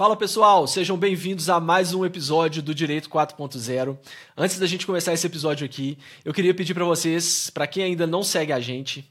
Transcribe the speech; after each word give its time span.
Fala 0.00 0.16
pessoal, 0.16 0.66
sejam 0.66 0.96
bem-vindos 0.96 1.50
a 1.50 1.60
mais 1.60 1.92
um 1.92 2.06
episódio 2.06 2.62
do 2.62 2.74
Direito 2.74 3.10
4.0. 3.10 3.98
Antes 4.34 4.58
da 4.58 4.66
gente 4.66 4.86
começar 4.86 5.12
esse 5.12 5.26
episódio 5.26 5.66
aqui, 5.66 5.98
eu 6.24 6.32
queria 6.32 6.54
pedir 6.54 6.72
para 6.72 6.86
vocês, 6.86 7.50
para 7.50 7.66
quem 7.66 7.82
ainda 7.82 8.06
não 8.06 8.22
segue 8.22 8.50
a 8.50 8.58
gente, 8.58 9.06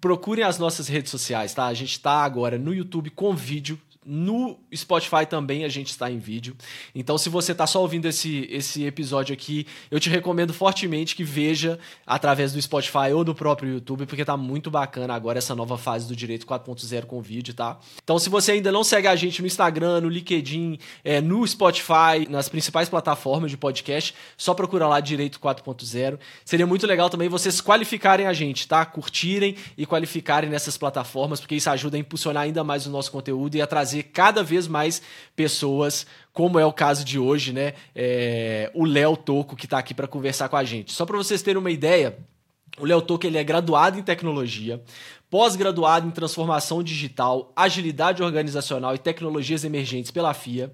procurem 0.00 0.44
as 0.44 0.60
nossas 0.60 0.86
redes 0.86 1.10
sociais, 1.10 1.52
tá? 1.52 1.66
A 1.66 1.74
gente 1.74 1.90
está 1.90 2.22
agora 2.22 2.56
no 2.56 2.72
YouTube 2.72 3.10
com 3.10 3.34
vídeo, 3.34 3.76
no 4.04 4.58
Spotify 4.74 5.24
também 5.28 5.64
a 5.64 5.68
gente 5.68 5.90
está 5.90 6.10
em 6.10 6.18
vídeo. 6.18 6.56
Então, 6.94 7.16
se 7.16 7.28
você 7.28 7.52
está 7.52 7.66
só 7.66 7.80
ouvindo 7.80 8.06
esse, 8.06 8.48
esse 8.50 8.84
episódio 8.84 9.32
aqui, 9.32 9.66
eu 9.90 10.00
te 10.00 10.10
recomendo 10.10 10.52
fortemente 10.52 11.14
que 11.14 11.22
veja 11.22 11.78
através 12.06 12.52
do 12.52 12.60
Spotify 12.60 13.12
ou 13.14 13.22
do 13.22 13.34
próprio 13.34 13.74
YouTube, 13.74 14.06
porque 14.06 14.24
tá 14.24 14.36
muito 14.36 14.70
bacana 14.70 15.14
agora 15.14 15.38
essa 15.38 15.54
nova 15.54 15.78
fase 15.78 16.08
do 16.08 16.16
Direito 16.16 16.46
4.0 16.46 17.06
com 17.06 17.22
vídeo, 17.22 17.54
tá? 17.54 17.78
Então, 18.02 18.18
se 18.18 18.28
você 18.28 18.52
ainda 18.52 18.72
não 18.72 18.82
segue 18.82 19.06
a 19.06 19.14
gente 19.14 19.40
no 19.40 19.46
Instagram, 19.46 20.00
no 20.00 20.08
LinkedIn, 20.08 20.78
é, 21.04 21.20
no 21.20 21.46
Spotify, 21.46 22.28
nas 22.28 22.48
principais 22.48 22.88
plataformas 22.88 23.50
de 23.50 23.56
podcast, 23.56 24.14
só 24.36 24.52
procura 24.52 24.88
lá 24.88 24.98
Direito 24.98 25.38
4.0. 25.38 26.18
Seria 26.44 26.66
muito 26.66 26.86
legal 26.86 27.08
também 27.08 27.28
vocês 27.28 27.60
qualificarem 27.60 28.26
a 28.26 28.32
gente, 28.32 28.66
tá? 28.66 28.84
Curtirem 28.84 29.56
e 29.78 29.86
qualificarem 29.86 30.50
nessas 30.50 30.76
plataformas, 30.76 31.38
porque 31.38 31.54
isso 31.54 31.70
ajuda 31.70 31.96
a 31.96 32.00
impulsionar 32.00 32.42
ainda 32.42 32.64
mais 32.64 32.86
o 32.86 32.90
nosso 32.90 33.12
conteúdo 33.12 33.54
e 33.56 33.62
a 33.62 33.66
trazer 33.66 33.91
trazer 33.92 34.04
cada 34.04 34.42
vez 34.42 34.66
mais 34.66 35.02
pessoas, 35.36 36.06
como 36.32 36.58
é 36.58 36.64
o 36.64 36.72
caso 36.72 37.04
de 37.04 37.18
hoje, 37.18 37.52
né? 37.52 37.74
É, 37.94 38.70
o 38.74 38.84
Léo 38.84 39.16
Toco, 39.16 39.54
que 39.54 39.66
está 39.66 39.78
aqui 39.78 39.92
para 39.92 40.06
conversar 40.08 40.48
com 40.48 40.56
a 40.56 40.64
gente. 40.64 40.92
Só 40.92 41.04
para 41.04 41.16
vocês 41.16 41.42
terem 41.42 41.60
uma 41.60 41.70
ideia, 41.70 42.16
o 42.78 42.86
Léo 42.86 43.02
Toco 43.02 43.26
ele 43.26 43.38
é 43.38 43.44
graduado 43.44 43.98
em 43.98 44.02
tecnologia, 44.02 44.82
pós-graduado 45.32 46.06
em 46.06 46.10
transformação 46.10 46.82
digital, 46.82 47.54
agilidade 47.56 48.22
organizacional 48.22 48.94
e 48.94 48.98
tecnologias 48.98 49.64
emergentes 49.64 50.10
pela 50.10 50.34
FIA. 50.34 50.70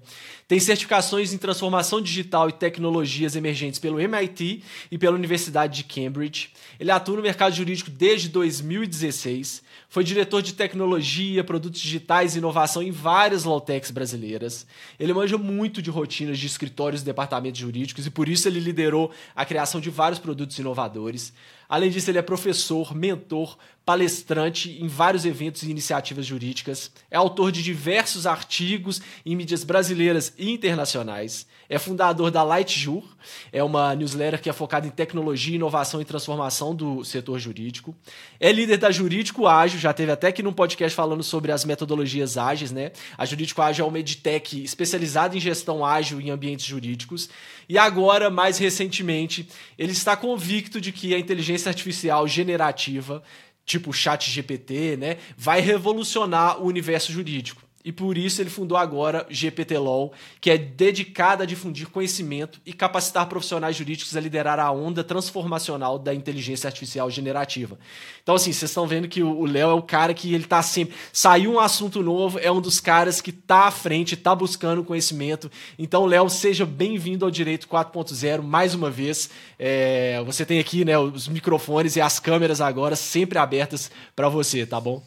Tem 0.49 0.59
certificações 0.59 1.31
em 1.31 1.37
transformação 1.37 2.01
digital 2.01 2.49
e 2.49 2.51
tecnologias 2.51 3.37
emergentes 3.37 3.79
pelo 3.79 4.01
MIT 4.01 4.61
e 4.91 4.97
pela 4.97 5.15
Universidade 5.15 5.77
de 5.77 5.83
Cambridge. 5.85 6.49
Ele 6.77 6.91
atua 6.91 7.15
no 7.15 7.21
mercado 7.21 7.55
jurídico 7.55 7.89
desde 7.89 8.27
2016. 8.27 9.63
Foi 9.87 10.03
diretor 10.03 10.41
de 10.41 10.53
tecnologia, 10.53 11.41
produtos 11.41 11.79
digitais 11.79 12.35
e 12.35 12.39
inovação 12.39 12.83
em 12.83 12.91
várias 12.91 13.45
lawtechs 13.45 13.91
brasileiras. 13.91 14.67
Ele 14.99 15.13
manja 15.13 15.37
muito 15.37 15.81
de 15.81 15.89
rotinas 15.89 16.37
de 16.37 16.47
escritórios 16.47 17.01
e 17.01 17.05
departamentos 17.05 17.61
jurídicos 17.61 18.05
e 18.05 18.09
por 18.09 18.27
isso 18.27 18.45
ele 18.45 18.59
liderou 18.59 19.09
a 19.33 19.45
criação 19.45 19.79
de 19.79 19.89
vários 19.89 20.19
produtos 20.19 20.59
inovadores. 20.59 21.31
Além 21.69 21.91
disso, 21.91 22.09
ele 22.09 22.17
é 22.17 22.23
professor, 22.23 22.95
mentor, 22.95 23.55
palestrante 23.85 24.77
em 24.81 24.87
vários 24.87 25.25
eventos 25.25 25.63
e 25.63 25.71
iniciativas 25.71 26.25
jurídicas, 26.25 26.91
é 27.09 27.17
autor 27.17 27.51
de 27.51 27.63
diversos 27.63 28.27
artigos 28.27 29.01
em 29.25 29.35
mídias 29.35 29.63
brasileiras 29.63 30.33
e 30.37 30.51
internacionais, 30.51 31.47
é 31.67 31.79
fundador 31.79 32.31
da 32.31 32.43
LightJur, 32.43 33.03
é 33.51 33.63
uma 33.63 33.95
newsletter 33.95 34.41
que 34.41 34.49
é 34.49 34.53
focada 34.53 34.87
em 34.87 34.91
tecnologia, 34.91 35.55
inovação 35.55 36.01
e 36.01 36.05
transformação 36.05 36.75
do 36.75 37.03
setor 37.03 37.39
jurídico, 37.39 37.95
é 38.39 38.51
líder 38.51 38.77
da 38.77 38.91
Jurídico 38.91 39.47
Ágil, 39.47 39.79
já 39.79 39.93
teve 39.93 40.11
até 40.11 40.27
aqui 40.27 40.43
num 40.43 40.53
podcast 40.53 40.95
falando 40.95 41.23
sobre 41.23 41.51
as 41.51 41.65
metodologias 41.65 42.37
ágeis, 42.37 42.71
né? 42.71 42.91
A 43.17 43.25
Jurídico 43.25 43.61
Ágil 43.61 43.85
é 43.85 43.87
uma 43.87 43.99
edtech 43.99 44.63
especializada 44.63 45.35
em 45.35 45.39
gestão 45.39 45.85
ágil 45.85 46.21
em 46.21 46.29
ambientes 46.29 46.65
jurídicos, 46.65 47.29
e 47.67 47.77
agora, 47.77 48.31
mais 48.31 48.57
recentemente, 48.57 49.47
ele 49.77 49.91
está 49.91 50.17
convicto 50.17 50.81
de 50.81 50.91
que 50.91 51.13
a 51.13 51.19
inteligência 51.19 51.69
artificial 51.69 52.27
generativa 52.27 53.21
tipo 53.69 53.93
chat 53.93 54.31
GPT, 54.31 54.97
né, 54.97 55.17
vai 55.37 55.61
revolucionar 55.61 56.59
o 56.59 56.65
universo 56.65 57.11
jurídico. 57.11 57.68
E 57.83 57.93
por 57.93 58.17
isso 58.17 58.41
ele 58.41 58.49
fundou 58.49 58.77
agora 58.77 59.25
GPT 59.29 59.77
Law, 59.77 60.11
que 60.41 60.51
é 60.51 60.57
dedicada 60.57 61.43
a 61.43 61.47
difundir 61.47 61.87
conhecimento 61.87 62.59
e 62.65 62.73
capacitar 62.73 63.25
profissionais 63.27 63.73
jurídicos 63.73 64.17
a 64.17 64.19
liderar 64.19 64.59
a 64.59 64.69
onda 64.69 65.01
transformacional 65.01 65.97
da 65.97 66.13
inteligência 66.13 66.67
artificial 66.67 67.09
generativa. 67.09 67.79
Então, 68.21 68.35
assim, 68.35 68.51
vocês 68.51 68.69
estão 68.69 68.85
vendo 68.85 69.07
que 69.07 69.23
o 69.23 69.45
Léo 69.45 69.69
é 69.69 69.73
o 69.73 69.81
cara 69.81 70.13
que 70.13 70.33
ele 70.33 70.43
tá 70.43 70.61
sempre. 70.61 70.93
Saiu 71.13 71.53
um 71.53 71.59
assunto 71.59 72.03
novo, 72.03 72.37
é 72.39 72.51
um 72.51 72.59
dos 72.59 72.81
caras 72.81 73.21
que 73.21 73.31
tá 73.31 73.67
à 73.67 73.71
frente, 73.71 74.17
tá 74.17 74.35
buscando 74.35 74.83
conhecimento. 74.83 75.49
Então, 75.77 76.05
Léo, 76.05 76.29
seja 76.29 76.65
bem-vindo 76.65 77.23
ao 77.23 77.31
Direito 77.31 77.65
4.0 77.65 78.41
mais 78.41 78.75
uma 78.75 78.91
vez. 78.91 79.29
É, 79.57 80.21
você 80.25 80.45
tem 80.45 80.59
aqui 80.59 80.83
né, 80.83 80.97
os 80.99 81.29
microfones 81.29 81.95
e 81.95 82.01
as 82.01 82.19
câmeras 82.19 82.59
agora 82.59 82.97
sempre 82.97 83.39
abertas 83.39 83.89
para 84.15 84.27
você, 84.27 84.65
tá 84.65 84.81
bom? 84.81 85.01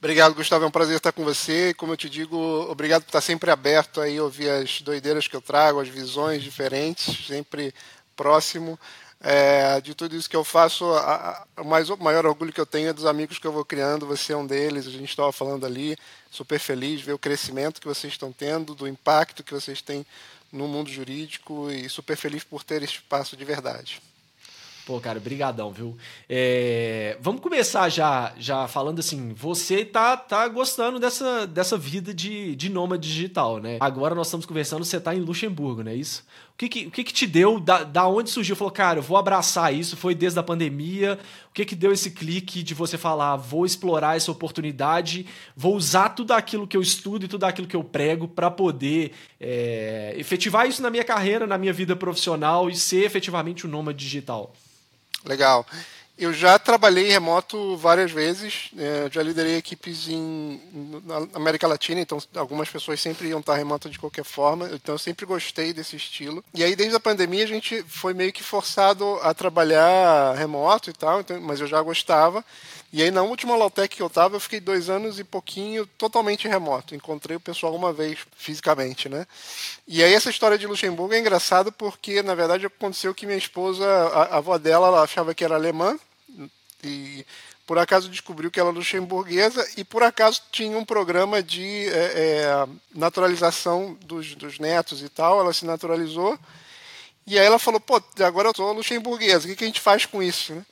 Obrigado, 0.00 0.34
Gustavo. 0.34 0.64
É 0.64 0.68
um 0.68 0.70
prazer 0.70 0.96
estar 0.96 1.10
com 1.10 1.24
você. 1.24 1.74
Como 1.74 1.92
eu 1.92 1.96
te 1.96 2.08
digo, 2.08 2.36
obrigado 2.70 3.02
por 3.02 3.08
estar 3.08 3.20
sempre 3.20 3.50
aberto 3.50 4.00
aí, 4.00 4.20
ouvir 4.20 4.48
as 4.48 4.80
doideiras 4.80 5.26
que 5.26 5.34
eu 5.34 5.40
trago, 5.40 5.80
as 5.80 5.88
visões 5.88 6.40
diferentes, 6.40 7.26
sempre 7.26 7.74
próximo. 8.14 8.78
É, 9.20 9.80
de 9.80 9.96
tudo 9.96 10.14
isso 10.14 10.30
que 10.30 10.36
eu 10.36 10.44
faço, 10.44 10.84
a, 10.94 11.44
a, 11.56 11.64
mais, 11.64 11.90
o 11.90 11.96
maior 11.96 12.24
orgulho 12.24 12.52
que 12.52 12.60
eu 12.60 12.66
tenho 12.66 12.88
é 12.90 12.92
dos 12.92 13.04
amigos 13.04 13.40
que 13.40 13.46
eu 13.46 13.50
vou 13.50 13.64
criando. 13.64 14.06
Você 14.06 14.32
é 14.32 14.36
um 14.36 14.46
deles, 14.46 14.86
a 14.86 14.90
gente 14.90 15.10
estava 15.10 15.32
falando 15.32 15.66
ali. 15.66 15.96
Super 16.30 16.60
feliz 16.60 17.00
ver 17.00 17.14
o 17.14 17.18
crescimento 17.18 17.80
que 17.80 17.88
vocês 17.88 18.12
estão 18.12 18.30
tendo, 18.30 18.76
do 18.76 18.86
impacto 18.86 19.42
que 19.42 19.52
vocês 19.52 19.82
têm 19.82 20.06
no 20.52 20.68
mundo 20.68 20.88
jurídico 20.88 21.68
e 21.72 21.88
super 21.88 22.16
feliz 22.16 22.44
por 22.44 22.62
ter 22.62 22.84
esse 22.84 22.94
espaço 22.94 23.36
de 23.36 23.44
verdade. 23.44 24.00
Pô, 24.88 24.98
cara, 24.98 25.20
brigadão, 25.20 25.70
viu? 25.70 25.94
É, 26.26 27.18
vamos 27.20 27.42
começar 27.42 27.90
já, 27.90 28.32
já 28.38 28.66
falando 28.66 29.00
assim, 29.00 29.34
você 29.34 29.84
tá, 29.84 30.16
tá 30.16 30.48
gostando 30.48 30.98
dessa, 30.98 31.46
dessa 31.46 31.76
vida 31.76 32.14
de, 32.14 32.56
de 32.56 32.70
nômade 32.70 33.06
digital, 33.06 33.58
né? 33.58 33.76
Agora 33.80 34.14
nós 34.14 34.28
estamos 34.28 34.46
conversando, 34.46 34.86
você 34.86 34.98
tá 34.98 35.14
em 35.14 35.20
Luxemburgo, 35.20 35.84
não 35.84 35.92
é 35.92 35.94
isso? 35.94 36.24
O 36.54 36.56
que 36.56 36.70
que, 36.70 36.86
o 36.86 36.90
que, 36.90 37.04
que 37.04 37.12
te 37.12 37.26
deu, 37.26 37.60
da, 37.60 37.84
da 37.84 38.08
onde 38.08 38.30
surgiu? 38.30 38.56
Falou, 38.56 38.72
cara, 38.72 39.00
eu 39.00 39.02
vou 39.02 39.18
abraçar 39.18 39.74
isso, 39.74 39.94
foi 39.94 40.14
desde 40.14 40.38
a 40.38 40.42
pandemia, 40.42 41.18
o 41.50 41.52
que 41.52 41.66
que 41.66 41.76
deu 41.76 41.92
esse 41.92 42.12
clique 42.12 42.62
de 42.62 42.72
você 42.72 42.96
falar, 42.96 43.36
vou 43.36 43.66
explorar 43.66 44.16
essa 44.16 44.32
oportunidade, 44.32 45.26
vou 45.54 45.76
usar 45.76 46.08
tudo 46.08 46.32
aquilo 46.32 46.66
que 46.66 46.78
eu 46.78 46.80
estudo 46.80 47.26
e 47.26 47.28
tudo 47.28 47.44
aquilo 47.44 47.68
que 47.68 47.76
eu 47.76 47.84
prego 47.84 48.26
para 48.26 48.50
poder 48.50 49.12
é, 49.38 50.14
efetivar 50.16 50.66
isso 50.66 50.80
na 50.80 50.88
minha 50.88 51.04
carreira, 51.04 51.46
na 51.46 51.58
minha 51.58 51.74
vida 51.74 51.94
profissional 51.94 52.70
e 52.70 52.74
ser 52.74 53.04
efetivamente 53.04 53.66
um 53.66 53.70
nômade 53.70 53.98
digital? 53.98 54.54
Legal. 55.24 55.66
Eu 56.18 56.32
já 56.32 56.58
trabalhei 56.58 57.08
remoto 57.08 57.76
várias 57.76 58.10
vezes, 58.10 58.70
é, 58.76 59.08
já 59.08 59.22
liderei 59.22 59.56
equipes 59.56 60.08
em, 60.08 60.60
na 61.04 61.28
América 61.32 61.68
Latina, 61.68 62.00
então 62.00 62.18
algumas 62.34 62.68
pessoas 62.68 63.00
sempre 63.00 63.28
iam 63.28 63.38
estar 63.38 63.54
remoto 63.54 63.88
de 63.88 64.00
qualquer 64.00 64.24
forma, 64.24 64.68
então 64.72 64.96
eu 64.96 64.98
sempre 64.98 65.24
gostei 65.24 65.72
desse 65.72 65.94
estilo. 65.94 66.42
E 66.52 66.64
aí, 66.64 66.74
desde 66.74 66.96
a 66.96 67.00
pandemia, 67.00 67.44
a 67.44 67.46
gente 67.46 67.84
foi 67.84 68.14
meio 68.14 68.32
que 68.32 68.42
forçado 68.42 69.16
a 69.22 69.32
trabalhar 69.32 70.34
remoto 70.34 70.90
e 70.90 70.92
tal, 70.92 71.20
então, 71.20 71.40
mas 71.40 71.60
eu 71.60 71.68
já 71.68 71.80
gostava. 71.80 72.44
E 72.90 73.02
aí, 73.02 73.10
na 73.10 73.22
última 73.22 73.54
Lautec 73.54 73.94
que 73.94 74.02
eu 74.02 74.06
estava, 74.06 74.36
eu 74.36 74.40
fiquei 74.40 74.60
dois 74.60 74.88
anos 74.88 75.18
e 75.18 75.24
pouquinho 75.24 75.86
totalmente 75.86 76.48
remoto. 76.48 76.94
Encontrei 76.94 77.36
o 77.36 77.40
pessoal 77.40 77.74
uma 77.74 77.92
vez 77.92 78.18
fisicamente, 78.34 79.08
né? 79.10 79.26
E 79.86 80.02
aí, 80.02 80.14
essa 80.14 80.30
história 80.30 80.56
de 80.56 80.66
Luxemburgo 80.66 81.12
é 81.12 81.18
engraçada 81.18 81.70
porque, 81.70 82.22
na 82.22 82.34
verdade, 82.34 82.64
aconteceu 82.64 83.14
que 83.14 83.26
minha 83.26 83.36
esposa, 83.36 83.86
a, 83.86 84.22
a 84.22 84.36
avó 84.38 84.56
dela, 84.56 84.86
ela 84.86 85.02
achava 85.02 85.34
que 85.34 85.44
era 85.44 85.54
alemã 85.54 85.98
e 86.82 87.26
por 87.66 87.76
acaso 87.76 88.08
descobriu 88.08 88.50
que 88.50 88.58
ela 88.58 88.70
era 88.70 88.78
luxemburguesa 88.78 89.68
e 89.76 89.84
por 89.84 90.02
acaso 90.02 90.40
tinha 90.50 90.78
um 90.78 90.86
programa 90.86 91.42
de 91.42 91.86
é, 91.88 91.90
é, 91.92 92.68
naturalização 92.94 93.98
dos, 94.00 94.34
dos 94.34 94.58
netos 94.58 95.02
e 95.02 95.08
tal. 95.10 95.38
Ela 95.40 95.52
se 95.52 95.66
naturalizou. 95.66 96.38
E 97.26 97.38
aí 97.38 97.44
ela 97.44 97.58
falou, 97.58 97.78
pô, 97.78 98.02
agora 98.24 98.48
eu 98.48 98.54
sou 98.56 98.72
luxemburguesa, 98.72 99.44
o 99.44 99.50
que, 99.50 99.56
que 99.56 99.64
a 99.64 99.66
gente 99.66 99.82
faz 99.82 100.06
com 100.06 100.22
isso? 100.22 100.54
Né? 100.54 100.64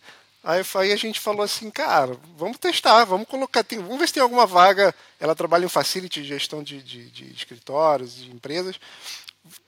Aí, 0.47 0.63
aí, 0.77 0.93
a 0.93 0.97
gente 0.97 1.19
falou 1.19 1.43
assim, 1.43 1.69
cara, 1.73 2.17
vamos 2.37 2.57
testar, 2.59 3.05
vamos 3.05 3.27
colocar, 3.27 3.65
tem, 3.65 3.81
vamos 3.81 3.99
ver 3.99 4.07
se 4.07 4.15
tem 4.15 4.23
alguma 4.23 4.47
vaga. 4.47 4.95
Ela 5.19 5.35
trabalha 5.35 5.65
em 5.65 5.69
facility, 5.69 6.23
gestão 6.23 6.63
de, 6.63 6.81
de, 6.81 7.11
de 7.11 7.33
escritórios, 7.33 8.15
de 8.15 8.31
empresas. 8.31 8.79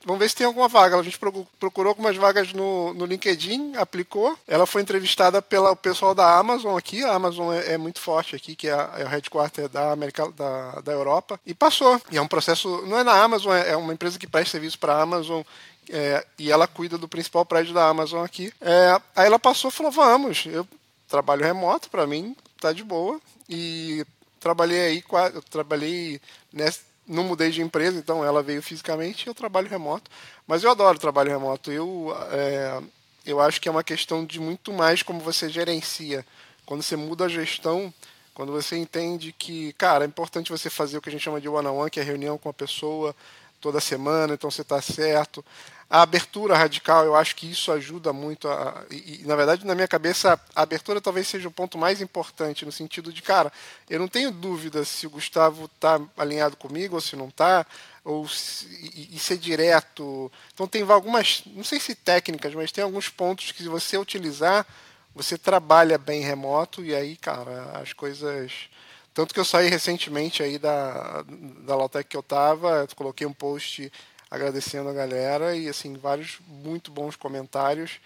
Vamos 0.04 0.20
ver 0.20 0.28
se 0.28 0.36
tem 0.36 0.46
alguma 0.46 0.68
vaga. 0.68 0.96
A 0.96 1.02
gente 1.02 1.18
procurou 1.18 1.90
algumas 1.90 2.16
vagas 2.16 2.52
no, 2.52 2.94
no 2.94 3.06
LinkedIn, 3.06 3.74
aplicou. 3.74 4.38
Ela 4.46 4.66
foi 4.66 4.80
entrevistada 4.80 5.42
pelo 5.42 5.74
pessoal 5.74 6.14
da 6.14 6.38
Amazon 6.38 6.76
aqui. 6.78 7.02
A 7.04 7.12
Amazon 7.12 7.52
é, 7.52 7.72
é 7.72 7.78
muito 7.78 8.00
forte 8.00 8.36
aqui, 8.36 8.54
que 8.54 8.68
é, 8.68 8.90
é 8.98 9.04
o 9.04 9.08
headquarter 9.08 9.68
da 9.68 9.90
América 9.90 10.30
da, 10.30 10.80
da 10.80 10.92
Europa. 10.92 11.40
E 11.44 11.54
passou. 11.54 12.00
E 12.10 12.16
é 12.16 12.22
um 12.22 12.28
processo. 12.28 12.86
Não 12.86 12.98
é 12.98 13.02
na 13.02 13.20
Amazon, 13.20 13.52
é, 13.52 13.70
é 13.70 13.76
uma 13.76 13.92
empresa 13.92 14.16
que 14.16 14.28
presta 14.28 14.52
serviço 14.52 14.78
para 14.78 14.94
a 14.94 15.02
Amazon 15.02 15.42
é, 15.90 16.26
e 16.38 16.50
ela 16.50 16.66
cuida 16.66 16.98
do 16.98 17.08
principal 17.08 17.44
prédio 17.44 17.74
da 17.74 17.88
Amazon 17.88 18.24
aqui. 18.24 18.52
É, 18.60 19.00
aí 19.16 19.26
ela 19.26 19.38
passou 19.38 19.70
e 19.70 19.72
falou: 19.72 19.92
Vamos, 19.92 20.44
eu 20.46 20.66
trabalho 21.08 21.44
remoto, 21.44 21.90
para 21.90 22.06
mim 22.06 22.36
tá 22.60 22.72
de 22.72 22.84
boa. 22.84 23.20
E 23.48 24.04
trabalhei 24.40 24.80
aí, 24.80 25.04
eu 25.34 25.42
trabalhei 25.42 26.20
nessa, 26.52 26.80
não 27.06 27.24
mudei 27.24 27.50
de 27.50 27.62
empresa, 27.62 27.98
então 27.98 28.24
ela 28.24 28.42
veio 28.42 28.62
fisicamente 28.62 29.24
e 29.24 29.28
eu 29.28 29.34
trabalho 29.34 29.68
remoto. 29.68 30.10
Mas 30.46 30.62
eu 30.62 30.70
adoro 30.70 30.98
trabalho 30.98 31.30
remoto. 31.30 31.72
Eu, 31.72 32.14
é, 32.30 32.82
eu 33.24 33.40
acho 33.40 33.60
que 33.60 33.68
é 33.68 33.72
uma 33.72 33.84
questão 33.84 34.24
de 34.24 34.38
muito 34.38 34.72
mais 34.72 35.02
como 35.02 35.20
você 35.20 35.48
gerencia. 35.48 36.24
Quando 36.66 36.82
você 36.82 36.96
muda 36.96 37.24
a 37.24 37.28
gestão, 37.28 37.92
Quando 38.34 38.52
você 38.52 38.76
entende 38.76 39.34
que, 39.36 39.72
cara, 39.72 40.04
é 40.04 40.06
importante 40.06 40.52
você 40.52 40.70
fazer 40.70 40.96
o 40.96 41.02
que 41.02 41.08
a 41.08 41.12
gente 41.12 41.24
chama 41.24 41.40
de 41.40 41.48
one-on-one, 41.48 41.76
-on 41.76 41.86
-one, 41.86 41.90
que 41.90 41.98
é 41.98 42.04
reunião 42.04 42.38
com 42.38 42.48
a 42.48 42.54
pessoa 42.54 43.12
toda 43.60 43.80
semana, 43.80 44.34
então 44.34 44.48
você 44.48 44.62
está 44.62 44.80
certo. 44.80 45.44
A 45.90 46.02
abertura 46.02 46.54
radical, 46.54 47.06
eu 47.06 47.16
acho 47.16 47.34
que 47.34 47.50
isso 47.50 47.72
ajuda 47.72 48.12
muito. 48.12 48.46
A, 48.46 48.84
e, 48.90 49.22
na 49.24 49.34
verdade, 49.34 49.66
na 49.66 49.74
minha 49.74 49.88
cabeça, 49.88 50.38
a 50.54 50.62
abertura 50.62 51.00
talvez 51.00 51.26
seja 51.26 51.48
o 51.48 51.52
ponto 51.52 51.78
mais 51.78 52.02
importante, 52.02 52.66
no 52.66 52.72
sentido 52.72 53.10
de, 53.10 53.22
cara, 53.22 53.50
eu 53.88 53.98
não 53.98 54.06
tenho 54.06 54.30
dúvida 54.30 54.84
se 54.84 55.06
o 55.06 55.10
Gustavo 55.10 55.64
está 55.64 55.98
alinhado 56.18 56.58
comigo 56.58 56.96
ou 56.96 57.00
se 57.00 57.16
não 57.16 57.28
está, 57.28 57.64
ou 58.04 58.28
se, 58.28 58.66
e, 58.66 59.16
e, 59.16 59.18
ser 59.18 59.38
direto. 59.38 60.30
Então, 60.52 60.66
tem 60.68 60.82
algumas, 60.82 61.42
não 61.46 61.64
sei 61.64 61.80
se 61.80 61.94
técnicas, 61.94 62.54
mas 62.54 62.70
tem 62.70 62.84
alguns 62.84 63.08
pontos 63.08 63.50
que, 63.52 63.62
se 63.62 63.68
você 63.70 63.96
utilizar, 63.96 64.66
você 65.14 65.38
trabalha 65.38 65.96
bem 65.96 66.20
remoto, 66.20 66.84
e 66.84 66.94
aí, 66.94 67.16
cara, 67.16 67.80
as 67.80 67.94
coisas. 67.94 68.68
Tanto 69.14 69.32
que 69.32 69.40
eu 69.40 69.44
saí 69.44 69.68
recentemente 69.68 70.42
aí 70.42 70.58
da, 70.58 71.24
da 71.66 71.74
Lautec 71.74 72.08
que 72.08 72.16
eu 72.16 72.20
estava, 72.20 72.86
coloquei 72.94 73.26
um 73.26 73.32
post 73.32 73.90
agradecendo 74.30 74.88
a 74.88 74.92
galera 74.92 75.56
e 75.56 75.68
assim 75.68 75.96
vários 75.96 76.38
muito 76.46 76.90
bons 76.90 77.16
comentários. 77.16 78.00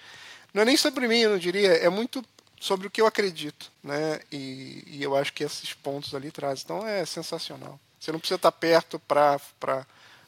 Não 0.53 0.63
é 0.63 0.65
nem 0.65 0.77
sobre 0.77 1.09
mim, 1.09 1.19
eu 1.19 1.31
não 1.31 1.39
diria, 1.39 1.69
é 1.69 1.89
muito 1.89 2.25
sobre 2.61 2.87
o 2.87 2.91
que 2.91 3.01
eu 3.01 3.07
acredito, 3.07 3.71
né? 3.83 4.21
E, 4.31 4.85
e 4.87 5.03
eu 5.03 5.17
acho 5.17 5.33
que 5.33 5.43
esses 5.43 5.73
pontos 5.73 6.15
ali 6.15 6.31
trazem. 6.31 6.63
Então 6.65 6.87
é 6.87 7.05
sensacional. 7.05 7.79
Você 7.99 8.13
não 8.13 8.19
precisa 8.19 8.37
estar 8.37 8.53
perto 8.53 8.99
para 9.01 9.41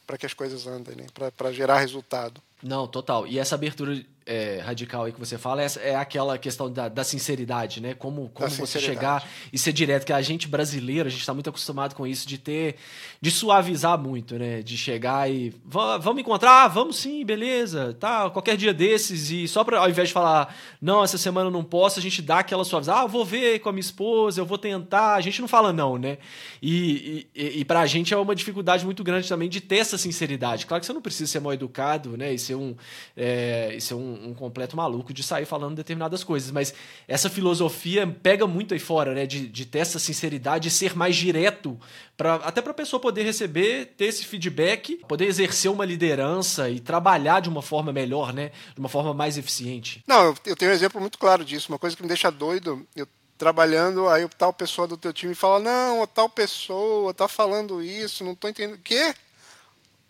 para 0.06 0.18
que 0.18 0.26
as 0.26 0.34
coisas 0.34 0.66
andem, 0.66 0.96
né? 0.96 1.06
para 1.36 1.52
gerar 1.52 1.78
resultado. 1.78 2.40
Não, 2.62 2.86
total. 2.86 3.26
E 3.26 3.38
essa 3.38 3.54
abertura 3.54 4.04
é, 4.26 4.60
radical 4.64 5.04
aí 5.04 5.12
que 5.12 5.20
você 5.20 5.36
fala 5.36 5.62
é, 5.62 5.66
é 5.82 5.96
aquela 5.96 6.38
questão 6.38 6.70
da, 6.70 6.88
da, 6.88 7.04
sinceridade, 7.04 7.80
né? 7.80 7.94
Como, 7.94 8.30
como 8.32 8.48
você 8.50 8.80
chegar 8.80 9.26
e 9.52 9.58
ser 9.58 9.72
direto, 9.72 10.06
que 10.06 10.12
a 10.12 10.22
gente 10.22 10.48
brasileiro, 10.48 11.08
a 11.08 11.10
gente 11.10 11.20
está 11.20 11.34
muito 11.34 11.50
acostumado 11.50 11.94
com 11.94 12.06
isso, 12.06 12.26
de 12.26 12.38
ter, 12.38 12.76
de 13.20 13.30
suavizar 13.30 13.98
muito, 13.98 14.38
né? 14.38 14.62
De 14.62 14.76
chegar 14.76 15.30
e 15.30 15.54
vamos 15.64 16.20
encontrar, 16.20 16.68
vamos 16.68 16.96
sim, 16.96 17.24
beleza, 17.24 17.94
tá, 18.00 18.30
qualquer 18.30 18.56
dia 18.56 18.72
desses, 18.72 19.30
e 19.30 19.46
só 19.46 19.62
para 19.62 19.78
ao 19.78 19.88
invés 19.88 20.08
de 20.08 20.14
falar, 20.14 20.54
não, 20.80 21.04
essa 21.04 21.18
semana 21.18 21.48
eu 21.48 21.52
não 21.52 21.64
posso, 21.64 21.98
a 21.98 22.02
gente 22.02 22.22
dá 22.22 22.38
aquela 22.38 22.64
suavizada, 22.64 23.00
ah, 23.00 23.06
vou 23.06 23.24
ver 23.24 23.58
com 23.58 23.68
a 23.68 23.72
minha 23.72 23.80
esposa, 23.80 24.40
eu 24.40 24.46
vou 24.46 24.56
tentar, 24.56 25.14
a 25.14 25.20
gente 25.20 25.40
não 25.40 25.48
fala 25.48 25.72
não, 25.72 25.98
né? 25.98 26.18
E, 26.62 27.26
e, 27.34 27.60
e 27.60 27.64
pra 27.64 27.84
gente 27.86 28.14
é 28.14 28.16
uma 28.16 28.34
dificuldade 28.34 28.84
muito 28.84 29.04
grande 29.04 29.28
também 29.28 29.48
de 29.48 29.60
ter 29.60 29.76
essa 29.76 29.98
sinceridade. 29.98 30.66
Claro 30.66 30.80
que 30.80 30.86
você 30.86 30.92
não 30.92 31.02
precisa 31.02 31.30
ser 31.30 31.40
mal 31.40 31.52
educado, 31.52 32.16
né? 32.16 32.32
E 32.32 32.38
ser 32.38 32.54
um, 32.54 32.74
é, 33.16 33.74
e 33.76 33.80
ser 33.80 33.94
um 33.94 34.13
um, 34.14 34.34
completo 34.34 34.76
maluco 34.76 35.12
de 35.12 35.22
sair 35.22 35.44
falando 35.44 35.76
determinadas 35.76 36.24
coisas. 36.24 36.50
Mas 36.50 36.74
essa 37.06 37.28
filosofia 37.28 38.06
pega 38.06 38.46
muito 38.46 38.74
aí 38.74 38.80
fora, 38.80 39.14
né? 39.14 39.26
De, 39.26 39.46
de 39.48 39.66
ter 39.66 39.80
essa 39.80 39.98
sinceridade, 39.98 40.68
de 40.68 40.70
ser 40.70 40.96
mais 40.96 41.16
direto, 41.16 41.78
pra, 42.16 42.36
até 42.36 42.62
para 42.62 42.72
a 42.72 42.74
pessoa 42.74 43.00
poder 43.00 43.22
receber, 43.22 43.94
ter 43.96 44.06
esse 44.06 44.24
feedback, 44.24 44.96
poder 45.08 45.26
exercer 45.26 45.70
uma 45.70 45.84
liderança 45.84 46.68
e 46.70 46.80
trabalhar 46.80 47.40
de 47.40 47.48
uma 47.48 47.62
forma 47.62 47.92
melhor, 47.92 48.32
né? 48.32 48.50
De 48.74 48.80
uma 48.80 48.88
forma 48.88 49.12
mais 49.12 49.36
eficiente. 49.36 50.02
Não, 50.06 50.34
eu 50.44 50.56
tenho 50.56 50.70
um 50.70 50.74
exemplo 50.74 51.00
muito 51.00 51.18
claro 51.18 51.44
disso. 51.44 51.70
Uma 51.70 51.78
coisa 51.78 51.96
que 51.96 52.02
me 52.02 52.08
deixa 52.08 52.30
doido, 52.30 52.86
eu 52.94 53.06
trabalhando, 53.36 54.08
aí 54.08 54.26
tal 54.38 54.52
pessoa 54.52 54.86
do 54.86 54.96
teu 54.96 55.12
time 55.12 55.34
fala, 55.34 55.58
não, 55.58 56.06
tal 56.06 56.28
pessoa 56.28 57.12
tá 57.12 57.28
falando 57.28 57.82
isso, 57.82 58.24
não 58.24 58.34
tô 58.34 58.48
entendendo. 58.48 58.76
O 58.76 58.78
quê? 58.78 59.14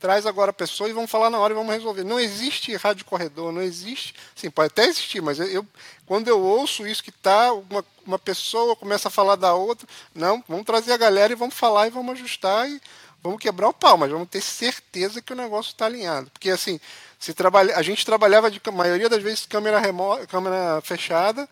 Traz 0.04 0.26
agora 0.26 0.50
a 0.50 0.52
pessoa 0.52 0.90
e 0.90 0.92
vamos 0.92 1.10
falar 1.10 1.30
na 1.30 1.38
hora 1.38 1.54
e 1.54 1.56
vamos 1.56 1.72
resolver. 1.72 2.04
Não 2.04 2.20
existe 2.20 2.76
rádio 2.76 3.06
corredor, 3.06 3.50
não 3.50 3.62
existe. 3.62 4.14
Sim, 4.36 4.50
pode 4.50 4.66
até 4.66 4.84
existir, 4.84 5.22
mas 5.22 5.40
eu, 5.40 5.66
quando 6.04 6.28
eu 6.28 6.38
ouço 6.38 6.86
isso 6.86 7.02
que 7.02 7.10
tá 7.10 7.54
uma, 7.54 7.82
uma 8.06 8.18
pessoa 8.18 8.76
começa 8.76 9.08
a 9.08 9.10
falar 9.10 9.36
da 9.36 9.54
outra, 9.54 9.88
não, 10.14 10.44
vamos 10.46 10.66
trazer 10.66 10.92
a 10.92 10.98
galera 10.98 11.32
e 11.32 11.36
vamos 11.36 11.54
falar 11.54 11.86
e 11.86 11.90
vamos 11.90 12.12
ajustar 12.12 12.68
e 12.68 12.78
vamos 13.22 13.38
quebrar 13.40 13.66
o 13.70 13.72
pau, 13.72 13.96
mas 13.96 14.10
vamos 14.10 14.28
ter 14.28 14.42
certeza 14.42 15.22
que 15.22 15.32
o 15.32 15.36
negócio 15.36 15.70
está 15.70 15.86
alinhado. 15.86 16.30
Porque 16.30 16.50
assim, 16.50 16.78
se 17.18 17.32
trabalha, 17.32 17.74
a 17.74 17.80
gente 17.80 18.04
trabalhava 18.04 18.50
de 18.50 18.60
a 18.62 18.70
maioria 18.70 19.08
das 19.08 19.22
vezes 19.22 19.46
câmera 19.46 19.78
remota, 19.78 20.26
câmera 20.26 20.82
fechada, 20.82 21.48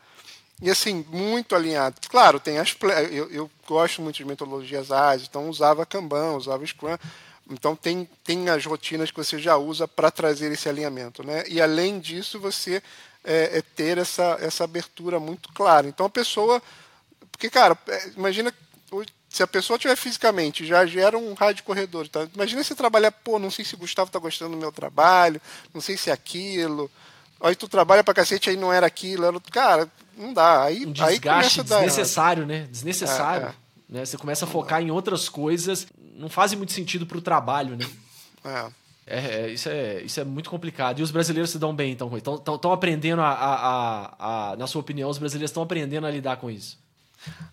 e 0.61 0.71
assim, 0.71 1.07
muito 1.09 1.57
alinhado. 1.57 1.97
Claro, 2.07 2.39
tem 2.39 2.59
as 2.59 2.77
eu, 3.11 3.31
eu 3.31 3.51
gosto 3.67 4.03
muito 4.03 4.17
de 4.17 4.27
metodologias 4.27 4.93
ágeis, 4.93 5.27
então 5.27 5.49
usava 5.49 5.87
Kanban, 5.87 6.37
usava 6.37 6.67
Scrum, 6.67 6.99
então 7.53 7.77
tem, 7.77 8.09
tem 8.25 8.49
as 8.49 8.65
rotinas 8.65 9.11
que 9.11 9.17
você 9.17 9.39
já 9.39 9.57
usa 9.57 9.87
para 9.87 10.11
trazer 10.11 10.51
esse 10.53 10.69
alinhamento. 10.69 11.25
Né? 11.25 11.45
E 11.49 11.61
além 11.61 12.01
disso, 12.01 12.41
você 12.41 12.83
é, 13.25 13.59
é, 13.59 13.63
ter 13.63 13.99
essa, 13.99 14.39
essa 14.41 14.65
abertura 14.65 15.21
muito 15.21 15.53
clara. 15.53 15.87
Então 15.87 16.07
a 16.07 16.11
pessoa. 16.11 16.63
Porque, 17.31 17.49
cara, 17.49 17.77
é, 17.89 18.09
imagina 18.17 18.53
se 19.33 19.43
a 19.43 19.47
pessoa 19.47 19.79
tiver 19.79 19.97
fisicamente, 19.97 20.67
já 20.67 20.85
gera 20.85 21.17
um 21.17 21.33
rádio 21.33 21.65
corredor. 21.65 22.07
Tá? 22.07 22.29
Imagina 22.35 22.63
você 22.63 22.75
trabalhar, 22.75 23.11
pô, 23.11 23.39
não 23.39 23.51
sei 23.51 23.65
se 23.65 23.75
o 23.75 23.79
Gustavo 23.79 24.09
está 24.09 24.19
gostando 24.19 24.51
do 24.51 24.61
meu 24.61 24.71
trabalho, 24.71 25.41
não 25.73 25.81
sei 25.81 25.97
se 25.97 26.11
é 26.11 26.13
aquilo. 26.13 26.91
Aí 27.41 27.57
tu 27.57 27.67
trabalha 27.67 28.05
pra 28.05 28.13
cacete, 28.13 28.51
aí 28.51 28.57
não 28.57 28.71
era 28.71 28.87
aquilo. 28.87 29.25
Era... 29.25 29.41
Cara, 29.51 29.91
não 30.17 30.35
dá. 30.35 30.65
Aí, 30.65 30.85
um 30.85 30.93
desgaste 30.93 31.15
aí 31.15 31.21
começa 31.21 31.61
a 31.63 31.65
dar 31.65 31.79
desnecessário, 31.79 32.47
né? 32.47 32.69
Desnecessário. 32.71 33.47
É, 33.47 33.51
é. 33.51 33.55
Né? 33.89 34.05
Você 34.05 34.19
começa 34.19 34.45
a 34.45 34.49
focar 34.49 34.83
em 34.83 34.91
outras 34.91 35.29
coisas, 35.29 35.87
não 36.13 36.29
fazem 36.29 36.57
muito 36.57 36.73
sentido 36.73 37.07
para 37.07 37.19
o 37.19 37.23
trabalho, 37.23 37.77
né? 37.77 37.87
É. 38.45 38.83
É, 39.05 39.19
é, 39.19 39.51
isso, 39.51 39.69
é, 39.69 40.03
isso 40.03 40.21
é 40.21 40.25
muito 40.25 40.49
complicado. 40.49 41.01
E 41.01 41.03
os 41.03 41.11
brasileiros 41.11 41.51
se 41.51 41.59
dão 41.59 41.75
bem, 41.75 41.93
então, 41.93 42.11
Estão 42.17 42.73
aprendendo 42.73 43.21
a, 43.21 43.31
a, 43.31 44.53
a, 44.53 44.57
Na 44.57 44.67
sua 44.67 44.81
opinião, 44.81 45.11
os 45.11 45.19
brasileiros 45.19 45.51
estão 45.51 45.63
aprendendo 45.63 46.07
a 46.07 46.11
lidar 46.11 46.37
com 46.37 46.51
isso? 46.51 46.79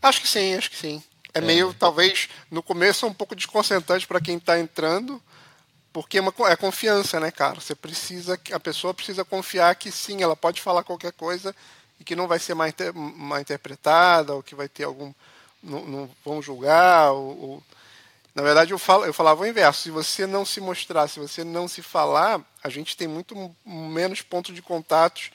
Acho 0.02 0.22
que 0.22 0.28
sim, 0.28 0.56
acho 0.56 0.70
que 0.70 0.78
sim. 0.78 1.04
É, 1.34 1.40
é. 1.40 1.42
meio, 1.42 1.74
talvez, 1.74 2.30
no 2.50 2.62
começo 2.62 3.06
é 3.06 3.10
um 3.10 3.14
pouco 3.14 3.36
desconcertante 3.36 4.08
para 4.08 4.22
quem 4.22 4.38
está 4.38 4.60
entrando, 4.60 5.22
porque 5.92 6.18
é, 6.18 6.22
uma, 6.22 6.34
é 6.48 6.56
confiança, 6.56 7.20
né, 7.20 7.32
cara? 7.32 7.60
Você 7.60 7.76
precisa. 7.76 8.40
A 8.52 8.60
pessoa 8.60 8.94
precisa 8.94 9.26
confiar 9.26 9.74
que 9.76 9.92
sim, 9.92 10.22
ela 10.22 10.36
pode 10.36 10.62
falar 10.62 10.84
qualquer 10.84 11.14
coisa 11.14 11.56
e 12.00 12.04
que 12.04 12.16
não 12.16 12.28
vai 12.28 12.40
ser 12.40 12.54
mal, 12.54 12.68
mal 12.94 13.40
interpretada, 13.40 14.34
ou 14.34 14.44
que 14.44 14.56
vai 14.56 14.70
ter 14.70 14.84
algum 14.84 15.12
não, 15.62 15.86
não 15.86 16.10
vão 16.24 16.42
julgar. 16.42 17.12
Ou, 17.12 17.42
ou... 17.42 17.64
Na 18.40 18.46
verdade, 18.46 18.72
eu, 18.72 18.80
falo, 18.80 19.04
eu 19.04 19.14
falava 19.14 19.44
o 19.44 19.46
inverso. 19.46 19.82
Se 19.82 19.92
você 19.92 20.26
não 20.26 20.46
se 20.46 20.62
mostrar, 20.62 21.10
se 21.10 21.20
você 21.20 21.44
não 21.44 21.68
se 21.68 21.82
falar, 21.82 22.42
a 22.64 22.70
gente 22.70 22.96
tem 22.96 23.06
muito 23.06 23.54
menos 23.66 24.22
pontos 24.22 24.56
de 24.56 24.62
contatos 24.62 25.30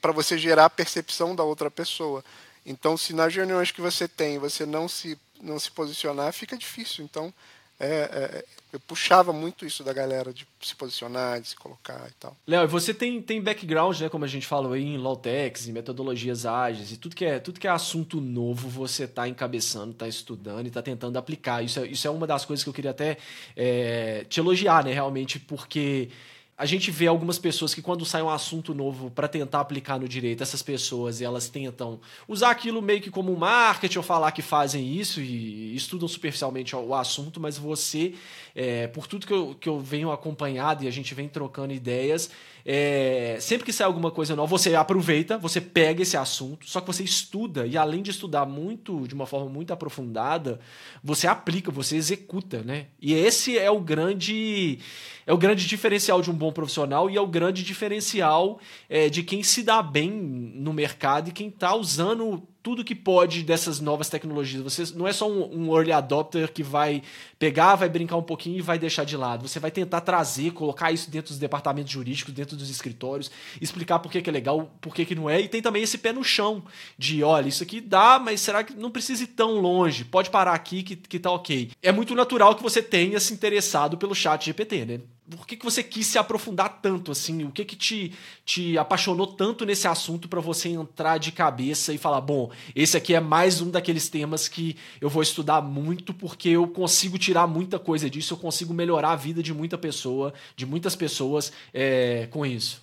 para 0.00 0.12
você 0.12 0.38
gerar 0.38 0.66
a 0.66 0.70
percepção 0.70 1.34
da 1.34 1.42
outra 1.42 1.68
pessoa. 1.68 2.24
Então, 2.64 2.96
se 2.96 3.12
nas 3.12 3.34
reuniões 3.34 3.72
que 3.72 3.80
você 3.80 4.06
tem 4.06 4.38
você 4.38 4.64
não 4.64 4.86
se, 4.86 5.18
não 5.42 5.58
se 5.58 5.72
posicionar, 5.72 6.32
fica 6.32 6.56
difícil. 6.56 7.04
Então, 7.04 7.34
é, 7.80 7.88
é, 7.88 8.44
eu 8.72 8.80
puxava 8.80 9.32
muito 9.32 9.64
isso 9.64 9.82
da 9.82 9.92
galera 9.92 10.32
de 10.32 10.46
se 10.60 10.74
posicionar, 10.74 11.40
de 11.40 11.48
se 11.48 11.56
colocar 11.56 12.06
e 12.08 12.12
tal. 12.20 12.36
Léo, 12.46 12.68
você 12.68 12.92
tem, 12.92 13.20
tem 13.22 13.40
background, 13.40 13.98
né, 14.00 14.08
como 14.08 14.24
a 14.24 14.28
gente 14.28 14.46
falou 14.46 14.72
aí, 14.72 14.84
em 14.84 14.98
Lawtex, 14.98 15.66
em 15.68 15.72
metodologias 15.72 16.44
ágeis, 16.44 16.92
e 16.92 16.96
tudo 16.96 17.16
que 17.16 17.24
é, 17.24 17.38
tudo 17.38 17.58
que 17.58 17.66
é 17.66 17.70
assunto 17.70 18.20
novo 18.20 18.68
você 18.68 19.04
está 19.04 19.26
encabeçando, 19.26 19.92
está 19.92 20.06
estudando 20.06 20.66
e 20.66 20.68
está 20.68 20.82
tentando 20.82 21.16
aplicar. 21.18 21.64
Isso 21.64 21.80
é, 21.80 21.86
isso 21.86 22.06
é 22.06 22.10
uma 22.10 22.26
das 22.26 22.44
coisas 22.44 22.62
que 22.62 22.68
eu 22.68 22.74
queria 22.74 22.90
até 22.90 23.16
é, 23.56 24.24
te 24.28 24.40
elogiar, 24.40 24.84
né, 24.84 24.92
realmente, 24.92 25.38
porque 25.38 26.10
a 26.58 26.66
gente 26.66 26.90
vê 26.90 27.06
algumas 27.06 27.38
pessoas 27.38 27.72
que 27.72 27.80
quando 27.80 28.04
sai 28.04 28.20
um 28.20 28.28
assunto 28.28 28.74
novo 28.74 29.12
para 29.12 29.28
tentar 29.28 29.60
aplicar 29.60 29.96
no 29.96 30.08
direito, 30.08 30.42
essas 30.42 30.60
pessoas 30.60 31.22
elas 31.22 31.48
tentam 31.48 32.00
usar 32.26 32.50
aquilo 32.50 32.82
meio 32.82 33.00
que 33.00 33.12
como 33.12 33.32
um 33.32 33.36
marketing 33.36 33.98
ou 33.98 34.02
falar 34.02 34.32
que 34.32 34.42
fazem 34.42 34.92
isso 34.92 35.20
e 35.20 35.76
estudam 35.76 36.08
superficialmente 36.08 36.74
o 36.74 36.94
assunto, 36.96 37.38
mas 37.38 37.56
você, 37.56 38.12
é, 38.56 38.88
por 38.88 39.06
tudo 39.06 39.24
que 39.24 39.32
eu, 39.32 39.56
que 39.60 39.68
eu 39.68 39.78
venho 39.78 40.10
acompanhado 40.10 40.82
e 40.82 40.88
a 40.88 40.90
gente 40.90 41.14
vem 41.14 41.28
trocando 41.28 41.72
ideias, 41.72 42.28
é, 42.64 43.36
sempre 43.40 43.64
que 43.64 43.72
sai 43.72 43.86
alguma 43.86 44.10
coisa 44.10 44.36
nova, 44.36 44.48
você 44.48 44.74
aproveita, 44.74 45.38
você 45.38 45.60
pega 45.60 46.02
esse 46.02 46.16
assunto, 46.16 46.68
só 46.68 46.80
que 46.80 46.86
você 46.86 47.02
estuda 47.02 47.66
e 47.66 47.76
além 47.76 48.02
de 48.02 48.10
estudar 48.10 48.46
muito, 48.46 49.06
de 49.06 49.14
uma 49.14 49.26
forma 49.26 49.48
muito 49.48 49.72
aprofundada, 49.72 50.60
você 51.02 51.26
aplica, 51.26 51.70
você 51.70 51.96
executa, 51.96 52.62
né? 52.62 52.86
E 53.00 53.14
esse 53.14 53.58
é 53.58 53.70
o 53.70 53.80
grande 53.80 54.78
é 55.26 55.32
o 55.32 55.36
grande 55.36 55.66
diferencial 55.66 56.22
de 56.22 56.30
um 56.30 56.34
bom 56.34 56.50
profissional 56.50 57.10
e 57.10 57.16
é 57.16 57.20
o 57.20 57.26
grande 57.26 57.62
diferencial 57.62 58.58
é, 58.88 59.10
de 59.10 59.22
quem 59.22 59.42
se 59.42 59.62
dá 59.62 59.82
bem 59.82 60.10
no 60.10 60.72
mercado 60.72 61.28
e 61.28 61.32
quem 61.32 61.48
está 61.48 61.74
usando 61.74 62.42
tudo 62.62 62.84
que 62.84 62.94
pode 62.94 63.42
dessas 63.42 63.80
novas 63.80 64.08
tecnologias. 64.08 64.62
Você 64.62 64.84
não 64.94 65.06
é 65.06 65.12
só 65.12 65.30
um, 65.30 65.68
um, 65.68 65.76
early 65.76 65.92
adopter 65.92 66.52
que 66.52 66.62
vai 66.62 67.02
pegar, 67.38 67.76
vai 67.76 67.88
brincar 67.88 68.16
um 68.16 68.22
pouquinho 68.22 68.58
e 68.58 68.62
vai 68.62 68.78
deixar 68.78 69.04
de 69.04 69.16
lado. 69.16 69.46
Você 69.46 69.58
vai 69.58 69.70
tentar 69.70 70.00
trazer, 70.00 70.52
colocar 70.52 70.92
isso 70.92 71.10
dentro 71.10 71.30
dos 71.30 71.38
departamentos 71.38 71.90
jurídicos, 71.90 72.34
dentro 72.34 72.56
dos 72.56 72.68
escritórios, 72.68 73.30
explicar 73.60 73.98
por 74.00 74.10
que, 74.10 74.20
que 74.20 74.28
é 74.28 74.32
legal, 74.32 74.70
por 74.80 74.94
que, 74.94 75.04
que 75.04 75.14
não 75.14 75.30
é. 75.30 75.40
E 75.40 75.48
tem 75.48 75.62
também 75.62 75.82
esse 75.82 75.98
pé 75.98 76.12
no 76.12 76.24
chão 76.24 76.62
de, 76.98 77.22
olha, 77.22 77.48
isso 77.48 77.62
aqui 77.62 77.80
dá, 77.80 78.18
mas 78.18 78.40
será 78.40 78.64
que 78.64 78.74
não 78.74 78.90
precisa 78.90 79.24
ir 79.24 79.28
tão 79.28 79.60
longe? 79.60 80.04
Pode 80.04 80.30
parar 80.30 80.52
aqui 80.52 80.82
que, 80.82 80.96
que 80.96 81.18
tá 81.18 81.30
ok. 81.30 81.70
É 81.82 81.92
muito 81.92 82.14
natural 82.14 82.54
que 82.54 82.62
você 82.62 82.82
tenha 82.82 83.20
se 83.20 83.32
interessado 83.32 83.96
pelo 83.96 84.14
chat 84.14 84.44
GPT, 84.44 84.84
né? 84.84 85.00
Por 85.36 85.46
que, 85.46 85.56
que 85.56 85.64
você 85.64 85.82
quis 85.82 86.06
se 86.06 86.18
aprofundar 86.18 86.80
tanto 86.80 87.12
assim? 87.12 87.44
O 87.44 87.50
que 87.50 87.64
que 87.64 87.76
te, 87.76 88.14
te 88.44 88.78
apaixonou 88.78 89.26
tanto 89.26 89.66
nesse 89.66 89.86
assunto 89.86 90.28
para 90.28 90.40
você 90.40 90.70
entrar 90.70 91.18
de 91.18 91.32
cabeça 91.32 91.92
e 91.92 91.98
falar, 91.98 92.20
bom, 92.20 92.50
esse 92.74 92.96
aqui 92.96 93.14
é 93.14 93.20
mais 93.20 93.60
um 93.60 93.70
daqueles 93.70 94.08
temas 94.08 94.48
que 94.48 94.76
eu 95.00 95.08
vou 95.08 95.22
estudar 95.22 95.60
muito 95.60 96.14
porque 96.14 96.50
eu 96.50 96.66
consigo 96.66 97.18
tirar 97.18 97.46
muita 97.46 97.78
coisa 97.78 98.08
disso, 98.08 98.34
eu 98.34 98.38
consigo 98.38 98.72
melhorar 98.72 99.12
a 99.12 99.16
vida 99.16 99.42
de 99.42 99.52
muita 99.52 99.76
pessoa, 99.76 100.32
de 100.56 100.64
muitas 100.64 100.96
pessoas 100.96 101.52
é, 101.74 102.26
com 102.30 102.46
isso. 102.46 102.80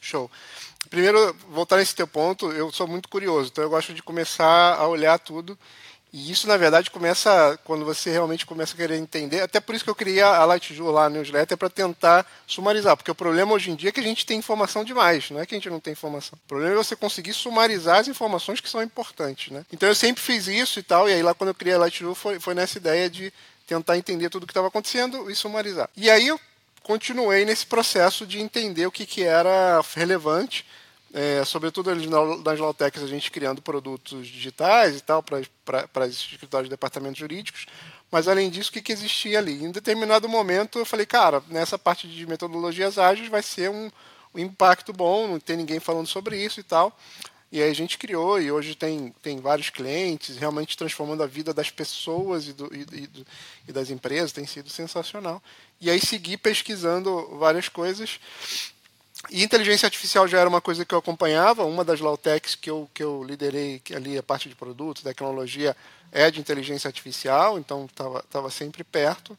Show. 0.00 0.30
Primeiro, 0.88 1.34
voltar 1.50 1.76
nesse 1.76 1.94
teu 1.94 2.06
ponto, 2.06 2.50
eu 2.52 2.72
sou 2.72 2.86
muito 2.86 3.08
curioso, 3.08 3.50
então 3.52 3.64
eu 3.64 3.70
gosto 3.70 3.94
de 3.94 4.02
começar 4.02 4.74
a 4.74 4.86
olhar 4.86 5.18
tudo 5.18 5.58
e 6.12 6.30
isso, 6.30 6.46
na 6.46 6.58
verdade, 6.58 6.90
começa 6.90 7.58
quando 7.64 7.86
você 7.86 8.10
realmente 8.10 8.44
começa 8.44 8.74
a 8.74 8.76
querer 8.76 8.96
entender. 8.96 9.40
Até 9.40 9.60
por 9.60 9.74
isso 9.74 9.82
que 9.82 9.88
eu 9.88 9.94
criei 9.94 10.20
a 10.20 10.44
Lightju 10.44 10.90
lá 10.90 11.08
no 11.08 11.16
newsletter 11.16 11.56
para 11.56 11.70
tentar 11.70 12.26
sumarizar. 12.46 12.98
Porque 12.98 13.10
o 13.10 13.14
problema 13.14 13.54
hoje 13.54 13.70
em 13.70 13.74
dia 13.74 13.88
é 13.88 13.92
que 13.92 14.00
a 14.00 14.02
gente 14.02 14.26
tem 14.26 14.38
informação 14.38 14.84
demais. 14.84 15.30
Não 15.30 15.40
é 15.40 15.46
que 15.46 15.54
a 15.54 15.56
gente 15.58 15.70
não 15.70 15.80
tem 15.80 15.94
informação. 15.94 16.38
O 16.44 16.48
problema 16.48 16.74
é 16.74 16.76
você 16.76 16.94
conseguir 16.94 17.32
sumarizar 17.32 18.00
as 18.00 18.08
informações 18.08 18.60
que 18.60 18.68
são 18.68 18.82
importantes. 18.82 19.50
Né? 19.50 19.64
Então 19.72 19.88
eu 19.88 19.94
sempre 19.94 20.22
fiz 20.22 20.46
isso 20.48 20.78
e 20.78 20.82
tal. 20.82 21.08
E 21.08 21.14
aí 21.14 21.22
lá 21.22 21.32
quando 21.32 21.48
eu 21.48 21.54
criei 21.54 21.76
a 21.76 21.78
Lightju 21.78 22.14
foi, 22.14 22.38
foi 22.38 22.52
nessa 22.52 22.76
ideia 22.76 23.08
de 23.08 23.32
tentar 23.66 23.96
entender 23.96 24.28
tudo 24.28 24.42
o 24.42 24.46
que 24.46 24.50
estava 24.50 24.68
acontecendo 24.68 25.30
e 25.30 25.34
sumarizar. 25.34 25.88
E 25.96 26.10
aí 26.10 26.28
eu 26.28 26.38
continuei 26.82 27.46
nesse 27.46 27.64
processo 27.64 28.26
de 28.26 28.38
entender 28.38 28.86
o 28.86 28.92
que, 28.92 29.06
que 29.06 29.22
era 29.22 29.80
relevante 29.94 30.66
é, 31.12 31.44
sobretudo 31.44 31.90
ali 31.90 32.06
nas 32.06 32.58
Lautecs, 32.58 33.02
a 33.02 33.06
gente 33.06 33.30
criando 33.30 33.60
produtos 33.60 34.26
digitais 34.26 34.96
e 34.96 35.00
tal 35.00 35.22
para 35.22 35.38
os 36.06 36.14
escritórios 36.14 36.68
de 36.68 36.70
departamentos 36.70 37.18
jurídicos. 37.18 37.66
Mas, 38.10 38.28
além 38.28 38.50
disso, 38.50 38.70
o 38.70 38.72
que, 38.72 38.82
que 38.82 38.92
existia 38.92 39.38
ali? 39.38 39.64
Em 39.64 39.70
determinado 39.70 40.28
momento, 40.28 40.78
eu 40.78 40.86
falei, 40.86 41.06
cara, 41.06 41.42
nessa 41.48 41.78
parte 41.78 42.08
de 42.08 42.26
metodologias 42.26 42.98
ágeis 42.98 43.28
vai 43.28 43.42
ser 43.42 43.70
um, 43.70 43.90
um 44.34 44.38
impacto 44.38 44.92
bom, 44.92 45.28
não 45.28 45.40
tem 45.40 45.56
ninguém 45.56 45.80
falando 45.80 46.06
sobre 46.06 46.42
isso 46.42 46.60
e 46.60 46.62
tal. 46.62 46.96
E 47.50 47.62
aí 47.62 47.70
a 47.70 47.74
gente 47.74 47.98
criou, 47.98 48.40
e 48.40 48.50
hoje 48.50 48.74
tem, 48.74 49.14
tem 49.22 49.38
vários 49.38 49.68
clientes, 49.68 50.38
realmente 50.38 50.74
transformando 50.74 51.22
a 51.22 51.26
vida 51.26 51.52
das 51.52 51.70
pessoas 51.70 52.48
e, 52.48 52.54
do, 52.54 52.74
e, 52.74 52.84
do, 52.84 53.26
e 53.68 53.72
das 53.72 53.90
empresas, 53.90 54.32
tem 54.32 54.46
sido 54.46 54.70
sensacional. 54.70 55.42
E 55.78 55.90
aí 55.90 56.00
segui 56.00 56.38
pesquisando 56.38 57.36
várias 57.38 57.68
coisas. 57.68 58.18
E 59.30 59.42
inteligência 59.42 59.86
artificial 59.86 60.26
já 60.26 60.40
era 60.40 60.48
uma 60.48 60.60
coisa 60.60 60.84
que 60.84 60.94
eu 60.94 60.98
acompanhava, 60.98 61.64
uma 61.64 61.84
das 61.84 62.00
Lautecs 62.00 62.54
que 62.54 62.68
eu, 62.68 62.88
que 62.92 63.02
eu 63.02 63.22
liderei 63.22 63.78
que 63.78 63.94
ali, 63.94 64.18
a 64.18 64.22
parte 64.22 64.48
de 64.48 64.54
produtos, 64.54 65.02
tecnologia, 65.02 65.76
é 66.10 66.30
de 66.30 66.40
inteligência 66.40 66.88
artificial, 66.88 67.58
então 67.58 67.86
estava 67.86 68.50
sempre 68.50 68.84
perto. 68.84 69.38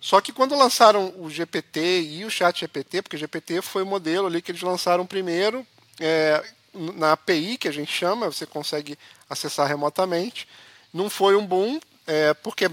Só 0.00 0.20
que 0.20 0.32
quando 0.32 0.56
lançaram 0.56 1.12
o 1.18 1.28
GPT 1.28 2.02
e 2.02 2.24
o 2.24 2.30
Chat 2.30 2.60
GPT, 2.60 3.02
porque 3.02 3.16
GPT 3.16 3.62
foi 3.62 3.82
o 3.82 3.86
modelo 3.86 4.26
ali 4.26 4.40
que 4.40 4.52
eles 4.52 4.62
lançaram 4.62 5.04
primeiro, 5.04 5.66
é, 5.98 6.44
na 6.72 7.12
API, 7.12 7.58
que 7.58 7.66
a 7.66 7.72
gente 7.72 7.90
chama, 7.90 8.30
você 8.30 8.46
consegue 8.46 8.96
acessar 9.28 9.66
remotamente, 9.66 10.46
não 10.92 11.10
foi 11.10 11.34
um 11.34 11.44
boom, 11.44 11.80
é, 12.06 12.32
porque 12.34 12.70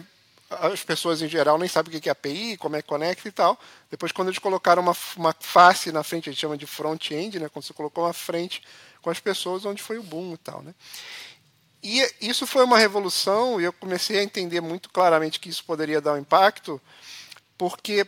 as 0.50 0.84
pessoas 0.84 1.22
em 1.22 1.28
geral 1.28 1.58
nem 1.58 1.68
sabem 1.68 1.96
o 1.96 2.02
que 2.02 2.10
é 2.10 2.12
API, 2.12 2.58
como 2.58 2.76
é 2.76 2.82
que 2.82 2.88
conecta 2.88 3.28
e 3.28 3.32
tal. 3.32 3.60
Depois, 3.90 4.12
quando 4.12 4.28
eles 4.28 4.40
colocaram 4.40 4.82
uma, 4.82 4.96
uma 5.18 5.36
face 5.40 5.92
na 5.92 6.04
frente, 6.04 6.30
a 6.30 6.32
gente 6.32 6.42
chama 6.42 6.58
de 6.58 6.68
front-end, 6.68 7.40
né? 7.40 7.50
quando 7.50 7.66
você 7.66 7.74
colocou 7.74 8.04
uma 8.04 8.14
frente 8.14 8.62
com 9.02 9.10
as 9.10 9.20
pessoas, 9.20 9.66
onde 9.66 9.82
foi 9.82 9.98
o 9.98 10.04
boom 10.04 10.34
e 10.34 10.38
tal. 10.38 10.62
Né? 10.62 10.74
E 11.82 12.04
isso 12.22 12.46
foi 12.48 12.64
uma 12.64 12.78
revolução, 12.78 13.60
e 13.60 13.64
eu 13.64 13.74
comecei 13.74 14.20
a 14.20 14.24
entender 14.24 14.62
muito 14.62 14.90
claramente 14.90 15.40
que 15.40 15.50
isso 15.50 15.64
poderia 15.64 16.02
dar 16.02 16.14
um 16.14 16.18
impacto, 16.18 16.82
porque 17.58 18.08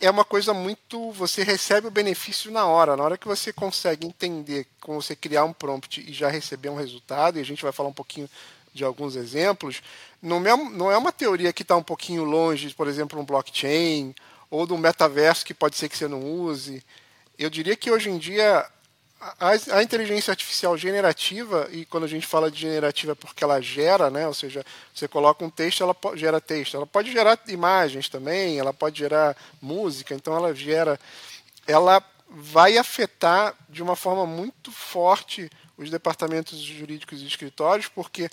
é 0.00 0.10
uma 0.10 0.24
coisa 0.24 0.52
muito. 0.52 1.10
Você 1.12 1.42
recebe 1.42 1.86
o 1.86 1.90
benefício 1.90 2.50
na 2.50 2.66
hora. 2.66 2.96
Na 2.96 3.04
hora 3.04 3.18
que 3.18 3.26
você 3.26 3.52
consegue 3.52 4.06
entender 4.06 4.66
como 4.80 5.00
você 5.00 5.16
criar 5.16 5.44
um 5.44 5.52
prompt 5.52 6.00
e 6.00 6.12
já 6.12 6.28
receber 6.28 6.68
um 6.68 6.76
resultado, 6.76 7.38
e 7.38 7.40
a 7.40 7.44
gente 7.44 7.62
vai 7.62 7.72
falar 7.72 7.88
um 7.88 7.94
pouquinho 7.94 8.28
de 8.74 8.84
alguns 8.84 9.14
exemplos, 9.14 9.80
não 10.20 10.44
é, 10.44 10.56
não 10.70 10.90
é 10.90 10.98
uma 10.98 11.12
teoria 11.12 11.52
que 11.52 11.62
está 11.62 11.76
um 11.76 11.82
pouquinho 11.82 12.24
longe, 12.24 12.74
por 12.74 12.88
exemplo, 12.88 13.20
um 13.20 13.24
blockchain 13.24 14.14
ou 14.50 14.66
do 14.66 14.76
metaverso 14.76 15.44
que 15.44 15.54
pode 15.54 15.76
ser 15.76 15.88
que 15.88 15.96
você 15.96 16.08
não 16.08 16.22
use. 16.22 16.84
Eu 17.38 17.48
diria 17.48 17.76
que 17.76 17.90
hoje 17.90 18.10
em 18.10 18.18
dia 18.18 18.68
a, 19.40 19.76
a, 19.78 19.82
inteligência 19.82 20.32
artificial 20.32 20.76
generativa, 20.76 21.68
e 21.72 21.84
quando 21.86 22.04
a 22.04 22.08
gente 22.08 22.26
fala 22.26 22.50
de 22.50 22.60
generativa 22.60 23.12
é 23.12 23.14
porque 23.14 23.42
ela 23.42 23.60
gera, 23.60 24.10
né? 24.10 24.26
ou 24.26 24.34
seja, 24.34 24.64
você 24.94 25.08
coloca 25.08 25.44
um 25.44 25.50
texto, 25.50 25.82
ela 25.82 25.96
gera 26.14 26.40
texto. 26.40 26.76
Ela 26.76 26.86
pode 26.86 27.10
gerar 27.10 27.38
imagens 27.48 28.08
também, 28.08 28.58
ela 28.58 28.72
pode 28.72 28.98
gerar 28.98 29.36
música, 29.62 30.14
então 30.14 30.36
ela 30.36 30.54
gera. 30.54 30.98
Ela 31.66 32.02
vai 32.28 32.76
afetar 32.76 33.54
de 33.68 33.82
uma 33.82 33.96
forma 33.96 34.26
muito 34.26 34.70
forte 34.72 35.50
os 35.76 35.90
departamentos 35.90 36.58
jurídicos 36.58 37.20
e 37.20 37.26
escritórios, 37.26 37.88
porque 37.88 38.28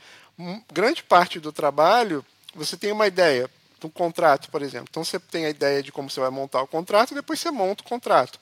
grande 0.72 1.04
parte 1.04 1.40
do 1.40 1.52
trabalho 1.52 2.26
você 2.54 2.76
tem 2.76 2.92
uma 2.92 3.08
ideia 3.08 3.50
de 3.80 3.88
um 3.88 3.90
contrato, 3.90 4.50
por 4.50 4.62
exemplo. 4.62 4.88
Então 4.90 5.04
você 5.04 5.20
tem 5.20 5.46
a 5.46 5.50
ideia 5.50 5.82
de 5.82 5.92
como 5.92 6.10
você 6.10 6.20
vai 6.20 6.30
montar 6.30 6.62
o 6.62 6.68
contrato 6.68 7.16
depois 7.16 7.40
você 7.40 7.52
monta 7.52 7.84
o 7.84 7.88
contrato. 7.88 8.40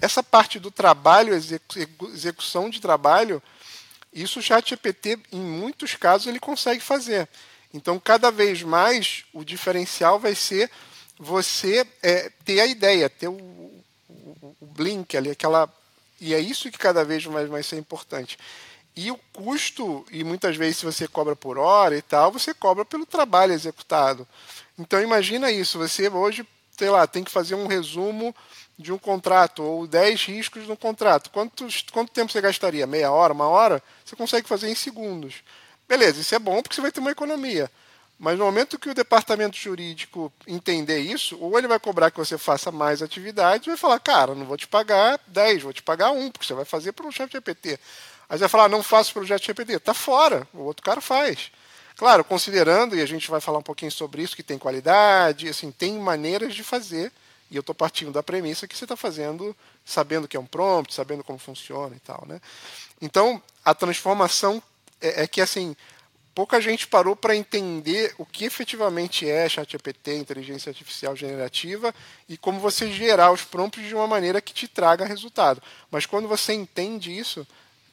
Essa 0.00 0.22
parte 0.22 0.60
do 0.60 0.70
trabalho, 0.70 1.34
execução 1.34 2.70
de 2.70 2.80
trabalho, 2.80 3.42
isso 4.12 4.38
o 4.38 4.42
ChatGPT, 4.42 5.18
em 5.32 5.40
muitos 5.40 5.94
casos, 5.94 6.26
ele 6.26 6.38
consegue 6.38 6.80
fazer. 6.80 7.28
Então, 7.74 7.98
cada 7.98 8.30
vez 8.30 8.62
mais, 8.62 9.24
o 9.32 9.44
diferencial 9.44 10.18
vai 10.18 10.34
ser 10.34 10.70
você 11.18 11.86
é, 12.02 12.30
ter 12.44 12.60
a 12.60 12.66
ideia, 12.66 13.10
ter 13.10 13.28
o, 13.28 13.34
o, 13.34 14.56
o 14.60 14.66
blink 14.66 15.16
ali, 15.16 15.30
aquela. 15.30 15.68
E 16.20 16.32
é 16.32 16.40
isso 16.40 16.70
que 16.70 16.78
cada 16.78 17.04
vez 17.04 17.26
mais 17.26 17.48
vai 17.48 17.62
ser 17.62 17.76
importante. 17.76 18.38
E 18.96 19.10
o 19.10 19.16
custo, 19.32 20.04
e 20.10 20.24
muitas 20.24 20.56
vezes 20.56 20.78
se 20.78 20.84
você 20.84 21.06
cobra 21.06 21.36
por 21.36 21.56
hora 21.56 21.96
e 21.96 22.02
tal, 22.02 22.32
você 22.32 22.52
cobra 22.52 22.84
pelo 22.84 23.06
trabalho 23.06 23.52
executado. 23.52 24.26
Então 24.78 25.00
imagina 25.00 25.50
isso, 25.50 25.78
você 25.78 26.08
hoje, 26.08 26.46
sei 26.76 26.90
lá, 26.90 27.06
tem 27.06 27.22
que 27.22 27.30
fazer 27.30 27.54
um 27.54 27.66
resumo 27.66 28.34
de 28.78 28.92
um 28.92 28.98
contrato 28.98 29.62
ou 29.62 29.86
10 29.86 30.24
riscos 30.24 30.66
no 30.68 30.76
contrato. 30.76 31.30
Quantos, 31.30 31.84
quanto 31.92 32.12
tempo 32.12 32.30
você 32.32 32.40
gastaria? 32.40 32.86
Meia 32.86 33.10
hora, 33.10 33.32
uma 33.32 33.48
hora? 33.48 33.82
Você 34.04 34.14
consegue 34.14 34.48
fazer 34.48 34.68
em 34.68 34.74
segundos. 34.74 35.42
Beleza, 35.88 36.20
isso 36.20 36.34
é 36.34 36.38
bom 36.38 36.62
porque 36.62 36.76
você 36.76 36.80
vai 36.80 36.92
ter 36.92 37.00
uma 37.00 37.10
economia. 37.10 37.70
Mas 38.18 38.36
no 38.36 38.44
momento 38.44 38.78
que 38.78 38.90
o 38.90 38.94
departamento 38.94 39.56
jurídico 39.56 40.32
entender 40.46 40.98
isso, 40.98 41.38
ou 41.40 41.56
ele 41.56 41.68
vai 41.68 41.78
cobrar 41.78 42.10
que 42.10 42.18
você 42.18 42.36
faça 42.36 42.72
mais 42.72 43.00
atividades, 43.00 43.66
vai 43.66 43.76
falar, 43.76 44.00
cara, 44.00 44.34
não 44.34 44.44
vou 44.44 44.56
te 44.56 44.66
pagar 44.66 45.20
10, 45.28 45.62
vou 45.62 45.72
te 45.72 45.82
pagar 45.82 46.10
1, 46.10 46.32
porque 46.32 46.44
você 46.44 46.54
vai 46.54 46.64
fazer 46.64 46.92
pelo 46.92 47.12
chefe 47.12 47.28
de 47.28 47.32
GPT. 47.34 47.78
Aí 48.28 48.36
você 48.36 48.40
vai 48.40 48.48
falar, 48.48 48.68
não 48.68 48.82
faço 48.82 49.12
projeto 49.12 49.44
GPT. 49.44 49.74
Está 49.74 49.94
fora, 49.94 50.46
o 50.52 50.60
outro 50.60 50.82
cara 50.82 51.00
faz. 51.00 51.50
Claro, 51.96 52.22
considerando, 52.22 52.94
e 52.94 53.00
a 53.00 53.06
gente 53.06 53.28
vai 53.30 53.40
falar 53.40 53.58
um 53.58 53.62
pouquinho 53.62 53.90
sobre 53.90 54.22
isso, 54.22 54.36
que 54.36 54.42
tem 54.42 54.58
qualidade, 54.58 55.48
assim, 55.48 55.72
tem 55.72 55.98
maneiras 55.98 56.54
de 56.54 56.62
fazer, 56.62 57.10
e 57.50 57.56
eu 57.56 57.60
estou 57.60 57.74
partindo 57.74 58.12
da 58.12 58.22
premissa 58.22 58.68
que 58.68 58.76
você 58.76 58.84
está 58.84 58.96
fazendo 58.96 59.56
sabendo 59.84 60.28
que 60.28 60.36
é 60.36 60.40
um 60.40 60.46
prompt, 60.46 60.94
sabendo 60.94 61.24
como 61.24 61.38
funciona 61.38 61.96
e 61.96 62.00
tal. 62.00 62.24
Né? 62.28 62.40
Então, 63.00 63.42
a 63.64 63.74
transformação 63.74 64.62
é, 65.00 65.22
é 65.22 65.26
que, 65.26 65.40
assim, 65.40 65.74
pouca 66.34 66.60
gente 66.60 66.86
parou 66.86 67.16
para 67.16 67.34
entender 67.34 68.14
o 68.18 68.26
que 68.26 68.44
efetivamente 68.44 69.28
é 69.28 69.48
ChatGPT, 69.48 70.16
inteligência 70.16 70.68
artificial 70.68 71.16
generativa, 71.16 71.94
e 72.28 72.36
como 72.36 72.60
você 72.60 72.92
gerar 72.92 73.32
os 73.32 73.42
prompts 73.42 73.88
de 73.88 73.94
uma 73.94 74.06
maneira 74.06 74.42
que 74.42 74.52
te 74.52 74.68
traga 74.68 75.06
resultado. 75.06 75.62
Mas 75.90 76.04
quando 76.04 76.28
você 76.28 76.52
entende 76.52 77.16
isso, 77.16 77.46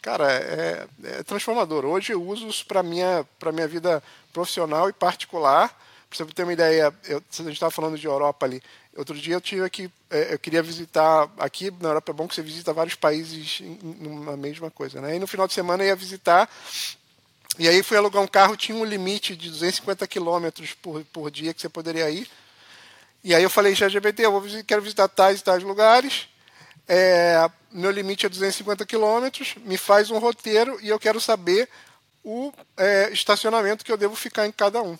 cara, 0.06 0.32
é, 0.32 0.88
é 1.04 1.24
transformador. 1.24 1.84
Hoje 1.84 2.14
eu 2.14 2.22
uso 2.22 2.48
isso 2.48 2.64
para 2.68 2.84
minha 2.84 3.26
para 3.40 3.52
minha 3.52 3.68
vida 3.68 4.04
profissional 4.32 4.88
e 4.88 4.94
particular. 4.94 5.70
Para 6.08 6.18
você 6.18 6.26
ter 6.26 6.44
uma 6.44 6.54
ideia, 6.54 6.94
eu, 7.06 7.18
a 7.18 7.42
gente 7.42 7.54
estava 7.54 7.72
falando 7.72 7.98
de 7.98 8.06
Europa 8.06 8.46
ali. 8.46 8.62
Outro 8.96 9.16
dia 9.16 9.34
eu 9.34 9.42
tive 9.42 9.64
aqui, 9.64 9.90
é, 10.12 10.36
eu 10.36 10.38
queria 10.38 10.62
visitar 10.62 11.28
aqui 11.40 11.72
na 11.82 11.90
Europa 11.90 12.12
é 12.12 12.14
bom 12.14 12.28
que 12.28 12.36
você 12.36 12.44
visita 12.44 12.72
vários 12.72 12.94
países 12.94 13.62
numa 13.82 14.38
mesma 14.38 14.70
coisa, 14.70 15.02
né? 15.02 15.16
E 15.16 15.20
no 15.20 15.26
final 15.26 15.48
de 15.48 15.56
semana 15.56 15.84
eu 15.84 15.88
ia 15.88 15.96
visitar 15.96 16.48
e 17.58 17.68
aí 17.68 17.82
fui 17.82 17.98
alugar 17.98 18.22
um 18.22 18.28
carro, 18.28 18.56
tinha 18.56 18.78
um 18.78 18.86
limite 18.86 19.36
de 19.36 19.50
250 19.50 20.06
quilômetros 20.06 20.74
por, 20.74 21.04
por 21.06 21.32
dia 21.32 21.52
que 21.52 21.62
você 21.62 21.68
poderia 21.68 22.08
ir. 22.12 22.30
E 23.24 23.34
aí 23.34 23.42
eu 23.42 23.50
falei, 23.50 23.74
já 23.74 23.88
eu 23.88 24.32
vou, 24.32 24.44
quero 24.68 24.84
visitar 24.84 25.08
tais 25.08 25.40
e 25.40 25.44
tais 25.44 25.64
lugares. 25.64 26.30
É, 26.88 27.50
meu 27.76 27.92
limite 27.92 28.26
é 28.26 28.30
250 28.30 28.86
quilômetros, 28.86 29.56
me 29.58 29.78
faz 29.78 30.10
um 30.10 30.18
roteiro 30.18 30.80
e 30.82 30.90
eu 30.90 31.00
quero 31.00 31.20
saber 31.20 31.70
o 32.24 32.54
é, 32.78 33.10
estacionamento 33.12 33.84
que 33.84 33.92
eu 33.92 33.98
devo 33.98 34.16
ficar 34.16 34.48
em 34.48 34.52
cada 34.52 34.82
um. 34.82 34.98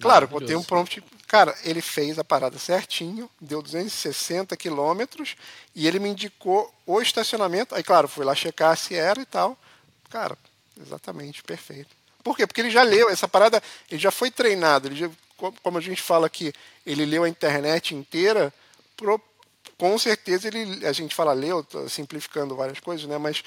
Claro, 0.00 0.28
botei 0.28 0.54
um 0.54 0.62
prompt. 0.62 1.02
Cara, 1.26 1.56
ele 1.64 1.80
fez 1.80 2.18
a 2.18 2.24
parada 2.24 2.58
certinho, 2.58 3.28
deu 3.40 3.60
260 3.60 4.56
quilômetros 4.56 5.36
e 5.74 5.86
ele 5.86 5.98
me 5.98 6.10
indicou 6.10 6.72
o 6.86 7.00
estacionamento. 7.00 7.74
Aí, 7.74 7.82
claro, 7.82 8.06
fui 8.06 8.24
lá 8.24 8.34
checar 8.34 8.76
se 8.76 8.94
era 8.94 9.20
e 9.20 9.26
tal. 9.26 9.58
Cara, 10.10 10.36
exatamente, 10.80 11.42
perfeito. 11.42 11.90
Por 12.22 12.36
quê? 12.36 12.46
Porque 12.46 12.60
ele 12.60 12.70
já 12.70 12.82
leu 12.82 13.10
essa 13.10 13.26
parada, 13.26 13.62
ele 13.90 14.00
já 14.00 14.10
foi 14.10 14.30
treinado. 14.30 14.88
Ele 14.88 14.96
já, 14.96 15.10
como 15.62 15.78
a 15.78 15.80
gente 15.80 16.00
fala 16.00 16.26
aqui, 16.26 16.52
ele 16.86 17.04
leu 17.04 17.24
a 17.24 17.28
internet 17.28 17.94
inteira 17.94 18.52
com 19.78 19.98
certeza 19.98 20.48
ele, 20.48 20.86
a 20.86 20.92
gente 20.92 21.14
fala 21.14 21.32
leu, 21.32 21.66
simplificando 21.88 22.56
várias 22.56 22.80
coisas, 22.80 23.06
né? 23.06 23.18
Mas 23.18 23.42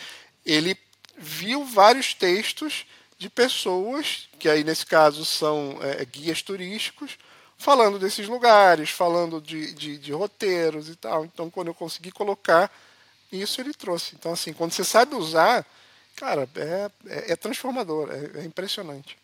ele 0.46 0.78
viu 1.18 1.66
vários 1.66 2.14
textos 2.14 2.86
de 3.18 3.30
pessoas 3.30 4.30
que 4.38 4.48
aí 4.48 4.64
nesse 4.64 4.86
caso 4.86 5.26
são 5.26 5.80
é, 5.82 6.06
guias 6.06 6.42
turísticos 6.42 7.18
falando 7.58 7.98
desses 7.98 8.28
lugares, 8.28 8.92
falando 8.92 9.42
de, 9.42 9.74
de, 9.74 9.98
de, 9.98 10.12
roteiros 10.12 10.90
e 10.90 10.96
tal. 10.96 11.26
Então, 11.26 11.50
quando 11.50 11.68
eu 11.68 11.74
consegui 11.74 12.12
colocar 12.12 12.72
isso, 13.32 13.60
ele 13.60 13.74
trouxe. 13.74 14.16
Então, 14.16 14.34
assim, 14.34 14.54
quando 14.54 14.72
você 14.72 14.84
sabe 14.84 15.16
usar, 15.16 15.66
cara, 16.16 16.48
é, 16.56 16.92
é, 17.08 17.32
é 17.32 17.36
transformador, 17.36 18.10
é, 18.12 18.42
é 18.42 18.46
impressionante. 18.46 19.18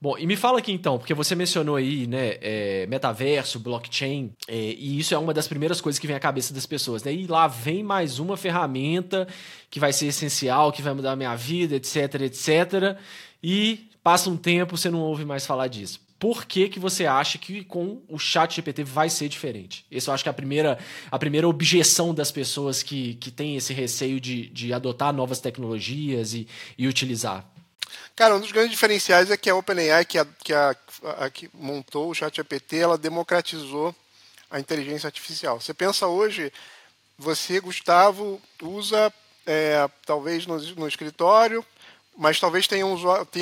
Bom, 0.00 0.16
e 0.16 0.28
me 0.28 0.36
fala 0.36 0.60
aqui 0.60 0.70
então, 0.70 0.96
porque 0.96 1.12
você 1.12 1.34
mencionou 1.34 1.74
aí, 1.74 2.06
né, 2.06 2.36
é, 2.40 2.86
metaverso, 2.86 3.58
blockchain, 3.58 4.32
é, 4.46 4.54
e 4.54 4.96
isso 4.96 5.12
é 5.12 5.18
uma 5.18 5.34
das 5.34 5.48
primeiras 5.48 5.80
coisas 5.80 5.98
que 5.98 6.06
vem 6.06 6.14
à 6.14 6.20
cabeça 6.20 6.54
das 6.54 6.66
pessoas, 6.66 7.02
né? 7.02 7.12
E 7.12 7.26
lá 7.26 7.48
vem 7.48 7.82
mais 7.82 8.20
uma 8.20 8.36
ferramenta 8.36 9.26
que 9.68 9.80
vai 9.80 9.92
ser 9.92 10.06
essencial, 10.06 10.70
que 10.70 10.82
vai 10.82 10.94
mudar 10.94 11.12
a 11.12 11.16
minha 11.16 11.34
vida, 11.34 11.74
etc, 11.74 12.14
etc. 12.20 12.96
E 13.42 13.88
passa 14.00 14.30
um 14.30 14.36
tempo, 14.36 14.76
você 14.76 14.88
não 14.88 15.00
ouve 15.00 15.24
mais 15.24 15.44
falar 15.44 15.66
disso. 15.66 16.00
Por 16.16 16.46
que, 16.46 16.68
que 16.68 16.78
você 16.78 17.04
acha 17.04 17.36
que 17.36 17.64
com 17.64 18.00
o 18.08 18.20
chat 18.20 18.54
GPT 18.54 18.84
vai 18.84 19.10
ser 19.10 19.28
diferente? 19.28 19.84
Essa 19.90 20.10
eu 20.10 20.14
acho 20.14 20.22
que 20.22 20.28
é 20.28 20.30
a 20.30 20.34
primeira, 20.34 20.78
a 21.10 21.18
primeira 21.18 21.48
objeção 21.48 22.14
das 22.14 22.30
pessoas 22.30 22.84
que, 22.84 23.14
que 23.14 23.32
têm 23.32 23.56
esse 23.56 23.72
receio 23.72 24.20
de, 24.20 24.48
de 24.50 24.72
adotar 24.72 25.12
novas 25.12 25.40
tecnologias 25.40 26.34
e, 26.34 26.46
e 26.76 26.86
utilizar. 26.86 27.48
Cara, 28.14 28.36
um 28.36 28.40
dos 28.40 28.52
grandes 28.52 28.72
diferenciais 28.72 29.30
é 29.30 29.36
que 29.36 29.48
a 29.50 29.54
OpenAI, 29.54 30.04
que, 30.04 30.18
a, 30.18 30.26
que, 30.42 30.52
a, 30.52 30.76
a, 31.18 31.30
que 31.30 31.50
montou 31.54 32.10
o 32.10 32.14
ChatGPT, 32.14 32.78
ela 32.78 32.98
democratizou 32.98 33.94
a 34.50 34.58
inteligência 34.58 35.06
artificial. 35.06 35.60
Você 35.60 35.74
pensa 35.74 36.06
hoje, 36.06 36.52
você, 37.18 37.60
Gustavo, 37.60 38.40
usa 38.62 39.12
é, 39.46 39.88
talvez 40.06 40.46
no, 40.46 40.58
no, 40.58 40.88
escritório, 40.88 41.64
mas 42.16 42.40
talvez 42.40 42.66
tenham, 42.66 42.96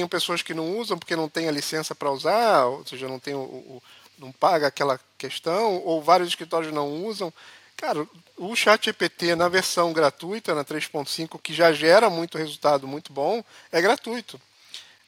pessoas 0.08 0.42
que 0.42 0.54
não 0.54 0.78
usam 0.78 0.98
porque 0.98 1.16
não 1.16 1.28
tem 1.28 1.48
a 1.48 1.52
licença 1.52 1.94
para 1.94 2.10
usar, 2.10 2.64
ou 2.66 2.86
seja, 2.86 3.08
não, 3.08 3.18
tem 3.18 3.34
o, 3.34 3.40
o, 3.40 3.82
não 4.18 4.32
paga 4.32 4.66
aquela 4.66 5.00
questão, 5.18 5.82
ou 5.84 6.02
vários 6.02 6.28
escritórios 6.28 6.72
não 6.72 7.04
usam. 7.04 7.32
Cara, 7.76 8.08
o 8.38 8.56
ChatGPT 8.56 9.34
na 9.34 9.48
versão 9.48 9.92
gratuita, 9.92 10.54
na 10.54 10.64
3.5, 10.64 11.38
que 11.40 11.52
já 11.52 11.72
gera 11.72 12.08
muito 12.08 12.38
resultado 12.38 12.88
muito 12.88 13.12
bom, 13.12 13.44
é 13.70 13.82
gratuito. 13.82 14.40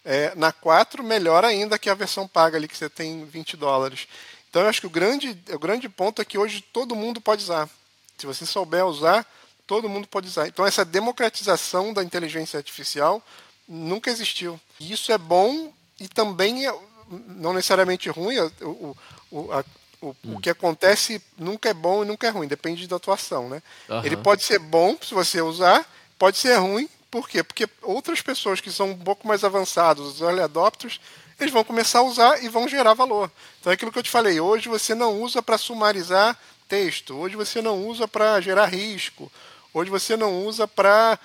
É, 0.05 0.35
na 0.35 0.53
4, 0.53 1.03
melhor 1.03 1.45
ainda 1.45 1.79
que 1.79 1.89
a 1.89 1.95
versão 1.95 2.29
paga 2.29 2.57
ali, 2.57 2.69
que 2.69 2.77
você 2.77 2.89
tem 2.89 3.25
20 3.25 3.57
dólares. 3.57 4.07
Então, 4.49 4.63
eu 4.63 4.69
acho 4.69 4.81
que 4.81 4.87
o 4.87 4.91
grande, 4.91 5.37
o 5.51 5.59
grande 5.59 5.89
ponto 5.89 6.21
é 6.21 6.25
que 6.25 6.39
hoje 6.39 6.61
todo 6.61 6.95
mundo 6.95 7.21
pode 7.21 7.43
usar. 7.43 7.69
Se 8.17 8.27
você 8.27 8.45
souber 8.45 8.85
usar, 8.87 9.27
todo 9.67 9.89
mundo 9.89 10.07
pode 10.07 10.29
usar. 10.29 10.47
Então, 10.47 10.67
essa 10.67 10.85
democratização 10.85 11.93
da 11.93 12.03
inteligência 12.03 12.59
artificial 12.59 13.23
nunca 13.67 14.11
existiu. 14.11 14.59
E 14.81 14.93
isso 14.93 15.13
é 15.13 15.19
bom 15.19 15.73
e 16.01 16.09
também 16.09 16.67
é, 16.67 16.75
não 17.11 17.53
necessariamente 17.53 18.09
ruim. 18.09 18.39
O, 18.61 18.97
o, 19.31 19.53
a, 19.53 19.65
o, 20.01 20.09
hum. 20.25 20.37
o, 20.37 20.41
que 20.41 20.51
acontece 20.51 21.23
nunca 21.37 21.69
é 21.69 21.75
bom 21.75 22.03
e 22.03 22.07
nunca 22.07 22.27
é 22.27 22.31
ruim, 22.31 22.47
depende 22.47 22.87
da 22.87 22.97
atuação, 22.97 23.49
né? 23.49 23.63
Uhum. 23.89 24.05
Ele 24.05 24.17
pode 24.17 24.45
ser 24.45 24.59
bom 24.59 24.97
se 25.01 25.15
você 25.15 25.41
usar, 25.41 25.87
pode 26.19 26.39
ser 26.39 26.57
ruim, 26.57 26.89
por 27.11 27.29
quê? 27.29 27.43
Porque 27.43 27.69
outras 27.83 28.21
pessoas 28.21 28.61
que 28.61 28.71
são 28.71 28.91
um 28.91 28.99
pouco 28.99 29.27
mais 29.27 29.45
avançadas, 29.45 30.05
os 30.05 30.21
early 30.21 30.41
adopters, 30.41 31.01
eles 31.41 31.53
vão 31.53 31.65
começar 31.65 32.01
a 32.01 32.03
usar 32.03 32.43
e 32.43 32.49
vão 32.49 32.69
gerar 32.69 32.95
valor. 32.95 33.31
Então 33.61 33.71
é 33.71 33.75
aquilo 33.75 33.93
que 33.93 33.99
eu 33.99 34.03
te 34.03 34.11
falei, 34.11 34.41
hoje 34.41 34.69
você 34.69 34.95
não 34.95 35.21
usa 35.21 35.43
para 35.43 35.57
sumarizar 35.57 36.39
texto, 36.69 37.17
hoje 37.17 37.37
você 37.37 37.63
não 37.63 37.87
usa 37.87 38.07
para 38.07 38.41
gerar 38.41 38.67
risco, 38.67 39.31
hoje 39.73 39.91
você 39.91 40.17
não 40.17 40.45
usa 40.45 40.69
para 40.69 41.19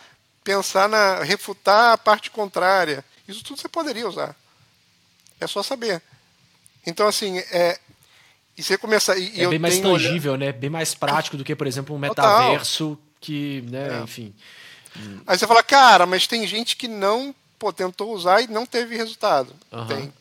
pensar 0.44 0.88
na 0.88 1.24
refutar 1.24 1.94
a 1.94 1.98
parte 1.98 2.30
contrária. 2.30 3.04
Isso 3.28 3.44
tudo 3.44 3.60
você 3.60 3.68
poderia 3.68 4.08
usar. 4.08 4.36
É 5.40 5.48
só 5.48 5.64
saber. 5.64 6.02
Então, 6.86 7.08
assim, 7.08 7.40
é, 7.40 7.80
e 8.58 8.64
você 8.64 8.78
começa. 8.78 9.18
E 9.18 9.42
é 9.42 9.48
bem 9.48 9.60
mais 9.60 9.80
tangível, 9.80 10.34
olhar... 10.34 10.48
né? 10.48 10.52
Bem 10.52 10.70
mais 10.70 10.94
prático 10.94 11.38
do 11.38 11.44
que, 11.44 11.56
por 11.56 11.68
exemplo, 11.68 11.96
um 11.96 12.00
metaverso 12.00 12.90
Total. 12.90 13.04
que, 13.20 13.64
né, 13.70 14.00
é. 14.00 14.04
enfim. 14.04 14.34
Aí 15.26 15.38
você 15.38 15.48
fala, 15.48 15.64
cara, 15.64 16.06
mas 16.06 16.28
tem 16.28 16.46
gente 16.46 16.76
que 16.76 16.88
não 16.88 17.34
pô, 17.64 17.72
tentou 17.72 18.14
usar 18.14 18.42
e 18.42 18.48
não 18.48 18.66
teve 18.66 18.98
resultado. 18.98 19.54
Uhum. 19.72 19.88
Tem. 19.88 20.14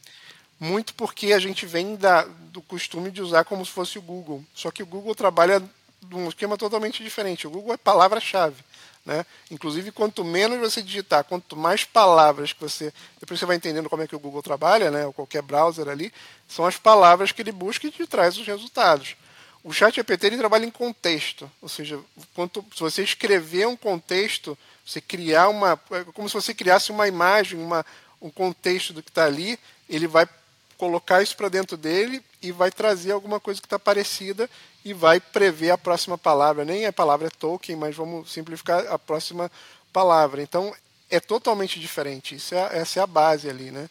Muito 0.61 0.95
porque 0.95 1.33
a 1.33 1.41
gente 1.41 1.67
vem 1.67 1.97
da, 1.97 2.23
do 2.53 2.63
costume 2.63 3.11
de 3.11 3.21
usar 3.21 3.45
como 3.45 3.67
se 3.67 3.73
fosse 3.73 3.99
o 3.99 4.03
Google. 4.03 4.45
Só 4.55 4.71
que 4.71 4.83
o 4.83 4.87
Google 4.87 5.13
trabalha 5.13 5.61
de 6.01 6.15
um 6.15 6.29
esquema 6.29 6.57
totalmente 6.57 7.03
diferente. 7.03 7.47
O 7.47 7.51
Google 7.51 7.75
é 7.75 7.77
palavra-chave. 7.77 8.57
Né? 9.05 9.27
Inclusive, 9.51 9.91
quanto 9.91 10.25
menos 10.25 10.61
você 10.61 10.81
digitar, 10.81 11.25
quanto 11.25 11.57
mais 11.57 11.85
palavras 11.85 12.53
que 12.53 12.61
você. 12.61 12.93
Depois 13.19 13.41
você 13.41 13.47
vai 13.47 13.57
entendendo 13.57 13.91
como 13.91 14.03
é 14.03 14.07
que 14.07 14.15
o 14.15 14.19
Google 14.19 14.43
trabalha, 14.43 14.91
né? 14.91 15.07
ou 15.07 15.13
qualquer 15.13 15.43
browser 15.43 15.89
ali, 15.89 16.13
são 16.49 16.65
as 16.65 16.77
palavras 16.77 17.33
que 17.33 17.43
ele 17.43 17.51
busca 17.51 17.87
e 17.87 17.91
te 17.91 18.07
traz 18.07 18.39
os 18.39 18.47
resultados. 18.47 19.17
O 19.65 19.73
chat 19.73 19.95
GPT 19.95 20.27
ele 20.27 20.39
trabalha 20.39 20.65
em 20.65 20.71
contexto, 20.71 21.51
ou 21.61 21.69
seja, 21.69 21.99
quanto, 22.35 22.65
se 22.75 22.81
você 22.81 23.03
escrever 23.03 23.67
um 23.67 23.77
contexto, 23.77 24.59
você 24.85 25.01
criar 25.01 25.49
uma. 25.49 25.81
É 25.93 26.05
como 26.13 26.29
se 26.29 26.35
você 26.35 26.53
criasse 26.53 26.91
uma 26.91 27.07
imagem, 27.07 27.61
uma, 27.61 27.87
um 28.21 28.29
contexto 28.29 28.93
do 28.93 29.03
que 29.03 29.11
está 29.11 29.25
ali, 29.25 29.59
ele 29.89 30.09
vai 30.09 30.29
colocar 30.77 31.23
isso 31.23 31.37
para 31.37 31.49
dentro 31.49 31.77
dele 31.77 32.23
e 32.43 32.51
vai 32.51 32.71
trazer 32.71 33.13
alguma 33.13 33.39
coisa 33.39 33.61
que 33.61 33.67
está 33.67 33.79
parecida 33.79 34.51
e 34.85 34.93
vai 34.93 35.21
prever 35.21 35.71
a 35.71 35.79
próxima 35.79 36.19
palavra. 36.19 36.65
Nem 36.65 36.87
a 36.87 36.93
palavra 36.93 37.29
é 37.29 37.31
token, 37.31 37.77
mas 37.77 37.95
vamos 37.95 38.33
simplificar 38.33 38.87
a 38.89 38.99
próxima 38.99 39.51
palavra. 39.93 40.43
Então 40.43 40.75
é 41.09 41.21
totalmente 41.21 41.79
diferente. 41.79 42.35
Isso 42.35 42.55
é, 42.55 42.79
essa 42.79 43.01
é 43.01 43.03
a 43.03 43.07
base 43.07 43.49
ali, 43.49 43.71
né? 43.71 43.89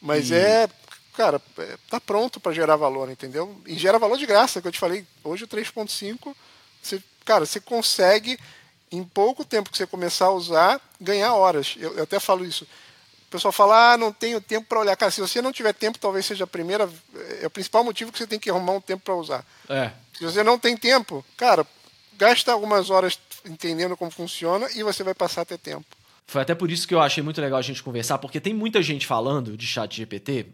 Mas 0.00 0.30
e... 0.30 0.34
é, 0.34 0.68
cara, 1.14 1.40
é, 1.58 1.76
tá 1.90 2.00
pronto 2.00 2.40
para 2.40 2.52
gerar 2.52 2.76
valor, 2.76 3.10
entendeu? 3.10 3.60
E 3.66 3.76
gera 3.76 3.98
valor 3.98 4.16
de 4.16 4.24
graça, 4.24 4.62
que 4.62 4.68
eu 4.68 4.72
te 4.72 4.78
falei. 4.78 5.04
Hoje 5.22 5.44
o 5.44 5.48
3.5, 5.48 6.34
você, 6.80 7.02
cara, 7.24 7.44
você 7.44 7.60
consegue 7.60 8.38
em 8.90 9.04
pouco 9.04 9.44
tempo 9.44 9.70
que 9.70 9.76
você 9.76 9.86
começar 9.86 10.26
a 10.26 10.32
usar 10.32 10.80
ganhar 11.00 11.34
horas. 11.34 11.76
Eu, 11.78 11.96
eu 11.96 12.04
até 12.04 12.18
falo 12.18 12.44
isso. 12.44 12.66
O 13.30 13.38
pessoal 13.38 13.52
fala, 13.52 13.92
ah, 13.92 13.96
não 13.96 14.12
tenho 14.12 14.40
tempo 14.40 14.66
para 14.66 14.80
olhar. 14.80 14.96
Cara, 14.96 15.12
se 15.12 15.20
você 15.20 15.40
não 15.40 15.52
tiver 15.52 15.72
tempo, 15.72 16.00
talvez 16.00 16.26
seja 16.26 16.42
a 16.42 16.48
primeira, 16.48 16.90
é 17.40 17.46
o 17.46 17.50
principal 17.50 17.84
motivo 17.84 18.10
que 18.10 18.18
você 18.18 18.26
tem 18.26 18.40
que 18.40 18.50
arrumar 18.50 18.72
um 18.72 18.80
tempo 18.80 19.04
para 19.04 19.14
usar. 19.14 19.46
É. 19.68 19.92
Se 20.18 20.24
você 20.24 20.42
não 20.42 20.58
tem 20.58 20.76
tempo, 20.76 21.24
cara, 21.36 21.64
gasta 22.18 22.50
algumas 22.50 22.90
horas 22.90 23.20
entendendo 23.44 23.96
como 23.96 24.10
funciona 24.10 24.68
e 24.74 24.82
você 24.82 25.04
vai 25.04 25.14
passar 25.14 25.42
a 25.42 25.44
ter 25.44 25.58
tempo. 25.58 25.86
Foi 26.26 26.42
até 26.42 26.56
por 26.56 26.72
isso 26.72 26.88
que 26.88 26.92
eu 26.92 27.00
achei 27.00 27.22
muito 27.22 27.40
legal 27.40 27.60
a 27.60 27.62
gente 27.62 27.84
conversar, 27.84 28.18
porque 28.18 28.40
tem 28.40 28.52
muita 28.52 28.82
gente 28.82 29.06
falando 29.06 29.56
de 29.56 29.64
chat 29.64 29.96
GPT 29.96 30.46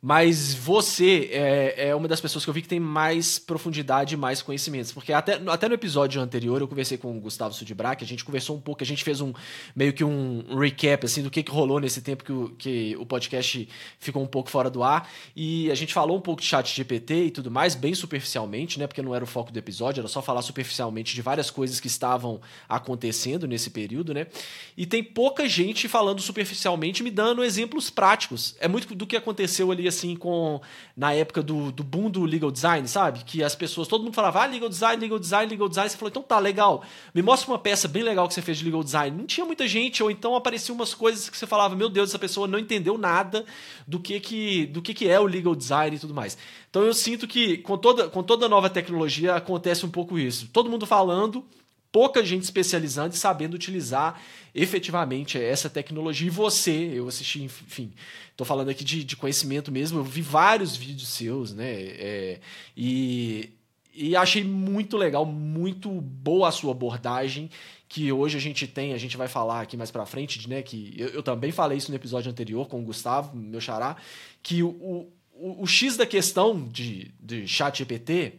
mas 0.00 0.54
você 0.54 1.28
é, 1.32 1.88
é, 1.88 1.94
uma 1.94 2.06
das 2.06 2.20
pessoas 2.20 2.44
que 2.44 2.50
eu 2.50 2.54
vi 2.54 2.62
que 2.62 2.68
tem 2.68 2.78
mais 2.78 3.36
profundidade 3.36 4.14
e 4.14 4.16
mais 4.16 4.40
conhecimentos. 4.40 4.92
Porque 4.92 5.12
até, 5.12 5.40
até 5.48 5.68
no 5.68 5.74
episódio 5.74 6.22
anterior 6.22 6.60
eu 6.60 6.68
conversei 6.68 6.96
com 6.96 7.16
o 7.16 7.20
Gustavo 7.20 7.52
Sudibrac, 7.52 8.02
a 8.04 8.06
gente 8.06 8.24
conversou 8.24 8.56
um 8.56 8.60
pouco, 8.60 8.82
a 8.82 8.86
gente 8.86 9.02
fez 9.02 9.20
um 9.20 9.32
meio 9.74 9.92
que 9.92 10.04
um, 10.04 10.56
recap 10.56 11.04
assim, 11.04 11.20
do 11.20 11.30
que, 11.30 11.42
que 11.42 11.50
rolou 11.50 11.80
nesse 11.80 12.00
tempo 12.00 12.22
que 12.22 12.32
o, 12.32 12.50
que 12.50 12.96
o 12.96 13.04
podcast 13.04 13.68
ficou 13.98 14.22
um 14.22 14.26
pouco 14.26 14.50
fora 14.50 14.70
do 14.70 14.84
ar. 14.84 15.10
E 15.34 15.68
a 15.68 15.74
gente 15.74 15.92
falou 15.92 16.16
um 16.16 16.20
pouco 16.20 16.40
de 16.40 16.46
chat 16.46 16.72
GPT 16.72 17.24
e 17.24 17.30
tudo 17.32 17.50
mais, 17.50 17.74
bem 17.74 17.92
superficialmente, 17.92 18.78
né? 18.78 18.86
Porque 18.86 19.02
não 19.02 19.14
era 19.14 19.24
o 19.24 19.26
foco 19.26 19.50
do 19.50 19.58
episódio, 19.58 20.00
era 20.00 20.08
só 20.08 20.22
falar 20.22 20.42
superficialmente 20.42 21.12
de 21.12 21.22
várias 21.22 21.50
coisas 21.50 21.80
que 21.80 21.88
estavam 21.88 22.40
acontecendo 22.68 23.48
nesse 23.48 23.70
período, 23.70 24.14
né? 24.14 24.28
E 24.76 24.86
tem 24.86 25.02
pouca 25.02 25.48
gente 25.48 25.88
falando 25.88 26.22
superficialmente, 26.22 27.02
me 27.02 27.10
dando 27.10 27.42
exemplos 27.42 27.90
práticos. 27.90 28.54
É 28.60 28.68
muito 28.68 28.94
do 28.94 29.04
que 29.04 29.16
aconteceu 29.16 29.72
ali 29.72 29.87
assim 29.88 30.14
com 30.14 30.60
na 30.96 31.12
época 31.12 31.42
do, 31.42 31.72
do 31.72 31.82
boom 31.82 32.10
do 32.10 32.24
legal 32.24 32.50
design, 32.50 32.86
sabe? 32.86 33.24
Que 33.24 33.42
as 33.42 33.54
pessoas, 33.54 33.88
todo 33.88 34.04
mundo 34.04 34.14
falava, 34.14 34.42
ah, 34.42 34.46
legal 34.46 34.68
design, 34.68 35.00
legal 35.00 35.18
design, 35.18 35.50
legal 35.50 35.68
design. 35.68 35.90
Você 35.90 35.96
falou, 35.96 36.10
então 36.10 36.22
tá, 36.22 36.38
legal. 36.38 36.82
Me 37.14 37.22
mostra 37.22 37.50
uma 37.50 37.58
peça 37.58 37.88
bem 37.88 38.02
legal 38.02 38.28
que 38.28 38.34
você 38.34 38.42
fez 38.42 38.58
de 38.58 38.64
legal 38.64 38.84
design. 38.84 39.16
Não 39.16 39.26
tinha 39.26 39.44
muita 39.46 39.66
gente, 39.66 40.02
ou 40.02 40.10
então 40.10 40.36
apareciam 40.36 40.74
umas 40.74 40.94
coisas 40.94 41.28
que 41.28 41.36
você 41.36 41.46
falava, 41.46 41.74
meu 41.74 41.88
Deus, 41.88 42.10
essa 42.10 42.18
pessoa 42.18 42.46
não 42.46 42.58
entendeu 42.58 42.96
nada 42.96 43.44
do 43.86 43.98
que 43.98 44.20
que, 44.20 44.66
do 44.66 44.82
que, 44.82 44.94
que 44.94 45.08
é 45.08 45.18
o 45.18 45.26
legal 45.26 45.54
design 45.54 45.96
e 45.96 45.98
tudo 45.98 46.14
mais. 46.14 46.36
Então 46.70 46.82
eu 46.82 46.94
sinto 46.94 47.26
que 47.26 47.58
com 47.58 47.78
toda, 47.78 48.08
com 48.08 48.22
toda 48.22 48.48
nova 48.48 48.68
tecnologia 48.68 49.34
acontece 49.34 49.86
um 49.86 49.90
pouco 49.90 50.18
isso. 50.18 50.48
Todo 50.52 50.70
mundo 50.70 50.86
falando, 50.86 51.44
pouca 51.90 52.24
gente 52.24 52.42
especializando 52.42 53.14
e 53.14 53.18
sabendo 53.18 53.54
utilizar 53.54 54.20
efetivamente 54.54 55.38
essa 55.38 55.70
tecnologia. 55.70 56.26
E 56.26 56.30
você, 56.30 56.92
eu 56.94 57.08
assisti, 57.08 57.42
enfim, 57.42 57.92
estou 58.30 58.46
falando 58.46 58.68
aqui 58.68 58.84
de, 58.84 59.04
de, 59.04 59.16
conhecimento 59.16 59.72
mesmo, 59.72 59.98
eu 59.98 60.04
vi 60.04 60.22
vários 60.22 60.76
vídeos 60.76 61.08
seus, 61.08 61.54
né? 61.54 61.70
É, 61.70 62.40
e, 62.76 63.50
e 63.94 64.14
achei 64.16 64.44
muito 64.44 64.96
legal, 64.96 65.24
muito 65.24 65.90
boa 65.90 66.48
a 66.48 66.52
sua 66.52 66.72
abordagem 66.72 67.50
que 67.88 68.12
hoje 68.12 68.36
a 68.36 68.40
gente 68.40 68.66
tem, 68.66 68.92
a 68.92 68.98
gente 68.98 69.16
vai 69.16 69.28
falar 69.28 69.62
aqui 69.62 69.76
mais 69.76 69.90
para 69.90 70.04
frente, 70.04 70.46
né? 70.48 70.60
Que 70.62 70.94
eu, 70.96 71.08
eu, 71.08 71.22
também 71.22 71.50
falei 71.50 71.78
isso 71.78 71.90
no 71.90 71.96
episódio 71.96 72.30
anterior 72.30 72.68
com 72.68 72.80
o 72.80 72.84
Gustavo, 72.84 73.34
meu 73.34 73.62
xará, 73.62 73.96
que 74.42 74.62
o, 74.62 75.10
o, 75.32 75.62
o 75.62 75.66
X 75.66 75.96
da 75.96 76.04
questão 76.04 76.68
de, 76.68 77.10
de 77.18 77.48
chat 77.48 77.78
GPT 77.78 78.34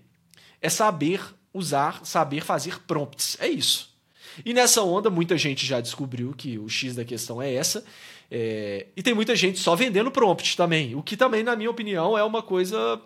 é 0.62 0.70
saber 0.70 1.22
usar, 1.54 2.06
saber 2.06 2.42
fazer 2.42 2.80
prompts. 2.82 3.38
É 3.40 3.48
isso. 3.48 3.90
E 4.46 4.54
nessa 4.54 4.82
onda, 4.82 5.10
muita 5.10 5.38
gente 5.38 5.66
já 5.66 5.82
descobriu 5.82 6.34
que 6.34 6.58
o 6.58 6.70
X 6.70 6.96
da 6.96 7.04
questão 7.04 7.42
é 7.42 7.54
essa. 7.54 7.84
É... 8.32 8.88
E 8.96 9.02
tem 9.02 9.14
muita 9.14 9.36
gente 9.36 9.60
só 9.60 9.76
vendendo 9.76 10.12
prompt 10.12 10.56
também. 10.56 10.96
O 10.96 11.04
que 11.04 11.18
também, 11.18 11.44
na 11.44 11.56
minha 11.56 11.70
opinião, 11.70 12.18
é 12.18 12.24
uma 12.24 12.42
coisa 12.42 13.02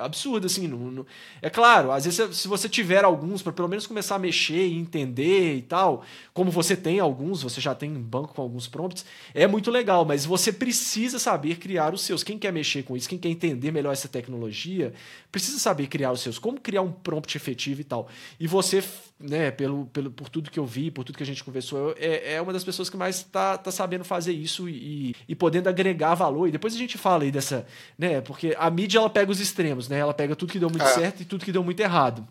absurdo, 0.00 0.46
assim. 0.46 0.66
Não, 0.66 0.78
não, 0.78 1.06
é 1.42 1.50
claro, 1.50 1.92
às 1.92 2.04
vezes 2.04 2.36
se 2.36 2.48
você 2.48 2.68
tiver 2.68 3.04
alguns, 3.04 3.42
para 3.42 3.52
pelo 3.52 3.68
menos 3.68 3.86
começar 3.86 4.16
a 4.16 4.18
mexer 4.18 4.66
e 4.66 4.76
entender 4.76 5.56
e 5.56 5.62
tal, 5.62 6.04
como 6.32 6.50
você 6.50 6.76
tem 6.76 7.00
alguns, 7.00 7.42
você 7.42 7.60
já 7.60 7.74
tem 7.74 7.90
um 7.90 8.02
banco 8.02 8.34
com 8.34 8.42
alguns 8.42 8.66
prompts, 8.68 9.04
é 9.34 9.46
muito 9.46 9.70
legal, 9.70 10.04
mas 10.04 10.24
você 10.24 10.52
precisa 10.52 11.18
saber 11.18 11.56
criar 11.56 11.92
os 11.94 12.02
seus. 12.02 12.22
Quem 12.22 12.38
quer 12.38 12.52
mexer 12.52 12.82
com 12.82 12.96
isso, 12.96 13.08
quem 13.08 13.18
quer 13.18 13.28
entender 13.28 13.70
melhor 13.70 13.92
essa 13.92 14.08
tecnologia, 14.08 14.92
precisa 15.30 15.58
saber 15.58 15.86
criar 15.86 16.12
os 16.12 16.20
seus, 16.20 16.38
como 16.38 16.60
criar 16.60 16.82
um 16.82 16.92
prompt 16.92 17.36
efetivo 17.36 17.80
e 17.80 17.84
tal. 17.84 18.08
E 18.38 18.46
você, 18.46 18.82
né, 19.20 19.50
pelo, 19.50 19.86
pelo, 19.86 20.10
por 20.10 20.28
tudo 20.28 20.50
que 20.50 20.58
eu 20.58 20.66
vi, 20.66 20.90
por 20.90 21.04
tudo 21.04 21.16
que 21.16 21.22
a 21.22 21.26
gente 21.26 21.44
conversou, 21.44 21.94
é, 21.98 22.34
é 22.34 22.42
uma 22.42 22.52
das 22.52 22.64
pessoas 22.64 22.88
que 22.88 22.96
mais 22.96 23.16
está 23.16 23.58
tá 23.58 23.70
sabendo 23.70 24.04
fazer 24.04 24.32
isso 24.32 24.68
e, 24.68 25.14
e 25.28 25.34
podendo 25.34 25.68
agregar 25.68 26.14
valor. 26.14 26.48
E 26.48 26.52
depois 26.52 26.74
a 26.74 26.78
gente 26.78 26.96
fala 26.96 27.24
aí 27.24 27.30
dessa, 27.30 27.66
né, 27.98 28.20
porque 28.20 28.54
a 28.58 28.70
mídia 28.70 28.98
ela 28.98 29.10
pega 29.10 29.30
os 29.30 29.40
extremos, 29.58 29.88
né, 29.88 29.98
ela 29.98 30.14
pega 30.14 30.36
tudo 30.36 30.52
que 30.52 30.58
deu 30.58 30.70
muito 30.70 30.84
é. 30.84 30.92
certo 30.92 31.20
e 31.20 31.24
tudo 31.24 31.44
que 31.44 31.52
deu 31.52 31.64
muito 31.64 31.80
errado 31.80 32.26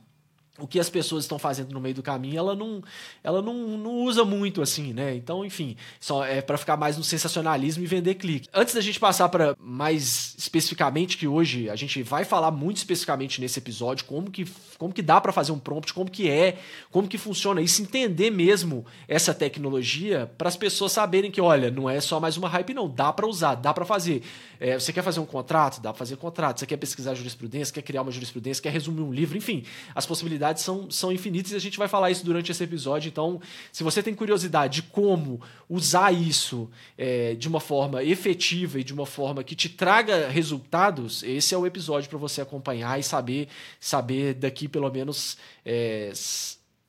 o 0.58 0.67
que 0.67 0.80
as 0.80 0.89
pessoas 0.89 1.24
estão 1.24 1.38
fazendo 1.38 1.72
no 1.72 1.80
meio 1.80 1.96
do 1.96 2.04
caminho, 2.04 2.38
ela 2.38 2.56
não, 2.56 2.82
ela 3.24 3.41
não, 3.41 3.78
não 3.78 3.96
usa 3.96 4.24
muito 4.26 4.62
assim, 4.62 4.93
né? 4.93 5.15
Então, 5.15 5.46
enfim, 5.46 5.76
só 6.00 6.26
é 6.26 6.41
para 6.41 6.58
ficar 6.58 6.78
mais 6.78 6.98
no 6.98 7.04
sensacionalismo 7.04 7.84
e 7.84 7.88
vender 7.88 8.15
clique. 8.15 8.50
Antes 8.54 8.74
da 8.74 8.82
gente 8.82 9.00
passar 9.00 9.30
para 9.30 9.56
mais 9.60 10.36
especificamente 10.38 11.17
que 11.17 11.28
hoje 11.28 11.70
a 11.70 11.76
gente 11.76 12.02
vai 12.04 12.24
falar 12.24 12.52
muito 12.52 12.78
especificamente 12.78 13.39
nesse 13.41 13.60
episódio 13.60 14.06
como 14.06 14.32
que, 14.32 14.46
como 14.78 14.93
que 14.93 15.02
dá 15.02 15.20
para 15.20 15.32
fazer 15.32 15.52
um 15.52 15.60
prompt, 15.60 15.93
como 15.93 16.10
que 16.10 16.30
é, 16.30 16.58
como 16.91 17.08
que 17.08 17.17
funciona 17.17 17.62
isso, 17.62 17.82
entender 17.82 18.32
mesmo 18.32 18.86
essa 19.08 19.34
tecnologia 19.34 20.32
para 20.38 20.48
as 20.48 20.58
pessoas 20.58 20.91
saberem 20.91 21.30
que, 21.30 21.41
olha, 21.41 21.70
não 21.70 21.89
é 21.89 22.00
só 22.00 22.20
mais 22.20 22.38
uma 22.38 22.48
hype 22.48 22.74
não, 22.74 22.89
dá 22.89 23.12
para 23.12 23.28
usar, 23.28 23.56
dá 23.56 23.74
para 23.74 23.86
fazer. 23.86 24.24
É, 24.60 24.80
você 24.80 24.91
quer 24.91 25.04
fazer 25.04 25.20
um 25.20 25.26
contrato, 25.26 25.82
dá 25.82 25.91
para 25.91 26.00
fazer 26.00 26.17
contrato. 26.17 26.60
Você 26.60 26.65
quer 26.65 26.78
pesquisar 26.78 27.13
jurisprudência, 27.13 27.74
quer 27.74 27.82
criar 27.82 28.02
uma 28.02 28.12
jurisprudência, 28.12 28.62
quer 28.62 28.72
resumir 28.72 29.02
um 29.02 29.12
livro, 29.12 29.38
enfim, 29.38 29.63
as 29.93 30.06
possibilidades 30.06 30.47
possibilidades 30.48 30.64
são, 30.64 30.90
são 30.90 31.12
infinitas 31.12 31.52
e 31.52 31.56
a 31.56 31.60
gente 31.60 31.78
vai 31.78 31.88
falar 31.88 32.12
isso 32.12 32.26
durante 32.26 32.52
esse 32.52 32.64
episódio. 32.64 33.10
Então, 33.10 33.42
se 33.72 33.84
você 33.84 34.02
tem 34.02 34.14
curiosidade 34.14 34.82
de 34.82 34.84
como 34.84 35.42
usar 35.70 36.12
isso 36.12 36.70
é, 36.98 37.36
de 37.36 37.48
uma 37.48 37.60
forma 37.60 38.04
efetiva 38.04 38.80
e 38.80 38.84
de 38.84 38.94
uma 38.94 39.06
forma 39.06 39.44
que 39.44 39.56
te 39.56 39.70
traga 39.70 40.30
resultados, 40.30 41.24
esse 41.24 41.54
é 41.54 41.58
o 41.58 41.66
episódio 41.66 42.10
para 42.10 42.20
você 42.20 42.42
acompanhar 42.42 43.00
e 43.00 43.04
saber, 43.04 43.48
saber 43.80 44.34
daqui 44.36 44.68
pelo 44.68 44.90
menos 44.92 45.38
é, 45.66 46.12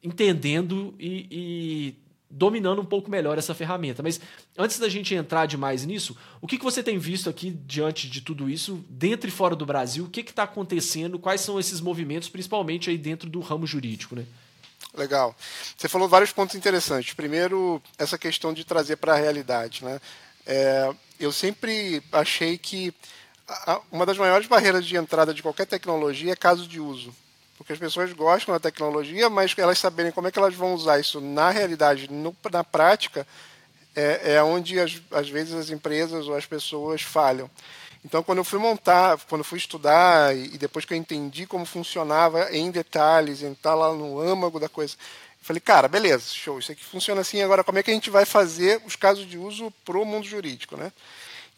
entendendo 0.03 0.95
e, 0.99 1.27
e 1.31 2.08
dominando 2.31 2.81
um 2.81 2.85
pouco 2.85 3.11
melhor 3.11 3.39
essa 3.39 3.55
ferramenta. 3.55 4.03
Mas 4.03 4.21
antes 4.57 4.79
da 4.79 4.89
gente 4.89 5.15
entrar 5.15 5.47
demais 5.47 5.85
nisso, 5.85 6.17
o 6.41 6.47
que, 6.47 6.59
que 6.59 6.65
você 6.65 6.83
tem 6.83 6.99
visto 6.99 7.31
aqui 7.31 7.51
diante 7.51 8.09
de 8.09 8.21
tudo 8.21 8.51
isso, 8.51 8.85
dentro 8.89 9.29
e 9.29 9.33
fora 9.33 9.57
do 9.57 9.65
Brasil? 9.65 10.05
O 10.05 10.11
que 10.11 10.21
está 10.21 10.43
acontecendo? 10.43 11.19
Quais 11.19 11.41
são 11.41 11.59
esses 11.59 11.81
movimentos, 11.81 12.29
principalmente 12.29 12.91
aí 12.91 12.99
dentro 12.99 13.29
do 13.31 13.41
ramo 13.41 13.67
jurídico, 13.67 14.15
né? 14.15 14.25
Legal. 14.95 15.35
Você 15.77 15.89
falou 15.89 16.09
vários 16.09 16.33
pontos 16.33 16.55
interessantes. 16.55 17.15
Primeiro, 17.15 17.83
essa 17.97 18.19
questão 18.19 18.53
de 18.53 18.65
trazer 18.65 18.97
para 18.97 19.15
a 19.15 19.17
realidade. 19.17 19.85
Né? 19.85 20.01
É, 20.47 20.95
eu 21.21 21.33
sempre 21.33 22.03
achei 22.13 22.59
que 22.59 22.93
uma 23.91 24.05
das 24.05 24.19
maiores 24.19 24.47
barreiras 24.47 24.85
de 24.85 24.97
entrada 24.97 25.33
de 25.33 25.43
qualquer 25.43 25.67
tecnologia 25.67 26.33
é 26.33 26.37
caso 26.37 26.67
de 26.67 26.81
uso 26.81 27.15
porque 27.69 27.75
as 27.75 27.79
pessoas 27.79 28.15
gostam 28.15 28.55
da 28.55 28.59
tecnologia, 28.59 29.29
mas 29.29 29.53
elas 29.59 29.79
saberem 29.79 30.11
como 30.11 30.27
é 30.27 30.33
que 30.33 30.39
elas 30.39 30.55
vão 30.55 30.73
usar 30.73 30.99
isso 30.99 31.21
na 31.21 31.51
realidade, 31.51 32.11
no, 32.11 32.35
na 32.51 32.65
prática, 32.65 33.27
é, 33.95 34.37
é 34.37 34.43
onde 34.43 34.81
as, 34.81 34.99
às 35.11 35.29
vezes 35.29 35.53
as 35.53 35.69
empresas 35.69 36.27
ou 36.29 36.35
as 36.35 36.47
pessoas 36.47 37.03
falham. 37.03 37.51
Então, 38.03 38.23
quando 38.23 38.39
eu 38.39 38.45
fui 38.45 38.59
montar, 38.59 39.19
quando 39.29 39.41
eu 39.41 39.45
fui 39.45 39.59
estudar 39.59 40.35
e, 40.35 40.57
depois 40.57 40.87
que 40.87 40.95
eu 40.95 40.97
entendi 40.97 41.45
como 41.45 41.67
funcionava 41.67 42.51
em 42.57 42.71
detalhes, 42.71 43.43
entrar 43.43 43.75
lá 43.75 43.93
no 43.93 44.19
âmago 44.19 44.59
da 44.59 44.71
coisa, 44.71 44.97
falei, 45.43 45.61
cara, 45.61 45.89
beleza, 45.89 46.33
show, 46.33 46.59
isso 46.59 46.73
aqui 46.73 46.83
funciona 46.83 47.21
assim. 47.21 47.43
Agora, 47.43 47.63
como 47.63 47.79
é 47.79 47.83
que 47.83 47.91
a 47.91 47.95
gente 47.95 48.09
vai 48.09 48.25
fazer 48.25 48.81
os 48.87 48.97
casos 48.97 49.29
de 49.29 49.37
uso 49.37 49.71
para 49.85 49.99
o 49.99 50.07
mundo 50.07 50.27
jurídico, 50.27 50.75
né? 50.75 50.91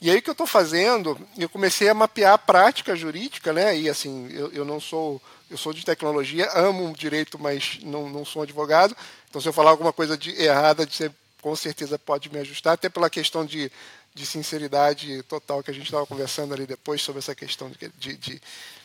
E 0.00 0.10
aí 0.10 0.18
o 0.18 0.22
que 0.22 0.30
eu 0.30 0.32
estou 0.32 0.46
fazendo, 0.46 1.16
eu 1.38 1.48
comecei 1.48 1.88
a 1.88 1.94
mapear 1.94 2.32
a 2.32 2.38
prática 2.38 2.96
jurídica, 2.96 3.52
né? 3.52 3.78
E 3.78 3.88
assim, 3.88 4.28
eu, 4.32 4.50
eu 4.50 4.64
não 4.64 4.80
sou, 4.80 5.22
eu 5.50 5.58
sou 5.58 5.72
de 5.72 5.84
tecnologia, 5.84 6.48
amo 6.54 6.94
direito, 6.96 7.38
mas 7.38 7.80
não, 7.82 8.08
não 8.08 8.24
sou 8.24 8.42
advogado. 8.42 8.96
Então, 9.28 9.40
se 9.40 9.48
eu 9.48 9.52
falar 9.52 9.70
alguma 9.70 9.92
coisa 9.92 10.16
de 10.16 10.30
errada, 10.40 10.86
você 10.86 11.10
com 11.42 11.56
certeza 11.56 11.98
pode 11.98 12.30
me 12.30 12.38
ajustar, 12.38 12.74
até 12.74 12.88
pela 12.88 13.10
questão 13.10 13.44
de, 13.44 13.70
de 14.14 14.26
sinceridade 14.26 15.22
total 15.24 15.62
que 15.62 15.70
a 15.70 15.74
gente 15.74 15.86
estava 15.86 16.06
conversando 16.06 16.54
ali 16.54 16.66
depois 16.66 17.02
sobre 17.02 17.18
essa 17.18 17.34
questão 17.34 17.70
de, 17.70 17.88
de, 17.98 18.16
de, 18.16 18.42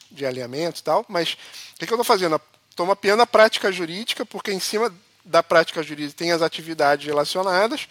de 0.10 0.26
alinhamento 0.26 0.80
e 0.80 0.84
tal. 0.84 1.06
Mas 1.08 1.34
o 1.34 1.80
que, 1.80 1.86
que 1.86 1.94
eu 1.94 1.98
estou 1.98 2.04
fazendo? 2.04 2.42
Estou 2.70 2.86
mapeando 2.86 3.22
a 3.22 3.28
prática 3.28 3.72
jurídica, 3.72 4.26
porque 4.26 4.52
em 4.52 4.60
cima 4.60 4.94
da 5.24 5.44
prática 5.44 5.84
jurídica 5.84 6.18
tem 6.18 6.32
as 6.32 6.42
atividades 6.42 7.06
relacionadas, 7.06 7.88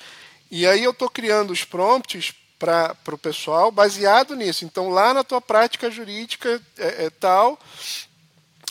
e 0.51 0.67
aí 0.67 0.85
eu 0.85 0.93
estou 0.93 1.09
criando 1.09 1.53
os 1.53 1.65
prompts 1.65 2.35
para 2.59 2.97
o 3.13 3.19
pessoal 3.19 3.71
baseado 3.71 4.35
nisso. 4.35 4.65
Então, 4.65 4.89
lá 4.89 5.13
na 5.13 5.25
tua 5.25 5.41
prática 5.41 5.91
jurídica 5.91 6.61
é, 6.79 7.07
é, 7.07 7.11
tal, 7.11 7.59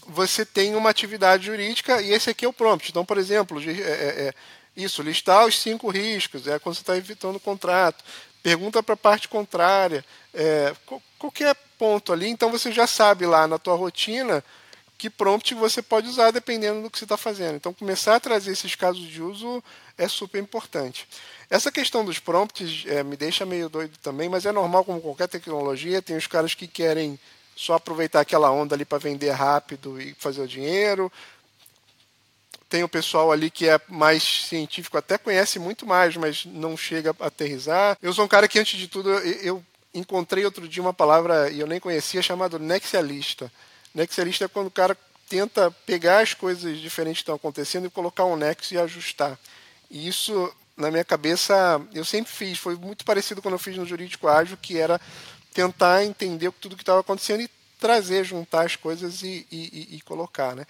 você 0.07 0.45
tem 0.45 0.75
uma 0.75 0.89
atividade 0.89 1.45
jurídica 1.45 2.01
e 2.01 2.11
esse 2.11 2.29
aqui 2.29 2.45
é 2.45 2.47
o 2.47 2.53
prompt. 2.53 2.89
Então, 2.89 3.05
por 3.05 3.17
exemplo, 3.17 3.59
é, 3.61 3.71
é, 3.71 4.27
é 4.27 4.33
isso, 4.75 5.01
listar 5.01 5.45
os 5.45 5.59
cinco 5.59 5.89
riscos, 5.89 6.47
é 6.47 6.57
quando 6.59 6.75
você 6.75 6.81
está 6.81 6.97
evitando 6.97 7.35
o 7.35 7.39
contrato. 7.39 8.03
Pergunta 8.41 8.83
para 8.83 8.93
a 8.93 8.97
parte 8.97 9.27
contrária, 9.27 10.03
é, 10.33 10.75
qualquer 11.17 11.55
ponto 11.77 12.11
ali. 12.11 12.27
Então, 12.27 12.51
você 12.51 12.71
já 12.71 12.85
sabe 12.87 13.25
lá 13.25 13.47
na 13.47 13.57
tua 13.57 13.75
rotina 13.75 14.43
que 14.97 15.09
prompt 15.09 15.53
você 15.53 15.81
pode 15.81 16.07
usar 16.07 16.31
dependendo 16.31 16.81
do 16.81 16.89
que 16.89 16.97
você 16.97 17.05
está 17.05 17.17
fazendo. 17.17 17.55
Então, 17.55 17.73
começar 17.73 18.15
a 18.15 18.19
trazer 18.19 18.51
esses 18.51 18.75
casos 18.75 19.07
de 19.07 19.21
uso 19.21 19.63
é 19.97 20.07
super 20.07 20.41
importante. 20.41 21.07
Essa 21.49 21.71
questão 21.71 22.03
dos 22.03 22.19
prompts 22.19 22.85
é, 22.87 23.03
me 23.03 23.15
deixa 23.15 23.45
meio 23.45 23.69
doido 23.69 23.97
também, 24.01 24.27
mas 24.27 24.45
é 24.45 24.51
normal 24.51 24.83
como 24.83 25.01
qualquer 25.01 25.27
tecnologia. 25.27 26.01
Tem 26.01 26.15
os 26.15 26.27
caras 26.27 26.53
que 26.53 26.67
querem 26.67 27.19
só 27.55 27.75
aproveitar 27.75 28.21
aquela 28.21 28.51
onda 28.51 28.75
ali 28.75 28.85
para 28.85 28.97
vender 28.97 29.31
rápido 29.31 30.01
e 30.01 30.13
fazer 30.15 30.41
o 30.41 30.47
dinheiro. 30.47 31.11
Tem 32.69 32.83
o 32.83 32.89
pessoal 32.89 33.31
ali 33.31 33.51
que 33.51 33.69
é 33.69 33.79
mais 33.87 34.23
científico, 34.23 34.97
até 34.97 35.17
conhece 35.17 35.59
muito 35.59 35.85
mais, 35.85 36.17
mas 36.17 36.45
não 36.45 36.75
chega 36.75 37.15
a 37.19 37.27
aterrizar. 37.27 37.97
Eu 38.01 38.13
sou 38.13 38.25
um 38.25 38.27
cara 38.27 38.47
que, 38.47 38.57
antes 38.57 38.79
de 38.79 38.87
tudo, 38.87 39.09
eu 39.09 39.63
encontrei 39.93 40.43
outro 40.43 40.67
dia 40.67 40.81
uma 40.81 40.93
palavra 40.93 41.51
e 41.51 41.59
eu 41.59 41.67
nem 41.67 41.79
conhecia 41.79 42.21
chamada 42.21 42.57
nexialista. 42.57 43.51
Nexialista 43.93 44.45
é 44.45 44.47
quando 44.47 44.67
o 44.67 44.71
cara 44.71 44.97
tenta 45.29 45.69
pegar 45.85 46.21
as 46.21 46.33
coisas 46.33 46.79
diferentes 46.79 47.19
que 47.19 47.23
estão 47.23 47.35
acontecendo 47.35 47.85
e 47.85 47.91
colocar 47.91 48.25
um 48.25 48.35
nexo 48.35 48.73
e 48.73 48.77
ajustar. 48.79 49.37
E 49.89 50.07
isso 50.07 50.51
na 50.75 50.89
minha 50.89 51.03
cabeça, 51.03 51.81
eu 51.93 52.03
sempre 52.03 52.31
fiz, 52.31 52.57
foi 52.57 52.75
muito 52.75 53.05
parecido 53.05 53.41
quando 53.41 53.53
eu 53.53 53.59
fiz 53.59 53.77
no 53.77 53.85
Jurídico 53.85 54.27
Ágil, 54.27 54.57
que 54.57 54.77
era 54.77 54.99
tentar 55.53 56.03
entender 56.03 56.51
tudo 56.53 56.75
que 56.75 56.81
estava 56.81 56.99
acontecendo 56.99 57.41
e 57.41 57.49
trazer, 57.79 58.23
juntar 58.23 58.65
as 58.65 58.75
coisas 58.75 59.21
e, 59.23 59.45
e, 59.51 59.97
e 59.97 60.01
colocar. 60.01 60.55
Né? 60.55 60.65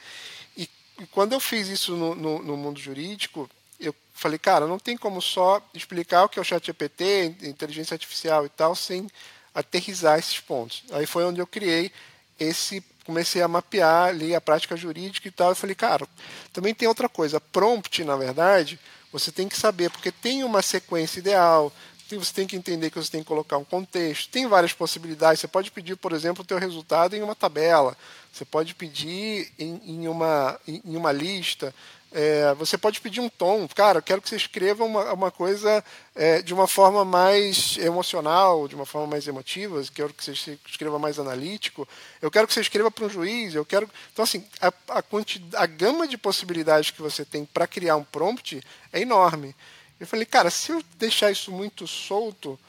E, 0.58 0.70
e, 1.00 1.06
quando 1.08 1.34
eu 1.34 1.40
fiz 1.40 1.68
isso 1.68 1.96
no, 1.96 2.16
no, 2.16 2.44
no, 2.44 2.58
mundo 2.58 2.80
jurídico, 2.80 3.50
eu 3.80 3.96
falei, 4.14 4.40
cara, 4.40 4.68
não 4.68 4.80
tem 4.80 4.98
como 4.98 5.22
só 5.22 5.62
explicar 5.74 6.24
o 6.24 6.30
que 6.30 6.40
é 6.40 6.42
o 6.42 6.46
chat 6.46 6.66
GPT, 6.66 7.36
inteligência 7.44 7.96
artificial 7.96 8.46
e 8.46 8.50
tal, 8.50 8.76
sem 8.76 9.08
aterrizar 9.54 10.18
esses 10.18 10.40
pontos. 10.40 10.84
Aí 10.92 11.06
foi 11.06 11.24
onde 11.24 11.40
eu 11.40 11.48
criei 11.48 11.92
esse 12.40 12.84
comecei 13.06 13.42
a 13.42 13.48
mapear 13.48 14.10
ali 14.10 14.34
a 14.34 14.42
prática 14.42 14.76
jurídica 14.76 15.28
e 15.28 15.32
tal. 15.32 15.50
Eu 15.50 15.56
falei, 15.56 15.76
cara, 15.76 16.08
também 16.52 16.74
tem 16.74 16.88
outra 16.88 17.10
coisa. 17.10 17.40
Prompt, 17.40 18.04
na 18.04 18.16
verdade, 18.16 18.80
você 19.12 19.32
tem 19.32 19.48
que 19.48 19.58
saber, 19.58 19.90
porque 19.90 20.12
tem 20.12 20.44
uma 20.44 20.62
sequência 20.62 21.20
ideal, 21.20 21.72
você 22.18 22.34
tem 22.34 22.48
que 22.48 22.56
entender 22.56 22.90
que 22.90 22.98
você 22.98 23.12
tem 23.12 23.22
que 23.22 23.28
colocar 23.28 23.58
um 23.58 23.64
contexto. 23.64 24.30
Tem 24.30 24.48
várias 24.48 24.74
possibilidades. 24.74 25.40
Você 25.40 25.48
pode 25.48 25.72
pedir, 25.72 25.96
por 25.96 26.12
exemplo, 26.12 26.44
o 26.44 26.46
teu 26.46 26.58
resultado 26.58 27.16
em 27.16 27.22
uma 27.22 27.36
tabela. 27.36 27.96
Você 28.32 28.46
pode 28.46 28.74
pedir 28.76 29.52
em, 29.60 29.82
em 29.86 30.08
uma, 30.08 30.60
em, 30.68 30.82
uma 30.86 31.12
lista. 31.12 31.74
É, 32.16 32.54
você 32.54 32.78
pode 32.78 33.02
pedir 33.02 33.20
um 33.22 33.28
tom, 33.28 33.68
cara, 33.68 33.98
eu 33.98 34.02
quero 34.04 34.22
que 34.22 34.30
você 34.30 34.36
escreva 34.36 34.84
uma, 34.84 35.14
uma 35.14 35.32
coisa 35.32 35.84
é, 36.14 36.44
de 36.44 36.54
uma 36.54 36.68
forma 36.68 37.04
mais 37.04 37.76
emocional, 37.80 38.68
de 38.68 38.76
uma 38.76 38.86
forma 38.86 39.08
mais 39.08 39.28
emotiva, 39.28 39.78
eu 39.78 39.86
quero 39.92 40.14
que 40.14 40.24
você 40.24 40.60
escreva 40.68 41.00
mais 41.00 41.18
analítico, 41.18 41.88
eu 42.22 42.30
quero 42.30 42.48
que 42.48 42.54
você 42.54 42.62
escreva 42.62 42.92
para 42.92 43.06
um 43.06 43.10
juiz, 43.10 43.56
eu 43.56 43.66
quero. 43.66 43.90
Então, 44.12 44.22
assim, 44.22 44.46
a, 44.62 44.72
a, 44.90 45.02
quantidade, 45.02 45.56
a 45.56 45.66
gama 45.66 46.08
de 46.08 46.16
possibilidades 46.16 46.92
que 46.92 47.02
você 47.02 47.26
tem 47.26 47.46
para 47.46 47.66
criar 47.66 47.96
um 47.96 48.04
prompt 48.04 48.62
é 48.92 49.02
enorme. 49.02 49.56
Eu 50.04 50.08
falei, 50.08 50.26
cara, 50.26 50.50
se 50.50 50.72
eu 50.72 50.84
deixar 50.98 51.32
isso 51.32 51.52
muito 51.52 51.88
solto, 51.88 52.60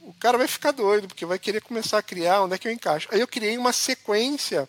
o 0.00 0.14
cara 0.14 0.38
vai 0.38 0.46
ficar 0.46 0.70
doido, 0.70 1.08
porque 1.08 1.26
vai 1.26 1.38
querer 1.38 1.60
começar 1.60 1.98
a 1.98 2.02
criar 2.02 2.42
onde 2.42 2.54
é 2.54 2.58
que 2.58 2.68
eu 2.68 2.72
encaixo. 2.72 3.08
Aí 3.10 3.20
eu 3.20 3.28
criei 3.28 3.56
uma 3.58 3.72
sequência 3.72 4.68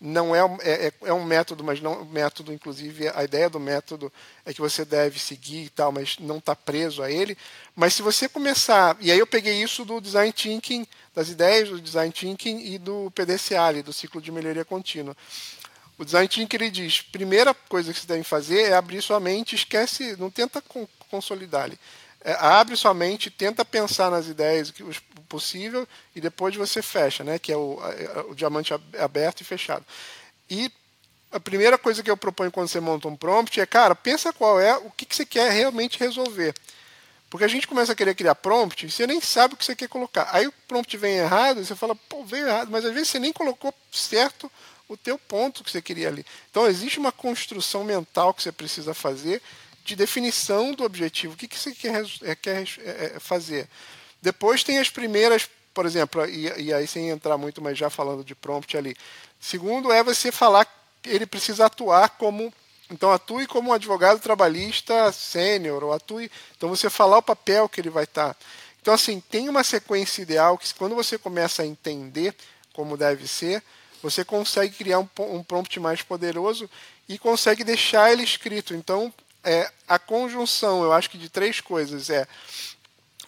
não 0.00 0.36
é, 0.36 0.40
é, 0.60 0.92
é 1.04 1.12
um 1.12 1.24
método, 1.24 1.64
mas 1.64 1.80
não 1.80 2.04
método, 2.04 2.52
inclusive 2.52 3.08
a 3.14 3.24
ideia 3.24 3.48
do 3.48 3.58
método 3.58 4.12
é 4.44 4.52
que 4.52 4.60
você 4.60 4.84
deve 4.84 5.18
seguir 5.18 5.64
e 5.64 5.68
tal, 5.70 5.90
mas 5.90 6.18
não 6.18 6.36
está 6.36 6.54
preso 6.54 7.02
a 7.02 7.10
ele. 7.10 7.36
Mas 7.74 7.94
se 7.94 8.02
você 8.02 8.28
começar, 8.28 8.96
e 9.00 9.10
aí 9.10 9.18
eu 9.18 9.26
peguei 9.26 9.62
isso 9.62 9.84
do 9.84 10.00
design 10.00 10.32
thinking, 10.32 10.86
das 11.14 11.30
ideias 11.30 11.70
do 11.70 11.80
design 11.80 12.12
thinking 12.12 12.74
e 12.74 12.78
do 12.78 13.10
PDCA, 13.12 13.82
do 13.82 13.92
ciclo 13.92 14.20
de 14.20 14.30
melhoria 14.30 14.64
contínua. 14.66 15.16
O 15.98 16.04
design 16.04 16.28
thinking 16.28 16.56
ele 16.56 16.70
diz: 16.70 17.00
primeira 17.00 17.54
coisa 17.54 17.92
que 17.92 17.98
você 17.98 18.06
deve 18.06 18.22
fazer 18.22 18.64
é 18.64 18.74
abrir 18.74 19.00
sua 19.00 19.18
mente, 19.18 19.54
esquece, 19.54 20.14
não 20.18 20.30
tenta 20.30 20.60
consolidar 21.10 21.64
ali. 21.64 21.78
É, 22.22 22.32
abre 22.32 22.76
sua 22.76 22.92
mente, 22.92 23.30
tenta 23.30 23.64
pensar 23.64 24.10
nas 24.10 24.26
ideias 24.26 24.70
que 24.70 24.82
o 24.82 24.90
possível 25.28 25.86
e 26.14 26.20
depois 26.20 26.54
você 26.56 26.82
fecha, 26.82 27.22
né? 27.22 27.38
Que 27.38 27.52
é 27.52 27.56
o, 27.56 27.78
o 28.28 28.34
diamante 28.34 28.72
aberto 28.98 29.40
e 29.40 29.44
fechado. 29.44 29.84
E 30.48 30.70
a 31.30 31.40
primeira 31.40 31.76
coisa 31.76 32.02
que 32.02 32.10
eu 32.10 32.16
proponho 32.16 32.50
quando 32.50 32.68
você 32.68 32.80
monta 32.80 33.08
um 33.08 33.16
prompt 33.16 33.60
é, 33.60 33.66
cara, 33.66 33.94
pensa 33.94 34.32
qual 34.32 34.60
é 34.60 34.76
o 34.76 34.90
que, 34.90 35.04
que 35.04 35.14
você 35.14 35.26
quer 35.26 35.52
realmente 35.52 35.98
resolver. 35.98 36.54
Porque 37.28 37.44
a 37.44 37.48
gente 37.48 37.66
começa 37.66 37.92
a 37.92 37.94
querer 37.94 38.14
criar 38.14 38.36
prompt, 38.36 38.88
você 38.88 39.06
nem 39.06 39.20
sabe 39.20 39.54
o 39.54 39.56
que 39.56 39.64
você 39.64 39.74
quer 39.74 39.88
colocar. 39.88 40.28
Aí 40.32 40.46
o 40.46 40.52
prompt 40.68 40.96
vem 40.96 41.16
errado, 41.16 41.64
você 41.64 41.74
fala, 41.74 41.94
pô, 41.94 42.24
veio 42.24 42.46
errado, 42.46 42.70
mas 42.70 42.84
às 42.84 42.94
vezes 42.94 43.08
você 43.08 43.18
nem 43.18 43.32
colocou 43.32 43.74
certo 43.92 44.50
o 44.88 44.96
teu 44.96 45.18
ponto 45.18 45.64
que 45.64 45.70
você 45.70 45.82
queria 45.82 46.08
ali. 46.08 46.24
Então 46.50 46.66
existe 46.66 46.98
uma 46.98 47.10
construção 47.10 47.82
mental 47.82 48.32
que 48.32 48.42
você 48.42 48.52
precisa 48.52 48.94
fazer 48.94 49.42
de 49.86 49.96
definição 49.96 50.72
do 50.72 50.84
objetivo. 50.84 51.34
O 51.34 51.36
que, 51.36 51.48
que 51.48 51.58
você 51.58 51.72
quer, 51.72 52.04
é, 52.22 52.34
quer 52.34 52.64
é, 52.80 53.12
é, 53.16 53.20
fazer? 53.20 53.68
Depois 54.20 54.64
tem 54.64 54.78
as 54.78 54.90
primeiras, 54.90 55.48
por 55.72 55.86
exemplo, 55.86 56.26
e, 56.28 56.52
e 56.60 56.72
aí 56.72 56.86
sem 56.86 57.08
entrar 57.08 57.38
muito, 57.38 57.62
mas 57.62 57.78
já 57.78 57.88
falando 57.88 58.24
de 58.24 58.34
prompt 58.34 58.76
ali. 58.76 58.96
Segundo 59.40 59.92
é 59.92 60.02
você 60.02 60.32
falar 60.32 60.66
ele 61.04 61.24
precisa 61.24 61.66
atuar 61.66 62.10
como 62.10 62.52
então 62.90 63.12
atue 63.12 63.46
como 63.46 63.70
um 63.70 63.72
advogado 63.72 64.20
trabalhista 64.20 65.10
sênior, 65.12 65.82
ou 65.82 65.92
atue. 65.92 66.30
Então 66.56 66.68
você 66.68 66.88
falar 66.88 67.18
o 67.18 67.22
papel 67.22 67.68
que 67.68 67.80
ele 67.80 67.90
vai 67.90 68.04
estar. 68.04 68.36
Então, 68.80 68.94
assim, 68.94 69.18
tem 69.18 69.48
uma 69.48 69.64
sequência 69.64 70.22
ideal 70.22 70.56
que 70.56 70.72
quando 70.72 70.94
você 70.94 71.18
começa 71.18 71.62
a 71.62 71.66
entender 71.66 72.32
como 72.72 72.96
deve 72.96 73.26
ser, 73.26 73.60
você 74.00 74.24
consegue 74.24 74.76
criar 74.76 75.00
um, 75.00 75.08
um 75.18 75.42
prompt 75.42 75.80
mais 75.80 76.02
poderoso 76.02 76.70
e 77.08 77.18
consegue 77.18 77.64
deixar 77.64 78.12
ele 78.12 78.22
escrito. 78.22 78.74
Então, 78.74 79.12
é, 79.46 79.70
a 79.86 79.98
conjunção, 79.98 80.82
eu 80.82 80.92
acho 80.92 81.08
que 81.08 81.16
de 81.16 81.30
três 81.30 81.60
coisas 81.60 82.10
é 82.10 82.26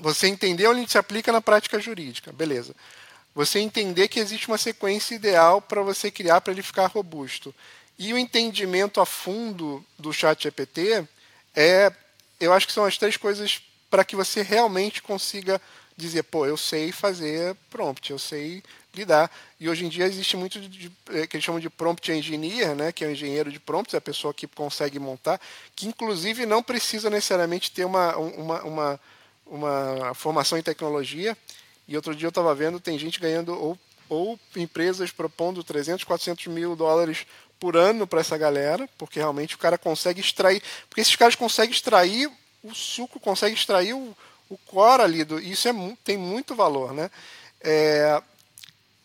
você 0.00 0.26
entender 0.26 0.66
onde 0.66 0.90
se 0.90 0.98
aplica 0.98 1.30
na 1.30 1.40
prática 1.40 1.78
jurídica, 1.78 2.32
beleza. 2.32 2.74
Você 3.34 3.60
entender 3.60 4.08
que 4.08 4.18
existe 4.18 4.48
uma 4.48 4.58
sequência 4.58 5.14
ideal 5.14 5.62
para 5.62 5.80
você 5.80 6.10
criar 6.10 6.40
para 6.40 6.52
ele 6.52 6.62
ficar 6.62 6.86
robusto. 6.86 7.54
E 7.96 8.12
o 8.12 8.18
entendimento 8.18 9.00
a 9.00 9.06
fundo 9.06 9.84
do 9.96 10.12
chat 10.12 10.42
GPT 10.42 11.06
é, 11.54 11.92
eu 12.40 12.52
acho 12.52 12.66
que 12.66 12.72
são 12.72 12.84
as 12.84 12.98
três 12.98 13.16
coisas 13.16 13.62
para 13.88 14.04
que 14.04 14.16
você 14.16 14.42
realmente 14.42 15.00
consiga 15.00 15.60
dizer, 15.96 16.24
pô, 16.24 16.46
eu 16.46 16.56
sei 16.56 16.92
fazer 16.92 17.56
prompt, 17.70 18.10
eu 18.10 18.18
sei 18.18 18.62
lidar. 18.98 19.30
E 19.58 19.68
hoje 19.68 19.84
em 19.84 19.88
dia 19.88 20.04
existe 20.04 20.36
muito 20.36 20.60
de, 20.60 20.68
de, 20.68 20.92
é, 21.10 21.26
que 21.26 21.36
eles 21.36 21.44
chamam 21.44 21.60
de 21.60 21.70
prompt 21.70 22.10
engineer, 22.10 22.74
né, 22.74 22.92
que 22.92 23.04
é 23.04 23.08
o 23.08 23.12
engenheiro 23.12 23.50
de 23.50 23.58
prompts, 23.58 23.94
é 23.94 23.98
a 23.98 24.00
pessoa 24.00 24.34
que 24.34 24.46
consegue 24.46 24.98
montar, 24.98 25.40
que 25.74 25.86
inclusive 25.86 26.44
não 26.44 26.62
precisa 26.62 27.08
necessariamente 27.08 27.70
ter 27.70 27.84
uma, 27.84 28.16
uma, 28.16 28.62
uma, 28.62 29.00
uma 29.46 30.14
formação 30.14 30.58
em 30.58 30.62
tecnologia. 30.62 31.36
E 31.86 31.96
outro 31.96 32.14
dia 32.14 32.26
eu 32.26 32.30
estava 32.30 32.54
vendo, 32.54 32.78
tem 32.78 32.98
gente 32.98 33.18
ganhando, 33.18 33.52
ou, 33.54 33.78
ou 34.08 34.38
empresas 34.56 35.10
propondo 35.10 35.64
300, 35.64 36.04
400 36.04 36.46
mil 36.48 36.76
dólares 36.76 37.26
por 37.58 37.76
ano 37.76 38.06
para 38.06 38.20
essa 38.20 38.36
galera, 38.36 38.88
porque 38.98 39.18
realmente 39.18 39.54
o 39.54 39.58
cara 39.58 39.76
consegue 39.76 40.20
extrair, 40.20 40.62
porque 40.88 41.00
esses 41.00 41.16
caras 41.16 41.34
conseguem 41.34 41.72
extrair 41.72 42.30
o 42.62 42.74
suco, 42.74 43.18
conseguem 43.18 43.54
extrair 43.54 43.94
o, 43.94 44.16
o 44.48 44.56
core 44.58 45.02
ali, 45.02 45.24
do, 45.24 45.38
isso 45.38 45.68
é, 45.68 45.72
tem 46.04 46.16
muito 46.16 46.54
valor, 46.54 46.92
né? 46.92 47.10
É, 47.60 48.22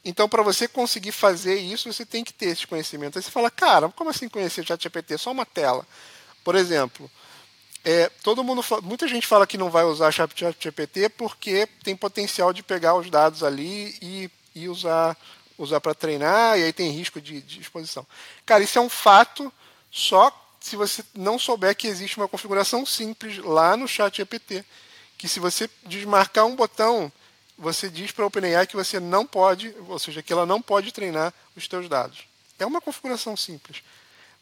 então, 0.03 0.27
para 0.27 0.43
você 0.43 0.67
conseguir 0.67 1.11
fazer 1.11 1.55
isso, 1.55 1.91
você 1.91 2.05
tem 2.05 2.23
que 2.23 2.33
ter 2.33 2.47
esse 2.47 2.67
conhecimento. 2.67 3.17
Aí 3.17 3.23
você 3.23 3.31
fala, 3.31 3.49
cara, 3.49 3.89
como 3.89 4.09
assim 4.09 4.27
conhecer 4.27 4.61
o 4.61 4.67
ChatGPT? 4.67 5.17
Só 5.17 5.31
uma 5.31 5.45
tela. 5.45 5.87
Por 6.43 6.55
exemplo, 6.55 7.09
é, 7.85 8.09
todo 8.21 8.43
mundo, 8.43 8.63
muita 8.81 9.07
gente 9.07 9.25
fala 9.25 9.47
que 9.47 9.57
não 9.57 9.69
vai 9.69 9.83
usar 9.85 10.11
ChatGPT 10.11 11.09
porque 11.09 11.67
tem 11.83 11.95
potencial 11.95 12.51
de 12.51 12.61
pegar 12.61 12.95
os 12.95 13.09
dados 13.09 13.43
ali 13.43 13.97
e, 14.01 14.31
e 14.53 14.69
usar 14.69 15.17
usar 15.57 15.79
para 15.79 15.93
treinar, 15.93 16.57
e 16.57 16.63
aí 16.63 16.73
tem 16.73 16.91
risco 16.91 17.21
de, 17.21 17.41
de 17.41 17.61
exposição. 17.61 18.05
Cara, 18.45 18.63
isso 18.63 18.77
é 18.77 18.81
um 18.81 18.89
fato 18.89 19.51
só 19.91 20.31
se 20.59 20.75
você 20.75 21.03
não 21.13 21.37
souber 21.37 21.75
que 21.75 21.87
existe 21.87 22.17
uma 22.17 22.27
configuração 22.27 22.85
simples 22.85 23.37
lá 23.37 23.75
no 23.75 23.87
chat 23.87 24.17
GPT, 24.17 24.63
que 25.17 25.27
se 25.27 25.39
você 25.39 25.69
desmarcar 25.85 26.45
um 26.45 26.55
botão, 26.55 27.11
você 27.63 27.89
diz 27.89 28.11
para 28.11 28.25
a 28.25 28.27
OpenAI 28.27 28.67
que 28.67 28.75
você 28.75 28.99
não 28.99 29.25
pode, 29.25 29.73
ou 29.87 29.97
seja, 29.97 30.21
que 30.21 30.33
ela 30.33 30.45
não 30.45 30.61
pode 30.61 30.91
treinar 30.91 31.33
os 31.55 31.65
seus 31.65 31.87
dados. 31.87 32.25
É 32.59 32.65
uma 32.65 32.81
configuração 32.81 33.35
simples. 33.37 33.81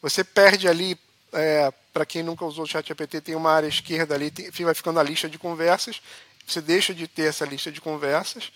Você 0.02 0.24
perde 0.24 0.66
ali, 0.68 0.98
é, 1.32 1.72
para 1.92 2.04
quem 2.04 2.22
nunca 2.22 2.44
usou 2.44 2.64
o 2.64 2.66
chat 2.66 2.86
GPT, 2.86 3.20
tem 3.20 3.34
uma 3.36 3.52
área 3.52 3.68
esquerda 3.68 4.14
ali, 4.14 4.30
tem, 4.30 4.50
vai 4.64 4.74
ficando 4.74 4.98
a 4.98 5.02
lista 5.02 5.28
de 5.28 5.38
conversas, 5.38 6.02
você 6.44 6.60
deixa 6.60 6.92
de 6.92 7.06
ter 7.06 7.28
essa 7.28 7.44
lista 7.44 7.70
de 7.70 7.80
conversas, 7.80 8.52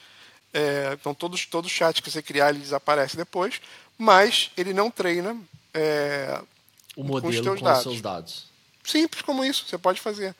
é, 0.52 0.90
então, 0.92 1.14
todos, 1.14 1.46
todo 1.46 1.68
chat 1.68 2.02
que 2.02 2.10
você 2.10 2.20
criar 2.20 2.50
ele 2.50 2.58
desaparece 2.58 3.16
depois, 3.16 3.60
mas 3.96 4.50
ele 4.56 4.74
não 4.74 4.90
treina 4.90 5.36
é, 5.72 6.40
o 6.96 7.04
modelo 7.04 7.22
com 7.22 7.28
os, 7.28 7.40
teus 7.40 7.58
com 7.60 7.64
dados. 7.64 7.78
os 7.78 7.92
seus 7.92 8.00
dados. 8.00 8.46
Simples 8.82 9.22
como 9.22 9.44
isso, 9.44 9.64
você 9.66 9.78
pode 9.78 10.00
fazer. 10.00 10.34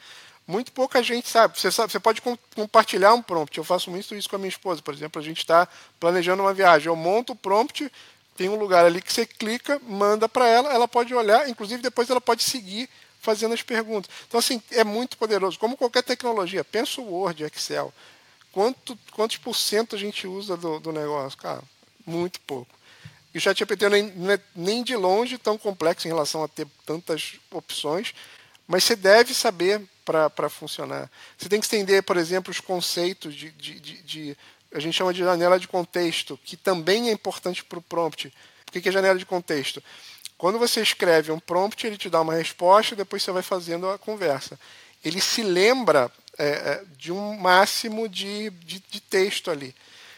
Muito 0.47 0.71
pouca 0.73 1.03
gente 1.03 1.29
sabe. 1.29 1.59
Você, 1.59 1.71
sabe, 1.73 1.91
você 1.91 1.99
pode 1.99 2.23
compartilhar 2.55 3.15
um 3.15 3.23
prompt. 3.23 3.57
Eu 3.59 3.65
faço 3.65 3.91
muito 3.91 4.15
isso 4.15 4.29
com 4.29 4.37
a 4.37 4.39
minha 4.39 4.49
esposa, 4.49 4.81
por 4.81 4.95
exemplo. 4.95 5.21
A 5.21 5.25
gente 5.25 5.39
está 5.39 5.69
planejando 5.99 6.43
uma 6.43 6.55
viagem. 6.55 6.87
Eu 6.87 6.97
monto 6.97 7.33
o 7.33 7.37
prompt, 7.37 7.91
tem 8.37 8.49
um 8.49 8.57
lugar 8.57 8.85
ali 8.85 9.03
que 9.03 9.13
você 9.13 9.27
clica, 9.27 9.81
manda 9.85 10.29
para 10.29 10.47
ela, 10.47 10.73
ela 10.73 10.87
pode 10.87 11.15
olhar, 11.15 11.49
inclusive 11.49 11.83
depois 11.83 12.09
ela 12.09 12.21
pode 12.21 12.45
seguir 12.45 12.89
fazendo 13.21 13.55
as 13.55 13.63
perguntas. 13.63 14.11
Então, 14.29 14.39
assim, 14.39 14.63
é 14.71 14.85
muito 14.85 15.17
poderoso. 15.17 15.59
Como 15.59 15.77
qualquer 15.77 16.03
tecnologia, 16.03 16.63
pensa 16.63 17.01
o 17.01 17.13
Word, 17.13 17.43
Excel 17.43 17.93
quanto, 18.57 18.99
quantos 19.13 19.37
por 19.37 19.55
cento 19.55 19.95
a 19.95 19.99
gente 19.99 20.27
usa 20.27 20.57
do, 20.57 20.81
do 20.81 20.91
negócio? 20.91 21.39
Cara, 21.39 21.63
muito 22.07 22.41
pouco. 22.41 22.75
E 23.35 23.37
o 23.37 23.41
ChatGPT 23.41 23.87
nem, 23.91 24.05
não 24.13 24.33
é 24.33 24.41
nem 24.55 24.83
de 24.83 24.97
longe 24.97 25.37
tão 25.37 25.59
complexo 25.59 26.09
em 26.09 26.11
relação 26.11 26.43
a 26.43 26.49
ter 26.49 26.67
tantas 26.87 27.35
opções, 27.51 28.15
mas 28.67 28.83
você 28.83 28.97
deve 28.97 29.35
saber 29.35 29.83
para 30.07 30.49
funcionar. 30.49 31.11
Você 31.37 31.49
tem 31.49 31.59
que 31.59 31.67
estender, 31.67 32.03
por 32.03 32.17
exemplo, 32.17 32.51
os 32.51 32.61
conceitos 32.61 33.35
de, 33.35 33.51
de, 33.51 33.81
de, 33.81 34.03
de, 34.03 34.37
A 34.73 34.79
gente 34.79 34.95
chama 34.95 35.13
de 35.13 35.19
janela 35.19 35.59
de 35.59 35.67
contexto, 35.67 36.39
que 36.45 36.57
também 36.57 37.09
é 37.09 37.13
importante 37.13 37.65
para 37.65 37.79
o 37.79 37.83
prompt. 37.83 38.33
O 38.69 38.73
que 38.73 38.89
é 38.89 38.93
janela 38.93 39.19
de 39.19 39.27
contexto? 39.27 39.83
Quando 40.39 40.59
você 40.59 40.81
escreve 40.81 41.33
um 41.33 41.41
prompt, 41.41 41.87
ele 41.87 41.97
te 41.97 42.09
dá 42.09 42.21
uma 42.21 42.35
resposta 42.35 42.95
depois 42.95 43.23
você 43.23 43.33
vai 43.33 43.43
fazendo 43.43 43.89
a 43.91 43.99
conversa. 43.99 44.59
Ele 45.05 45.21
se 45.21 45.43
lembra 45.43 46.11
é, 46.39 46.47
é, 46.47 46.85
de 46.97 47.11
um 47.11 47.37
máximo 47.37 48.09
de, 48.09 48.51
de, 48.51 48.83
de 48.89 49.01
texto 49.01 49.51
ali. 49.51 49.75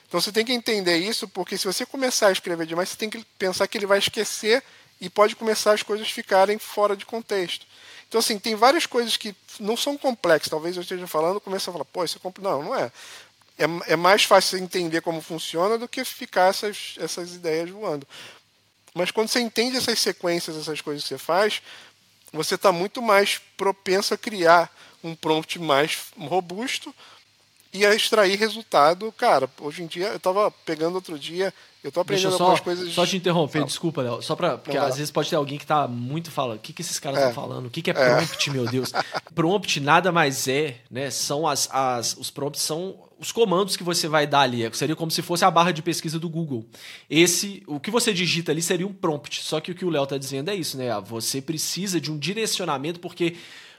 Então 0.07 0.21
você 0.21 0.33
tem 0.33 0.45
que 0.45 0.53
entender 0.53 0.97
isso, 0.97 1.29
porque 1.29 1.57
se 1.57 1.67
você 1.67 1.87
começar 1.87 2.29
a 2.29 2.33
escrever 2.33 2.67
demais, 2.67 2.89
você 2.89 2.97
tem 2.97 3.11
que 3.11 3.25
pensar 3.39 3.67
que 3.69 3.79
ele 3.79 3.87
vai 3.87 3.99
esquecer 3.99 4.63
e 5.01 5.09
pode 5.09 5.37
começar 5.37 5.73
as 5.73 5.83
coisas 5.83 6.11
ficarem 6.11 6.59
fora 6.59 6.97
de 6.97 7.07
contexto. 7.07 7.67
Então, 8.09 8.19
assim, 8.19 8.39
tem 8.39 8.55
várias 8.55 8.87
coisas 8.87 9.17
que 9.17 9.35
não 9.61 9.77
são 9.77 9.97
complexas. 9.97 10.49
Talvez 10.49 10.77
eu 10.77 10.83
esteja 10.83 11.07
falando, 11.07 11.41
começa 11.41 11.71
a 11.71 11.73
falar, 11.73 11.85
pô, 11.85 12.05
isso 12.05 12.17
é 12.17 12.21
complexo. 12.21 12.51
Não, 12.51 12.63
não 12.63 12.75
é. 12.75 12.91
é. 13.59 13.65
É 13.89 13.97
mais 13.97 14.25
fácil 14.25 14.59
entender 14.59 15.03
como 15.03 15.21
funciona 15.21 15.77
do 15.77 15.87
que 15.87 16.05
ficar 16.05 16.49
essas, 16.49 16.95
essas 16.99 17.35
ideias 17.35 17.69
voando. 17.69 18.07
Mas 18.95 19.11
quando 19.11 19.29
você 19.29 19.41
entende 19.41 19.77
essas 19.77 19.99
sequências, 19.99 20.57
essas 20.57 20.81
coisas 20.81 21.03
que 21.03 21.09
você 21.09 21.19
faz, 21.19 21.61
você 22.33 22.55
está 22.55 22.73
muito 22.73 23.03
mais 23.03 23.39
propenso 23.57 24.15
a 24.15 24.19
criar 24.19 24.75
um 25.05 25.15
prompt 25.15 25.59
mais 25.59 25.99
robusto 26.19 26.95
e 27.73 27.85
a 27.85 27.95
extrair 27.95 28.37
resultado. 28.39 29.13
Cara, 29.13 29.49
hoje 29.61 29.83
em 29.83 29.87
dia, 29.87 30.09
eu 30.09 30.17
estava 30.17 30.51
pegando 30.51 30.95
outro 30.95 31.19
dia, 31.19 31.53
eu 31.83 31.89
estou 31.89 32.01
aprendendo 32.01 32.37
só, 32.37 32.45
algumas 32.45 32.61
coisas. 32.61 32.93
Só 32.93 33.07
te 33.07 33.17
interromper, 33.17 33.65
desculpa, 33.65 34.03
Léo. 34.03 34.23
Só 34.23 34.35
para 34.35 34.59
Porque 34.59 34.77
às 34.77 34.97
vezes 34.97 35.11
pode 35.11 35.31
ter 35.31 35.37
alguém 35.37 35.59
que 35.59 35.65
está 35.65 35.87
muito 35.87 36.31
falando, 36.31 36.59
o 36.59 36.61
que, 36.61 36.73
que 36.73 36.83
esses 36.83 36.99
caras 36.99 37.19
estão 37.19 37.31
é. 37.31 37.35
falando? 37.35 37.67
O 37.67 37.71
que, 37.71 37.83
que 37.83 37.91
é, 37.91 37.95
é. 37.95 38.17
prompt, 38.17 38.51
é. 38.51 38.53
meu 38.53 38.67
Deus? 38.67 38.93
prompt 39.35 39.81
nada 39.81 40.11
mais 40.11 40.49
é, 40.49 40.77
né? 40.91 41.11
São 41.11 41.47
as, 41.47 41.69
as. 41.73 42.17
Os 42.17 42.31
prompts 42.31 42.63
são 42.63 42.97
os 43.19 43.33
comandos 43.33 43.77
que 43.77 43.83
você 43.83 44.09
vai 44.09 44.27
dar 44.27 44.41
ali. 44.41 44.69
Seria 44.75 44.95
como 44.95 45.11
se 45.11 45.23
fosse 45.23 45.45
a 45.45 45.51
barra 45.51 45.73
de 45.73 45.83
pesquisa 45.83 46.19
do 46.19 46.29
Google. 46.29 46.65
Esse, 47.11 47.63
o 47.67 47.81
que 47.81 47.91
você 47.91 48.13
digita 48.13 48.53
ali 48.53 48.63
seria 48.63 48.87
um 48.87 48.93
prompt. 48.93 49.43
Só 49.43 49.61
que 49.61 49.73
o 49.73 49.75
que 49.75 49.85
o 49.85 49.91
Léo 49.91 50.05
está 50.05 50.17
dizendo 50.17 50.51
é 50.51 50.55
isso, 50.55 50.77
né? 50.77 50.89
Você 51.01 51.43
precisa 51.43 52.01
de 52.01 52.11
um 52.11 52.19
direcionamento, 52.19 53.01
porque 53.01 53.37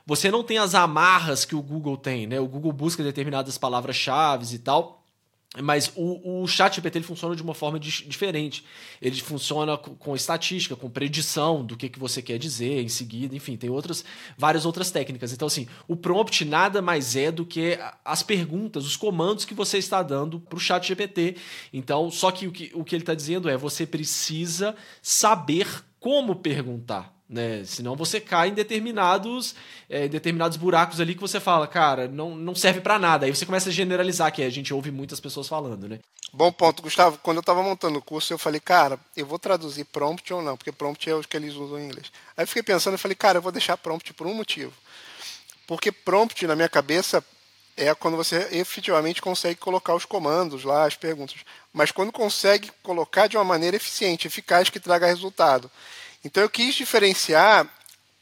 você 0.10 0.32
não 0.32 0.44
tem 0.44 0.58
as 0.58 0.74
amarras 0.74 1.46
que 1.46 1.56
o 1.56 1.62
Google 1.62 1.96
tem, 1.96 2.26
né? 2.26 2.40
O 2.40 2.48
Google 2.48 2.72
busca 2.72 3.04
determinadas 3.04 3.60
palavras-chave 3.60 4.56
e 4.56 4.58
tal. 4.58 5.06
Mas 5.62 5.92
o, 5.96 6.42
o 6.42 6.48
chat 6.48 6.78
GPT 6.78 6.98
ele 6.98 7.06
funciona 7.06 7.36
de 7.36 7.44
uma 7.44 7.54
forma 7.54 7.80
di 7.80 7.92
diferente. 8.08 8.66
Ele 9.00 9.22
funciona 9.22 9.78
com, 9.78 9.94
com, 9.94 10.16
estatística, 10.16 10.76
com 10.76 10.90
predição 10.90 11.64
do 11.64 11.78
que, 11.78 11.90
que 11.90 12.00
você 12.00 12.24
quer 12.24 12.40
dizer 12.40 12.82
em 12.82 12.90
seguida, 12.90 13.36
enfim, 13.36 13.56
tem 13.56 13.70
outras 13.70 14.04
várias 14.36 14.66
outras 14.66 14.90
técnicas. 14.90 15.32
Então, 15.32 15.46
assim, 15.46 15.68
o 15.88 15.96
prompt 15.96 16.44
nada 16.44 16.82
mais 16.82 17.16
é 17.16 17.32
do 17.32 17.46
que 17.46 17.78
as 18.04 18.24
perguntas, 18.24 18.88
os 18.88 18.98
comandos 18.98 19.46
que 19.46 19.54
você 19.54 19.78
está 19.78 20.02
dando 20.02 20.40
para 20.40 20.58
o 20.58 20.60
chat 20.60 20.88
GPT. 20.88 21.36
Então, 21.72 22.10
só 22.10 22.32
que 22.32 22.48
o 22.48 22.52
que, 22.52 22.72
o 22.74 22.84
que 22.84 22.96
ele 22.96 23.04
está 23.04 23.14
dizendo 23.14 23.48
é 23.48 23.56
você 23.56 23.86
precisa 23.86 24.76
saber 25.04 25.68
como 26.00 26.36
perguntar 26.36 27.19
né? 27.30 27.64
Senão 27.64 27.96
você 27.96 28.20
cai 28.20 28.50
em 28.50 28.54
determinados, 28.54 29.54
é, 29.88 30.08
determinados 30.08 30.58
buracos 30.58 31.00
ali 31.00 31.14
que 31.14 31.22
você 31.22 31.40
fala, 31.40 31.68
cara, 31.68 32.08
não, 32.08 32.36
não 32.36 32.56
serve 32.56 32.82
para 32.82 32.98
nada. 32.98 33.26
Aí 33.26 33.36
você 33.36 33.46
começa 33.46 33.70
a 33.70 33.72
generalizar, 33.72 34.32
que 34.32 34.42
a 34.42 34.50
gente 34.50 34.74
ouve 34.74 34.90
muitas 34.90 35.20
pessoas 35.20 35.48
falando, 35.48 35.88
né? 35.88 36.00
Bom 36.34 36.52
ponto, 36.52 36.82
Gustavo. 36.82 37.20
Quando 37.22 37.38
eu 37.38 37.42
estava 37.42 37.62
montando 37.62 38.00
o 38.00 38.02
curso, 38.02 38.34
eu 38.34 38.38
falei, 38.38 38.60
cara, 38.60 39.00
eu 39.16 39.26
vou 39.26 39.38
traduzir 39.38 39.86
prompt 39.86 40.34
ou 40.34 40.42
não, 40.42 40.58
porque 40.58 40.72
prompt 40.72 41.08
é 41.08 41.16
o 41.16 41.22
que 41.22 41.38
eles 41.38 41.54
usam 41.54 41.80
em 41.80 41.86
inglês. 41.86 42.12
Aí 42.36 42.44
eu 42.44 42.48
fiquei 42.48 42.64
pensando, 42.64 42.96
eu 42.96 43.00
falei, 43.00 43.16
cara, 43.16 43.38
eu 43.38 43.42
vou 43.42 43.52
deixar 43.52 43.78
prompt 43.78 44.12
por 44.14 44.26
um 44.26 44.34
motivo. 44.34 44.74
Porque 45.68 45.92
prompt, 45.92 46.48
na 46.48 46.56
minha 46.56 46.70
cabeça, 46.70 47.24
é 47.78 47.94
quando 47.94 48.18
você 48.18 48.48
efetivamente 48.52 49.22
consegue 49.22 49.60
colocar 49.60 49.94
os 49.94 50.06
comandos 50.06 50.64
lá, 50.64 50.86
as 50.86 50.96
perguntas. 50.96 51.38
Mas 51.72 51.92
quando 51.92 52.12
consegue 52.12 52.72
colocar 52.82 53.28
de 53.28 53.38
uma 53.38 53.44
maneira 53.44 53.78
eficiente, 53.78 54.28
eficaz, 54.28 54.70
que 54.70 54.80
traga 54.80 55.06
resultado. 55.06 55.70
Então 56.24 56.44
eu 56.44 56.50
quis 56.50 56.76
diferenciar 56.76 57.68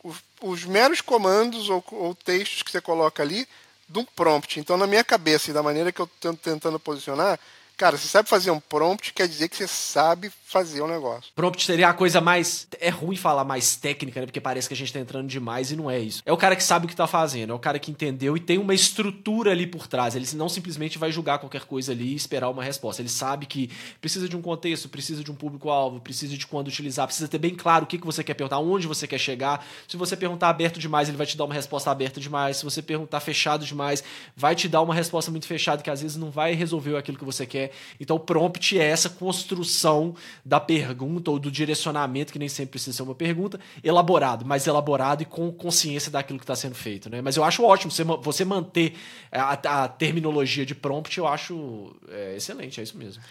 os, 0.03 0.17
os 0.41 0.65
meros 0.65 1.01
comandos 1.01 1.69
ou, 1.69 1.83
ou, 1.91 2.15
textos 2.15 2.63
que 2.63 2.71
você 2.71 2.81
coloca 2.81 3.23
ali 3.23 3.47
de 3.89 3.99
um 3.99 4.05
prompt. 4.05 4.59
Então, 4.59 4.77
na 4.77 4.85
minha 4.85 5.03
cabeça 5.03 5.49
e 5.49 5.53
da 5.53 5.63
maneira 5.63 5.91
que 5.91 6.01
eu 6.01 6.05
estou 6.05 6.33
tentando 6.35 6.79
posicionar, 6.79 7.39
Cara, 7.77 7.95
você 7.95 8.07
sabe 8.07 8.27
fazer 8.27 8.49
um 8.49 8.59
prompt, 8.59 9.13
quer 9.13 9.27
dizer 9.27 9.47
que 9.47 9.55
você 9.55 9.67
sabe 9.67 10.31
fazer 10.47 10.79
o 10.79 10.87
negócio. 10.87 11.29
Prompt 11.35 11.65
seria 11.65 11.89
a 11.89 11.93
coisa 11.93 12.21
mais. 12.21 12.69
É 12.79 12.89
ruim 12.89 13.17
falar 13.17 13.43
mais 13.43 13.75
técnica, 13.75 14.21
né? 14.21 14.25
Porque 14.25 14.39
parece 14.39 14.65
que 14.65 14.73
a 14.73 14.77
gente 14.77 14.93
tá 14.93 14.99
entrando 14.99 15.27
demais 15.27 15.71
e 15.71 15.75
não 15.75 15.91
é 15.91 15.99
isso. 15.99 16.23
É 16.25 16.31
o 16.31 16.37
cara 16.37 16.55
que 16.55 16.63
sabe 16.63 16.85
o 16.85 16.89
que 16.89 16.95
tá 16.95 17.05
fazendo, 17.05 17.51
é 17.51 17.53
o 17.53 17.59
cara 17.59 17.77
que 17.77 17.91
entendeu 17.91 18.37
e 18.37 18.39
tem 18.39 18.57
uma 18.57 18.73
estrutura 18.73 19.51
ali 19.51 19.67
por 19.67 19.87
trás. 19.87 20.15
Ele 20.15 20.25
não 20.35 20.47
simplesmente 20.47 20.97
vai 20.97 21.11
julgar 21.11 21.39
qualquer 21.39 21.65
coisa 21.65 21.91
ali 21.91 22.13
e 22.13 22.15
esperar 22.15 22.49
uma 22.49 22.63
resposta. 22.63 23.01
Ele 23.01 23.09
sabe 23.09 23.45
que 23.45 23.69
precisa 23.99 24.29
de 24.29 24.37
um 24.37 24.41
contexto, 24.41 24.87
precisa 24.87 25.21
de 25.21 25.29
um 25.29 25.35
público-alvo, 25.35 25.99
precisa 25.99 26.37
de 26.37 26.47
quando 26.47 26.69
utilizar, 26.69 27.05
precisa 27.07 27.27
ter 27.27 27.39
bem 27.39 27.53
claro 27.53 27.83
o 27.83 27.87
que, 27.87 27.97
que 27.97 28.05
você 28.05 28.23
quer 28.23 28.33
perguntar, 28.33 28.59
onde 28.59 28.87
você 28.87 29.05
quer 29.05 29.19
chegar. 29.19 29.65
Se 29.85 29.97
você 29.97 30.15
perguntar 30.15 30.47
aberto 30.47 30.79
demais, 30.79 31.09
ele 31.09 31.17
vai 31.17 31.27
te 31.27 31.35
dar 31.35 31.43
uma 31.43 31.53
resposta 31.53 31.91
aberta 31.91 32.21
demais. 32.21 32.55
Se 32.55 32.63
você 32.63 32.81
perguntar 32.81 33.19
fechado 33.19 33.65
demais, 33.65 34.01
vai 34.33 34.55
te 34.55 34.69
dar 34.69 34.81
uma 34.81 34.95
resposta 34.95 35.29
muito 35.29 35.45
fechada 35.45 35.83
que 35.83 35.89
às 35.89 36.01
vezes 36.01 36.15
não 36.15 36.31
vai 36.31 36.53
resolver 36.53 36.95
aquilo 36.95 37.17
que 37.17 37.25
você 37.25 37.45
quer. 37.45 37.71
Então, 37.99 38.15
o 38.15 38.19
prompt 38.19 38.79
é 38.79 38.85
essa 38.85 39.09
construção 39.09 40.15
da 40.47 40.61
pergunta 40.61 41.29
ou 41.29 41.37
do 41.37 41.51
direcionamento, 41.51 42.31
que 42.31 42.39
nem 42.39 42.47
sempre 42.47 42.71
precisa 42.71 42.95
ser 42.95 43.03
uma 43.03 43.13
pergunta, 43.13 43.59
elaborado, 43.83 44.45
mais 44.45 44.65
elaborado 44.65 45.21
e 45.21 45.25
com 45.25 45.51
consciência 45.51 46.09
daquilo 46.09 46.39
que 46.39 46.43
está 46.43 46.55
sendo 46.55 46.73
feito. 46.73 47.09
Né? 47.09 47.21
Mas 47.21 47.35
eu 47.35 47.43
acho 47.43 47.63
ótimo 47.63 47.91
você, 47.91 48.03
você 48.03 48.45
manter 48.45 48.95
a, 49.29 49.83
a 49.83 49.87
terminologia 49.89 50.65
de 50.65 50.73
prompt, 50.73 51.17
eu 51.17 51.27
acho 51.27 51.93
é, 52.09 52.35
excelente, 52.37 52.79
é 52.79 52.83
isso 52.83 52.97
mesmo. 52.97 53.21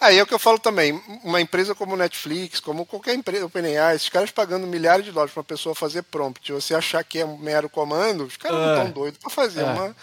Aí 0.00 0.18
é 0.18 0.22
o 0.22 0.26
que 0.26 0.34
eu 0.34 0.38
falo 0.38 0.58
também, 0.58 1.00
uma 1.22 1.40
empresa 1.40 1.76
como 1.76 1.96
Netflix, 1.96 2.58
como 2.58 2.84
qualquer 2.84 3.14
empresa, 3.14 3.46
OpenAI, 3.46 3.94
esses 3.94 4.08
caras 4.08 4.32
pagando 4.32 4.66
milhares 4.66 5.04
de 5.04 5.12
dólares 5.12 5.32
para 5.32 5.40
uma 5.40 5.44
pessoa 5.44 5.76
fazer 5.76 6.02
prompt, 6.02 6.52
você 6.52 6.74
achar 6.74 7.04
que 7.04 7.20
é 7.20 7.24
um 7.24 7.38
mero 7.38 7.68
comando, 7.70 8.24
os 8.24 8.36
caras 8.36 8.58
é. 8.58 8.60
não 8.60 8.72
estão 8.72 8.90
doidos 8.90 9.20
para 9.20 9.30
fazer 9.30 9.60
é. 9.60 9.64
uma 9.64 9.94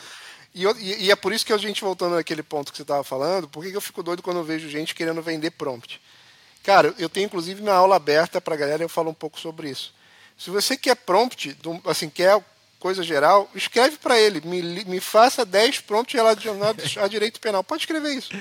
e, 0.53 0.65
e, 0.65 1.05
e, 1.05 1.12
é 1.12 1.15
por 1.15 1.31
isso 1.31 1.45
que 1.45 1.53
a 1.53 1.57
gente, 1.57 1.81
voltando 1.81 2.15
naquele 2.15 2.43
ponto 2.43 2.71
que 2.71 2.77
você 2.77 2.81
estava 2.81 3.03
falando, 3.03 3.47
por 3.47 3.63
que 3.63 3.71
eu 3.71 3.81
fico 3.81 4.03
doido 4.03 4.21
quando 4.21 4.38
eu 4.38 4.43
vejo 4.43 4.69
gente 4.69 4.93
querendo 4.93 5.21
vender 5.21 5.51
prompt? 5.51 6.01
Cara, 6.63 6.93
eu 6.97 7.10
tenho 7.10 7.26
inclusive 7.26 7.62
minha 7.62 7.74
aula 7.74 7.95
aberta 7.95 8.39
para 8.39 8.54
a 8.54 8.58
galera 8.58 8.84
eu 8.84 8.89
falo 8.89 9.10
um 9.10 9.13
pouco 9.13 9.39
sobre 9.39 9.69
isso. 9.69 9.93
Se 10.38 10.50
você 10.50 10.78
quer 10.78 10.95
prompt, 10.95 11.56
assim, 11.86 12.10
quer 12.10 12.43
coisa 12.80 13.04
geral, 13.04 13.50
escreve 13.54 13.97
para 13.97 14.19
ele, 14.19 14.41
me, 14.41 14.84
me 14.86 15.00
faça 15.00 15.45
10 15.45 15.82
prompts 15.82 16.15
relacionados 16.15 16.97
a 16.97 17.08
direito 17.08 17.39
penal. 17.39 17.63
Pode 17.63 17.84
escrever 17.84 18.13
isso. 18.13 18.32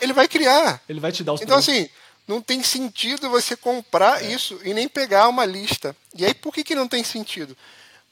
Ele 0.00 0.12
vai 0.12 0.28
criar. 0.28 0.80
Ele 0.88 1.00
vai 1.00 1.10
te 1.10 1.24
dar 1.24 1.32
os 1.32 1.40
Então, 1.42 1.56
prompts. 1.56 1.74
assim, 1.74 1.90
não 2.26 2.40
tem 2.40 2.62
sentido 2.62 3.28
você 3.28 3.56
comprar 3.56 4.22
é. 4.22 4.32
isso 4.32 4.60
e 4.62 4.72
nem 4.72 4.88
pegar 4.88 5.28
uma 5.28 5.44
lista. 5.44 5.96
E 6.14 6.24
aí, 6.24 6.32
por 6.34 6.54
que, 6.54 6.62
que 6.62 6.74
não 6.74 6.86
tem 6.86 7.02
sentido? 7.02 7.56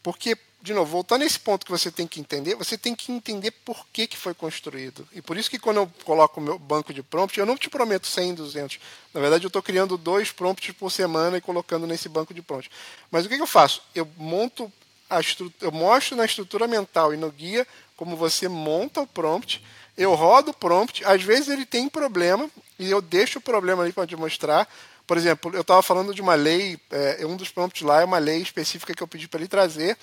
Porque 0.03 0.37
de 0.67 0.75
novo, 0.75 0.91
voltando 0.91 1.23
a 1.23 1.25
esse 1.25 1.39
ponto 1.39 1.65
que 1.65 1.71
você 1.71 1.91
tem 1.91 2.07
que 2.07 2.21
entender, 2.21 2.57
você 2.57 2.77
tem 2.77 2.95
que 2.95 3.13
entender 3.13 3.53
por 3.53 3.87
que, 3.93 4.07
que 4.07 4.17
foi 4.17 4.35
construído. 4.35 5.07
E 5.13 5.23
por 5.23 5.37
isso 5.37 5.49
que 5.49 5.59
quando 5.59 5.77
eu 5.77 5.91
coloco 6.05 6.41
o 6.41 6.43
meu 6.43 6.59
banco 6.59 6.93
de 6.93 7.03
prompts, 7.03 7.39
eu 7.39 7.47
não 7.47 7.57
te 7.57 7.71
prometo 7.71 8.07
100, 8.07 8.35
200. 8.35 8.81
Na 9.15 9.21
verdade, 9.21 9.45
eu 9.45 9.49
estou 9.49 9.63
criando 9.63 9.97
dois 9.97 10.33
prompts 10.33 10.73
por 10.73 10.91
semana 10.91 11.39
e 11.39 11.41
colocando 11.41 11.87
nesse 11.87 12.09
banco 12.09 12.35
de 12.35 12.43
prompts. 12.43 12.71
Mas 13.11 13.25
o 13.25 13.29
que, 13.29 13.37
que 13.37 13.43
eu 13.43 13.47
faço? 13.47 13.81
Eu 13.95 14.09
monto 14.17 14.71
a 15.09 15.21
eu 15.61 15.71
mostro 15.71 16.17
na 16.17 16.25
estrutura 16.25 16.67
mental 16.67 17.15
e 17.15 17.17
no 17.17 17.31
guia 17.31 17.65
como 17.97 18.17
você 18.17 18.49
monta 18.49 19.01
o 19.01 19.07
prompt, 19.07 19.65
eu 19.97 20.15
rodo 20.15 20.51
o 20.51 20.55
prompt, 20.55 21.05
às 21.05 21.23
vezes 21.23 21.49
ele 21.49 21.65
tem 21.65 21.89
problema 21.89 22.51
e 22.79 22.91
eu 22.91 23.01
deixo 23.01 23.39
o 23.39 23.43
problema 23.43 23.83
ali 23.83 23.93
para 23.93 24.07
te 24.07 24.17
mostrar. 24.17 24.69
Por 25.07 25.17
exemplo, 25.17 25.55
eu 25.55 25.63
estava 25.63 25.81
falando 25.81 26.13
de 26.13 26.21
uma 26.21 26.35
lei, 26.35 26.79
é, 26.91 27.25
um 27.25 27.37
dos 27.37 27.49
prompts 27.49 27.83
lá 27.83 28.03
é 28.03 28.05
uma 28.05 28.19
lei 28.19 28.43
específica 28.43 28.93
que 28.93 29.03
eu 29.03 29.07
pedi 29.07 29.29
para 29.29 29.41
ele 29.41 29.49
trazer, 29.49 29.97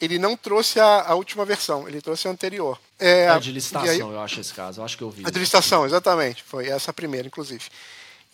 ele 0.00 0.18
não 0.18 0.36
trouxe 0.36 0.80
a, 0.80 1.02
a, 1.02 1.14
última 1.14 1.44
versão, 1.44 1.88
ele 1.88 2.00
trouxe 2.00 2.28
a 2.28 2.30
anterior. 2.30 2.78
É, 2.98 3.28
a 3.28 3.38
de 3.38 3.52
licitação, 3.52 3.90
aí, 3.90 3.98
eu 4.00 4.20
acho 4.20 4.40
esse 4.40 4.52
caso, 4.52 4.80
eu 4.80 4.84
acho 4.84 4.96
que 4.96 5.02
eu 5.02 5.10
vi. 5.10 5.22
A 5.26 5.30
de 5.30 5.38
licitação, 5.38 5.86
exatamente, 5.86 6.42
foi 6.42 6.68
essa 6.68 6.92
primeira, 6.92 7.26
inclusive. 7.26 7.64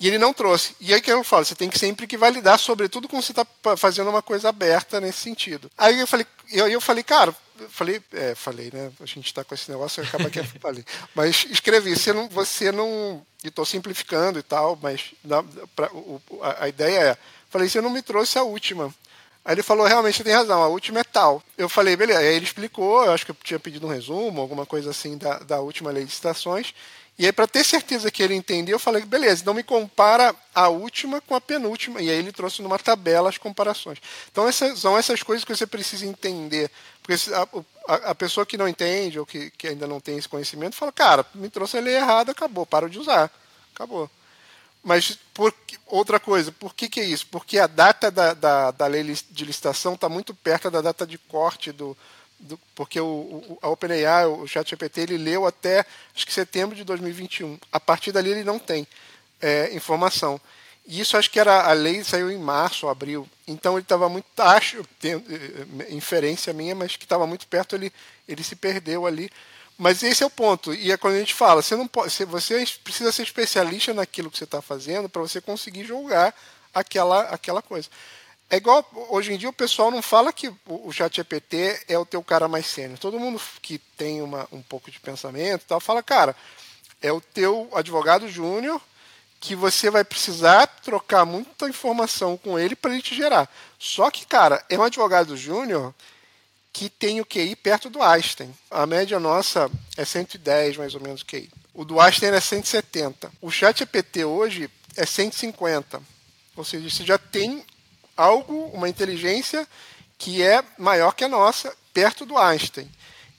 E 0.00 0.08
ele 0.08 0.16
não 0.16 0.32
trouxe. 0.32 0.74
E 0.80 0.94
aí 0.94 1.00
que 1.00 1.12
eu 1.12 1.22
falo, 1.22 1.44
você 1.44 1.54
tem 1.54 1.68
que 1.68 1.78
sempre 1.78 2.06
que 2.06 2.16
validar, 2.16 2.58
sobretudo 2.58 3.06
quando 3.06 3.22
você 3.22 3.32
está 3.32 3.46
fazendo 3.76 4.08
uma 4.08 4.22
coisa 4.22 4.48
aberta 4.48 4.98
nesse 4.98 5.18
sentido. 5.18 5.70
Aí 5.76 6.00
eu 6.00 6.06
falei, 6.06 6.26
eu, 6.50 6.66
eu 6.68 6.80
falei, 6.80 7.04
cara, 7.04 7.36
falei, 7.68 8.00
é, 8.14 8.34
falei, 8.34 8.70
né? 8.72 8.90
A 8.98 9.04
gente 9.04 9.26
está 9.26 9.44
com 9.44 9.54
esse 9.54 9.70
negócio, 9.70 10.02
acaba 10.02 10.30
que 10.30 10.38
eu 10.38 10.44
falei. 10.58 10.82
Mas 11.14 11.46
escrevi, 11.50 11.94
você 11.94 12.14
não, 12.14 12.26
você 12.30 12.72
não, 12.72 13.22
e 13.44 13.48
estou 13.48 13.66
simplificando 13.66 14.38
e 14.38 14.42
tal, 14.42 14.78
mas 14.80 15.12
na, 15.22 15.44
pra, 15.76 15.92
o, 15.92 16.18
a, 16.40 16.64
a 16.64 16.68
ideia 16.68 16.98
é, 16.98 17.18
falei, 17.50 17.68
você 17.68 17.82
não 17.82 17.90
me 17.90 18.00
trouxe 18.00 18.38
a 18.38 18.42
última. 18.42 18.94
Aí 19.44 19.54
ele 19.54 19.62
falou, 19.62 19.86
realmente 19.86 20.22
tem 20.22 20.34
razão, 20.34 20.62
a 20.62 20.68
última 20.68 21.00
é 21.00 21.04
tal. 21.04 21.42
Eu 21.56 21.68
falei, 21.68 21.96
beleza. 21.96 22.20
Aí 22.20 22.34
ele 22.34 22.44
explicou, 22.44 23.04
eu 23.04 23.12
acho 23.12 23.24
que 23.24 23.30
eu 23.30 23.36
tinha 23.42 23.58
pedido 23.58 23.86
um 23.86 23.90
resumo, 23.90 24.40
alguma 24.40 24.66
coisa 24.66 24.90
assim 24.90 25.16
da, 25.16 25.38
da 25.38 25.60
última 25.60 25.90
lei 25.90 26.04
de 26.04 26.12
citações. 26.12 26.74
E 27.18 27.26
aí, 27.26 27.32
para 27.32 27.46
ter 27.46 27.62
certeza 27.64 28.10
que 28.10 28.22
ele 28.22 28.34
entendeu, 28.34 28.76
eu 28.76 28.78
falei, 28.78 29.04
beleza, 29.04 29.42
então 29.42 29.52
me 29.52 29.62
compara 29.62 30.34
a 30.54 30.68
última 30.68 31.20
com 31.20 31.34
a 31.34 31.40
penúltima. 31.40 32.00
E 32.00 32.08
aí 32.08 32.16
ele 32.16 32.32
trouxe 32.32 32.62
numa 32.62 32.78
tabela 32.78 33.28
as 33.28 33.36
comparações. 33.36 33.98
Então 34.30 34.48
essas, 34.48 34.78
são 34.78 34.96
essas 34.96 35.22
coisas 35.22 35.44
que 35.44 35.54
você 35.54 35.66
precisa 35.66 36.06
entender. 36.06 36.70
Porque 37.02 37.14
a, 37.34 37.92
a, 37.92 37.94
a 38.10 38.14
pessoa 38.14 38.46
que 38.46 38.56
não 38.56 38.66
entende 38.68 39.18
ou 39.18 39.26
que, 39.26 39.50
que 39.50 39.68
ainda 39.68 39.86
não 39.86 40.00
tem 40.00 40.16
esse 40.16 40.28
conhecimento 40.28 40.76
fala, 40.76 40.92
cara, 40.92 41.26
me 41.34 41.50
trouxe 41.50 41.76
a 41.76 41.80
lei 41.80 41.96
errada, 41.96 42.32
acabou, 42.32 42.64
paro 42.64 42.88
de 42.88 42.98
usar. 42.98 43.30
Acabou. 43.74 44.10
Mas 44.82 45.18
por, 45.34 45.54
outra 45.86 46.18
coisa, 46.18 46.50
por 46.52 46.74
que, 46.74 46.88
que 46.88 47.00
é 47.00 47.04
isso? 47.04 47.26
Porque 47.26 47.58
a 47.58 47.66
data 47.66 48.10
da, 48.10 48.32
da, 48.32 48.70
da 48.70 48.86
lei 48.86 49.02
de 49.02 49.44
licitação 49.44 49.94
está 49.94 50.08
muito 50.08 50.34
perto 50.34 50.70
da 50.70 50.80
data 50.80 51.06
de 51.06 51.18
corte 51.18 51.70
do. 51.70 51.96
do 52.38 52.58
porque 52.74 52.98
o, 52.98 53.06
o, 53.06 53.58
a 53.60 53.68
OpenAI, 53.68 54.26
o 54.26 54.46
ChatGPT, 54.46 55.02
ele 55.02 55.18
leu 55.18 55.46
até 55.46 55.84
acho 56.14 56.26
que 56.26 56.32
setembro 56.32 56.74
de 56.74 56.84
2021. 56.84 57.58
A 57.70 57.78
partir 57.78 58.10
dali 58.12 58.30
ele 58.30 58.44
não 58.44 58.58
tem 58.58 58.86
é, 59.40 59.74
informação. 59.74 60.40
E 60.86 61.00
isso 61.00 61.16
acho 61.16 61.30
que 61.30 61.38
era 61.38 61.68
a 61.68 61.72
lei 61.72 62.02
saiu 62.02 62.30
em 62.30 62.38
março, 62.38 62.88
abril. 62.88 63.28
Então 63.46 63.74
ele 63.74 63.82
estava 63.82 64.08
muito, 64.08 64.26
acho, 64.38 64.82
tem, 64.98 65.12
é, 65.12 65.92
inferência 65.92 66.52
minha, 66.52 66.74
mas 66.74 66.96
que 66.96 67.04
estava 67.04 67.26
muito 67.26 67.46
perto, 67.46 67.76
ele, 67.76 67.92
ele 68.26 68.42
se 68.42 68.56
perdeu 68.56 69.06
ali. 69.06 69.30
Mas 69.80 70.02
esse 70.02 70.22
é 70.22 70.26
o 70.26 70.30
ponto. 70.30 70.74
E 70.74 70.92
é 70.92 70.96
quando 70.98 71.14
a 71.14 71.18
gente 71.18 71.32
fala, 71.32 71.62
você 71.62 71.74
não 71.74 71.88
pode, 71.88 72.12
você 72.26 72.66
precisa 72.84 73.10
ser 73.10 73.22
especialista 73.22 73.94
naquilo 73.94 74.30
que 74.30 74.36
você 74.36 74.44
está 74.44 74.60
fazendo 74.60 75.08
para 75.08 75.22
você 75.22 75.40
conseguir 75.40 75.86
julgar 75.86 76.34
aquela, 76.74 77.22
aquela 77.30 77.62
coisa. 77.62 77.88
É 78.50 78.58
igual, 78.58 78.86
hoje 79.08 79.32
em 79.32 79.38
dia 79.38 79.48
o 79.48 79.54
pessoal 79.54 79.90
não 79.90 80.02
fala 80.02 80.34
que 80.34 80.52
o 80.66 80.92
chat 80.92 81.16
GPT 81.16 81.84
é 81.88 81.98
o 81.98 82.04
teu 82.04 82.22
cara 82.22 82.46
mais 82.46 82.66
sênior. 82.66 82.98
Todo 82.98 83.18
mundo 83.18 83.40
que 83.62 83.78
tem 83.78 84.20
uma, 84.20 84.46
um 84.52 84.60
pouco 84.60 84.90
de 84.90 85.00
pensamento 85.00 85.64
tal, 85.66 85.80
fala, 85.80 86.02
cara, 86.02 86.36
é 87.00 87.10
o 87.10 87.18
teu 87.18 87.66
advogado 87.72 88.28
júnior 88.28 88.78
que 89.40 89.54
você 89.54 89.88
vai 89.88 90.04
precisar 90.04 90.66
trocar 90.66 91.24
muita 91.24 91.66
informação 91.66 92.36
com 92.36 92.58
ele 92.58 92.76
para 92.76 92.92
ele 92.92 93.00
te 93.00 93.14
gerar. 93.14 93.48
Só 93.78 94.10
que, 94.10 94.26
cara, 94.26 94.62
é 94.68 94.78
um 94.78 94.82
advogado 94.82 95.38
júnior 95.38 95.94
que 96.72 96.88
tem 96.88 97.20
o 97.20 97.26
QI 97.26 97.56
perto 97.56 97.90
do 97.90 98.02
Einstein. 98.02 98.54
A 98.70 98.86
média 98.86 99.18
nossa 99.18 99.70
é 99.96 100.04
110, 100.04 100.76
mais 100.76 100.94
ou 100.94 101.00
menos, 101.00 101.22
QI. 101.22 101.50
O 101.74 101.84
do 101.84 102.00
Einstein 102.00 102.30
é 102.30 102.40
170. 102.40 103.30
O 103.40 103.50
chat 103.50 103.82
EPT 103.82 104.24
hoje 104.24 104.70
é 104.96 105.04
150. 105.04 106.02
Ou 106.56 106.64
seja, 106.64 106.88
você 106.88 107.04
já 107.04 107.18
tem 107.18 107.64
algo, 108.16 108.66
uma 108.72 108.88
inteligência 108.88 109.66
que 110.18 110.42
é 110.42 110.62
maior 110.78 111.14
que 111.14 111.24
a 111.24 111.28
nossa, 111.28 111.74
perto 111.94 112.26
do 112.26 112.36
Einstein. 112.36 112.90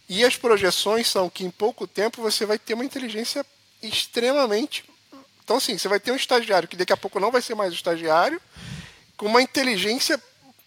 E 0.10 0.26
as 0.26 0.36
projeções 0.36 1.08
são 1.08 1.30
que 1.30 1.46
em 1.46 1.52
pouco 1.52 1.88
tempo 1.88 2.22
você 2.22 2.46
vai 2.46 2.58
ter 2.58 2.74
uma 2.74 2.84
inteligência 2.84 3.46
extremamente. 3.82 4.84
Então, 5.44 5.58
assim, 5.58 5.78
você 5.78 5.88
vai 5.88 6.00
ter 6.00 6.12
um 6.12 6.16
estagiário 6.16 6.68
que 6.68 6.76
daqui 6.76 6.94
a 6.94 6.98
pouco 6.98 7.20
não 7.20 7.32
vai 7.32 7.42
ser 7.42 7.56
mais 7.56 7.72
o 7.72 7.76
estagiário, 7.76 8.42
com 9.16 9.28
uma 9.28 9.42
inteligência. 9.42 10.22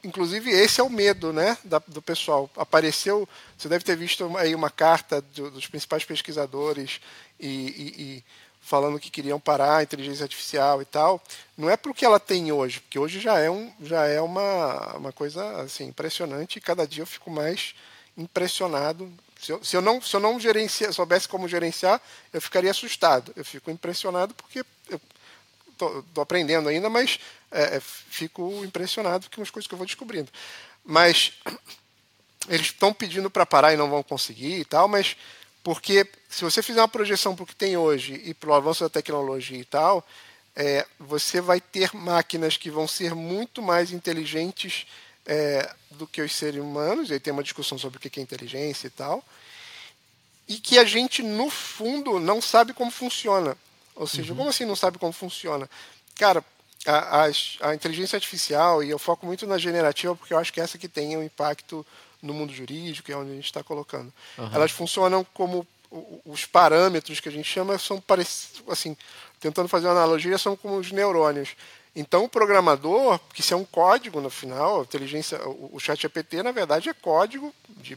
Inclusive, 0.05 0.51
esse 0.51 0.81
é 0.81 0.85
o 0.85 0.91
medo 0.91 1.33
né, 1.33 1.57
da, 1.65 1.81
do 1.87 2.03
pessoal. 2.03 2.51
Apareceu, 2.57 3.29
você 3.57 3.69
deve 3.69 3.85
ter 3.85 3.97
visto 3.97 4.37
aí 4.37 4.55
uma 4.55 4.71
carta 4.71 5.21
do, 5.21 5.51
dos 5.51 5.67
principais 5.67 6.05
pesquisadores 6.05 7.01
e, 7.41 7.49
e, 7.49 8.03
e 8.03 8.25
falando 8.61 8.99
que 9.01 9.11
queriam 9.11 9.39
parar 9.41 9.79
a 9.79 9.83
inteligência 9.83 10.25
artificial 10.25 10.81
e 10.81 10.85
tal, 10.85 11.23
não 11.57 11.69
é 11.69 11.77
porque 11.77 12.05
ela 12.05 12.19
tem 12.19 12.51
hoje, 12.51 12.81
porque 12.81 12.99
hoje 12.99 13.21
já 13.21 13.39
é, 13.39 13.51
um, 13.51 13.73
já 13.83 14.07
é 14.07 14.21
uma, 14.21 14.97
uma 14.97 15.13
coisa 15.13 15.63
assim, 15.63 15.85
impressionante 15.85 16.57
e 16.57 16.63
cada 16.63 16.87
dia 16.87 17.03
eu 17.03 17.07
fico 17.07 17.31
mais 17.31 17.75
impressionado. 18.17 19.13
Se 19.41 19.53
eu, 19.53 19.63
se 19.63 19.77
eu 19.77 19.83
não, 19.83 20.01
se 20.01 20.17
eu 20.17 20.21
não 20.21 20.41
gerencia, 20.41 20.93
soubesse 20.93 21.29
como 21.29 21.49
gerenciar, 21.49 22.01
eu 22.33 22.41
ficaria 22.41 22.71
assustado. 22.71 23.33
Eu 23.37 23.45
fico 23.45 23.71
impressionado 23.71 24.35
porque 24.35 24.65
eu 24.89 25.01
estou 25.73 26.23
aprendendo 26.23 26.69
ainda, 26.69 26.89
mas 26.89 27.19
é, 27.55 27.77
é, 27.77 27.81
fico 27.81 28.65
impressionado 28.65 29.29
com 29.35 29.41
as 29.41 29.51
coisas 29.51 29.69
que 29.69 29.73
eu 29.73 29.79
vou 29.79 29.87
descobrindo. 29.87 30.31
Mas 30.85 31.33
eles 32.49 32.67
estão 32.67 32.93
pedindo 32.93 33.31
para 33.31 33.47
parar 33.47 33.73
e 33.73 33.77
não 33.77 33.89
vão 33.89 34.03
conseguir 34.03 34.59
e 34.59 34.65
tal, 34.65 34.89
mas 34.89 35.17
porque 35.63 36.07
se 36.29 36.43
você 36.43 36.63
fizer 36.63 36.81
uma 36.81 36.89
projeção 36.89 37.35
para 37.35 37.45
o 37.45 37.47
que 37.47 37.55
tem 37.55 37.77
hoje 37.77 38.21
e 38.25 38.35
para 38.35 38.51
o 38.51 38.55
avanço 38.55 38.83
da 38.83 38.91
tecnologia 38.91 39.57
e 39.57 39.65
tal, 39.65 40.07
é, 40.57 40.85
você 40.99 41.41
vai 41.41 41.61
ter 41.61 41.95
máquinas 41.95 42.57
que 42.57 42.71
vão 42.71 42.87
ser 42.87 43.15
muito 43.15 43.63
mais 43.63 43.93
inteligentes 43.93 44.87
é, 45.25 45.73
do 45.93 46.07
que 46.07 46.21
os 46.21 46.35
seres 46.35 46.61
humanos, 46.61 47.09
e 47.09 47.15
aí 47.15 47.21
tem 47.21 47.33
uma 47.33 47.43
discussão 47.43 47.79
sobre 47.79 47.97
o 47.97 48.01
que 48.01 48.21
é 48.21 48.23
inteligência 48.23 48.89
e 48.89 48.91
tal, 48.91 49.25
e 50.47 50.59
que 50.59 50.79
a 50.79 50.85
gente, 50.85 51.23
no 51.23 51.49
fundo, 51.49 52.21
não 52.21 52.43
sabe 52.43 52.75
como 52.75 52.91
funciona. 52.91 53.57
Ou 53.95 54.07
seja, 54.07 54.33
uhum. 54.33 54.39
como 54.39 54.51
assim 54.51 54.65
não 54.65 54.77
sabe 54.77 54.99
como 54.99 55.13
funciona? 55.13 55.71
Cara, 56.17 56.45
a, 56.87 57.25
a, 57.25 57.31
a, 57.69 57.75
inteligência 57.75 58.17
artificial, 58.17 58.83
e 58.83 58.91
eu 58.91 58.99
foco 58.99 59.27
muito 59.27 59.47
na 59.47 59.59
generativa, 59.59 60.15
porque 60.15 60.35
eu 60.35 60.39
acho 60.39 60.53
que 60.53 60.61
é 60.61 60.65
essa 60.65 60.79
que 60.79 60.89
tem 60.89 61.17
um 61.17 61.23
impacto 61.23 61.85
no 62.23 62.33
mundo 62.33 62.53
jurídico, 62.53 63.11
é 63.11 63.17
onde 63.17 63.33
a 63.33 63.35
gente 63.35 63.47
está 63.47 63.63
colocando. 63.63 64.13
Uhum. 64.39 64.51
Elas 64.53 64.71
funcionam 64.71 65.25
como 65.35 65.67
os 66.25 66.45
parâmetros 66.45 67.21
que 67.21 67.29
a 67.29 67.33
gente 67.33 67.49
chama 67.49 67.79
são 67.79 68.01
parecidos, 68.01 68.63
assim, 68.69 68.97
tentando 69.39 69.69
fazer 69.69 69.87
uma 69.87 69.93
analogia, 69.93 70.37
são 70.39 70.57
como 70.57 70.77
os 70.77 70.91
neurônios. 70.91 71.51
Então, 71.97 72.25
o 72.25 72.29
programador, 72.29 73.21
que 73.33 73.41
isso 73.41 73.55
é 73.55 73.57
um 73.57 73.65
código 73.65 74.21
no 74.21 74.29
final, 74.29 74.81
a 74.81 74.83
inteligência, 74.83 75.39
o 75.47 75.79
chat 75.79 76.03
GPT, 76.03 76.43
na 76.43 76.51
verdade, 76.51 76.89
é 76.89 76.95
código 76.95 77.55
de 77.69 77.97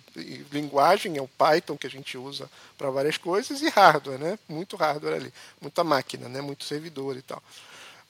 linguagem, 0.52 1.18
é 1.18 1.22
o 1.22 1.28
Python 1.28 1.76
que 1.76 1.88
a 1.88 1.90
gente 1.90 2.16
usa 2.16 2.48
para 2.78 2.92
várias 2.92 3.18
coisas, 3.18 3.60
e 3.64 3.70
hardware, 3.70 4.20
né? 4.20 4.40
Muito 4.48 4.76
hardware 4.76 5.16
ali, 5.16 5.34
muita 5.60 5.84
máquina, 5.84 6.30
né? 6.30 6.42
Muito 6.42 6.64
servidor 6.64 7.18
e 7.18 7.24
tal. 7.24 7.42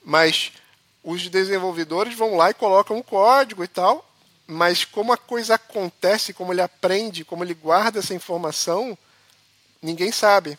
Mas 0.04 0.52
os 1.10 1.26
desenvolvedores 1.30 2.14
vão 2.14 2.36
lá 2.36 2.50
e 2.50 2.54
colocam 2.54 2.98
um 2.98 3.02
código 3.02 3.64
e 3.64 3.68
tal, 3.68 4.06
mas 4.46 4.84
como 4.84 5.10
a 5.10 5.16
coisa 5.16 5.54
acontece, 5.54 6.34
como 6.34 6.52
ele 6.52 6.60
aprende, 6.60 7.24
como 7.24 7.42
ele 7.42 7.54
guarda 7.54 7.98
essa 7.98 8.12
informação, 8.12 8.96
ninguém 9.80 10.12
sabe. 10.12 10.58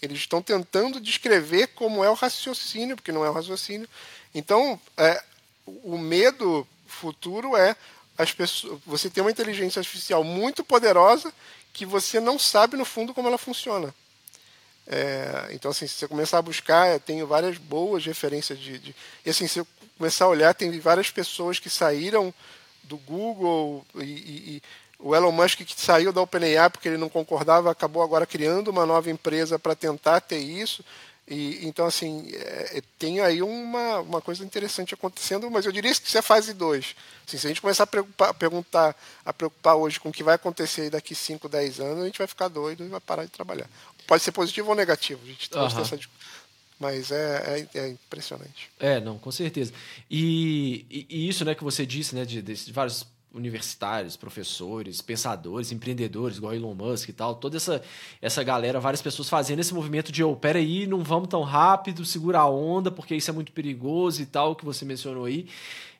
Eles 0.00 0.20
estão 0.20 0.40
tentando 0.40 0.98
descrever 0.98 1.66
como 1.68 2.02
é 2.02 2.08
o 2.08 2.14
raciocínio, 2.14 2.96
porque 2.96 3.12
não 3.12 3.22
é 3.22 3.28
o 3.28 3.34
raciocínio. 3.34 3.86
Então, 4.34 4.80
é, 4.96 5.22
o 5.66 5.98
medo 5.98 6.66
futuro 6.86 7.54
é 7.54 7.76
as 8.16 8.32
pessoas, 8.32 8.80
você 8.86 9.10
ter 9.10 9.20
uma 9.20 9.30
inteligência 9.30 9.80
artificial 9.80 10.24
muito 10.24 10.64
poderosa 10.64 11.30
que 11.74 11.84
você 11.84 12.18
não 12.18 12.38
sabe 12.38 12.78
no 12.78 12.84
fundo 12.86 13.12
como 13.12 13.28
ela 13.28 13.36
funciona. 13.36 13.94
É, 14.86 15.48
então, 15.50 15.70
assim, 15.70 15.86
se 15.86 15.94
você 15.94 16.08
começar 16.08 16.38
a 16.38 16.42
buscar, 16.42 16.92
eu 16.92 17.00
tenho 17.00 17.26
várias 17.26 17.58
boas 17.58 18.04
referências 18.04 18.58
de, 18.58 18.78
de, 18.78 18.94
E 19.24 19.30
assim, 19.30 19.48
se 19.48 19.58
eu 19.58 19.66
começar 19.98 20.26
a 20.26 20.28
olhar, 20.28 20.54
tem 20.54 20.78
várias 20.78 21.10
pessoas 21.10 21.58
que 21.58 21.68
saíram 21.68 22.32
do 22.84 22.96
Google 22.98 23.84
e, 23.96 24.02
e, 24.02 24.56
e 24.56 24.62
o 24.98 25.14
Elon 25.14 25.32
Musk 25.32 25.58
que 25.58 25.80
saiu 25.80 26.12
da 26.12 26.20
OpenAI 26.20 26.70
porque 26.70 26.88
ele 26.88 26.96
não 26.96 27.08
concordava, 27.08 27.70
acabou 27.70 28.02
agora 28.02 28.26
criando 28.26 28.68
uma 28.68 28.86
nova 28.86 29.10
empresa 29.10 29.58
para 29.58 29.74
tentar 29.74 30.20
ter 30.20 30.38
isso. 30.38 30.84
E, 31.28 31.66
então, 31.66 31.86
assim, 31.86 32.30
é, 32.32 32.78
é, 32.78 32.82
tem 33.00 33.18
aí 33.18 33.42
uma, 33.42 33.98
uma 33.98 34.20
coisa 34.20 34.44
interessante 34.44 34.94
acontecendo, 34.94 35.50
mas 35.50 35.66
eu 35.66 35.72
diria 35.72 35.92
que 35.92 36.06
isso 36.06 36.16
é 36.16 36.22
fase 36.22 36.54
2. 36.54 36.94
Assim, 37.26 37.36
se 37.36 37.46
a 37.46 37.48
gente 37.48 37.60
começar 37.60 37.82
a, 37.82 37.86
preocupar, 37.86 38.32
perguntar, 38.32 38.96
a 39.24 39.32
preocupar 39.32 39.74
hoje 39.74 39.98
com 39.98 40.10
o 40.10 40.12
que 40.12 40.22
vai 40.22 40.36
acontecer 40.36 40.88
daqui 40.88 41.16
5, 41.16 41.48
10 41.48 41.80
anos, 41.80 42.02
a 42.04 42.06
gente 42.06 42.18
vai 42.18 42.28
ficar 42.28 42.46
doido 42.46 42.84
e 42.84 42.88
vai 42.88 43.00
parar 43.00 43.24
de 43.24 43.32
trabalhar. 43.32 43.68
Pode 44.06 44.22
ser 44.22 44.32
positivo 44.32 44.68
ou 44.70 44.74
negativo, 44.74 45.20
a 45.24 45.28
gente 45.28 45.50
uhum. 45.54 45.66
essa 45.66 45.98
mas 46.78 47.10
é, 47.10 47.66
é, 47.74 47.78
é, 47.78 47.88
impressionante. 47.88 48.70
É, 48.78 49.00
não, 49.00 49.18
com 49.18 49.30
certeza. 49.30 49.72
E, 50.10 50.84
e, 50.90 51.06
e, 51.08 51.28
isso 51.28 51.44
né, 51.44 51.54
que 51.54 51.64
você 51.64 51.86
disse, 51.86 52.14
né, 52.14 52.24
de, 52.24 52.42
de 52.42 52.72
vários 52.72 53.06
universitários, 53.32 54.16
professores, 54.16 55.02
pensadores, 55.02 55.70
empreendedores, 55.70 56.38
igual 56.38 56.54
Elon 56.54 56.74
Musk 56.74 57.08
e 57.08 57.12
tal, 57.12 57.34
toda 57.34 57.56
essa, 57.56 57.82
essa 58.20 58.42
galera, 58.42 58.80
várias 58.80 59.02
pessoas 59.02 59.28
fazendo 59.28 59.60
esse 59.60 59.74
movimento 59.74 60.10
de, 60.10 60.24
oh, 60.24 60.34
peraí, 60.34 60.86
não 60.86 61.02
vamos 61.02 61.28
tão 61.28 61.42
rápido, 61.42 62.04
segura 62.04 62.40
a 62.40 62.48
onda, 62.48 62.90
porque 62.90 63.14
isso 63.14 63.30
é 63.30 63.34
muito 63.34 63.52
perigoso 63.52 64.22
e 64.22 64.26
tal, 64.26 64.56
que 64.56 64.64
você 64.64 64.84
mencionou 64.84 65.26
aí. 65.26 65.46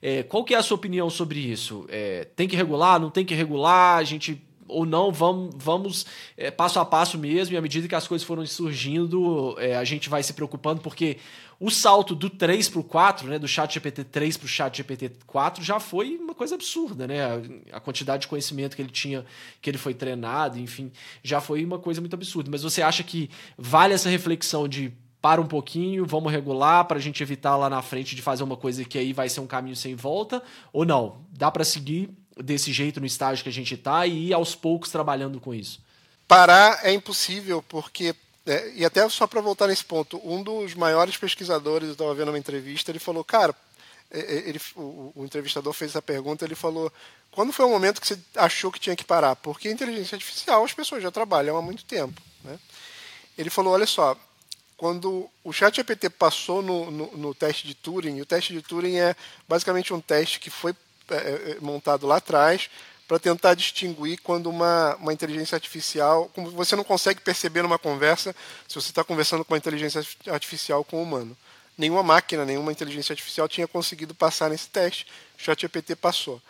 É, 0.01 0.23
qual 0.23 0.45
que 0.45 0.55
é 0.55 0.59
a 0.59 0.63
sua 0.63 0.77
opinião 0.77 1.11
sobre 1.11 1.39
isso? 1.39 1.87
É, 1.89 2.25
tem 2.37 2.49
que 2.49 2.57
regular, 2.57 2.99
não 2.99 3.11
tem 3.11 3.25
que 3.25 3.35
regular? 3.35 3.99
A 3.99 4.05
gente 4.05 4.43
ou 4.69 4.87
não, 4.87 5.13
vamos, 5.13 5.55
vamos 5.57 6.07
é, 6.37 6.51
passo 6.51 6.79
a 6.79 6.85
passo 6.85 7.19
mesmo, 7.19 7.55
e 7.55 7.59
à 7.59 7.63
medida 7.63 7.89
que 7.89 7.95
as 7.95 8.07
coisas 8.07 8.27
foram 8.27 8.45
surgindo, 8.47 9.57
é, 9.59 9.77
a 9.77 9.85
gente 9.85 10.09
vai 10.09 10.23
se 10.23 10.33
preocupando, 10.33 10.81
porque 10.81 11.19
o 11.59 11.71
salto 11.71 12.15
do 12.15 12.29
3 12.29 12.69
para 12.69 12.81
o 12.81 12.85
4, 12.85 13.29
né, 13.29 13.39
do 13.39 13.49
chat 13.49 13.73
GPT 13.73 14.05
3 14.05 14.37
para 14.37 14.45
o 14.45 14.49
chat 14.49 14.77
GPT 14.77 15.13
4, 15.27 15.65
já 15.65 15.81
foi 15.81 16.17
uma 16.17 16.35
coisa 16.35 16.55
absurda, 16.55 17.07
né? 17.07 17.25
A, 17.73 17.77
a, 17.77 17.81
quantidade 17.81 18.23
de 18.23 18.29
conhecimento 18.29 18.77
que 18.77 18.83
ele 18.83 18.91
tinha, 18.91 19.25
que 19.63 19.71
ele 19.71 19.79
foi 19.79 19.95
treinado, 19.95 20.59
enfim, 20.59 20.93
já 21.23 21.41
foi 21.41 21.65
uma 21.65 21.79
coisa 21.79 22.01
muito 22.01 22.15
absurda. 22.15 22.51
Mas 22.51 22.63
você 22.63 22.83
acha 22.83 23.03
que 23.03 23.31
vale 23.57 23.95
essa 23.95 24.11
reflexão 24.11 24.69
de 24.69 24.93
para 25.21 25.41
um 25.41 25.47
pouquinho, 25.47 26.05
vamos 26.07 26.31
regular 26.31 26.85
para 26.85 26.99
a 26.99 27.01
gente 27.01 27.23
evitar 27.23 27.57
lá 27.57 27.69
na 27.69 27.83
frente 27.83 28.15
de 28.15 28.23
fazer 28.23 28.45
uma 28.45 28.57
coisa 28.57 28.85
que 28.85 28.99
aí 28.99 29.13
vai 29.13 29.29
ser 29.29 29.41
um 29.41 29.47
caminho 29.47 29.75
sem 29.75 29.95
volta? 29.97 30.43
Ou 30.73 30.85
não? 30.85 31.25
Dá 31.33 31.51
para 31.51 31.65
seguir 31.65 32.11
desse 32.37 32.73
jeito 32.73 33.01
no 33.01 33.07
estágio 33.07 33.43
que 33.43 33.49
a 33.49 33.53
gente 33.53 33.75
está 33.75 34.07
e 34.07 34.29
ir 34.29 34.35
aos 34.35 34.55
poucos 34.55 34.91
trabalhando 34.91 35.41
com 35.41 35.55
isso? 35.55 35.81
Parar 36.29 36.81
é 36.85 36.93
impossível, 36.93 37.63
porque. 37.63 38.15
É, 38.45 38.73
e 38.75 38.85
até 38.85 39.09
só 39.09 39.27
para 39.27 39.41
voltar 39.41 39.67
nesse 39.67 39.85
ponto, 39.85 40.21
um 40.25 40.41
dos 40.41 40.75
maiores 40.75 41.17
pesquisadores, 41.17 41.89
eu 41.89 41.93
estava 41.95 42.15
vendo 42.15 42.29
uma 42.29 42.39
entrevista, 42.39 42.93
ele 42.93 43.01
falou, 43.01 43.25
cara, 43.25 43.53
ele, 44.11 44.61
o, 44.77 45.13
o, 45.17 45.25
entrevistador 45.25 45.73
fez 45.73 45.91
essa 45.91 46.03
pergunta, 46.03 46.45
ele 46.45 46.55
falou, 46.55 46.93
quando 47.33 47.53
foi 47.53 47.67
o 47.67 47.71
momento 47.71 48.01
que 48.01 48.07
você 48.07 48.19
achou 48.37 48.71
que 48.71 48.79
tinha 48.79 48.95
que 48.95 49.05
parar? 49.05 49.35
Porque 49.37 49.69
a 49.69 49.73
inteligência 49.73 50.15
artificial 50.15 50.65
as 50.65 50.73
pessoas 50.73 51.03
já 51.03 51.11
trabalham 51.11 51.57
há 51.57 51.63
muito 51.63 51.85
tempo. 51.85 52.21
Né? 52.45 52.59
Ele 53.37 53.51
falou, 53.51 53.75
olha 53.75 53.87
só, 53.87 54.17
quando 54.77 55.29
o 55.43 55.53
ChatGPT 55.53 56.11
passou 56.11 56.63
no, 56.63 56.91
no, 56.91 57.17
no, 57.17 57.35
teste 57.35 57.67
de 57.67 57.75
Turing, 57.75 58.17
e 58.17 58.23
o 58.23 58.27
teste 58.27 58.53
de 58.53 58.63
Turing 58.63 58.97
é 58.97 59.17
basicamente 59.49 59.93
um 59.93 60.01
teste 60.01 60.39
que 60.39 60.51
foi 60.51 60.75
montado 61.61 62.07
lá 62.07 62.17
atrás 62.17 62.69
para 63.07 63.19
tentar 63.19 63.55
distinguir 63.55 64.19
quando 64.23 64.49
uma, 64.49 64.97
uma 64.97 65.13
inteligência 65.13 65.55
artificial, 65.55 66.31
como 66.35 66.51
você 66.51 66.75
não 66.75 66.83
consegue 66.83 67.21
perceber 67.21 67.63
numa 67.63 67.79
conversa 67.79 68.35
se 68.67 68.75
você 68.75 68.91
está 68.91 69.05
conversando 69.05 69.45
com 69.45 69.55
uma 69.55 69.59
inteligência 69.59 70.05
artificial 70.29 70.85
com 70.85 70.99
um 70.99 71.03
humano. 71.03 71.37
Nenhuma 71.79 72.03
máquina, 72.03 72.45
nenhuma 72.45 72.73
inteligência 72.73 73.13
artificial 73.13 73.49
tinha 73.49 73.69
conseguido 73.69 74.15
passar 74.15 74.51
nesse 74.51 74.69
teste. 74.69 75.07
O 75.39 75.43
ChatGPT 75.43 75.95
passou. 75.95 76.43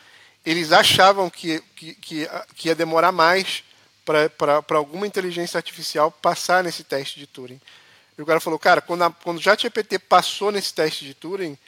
Eles 0.44 0.72
achavam 0.72 1.28
que, 1.28 1.60
que, 1.74 1.94
que, 1.94 2.28
que 2.54 2.68
ia 2.68 2.74
demorar 2.74 3.12
mais 3.12 3.64
para 4.04 4.76
alguma 4.76 5.06
inteligência 5.06 5.58
artificial 5.58 6.12
passar 6.12 6.62
nesse 6.62 6.84
teste 6.84 7.18
de 7.18 7.26
Turing. 7.26 7.60
E 8.16 8.22
o 8.22 8.24
cara 8.24 8.38
falou, 8.38 8.58
cara, 8.58 8.80
quando, 8.80 9.02
a, 9.02 9.10
quando 9.10 9.38
o 9.38 9.42
ChatGPT 9.42 9.98
passou 9.98 10.52
nesse 10.52 10.72
teste 10.72 11.04
de 11.04 11.12
Turing, 11.12 11.58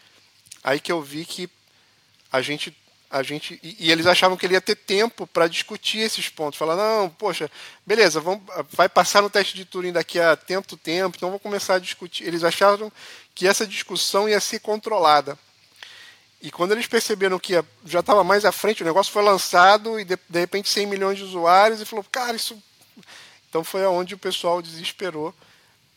aí 0.62 0.78
que 0.78 0.92
eu 0.92 1.02
vi 1.02 1.24
que 1.24 1.50
a 2.30 2.40
gente 2.40 2.70
a 3.10 3.22
gente 3.22 3.58
e, 3.62 3.86
e, 3.86 3.90
eles 3.90 4.06
achavam 4.06 4.36
que 4.36 4.44
ele 4.44 4.54
ia 4.54 4.60
ter 4.60 4.76
tempo 4.76 5.26
para 5.26 5.48
discutir 5.48 5.98
esses 5.98 6.28
pontos, 6.28 6.58
falar 6.58 6.76
não, 6.76 7.08
poxa, 7.08 7.50
beleza, 7.86 8.20
vamos, 8.20 8.42
vai 8.70 8.88
passar 8.88 9.22
no 9.22 9.30
teste 9.30 9.54
de 9.54 9.64
Turing 9.64 9.92
daqui 9.92 10.20
a 10.20 10.36
tanto 10.36 10.76
tempo, 10.76 11.16
então 11.16 11.30
vamos 11.30 11.42
começar 11.42 11.76
a 11.76 11.78
discutir. 11.78 12.24
Eles 12.24 12.44
acharam 12.44 12.92
que 13.34 13.46
essa 13.46 13.66
discussão 13.66 14.28
ia 14.28 14.40
ser 14.40 14.60
controlada. 14.60 15.38
E 16.40 16.50
quando 16.50 16.72
eles 16.72 16.86
perceberam 16.86 17.38
que 17.38 17.54
já 17.84 18.00
estava 18.00 18.22
mais 18.22 18.44
à 18.44 18.52
frente, 18.52 18.82
o 18.82 18.86
negócio 18.86 19.12
foi 19.12 19.22
lançado 19.22 19.98
e 19.98 20.04
de, 20.04 20.16
de 20.28 20.38
repente 20.38 20.68
100 20.68 20.86
milhões 20.86 21.18
de 21.18 21.24
usuários 21.24 21.80
e 21.80 21.84
falou, 21.84 22.04
cara, 22.10 22.36
isso. 22.36 22.62
Então 23.48 23.64
foi 23.64 23.84
aonde 23.84 24.14
o 24.14 24.18
pessoal 24.18 24.60
desesperou, 24.62 25.34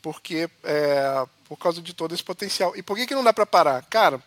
porque 0.01 0.49
é, 0.63 1.25
por 1.47 1.57
causa 1.57 1.81
de 1.81 1.93
todo 1.93 2.13
esse 2.13 2.23
potencial. 2.23 2.73
E 2.75 2.81
por 2.81 2.95
que, 2.95 3.05
que 3.05 3.13
não 3.13 3.23
dá 3.23 3.33
para 3.33 3.45
parar? 3.45 3.85
Cara, 3.89 4.21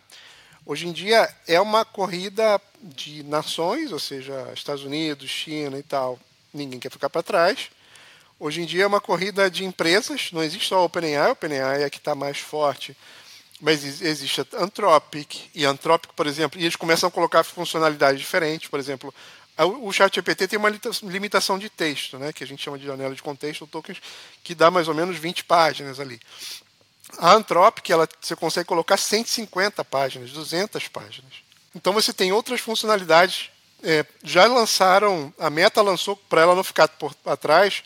Hoje 0.67 0.87
em 0.87 0.91
dia 0.91 1.31
é 1.47 1.61
uma 1.61 1.85
corrida 1.85 2.59
de 2.81 3.21
nações, 3.21 3.91
ou 3.91 3.99
seja, 3.99 4.51
Estados 4.51 4.83
Unidos, 4.83 5.29
China 5.29 5.77
e 5.77 5.83
tal. 5.83 6.19
Ninguém 6.51 6.79
quer 6.79 6.91
ficar 6.91 7.07
para 7.07 7.21
trás. 7.21 7.69
Hoje 8.39 8.61
em 8.61 8.65
dia 8.65 8.83
é 8.83 8.87
uma 8.87 8.99
corrida 8.99 9.49
de 9.49 9.63
empresas, 9.63 10.31
não 10.31 10.43
existe 10.43 10.67
só 10.67 10.77
a 10.77 10.83
OpenAI, 10.83 11.15
a 11.17 11.31
OpenAI 11.31 11.83
é 11.83 11.89
que 11.89 11.99
está 11.99 12.15
mais 12.15 12.39
forte, 12.39 12.97
mas 13.61 14.01
existe 14.01 14.41
a 14.41 14.63
Anthropic, 14.63 15.49
e 15.53 15.65
a 15.65 15.69
Anthropic, 15.69 16.11
por 16.13 16.25
exemplo, 16.27 16.59
e 16.59 16.63
eles 16.63 16.75
começam 16.75 17.07
a 17.07 17.11
colocar 17.11 17.43
funcionalidades 17.43 18.19
diferentes, 18.19 18.67
por 18.67 18.79
exemplo, 18.79 19.13
o 19.81 19.89
ChatGPT 19.93 20.49
tem 20.49 20.59
uma 20.59 20.69
limitação 21.03 21.57
de 21.57 21.69
texto, 21.69 22.17
né, 22.19 22.33
que 22.33 22.43
a 22.43 22.47
gente 22.47 22.61
chama 22.61 22.77
de 22.77 22.85
janela 22.85 23.15
de 23.15 23.23
contexto, 23.23 23.65
tokens, 23.65 24.01
que 24.43 24.53
dá 24.53 24.69
mais 24.69 24.89
ou 24.89 24.93
menos 24.93 25.15
20 25.15 25.45
páginas 25.45 25.97
ali. 25.97 26.19
A 27.17 27.33
Anthropic, 27.33 27.89
ela, 27.89 28.07
você 28.19 28.35
consegue 28.35 28.67
colocar 28.67 28.97
150 28.97 29.83
páginas, 29.85 30.31
200 30.31 30.87
páginas. 30.87 31.33
Então 31.73 31.93
você 31.93 32.13
tem 32.13 32.31
outras 32.31 32.61
funcionalidades. 32.61 33.49
É, 33.83 34.05
já 34.23 34.45
lançaram, 34.47 35.33
a 35.37 35.49
Meta 35.49 35.81
lançou, 35.81 36.15
para 36.15 36.41
ela 36.41 36.55
não 36.55 36.63
ficar 36.63 36.87
por 36.87 37.15
atrás, 37.25 37.83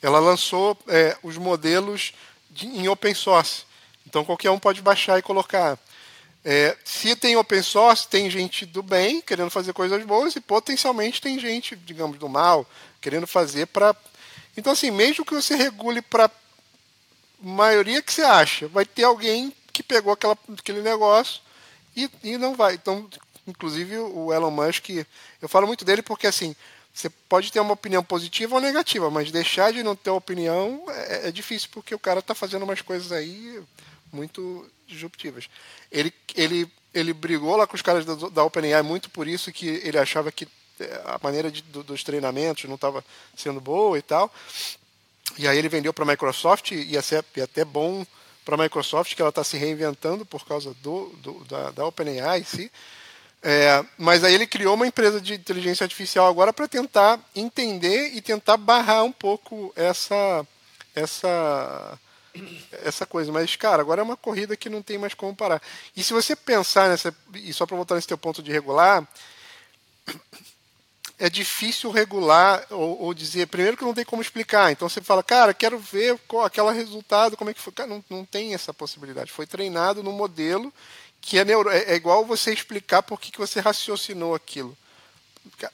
ela 0.00 0.18
lançou 0.18 0.78
é, 0.88 1.16
os 1.22 1.36
modelos 1.36 2.12
de, 2.50 2.66
em 2.66 2.88
open 2.88 3.14
source. 3.14 3.64
Então 4.06 4.24
qualquer 4.24 4.50
um 4.50 4.58
pode 4.58 4.80
baixar 4.80 5.18
e 5.18 5.22
colocar. 5.22 5.78
É, 6.44 6.76
se 6.84 7.16
tem 7.16 7.36
open 7.36 7.62
source, 7.62 8.06
tem 8.06 8.30
gente 8.30 8.66
do 8.66 8.82
bem 8.82 9.20
querendo 9.20 9.50
fazer 9.50 9.72
coisas 9.72 10.04
boas 10.04 10.36
e 10.36 10.40
potencialmente 10.40 11.20
tem 11.20 11.38
gente, 11.38 11.74
digamos, 11.74 12.18
do 12.18 12.28
mal 12.28 12.66
querendo 13.00 13.26
fazer 13.26 13.66
para. 13.66 13.94
Então, 14.56 14.72
assim, 14.72 14.90
mesmo 14.90 15.24
que 15.24 15.34
você 15.34 15.56
regule 15.56 16.00
para 16.00 16.30
maioria 17.40 18.02
que 18.02 18.12
você 18.12 18.22
acha, 18.22 18.68
vai 18.68 18.84
ter 18.84 19.04
alguém 19.04 19.52
que 19.72 19.82
pegou 19.82 20.12
aquela, 20.12 20.36
aquele 20.58 20.82
negócio 20.82 21.40
e, 21.96 22.10
e 22.22 22.38
não 22.38 22.54
vai. 22.54 22.74
Então, 22.74 23.08
inclusive 23.46 23.98
o 23.98 24.32
Elon 24.32 24.50
Musk, 24.50 24.90
eu 24.90 25.48
falo 25.48 25.66
muito 25.66 25.84
dele 25.84 26.02
porque 26.02 26.26
assim, 26.26 26.54
você 26.92 27.10
pode 27.28 27.50
ter 27.50 27.60
uma 27.60 27.74
opinião 27.74 28.04
positiva 28.04 28.54
ou 28.54 28.60
negativa, 28.60 29.10
mas 29.10 29.32
deixar 29.32 29.72
de 29.72 29.82
não 29.82 29.96
ter 29.96 30.10
opinião 30.10 30.84
é, 30.88 31.28
é 31.28 31.32
difícil 31.32 31.68
porque 31.72 31.94
o 31.94 31.98
cara 31.98 32.20
está 32.20 32.34
fazendo 32.34 32.62
umas 32.62 32.80
coisas 32.80 33.10
aí 33.10 33.60
muito 34.12 34.70
disruptivas. 34.86 35.48
Ele, 35.90 36.12
ele, 36.36 36.70
ele 36.94 37.12
brigou 37.12 37.56
lá 37.56 37.66
com 37.66 37.74
os 37.74 37.82
caras 37.82 38.04
da, 38.04 38.14
da 38.14 38.44
OpenAI 38.44 38.82
muito 38.82 39.10
por 39.10 39.26
isso 39.26 39.52
que 39.52 39.66
ele 39.66 39.98
achava 39.98 40.30
que 40.30 40.46
é, 40.78 41.02
a 41.04 41.18
maneira 41.22 41.50
de, 41.50 41.62
do, 41.62 41.82
dos 41.82 42.02
treinamentos 42.04 42.64
não 42.64 42.76
estava 42.76 43.04
sendo 43.36 43.60
boa 43.60 43.98
e 43.98 44.02
tal. 44.02 44.32
E 45.38 45.48
aí 45.48 45.58
ele 45.58 45.68
vendeu 45.68 45.92
para 45.92 46.04
a 46.04 46.08
Microsoft 46.08 46.70
e 46.72 46.92
ia 46.92 47.00
até 47.42 47.64
bom 47.64 48.06
para 48.44 48.54
a 48.54 48.58
Microsoft 48.58 49.14
que 49.14 49.22
ela 49.22 49.30
está 49.30 49.42
se 49.42 49.56
reinventando 49.56 50.24
por 50.24 50.46
causa 50.46 50.74
do, 50.82 51.08
do 51.22 51.44
da, 51.44 51.70
da 51.70 51.86
OpenAI 51.86 52.40
em 52.40 52.44
si. 52.44 52.70
É, 53.42 53.84
mas 53.98 54.24
aí 54.24 54.34
ele 54.34 54.46
criou 54.46 54.74
uma 54.74 54.86
empresa 54.86 55.20
de 55.20 55.34
inteligência 55.34 55.84
artificial 55.84 56.26
agora 56.26 56.52
para 56.52 56.68
tentar 56.68 57.20
entender 57.34 58.12
e 58.14 58.22
tentar 58.22 58.56
barrar 58.56 59.04
um 59.04 59.12
pouco 59.12 59.72
essa 59.76 60.46
essa 60.94 61.98
essa 62.82 63.06
coisa. 63.06 63.30
Mas, 63.30 63.54
cara, 63.56 63.82
agora 63.82 64.00
é 64.00 64.04
uma 64.04 64.16
corrida 64.16 64.56
que 64.56 64.68
não 64.68 64.82
tem 64.82 64.98
mais 64.98 65.14
como 65.14 65.34
parar. 65.34 65.60
E 65.96 66.02
se 66.02 66.12
você 66.12 66.34
pensar 66.34 66.88
nessa. 66.88 67.14
E 67.34 67.52
só 67.52 67.66
para 67.66 67.76
voltar 67.76 67.94
nesse 67.96 68.08
teu 68.08 68.18
ponto 68.18 68.42
de 68.42 68.52
regular. 68.52 69.06
É 71.18 71.30
difícil 71.30 71.90
regular 71.90 72.66
ou, 72.70 73.02
ou, 73.02 73.14
dizer. 73.14 73.46
Primeiro 73.46 73.76
que 73.76 73.84
não 73.84 73.94
tem 73.94 74.04
como 74.04 74.20
explicar. 74.20 74.72
Então 74.72 74.88
você 74.88 75.00
fala, 75.00 75.22
cara, 75.22 75.54
quero 75.54 75.78
ver 75.78 76.18
qual, 76.26 76.44
aquele 76.44 76.72
resultado, 76.72 77.36
como 77.36 77.50
é 77.50 77.54
que 77.54 77.60
foi. 77.60 77.72
Cara, 77.72 77.88
não, 77.88 78.04
não 78.10 78.24
tem 78.24 78.52
essa 78.52 78.74
possibilidade. 78.74 79.30
Foi 79.30 79.46
treinado 79.46 80.02
no 80.02 80.12
modelo 80.12 80.72
que 81.20 81.38
é, 81.38 81.44
neuro, 81.44 81.70
é, 81.70 81.84
é 81.84 81.94
igual 81.94 82.24
você 82.26 82.52
explicar 82.52 83.02
por 83.02 83.18
que, 83.18 83.30
que 83.30 83.38
você 83.38 83.58
raciocinou 83.58 84.34
aquilo. 84.34 84.76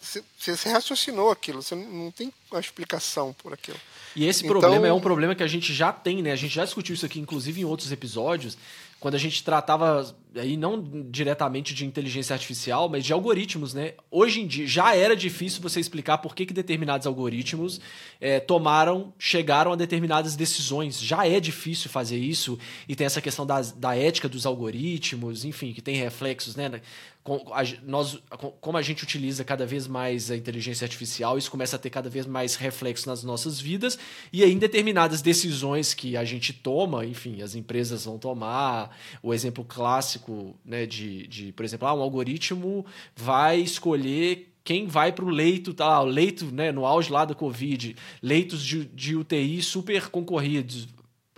Você, 0.01 0.23
você 0.39 0.69
raciocinou 0.69 1.31
aquilo, 1.31 1.63
você 1.63 1.75
não 1.75 2.11
tem 2.11 2.33
uma 2.51 2.61
explicação 2.61 3.33
por 3.33 3.53
aquilo. 3.53 3.79
E 4.15 4.27
esse 4.27 4.45
então... 4.45 4.61
problema 4.61 4.87
é 4.87 4.93
um 4.93 5.01
problema 5.01 5.35
que 5.35 5.43
a 5.43 5.49
gente 5.49 5.73
já 5.73 5.93
tem, 5.93 6.23
né? 6.23 6.33
A 6.33 6.37
gente 6.37 6.55
já 6.55 6.65
discutiu 6.65 6.95
isso 6.95 7.07
aqui, 7.07 7.21
inclusive, 7.21 7.61
em 7.61 7.65
outros 7.65 7.91
episódios, 7.91 8.57
quando 8.99 9.15
a 9.15 9.19
gente 9.19 9.43
tratava 9.43 10.15
aí 10.37 10.57
não 10.57 11.09
diretamente 11.11 11.75
de 11.75 11.85
inteligência 11.85 12.35
artificial, 12.35 12.89
mas 12.89 13.05
de 13.05 13.13
algoritmos, 13.13 13.75
né? 13.75 13.95
Hoje 14.11 14.41
em 14.41 14.47
dia 14.47 14.67
já 14.67 14.95
era 14.95 15.17
difícil 15.17 15.61
você 15.61 15.81
explicar 15.81 16.19
por 16.19 16.35
que, 16.35 16.47
que 16.47 16.55
determinados 16.55 17.07
algoritmos 17.07 17.81
é, 18.21 18.39
tomaram, 18.39 19.13
chegaram 19.19 19.73
a 19.73 19.77
determinadas 19.77 20.37
decisões. 20.37 21.01
Já 21.01 21.27
é 21.27 21.41
difícil 21.41 21.91
fazer 21.91 22.19
isso 22.19 22.59
e 22.89 22.95
tem 22.95 23.07
essa 23.07 23.21
questão 23.21 23.45
da, 23.45 23.61
da 23.61 23.97
ética 23.97 24.29
dos 24.29 24.47
algoritmos, 24.47 25.45
enfim, 25.45 25.73
que 25.73 25.83
tem 25.83 25.97
reflexos, 25.97 26.55
né? 26.55 26.81
Com, 27.23 27.53
a, 27.53 27.63
nós, 27.83 28.19
como 28.63 28.79
a 28.79 28.83
gente 28.83 29.05
utiliza 29.05 29.45
cada 29.45 29.67
vez 29.67 29.87
mais 29.87 30.31
a 30.31 30.37
inteligência 30.37 30.87
artificial, 30.87 31.37
isso 31.37 31.51
começa 31.51 31.77
a 31.77 31.79
ter 31.79 31.91
cada 31.91 32.09
vez 32.09 32.25
mais 32.25 32.55
reflexo 32.55 33.07
nas 33.07 33.23
nossas 33.23 33.61
vidas 33.61 33.99
e 34.33 34.43
aí 34.43 34.51
em 34.51 34.59
determinadas 34.59 35.21
decisões 35.21 35.93
que 35.93 36.17
a 36.17 36.25
gente 36.25 36.55
toma, 36.55 37.05
enfim, 37.05 37.43
as 37.43 37.55
empresas 37.55 38.07
vão 38.07 38.19
tomar. 38.19 38.97
O 39.23 39.35
exemplo 39.35 39.63
clássico 39.65 40.20
clássico, 40.21 40.55
né, 40.65 40.87
de, 40.87 41.27
de 41.27 41.53
por 41.53 41.65
exemplo, 41.65 41.89
ah, 41.89 41.95
um 41.95 42.03
algoritmo 42.03 42.85
vai 43.17 43.59
escolher 43.59 44.53
quem 44.63 44.87
vai 44.87 45.11
para 45.11 45.25
o 45.25 45.31
leito, 45.31 45.73
tá, 45.73 46.01
o 46.01 46.05
leito, 46.05 46.45
né, 46.47 46.71
no 46.71 46.85
auge 46.85 47.11
lá 47.11 47.25
da 47.25 47.35
Covid, 47.35 47.97
leitos 48.23 48.63
de, 48.63 48.85
de 48.85 49.17
UTI 49.17 49.63
super 49.63 50.09
concorridos, 50.09 50.87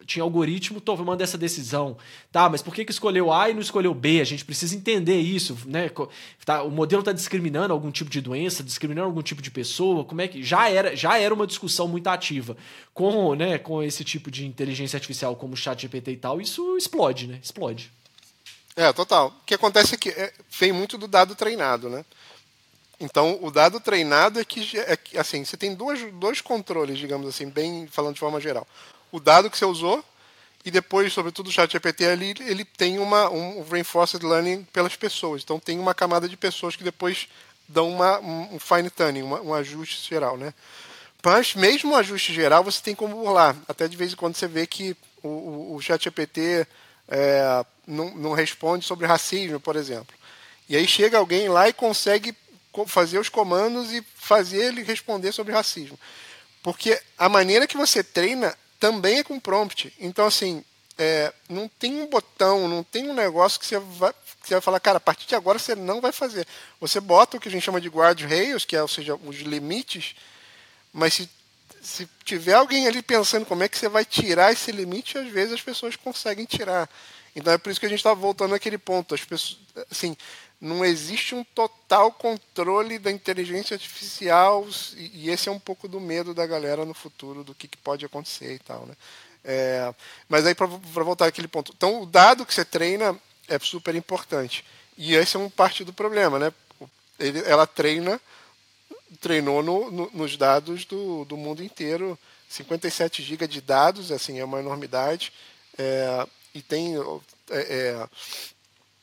tinha 0.05 0.25
algoritmo 0.25 0.81
tomando 0.81 1.21
essa 1.21 1.39
decisão. 1.39 1.97
Tá, 2.31 2.49
mas 2.49 2.61
por 2.61 2.75
que, 2.75 2.85
que 2.85 2.91
escolheu 2.91 3.33
A 3.33 3.49
e 3.49 3.55
não 3.55 3.61
escolheu 3.61 3.95
B? 3.95 4.21
A 4.21 4.25
gente 4.25 4.45
precisa 4.45 4.75
entender 4.75 5.19
isso, 5.21 5.57
né? 5.65 5.89
Tá, 6.45 6.65
o 6.65 6.71
modelo 6.71 7.01
está 7.01 7.13
discriminando 7.13 7.73
algum 7.73 7.91
tipo 7.91 8.11
de 8.11 8.21
doença, 8.21 8.65
discriminando 8.65 9.07
algum 9.07 9.23
tipo 9.23 9.41
de 9.41 9.51
pessoa. 9.51 10.05
Como 10.05 10.21
é 10.21 10.27
que 10.27 10.43
já 10.43 10.69
era, 10.69 10.97
já 10.97 11.17
era 11.19 11.33
uma 11.33 11.47
discussão 11.47 11.87
muito 11.87 12.09
ativa 12.09 12.57
com, 12.93 13.35
né, 13.37 13.59
com 13.59 13.81
esse 13.81 14.03
tipo 14.03 14.29
de 14.29 14.45
inteligência 14.45 14.97
artificial 14.97 15.37
como 15.37 15.55
o 15.55 15.57
ChatGPT 15.57 16.11
e 16.11 16.17
tal. 16.17 16.41
Isso 16.41 16.77
explode, 16.77 17.29
né? 17.29 17.39
Explode. 17.41 17.91
É, 18.77 18.93
total. 18.93 19.29
O 19.29 19.45
que 19.45 19.55
acontece 19.55 19.95
é 19.95 19.99
que 19.99 20.09
é, 20.09 20.33
vem 20.51 20.73
muito 20.73 20.97
do 20.97 21.07
dado 21.07 21.35
treinado, 21.35 21.89
né? 21.89 22.05
Então, 22.99 23.39
o 23.43 23.51
dado 23.51 23.81
treinado 23.81 24.41
é 24.41 24.45
que, 24.45 24.79
é 24.79 24.97
que 24.97 25.19
assim, 25.19 25.45
você 25.45 25.57
tem 25.57 25.75
dois, 25.75 26.01
dois 26.15 26.41
controles, 26.41 26.99
digamos 26.99 27.29
assim, 27.29 27.49
bem 27.49 27.87
falando 27.89 28.15
de 28.15 28.21
forma 28.21 28.41
geral. 28.41 28.67
O 29.11 29.19
dado 29.19 29.51
que 29.51 29.59
você 29.59 29.65
usou 29.65 30.03
e 30.65 30.71
depois, 30.71 31.13
sobretudo, 31.13 31.49
o 31.49 31.53
ChatGPT 31.53 32.07
ali, 32.07 32.35
ele 32.41 32.65
tem 32.65 32.99
uma, 33.01 33.29
um 33.29 33.65
reinforced 33.69 34.25
learning 34.25 34.63
pelas 34.73 34.95
pessoas. 34.95 35.43
Então, 35.43 35.59
tem 35.59 35.79
uma 35.79 35.93
camada 35.93 36.29
de 36.29 36.37
pessoas 36.37 36.77
que 36.77 36.85
depois 36.85 37.29
dão 37.67 37.91
uma, 37.91 38.21
um 38.21 38.59
fine 38.61 38.89
tuning, 38.89 39.23
uma, 39.23 39.41
um 39.41 39.53
ajuste 39.53 40.09
geral, 40.09 40.37
né? 40.37 40.55
Mas 41.25 41.55
mesmo 41.55 41.93
o 41.93 41.97
ajuste 41.97 42.33
geral, 42.33 42.63
você 42.63 42.81
tem 42.81 42.95
como 42.95 43.17
burlar. 43.17 43.57
Até 43.69 43.89
de 43.89 43.97
vez 43.97 44.13
em 44.13 44.17
quando 44.17 44.37
você 44.37 44.47
vê 44.47 44.67
que 44.67 44.97
o, 45.23 45.29
o, 45.29 45.77
o 45.77 45.81
ChatGPT 45.81 46.67
é, 47.09 47.65
não, 47.87 48.15
não 48.15 48.33
responde 48.33 48.85
sobre 48.85 49.07
racismo, 49.07 49.61
por 49.61 49.77
exemplo. 49.77 50.15
E 50.69 50.77
aí 50.77 50.87
chega 50.87 51.19
alguém 51.19 51.49
lá 51.49 51.69
e 51.69 51.73
consegue 51.73 52.35
fazer 52.87 53.19
os 53.19 53.29
comandos 53.29 53.93
e 53.93 54.03
fazer 54.15 54.65
ele 54.67 54.83
responder 54.83 55.33
sobre 55.33 55.53
racismo. 55.53 55.99
Porque 56.63 57.01
a 57.19 57.29
maneira 57.29 57.67
que 57.67 57.77
você 57.77 58.03
treina 58.03 58.57
também 58.79 59.19
é 59.19 59.25
com 59.25 59.39
prompt. 59.39 59.93
Então, 59.99 60.27
assim, 60.27 60.65
é, 60.97 61.33
não 61.49 61.69
tem 61.69 62.01
um 62.01 62.07
botão, 62.07 62.69
não 62.69 62.83
tem 62.83 63.09
um 63.11 63.15
negócio 63.15 63.59
que 63.59 63.67
você, 63.67 63.79
vai, 63.79 64.13
que 64.13 64.49
você 64.49 64.55
vai 64.55 64.61
falar, 64.61 64.81
cara, 64.81 64.99
a 64.99 65.01
partir 65.01 65.27
de 65.27 65.35
agora 65.35 65.59
você 65.59 65.75
não 65.75 66.01
vai 66.01 66.13
fazer. 66.13 66.47
Você 66.81 67.01
bota 67.01 67.37
o 67.37 67.41
que 67.41 67.49
a 67.49 67.51
gente 67.51 67.65
chama 67.65 67.81
de 67.81 67.89
guardrails, 67.89 68.65
que 68.65 68.77
é, 68.77 68.83
ou 68.83 68.89
seja, 68.89 69.15
os 69.15 69.37
limites, 69.39 70.15
mas 70.93 71.15
se, 71.15 71.31
se 71.83 72.09
tiver 72.25 72.55
alguém 72.55 72.87
ali 72.87 73.03
pensando 73.03 73.45
como 73.45 73.65
é 73.65 73.69
que 73.69 73.77
você 73.77 73.89
vai 73.89 74.05
tirar 74.05 74.53
esse 74.53 74.71
limite, 74.71 75.19
às 75.19 75.29
vezes 75.29 75.55
as 75.55 75.63
pessoas 75.63 75.97
conseguem 75.97 76.45
tirar. 76.45 76.89
Então 77.35 77.53
é 77.53 77.59
por 77.59 77.71
isso 77.71 77.81
que 77.81 77.87
a 77.87 77.89
gente 77.89 77.99
está 77.99 78.15
voltando 78.15 78.55
àquele 78.55 78.79
ponto. 78.79 79.15
As 79.15 79.25
pessoas, 79.25 79.59
assim, 79.91 80.17
não 80.61 80.85
existe 80.85 81.35
um 81.35 81.43
total 81.43 82.13
controle 82.13 82.99
da 82.99 83.11
inteligência 83.11 83.75
artificial 83.75 84.65
e, 84.97 85.29
esse 85.29 85.49
é 85.49 85.53
um 85.53 85.59
pouco 85.59 85.89
do 85.89 86.01
medo 86.01 86.33
da 86.33 86.47
galera 86.47 86.85
no 86.85 86.95
futuro 86.95 87.43
do 87.43 87.53
que, 87.53 87.67
que 87.67 87.77
pode 87.77 88.07
acontecer 88.07 88.55
e 88.55 88.59
tal, 88.61 88.87
né? 88.87 88.95
É, 89.45 89.93
mas 90.29 90.47
aí 90.47 90.55
para 90.55 90.67
voltar 90.67 91.27
àquele 91.27 91.49
ponto, 91.49 91.73
então 91.77 92.03
o 92.03 92.07
dado 92.07 92.47
que 92.47 92.55
você 92.55 92.65
treina 92.65 93.19
é 93.49 93.59
super 93.59 93.93
importante 93.97 94.65
e 94.97 95.17
esse 95.17 95.37
é 95.37 95.41
um 95.41 95.51
parte 95.51 95.83
do 95.83 95.93
problema, 95.93 96.39
né? 96.39 96.53
Ele, 97.19 97.41
ela 97.41 97.67
treina, 97.67 98.21
treinou 99.21 99.63
no, 99.63 99.91
no, 99.91 100.11
nos 100.13 100.37
dados 100.37 100.85
do, 100.85 101.25
do 101.25 101.37
mundo 101.37 101.63
inteiro, 101.63 102.19
57 102.49 103.23
GB 103.23 103.47
de 103.49 103.61
dados, 103.61 104.13
assim 104.13 104.39
é 104.39 104.45
uma 104.45 104.61
enormidade. 104.61 105.33
É, 105.79 106.27
e 106.55 106.61
tem 106.61 106.97
é, 106.97 107.01
é, 107.51 108.09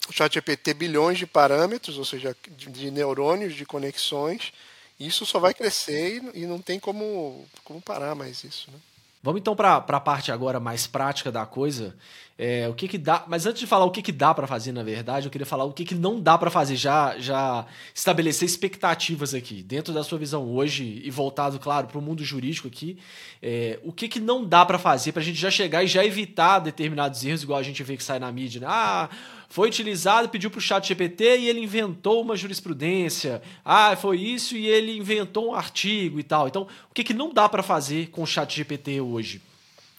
o 0.08 0.14
ChatGPT 0.14 0.74
bilhões 0.74 1.18
de 1.18 1.26
parâmetros, 1.26 1.98
ou 1.98 2.06
seja, 2.06 2.36
de, 2.50 2.70
de, 2.70 2.92
neurônios, 2.92 3.56
de 3.56 3.66
conexões. 3.66 4.54
Isso 5.00 5.26
só 5.26 5.40
vai 5.40 5.54
crescer 5.54 6.22
e, 6.34 6.42
e, 6.44 6.46
não 6.46 6.62
tem 6.62 6.80
como, 6.80 7.48
como 7.64 7.82
parar 7.82 8.16
mais 8.16 8.44
isso. 8.44 8.70
Né? 8.72 8.80
Vamos 9.22 9.42
então 9.42 9.54
para 9.54 9.76
a 9.76 10.00
parte 10.00 10.32
agora 10.32 10.62
mais 10.62 10.88
prática 10.88 11.30
da 11.30 11.46
coisa. 11.46 11.94
É, 12.38 12.70
o 12.70 12.74
que 12.74 12.88
que 12.88 12.98
dá, 12.98 13.26
mas 13.28 13.46
antes 13.46 13.60
de 13.60 13.68
falar 13.68 13.84
o 13.84 13.92
que 13.92 14.02
que 14.02 14.14
dá 14.14 14.34
para 14.34 14.48
fazer, 14.48 14.72
na 14.72 14.82
verdade, 14.82 15.28
eu 15.28 15.30
queria 15.30 15.46
falar 15.46 15.66
o 15.66 15.74
que 15.74 15.84
que 15.84 15.94
não 15.94 16.22
dá 16.22 16.38
para 16.38 16.50
fazer, 16.50 16.78
já 16.78 17.20
já 17.20 17.66
estabelecer 17.94 18.46
expectativas 18.48 19.34
aqui 19.34 19.62
dentro 19.62 19.94
da 19.94 20.06
sua 20.06 20.18
visão 20.18 20.48
hoje 20.50 21.02
e 21.04 21.12
voltado, 21.12 21.60
claro, 21.60 21.88
para 21.88 21.98
o 21.98 22.02
mundo 22.02 22.24
jurídico 22.24 22.70
aqui. 22.70 22.98
É, 23.44 23.78
o 23.84 23.92
que 23.92 24.08
que 24.08 24.22
não 24.22 24.46
dá 24.46 24.66
para 24.66 24.80
fazer 24.80 25.12
para 25.12 25.22
a 25.22 25.26
gente 25.26 25.38
já 25.38 25.52
chegar 25.52 25.84
e 25.84 25.88
já 25.88 26.06
evitar 26.06 26.60
determinados 26.60 27.22
erros, 27.26 27.44
igual 27.44 27.60
a 27.60 27.64
gente 27.64 27.84
vê 27.84 27.98
que 27.98 28.04
sai 28.04 28.20
na 28.20 28.32
mídia, 28.32 28.62
né? 28.62 28.68
Ah, 28.70 29.10
foi 29.50 29.68
utilizado, 29.68 30.30
pediu 30.30 30.52
para 30.52 30.60
o 30.60 30.62
chat 30.62 30.88
GPT 30.88 31.40
e 31.40 31.50
ele 31.50 31.60
inventou 31.60 32.22
uma 32.22 32.36
jurisprudência. 32.36 33.42
Ah, 33.66 33.96
foi 33.96 34.20
isso 34.20 34.56
e 34.56 34.68
ele 34.68 34.96
inventou 34.96 35.50
um 35.50 35.56
artigo 35.56 36.20
e 36.20 36.24
tal. 36.24 36.48
Então, 36.48 36.68
o 36.90 36.94
que, 36.94 37.04
que 37.04 37.14
não 37.14 37.34
dá 37.34 37.50
para 37.50 37.64
fazer 37.64 38.10
com 38.12 38.22
o 38.22 38.28
chat 38.28 38.56
GPT 38.56 39.02
hoje? 39.02 39.42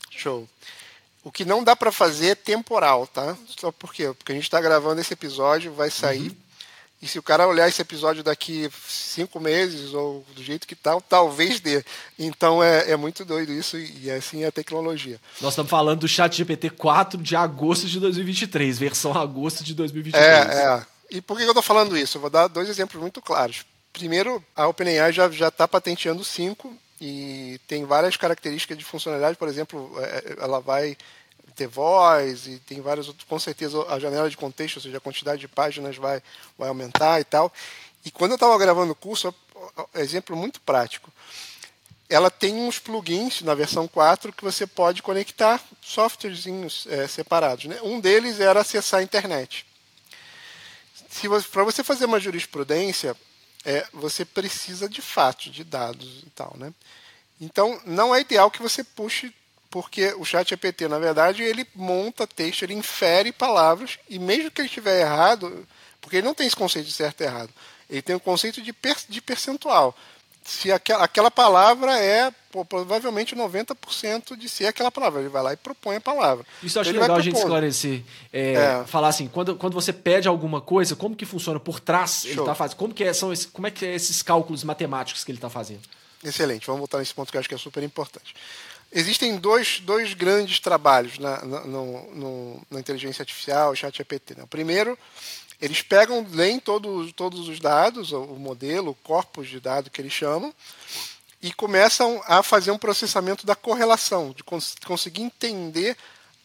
Show. 0.08 0.48
O 1.24 1.32
que 1.32 1.44
não 1.44 1.64
dá 1.64 1.74
para 1.74 1.90
fazer 1.90 2.28
é 2.28 2.34
temporal, 2.34 3.06
tá? 3.08 3.36
Só 3.46 3.72
por 3.72 3.92
quê? 3.92 4.12
Porque 4.16 4.32
a 4.32 4.34
gente 4.34 4.44
está 4.44 4.60
gravando 4.60 5.00
esse 5.00 5.12
episódio, 5.12 5.72
vai 5.72 5.90
sair. 5.90 6.28
Uhum. 6.28 6.36
E 7.02 7.08
se 7.08 7.18
o 7.18 7.22
cara 7.22 7.48
olhar 7.48 7.66
esse 7.66 7.80
episódio 7.80 8.22
daqui 8.22 8.70
cinco 8.86 9.40
meses, 9.40 9.94
ou 9.94 10.24
do 10.34 10.42
jeito 10.42 10.66
que 10.66 10.76
tal, 10.76 11.00
talvez 11.00 11.58
dê. 11.58 11.82
Então 12.18 12.62
é, 12.62 12.90
é 12.90 12.96
muito 12.96 13.24
doido 13.24 13.52
isso, 13.52 13.78
e 13.78 14.10
assim 14.10 14.44
é 14.44 14.48
a 14.48 14.52
tecnologia. 14.52 15.18
Nós 15.40 15.52
estamos 15.52 15.70
falando 15.70 16.00
do 16.00 16.08
chat 16.08 16.36
GPT 16.36 16.70
4 16.70 17.22
de 17.22 17.34
agosto 17.34 17.86
de 17.86 17.98
2023, 17.98 18.78
versão 18.78 19.16
agosto 19.16 19.64
de 19.64 19.74
2023. 19.74 20.22
É, 20.22 20.62
é. 20.62 20.86
E 21.10 21.20
por 21.22 21.38
que 21.38 21.44
eu 21.44 21.48
estou 21.48 21.62
falando 21.62 21.96
isso? 21.96 22.18
Eu 22.18 22.20
vou 22.20 22.30
dar 22.30 22.48
dois 22.48 22.68
exemplos 22.68 23.00
muito 23.00 23.22
claros. 23.22 23.64
Primeiro, 23.92 24.44
a 24.54 24.68
OpenAI 24.68 25.12
já 25.12 25.26
está 25.26 25.66
patenteando 25.66 26.22
5 26.22 26.76
e 27.00 27.58
tem 27.66 27.84
várias 27.84 28.16
características 28.16 28.76
de 28.76 28.84
funcionalidade. 28.84 29.38
Por 29.38 29.48
exemplo, 29.48 29.90
é, 29.98 30.36
ela 30.38 30.60
vai 30.60 30.96
voz 31.66 32.46
e 32.46 32.58
tem 32.60 32.80
vários 32.80 33.08
outros. 33.08 33.26
Com 33.28 33.38
certeza 33.38 33.82
a 33.88 33.98
janela 33.98 34.28
de 34.28 34.36
contexto, 34.36 34.76
ou 34.76 34.82
seja, 34.82 34.98
a 34.98 35.00
quantidade 35.00 35.40
de 35.40 35.48
páginas 35.48 35.96
vai, 35.96 36.22
vai 36.58 36.68
aumentar 36.68 37.20
e 37.20 37.24
tal. 37.24 37.52
E 38.04 38.10
quando 38.10 38.32
eu 38.32 38.36
estava 38.36 38.56
gravando 38.58 38.92
o 38.92 38.96
curso, 38.96 39.34
exemplo 39.94 40.36
muito 40.36 40.60
prático. 40.60 41.12
Ela 42.08 42.30
tem 42.30 42.54
uns 42.54 42.78
plugins 42.78 43.42
na 43.42 43.54
versão 43.54 43.86
4 43.86 44.32
que 44.32 44.42
você 44.42 44.66
pode 44.66 45.02
conectar 45.02 45.62
softwarezinhos 45.80 46.86
é, 46.88 47.06
separados. 47.06 47.66
Né? 47.66 47.78
Um 47.82 48.00
deles 48.00 48.40
era 48.40 48.60
acessar 48.60 49.00
a 49.00 49.02
internet. 49.02 49.64
Para 51.52 51.64
você 51.64 51.84
fazer 51.84 52.06
uma 52.06 52.18
jurisprudência, 52.18 53.16
é, 53.64 53.86
você 53.92 54.24
precisa 54.24 54.88
de 54.88 55.02
fato 55.02 55.50
de 55.50 55.62
dados 55.62 56.22
e 56.26 56.30
tal. 56.30 56.54
Né? 56.56 56.72
Então, 57.40 57.80
não 57.84 58.14
é 58.14 58.20
ideal 58.20 58.50
que 58.50 58.62
você 58.62 58.82
puxe 58.82 59.32
porque 59.70 60.12
o 60.18 60.24
chat 60.24 60.48
GPT, 60.50 60.88
na 60.88 60.98
verdade, 60.98 61.42
ele 61.42 61.66
monta 61.74 62.26
texto, 62.26 62.62
ele 62.64 62.74
infere 62.74 63.30
palavras, 63.30 63.98
e 64.08 64.18
mesmo 64.18 64.50
que 64.50 64.60
ele 64.60 64.68
estiver 64.68 65.00
errado, 65.00 65.66
porque 66.00 66.16
ele 66.16 66.26
não 66.26 66.34
tem 66.34 66.46
esse 66.46 66.56
conceito 66.56 66.86
de 66.86 66.92
certo 66.92 67.20
e 67.20 67.24
errado, 67.24 67.50
ele 67.88 68.02
tem 68.02 68.16
o 68.16 68.20
conceito 68.20 68.60
de, 68.60 68.72
per, 68.72 68.96
de 69.08 69.20
percentual. 69.20 69.96
Se 70.42 70.72
aquela, 70.72 71.04
aquela 71.04 71.30
palavra 71.30 71.96
é 71.98 72.32
pô, 72.50 72.64
provavelmente 72.64 73.36
90% 73.36 74.36
de 74.36 74.48
ser 74.48 74.66
aquela 74.66 74.90
palavra, 74.90 75.20
ele 75.20 75.28
vai 75.28 75.42
lá 75.42 75.52
e 75.52 75.56
propõe 75.56 75.96
a 75.96 76.00
palavra. 76.00 76.44
Isso 76.62 76.78
eu 76.78 76.82
acho 76.82 76.92
legal 76.92 77.16
a 77.16 77.20
gente 77.20 77.36
esclarecer. 77.36 78.02
É, 78.32 78.52
é. 78.54 78.84
Falar 78.86 79.08
assim, 79.08 79.28
quando, 79.28 79.54
quando 79.54 79.74
você 79.74 79.92
pede 79.92 80.26
alguma 80.26 80.60
coisa, 80.60 80.96
como 80.96 81.14
que 81.14 81.26
funciona 81.26 81.60
por 81.60 81.78
trás 81.78 82.22
Show. 82.22 82.30
ele 82.30 82.40
está 82.40 82.54
fazendo? 82.54 82.76
Como, 82.76 82.94
que 82.94 83.04
é, 83.04 83.12
são 83.12 83.32
esse, 83.32 83.46
como 83.48 83.66
é 83.66 83.70
que 83.70 83.84
é 83.86 83.94
esses 83.94 84.22
cálculos 84.22 84.64
matemáticos 84.64 85.22
que 85.22 85.30
ele 85.30 85.38
está 85.38 85.50
fazendo? 85.50 85.82
Excelente, 86.24 86.66
vamos 86.66 86.80
voltar 86.80 86.98
nesse 86.98 87.14
ponto 87.14 87.30
que 87.30 87.36
eu 87.36 87.40
acho 87.40 87.48
que 87.48 87.54
é 87.54 87.58
super 87.58 87.82
importante. 87.82 88.34
Existem 88.92 89.36
dois, 89.36 89.80
dois 89.80 90.14
grandes 90.14 90.58
trabalhos 90.58 91.18
na, 91.18 91.44
na, 91.44 91.60
no, 91.60 92.14
no, 92.14 92.62
na 92.70 92.80
inteligência 92.80 93.22
artificial, 93.22 93.74
chat 93.76 93.96
GPT. 93.96 94.34
Né? 94.34 94.42
O 94.42 94.48
primeiro, 94.48 94.98
eles 95.60 95.80
pegam, 95.82 96.26
leem 96.30 96.58
todo, 96.58 97.12
todos 97.12 97.48
os 97.48 97.60
dados, 97.60 98.12
o 98.12 98.24
modelo, 98.36 98.90
o 98.90 98.94
corpus 98.94 99.48
de 99.48 99.60
dados 99.60 99.90
que 99.92 100.00
eles 100.00 100.12
chamam, 100.12 100.52
e 101.42 101.52
começam 101.52 102.20
a 102.26 102.42
fazer 102.42 102.70
um 102.70 102.78
processamento 102.78 103.46
da 103.46 103.54
correlação, 103.54 104.32
de 104.32 104.42
cons 104.42 104.74
conseguir 104.84 105.22
entender 105.22 105.96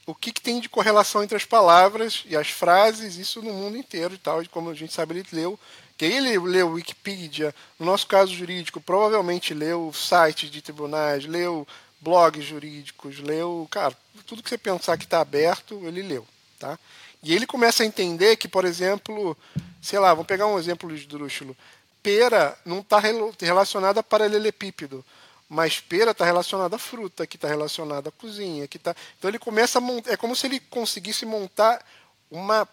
o 0.06 0.14
que, 0.14 0.32
que, 0.32 0.42
tem 0.42 0.60
de 0.60 0.70
correlação 0.70 1.24
entre 1.24 1.36
as 1.36 1.46
palavras 1.46 2.24
e 2.28 2.36
as 2.36 2.50
frases, 2.50 3.18
isso 3.18 3.42
no 3.42 3.52
mundo 3.52 3.76
inteiro 3.76 4.14
e 4.14 4.18
tal, 4.20 4.44
e 4.44 4.48
como 4.48 4.70
a 4.70 4.74
gente 4.74 4.94
sabe, 4.94 5.16
ele 5.16 5.28
leu. 5.32 5.60
Quem 5.98 6.12
ele 6.18 6.38
leu 6.38 6.72
Wikipedia, 6.72 7.56
no 7.80 7.86
nosso 7.86 8.06
caso 8.06 8.34
jurídico, 8.34 8.80
provavelmente 8.80 9.54
leu 9.54 9.92
sites 9.94 10.52
de 10.52 10.62
tribunais, 10.62 11.26
leu 11.26 11.66
blogs 12.06 12.46
jurídicos, 12.46 13.20
leu, 13.20 13.68
cara, 13.72 13.98
tudo 14.28 14.44
que 14.44 14.50
você 14.50 14.60
pensar 14.60 14.96
que 14.96 15.06
está 15.06 15.22
aberto, 15.22 15.82
ele 15.88 16.04
leu, 16.04 16.26
tá? 16.60 16.78
E 17.24 17.34
ele 17.34 17.48
começa 17.48 17.82
a 17.82 17.86
entender 17.86 18.36
que, 18.36 18.48
por 18.48 18.64
exemplo, 18.64 19.36
sei 19.82 19.98
lá, 19.98 20.14
vamos 20.14 20.28
pegar 20.28 20.46
um 20.46 20.60
exemplo 20.60 20.96
de 20.96 21.08
Drúxulo, 21.08 21.58
pera 22.04 22.56
não 22.64 22.82
está 22.82 23.02
relacionada 23.42 24.02
a 24.02 24.04
paralelepípedo, 24.04 25.04
mas 25.50 25.80
pera 25.80 26.12
está 26.12 26.24
relacionada 26.24 26.76
à 26.76 26.80
fruta, 26.80 27.26
que 27.26 27.38
está 27.38 27.48
relacionada 27.48 28.10
à 28.10 28.12
cozinha, 28.12 28.68
que 28.68 28.78
tá. 28.78 28.96
Então 29.18 29.28
ele 29.28 29.40
começa 29.40 29.80
a 29.80 29.82
montar, 29.82 30.12
é 30.12 30.16
como 30.16 30.36
se 30.36 30.46
ele 30.46 30.60
conseguisse 30.60 31.26
montar 31.26 31.84
uma, 32.30 32.68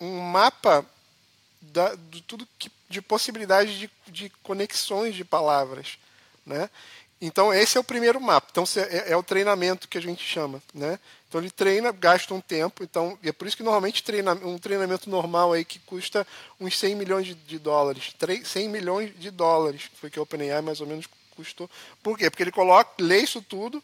um 0.00 0.18
mapa 0.18 0.84
da, 1.60 1.94
de 1.94 2.20
tudo 2.22 2.48
que, 2.58 2.68
de 2.88 3.00
possibilidades 3.00 3.78
de, 3.78 3.88
de 4.08 4.28
conexões 4.42 5.14
de 5.14 5.24
palavras, 5.24 5.96
né? 6.44 6.68
Então, 7.26 7.54
esse 7.54 7.78
é 7.78 7.80
o 7.80 7.84
primeiro 7.84 8.20
mapa. 8.20 8.48
Então, 8.50 8.64
é, 8.76 9.12
é, 9.12 9.16
o 9.16 9.22
treinamento 9.22 9.88
que 9.88 9.96
a 9.96 10.00
gente 10.00 10.22
chama. 10.22 10.62
Né? 10.74 10.98
Então, 11.26 11.40
ele 11.40 11.50
treina, 11.50 11.90
gasta 11.90 12.34
um 12.34 12.40
tempo. 12.40 12.84
Então, 12.84 13.18
é 13.24 13.32
por 13.32 13.48
isso 13.48 13.56
que 13.56 13.62
normalmente 13.62 14.02
treina, 14.02 14.34
um 14.34 14.58
treinamento 14.58 15.08
normal 15.08 15.54
aí 15.54 15.64
que 15.64 15.78
custa 15.78 16.26
uns 16.60 16.78
100 16.78 16.94
milhões 16.94 17.26
de, 17.26 17.34
de 17.34 17.58
dólares. 17.58 18.14
3, 18.18 18.46
100 18.46 18.68
milhões 18.68 19.18
de 19.18 19.30
dólares 19.30 19.90
foi 19.94 20.10
que 20.10 20.18
a 20.18 20.22
OpenAI 20.22 20.60
mais 20.60 20.82
ou 20.82 20.86
menos 20.86 21.06
custou. 21.34 21.68
Por 22.02 22.18
quê? 22.18 22.28
Porque 22.28 22.42
ele 22.42 22.52
coloca, 22.52 22.90
lê 23.02 23.20
isso 23.20 23.40
tudo 23.40 23.82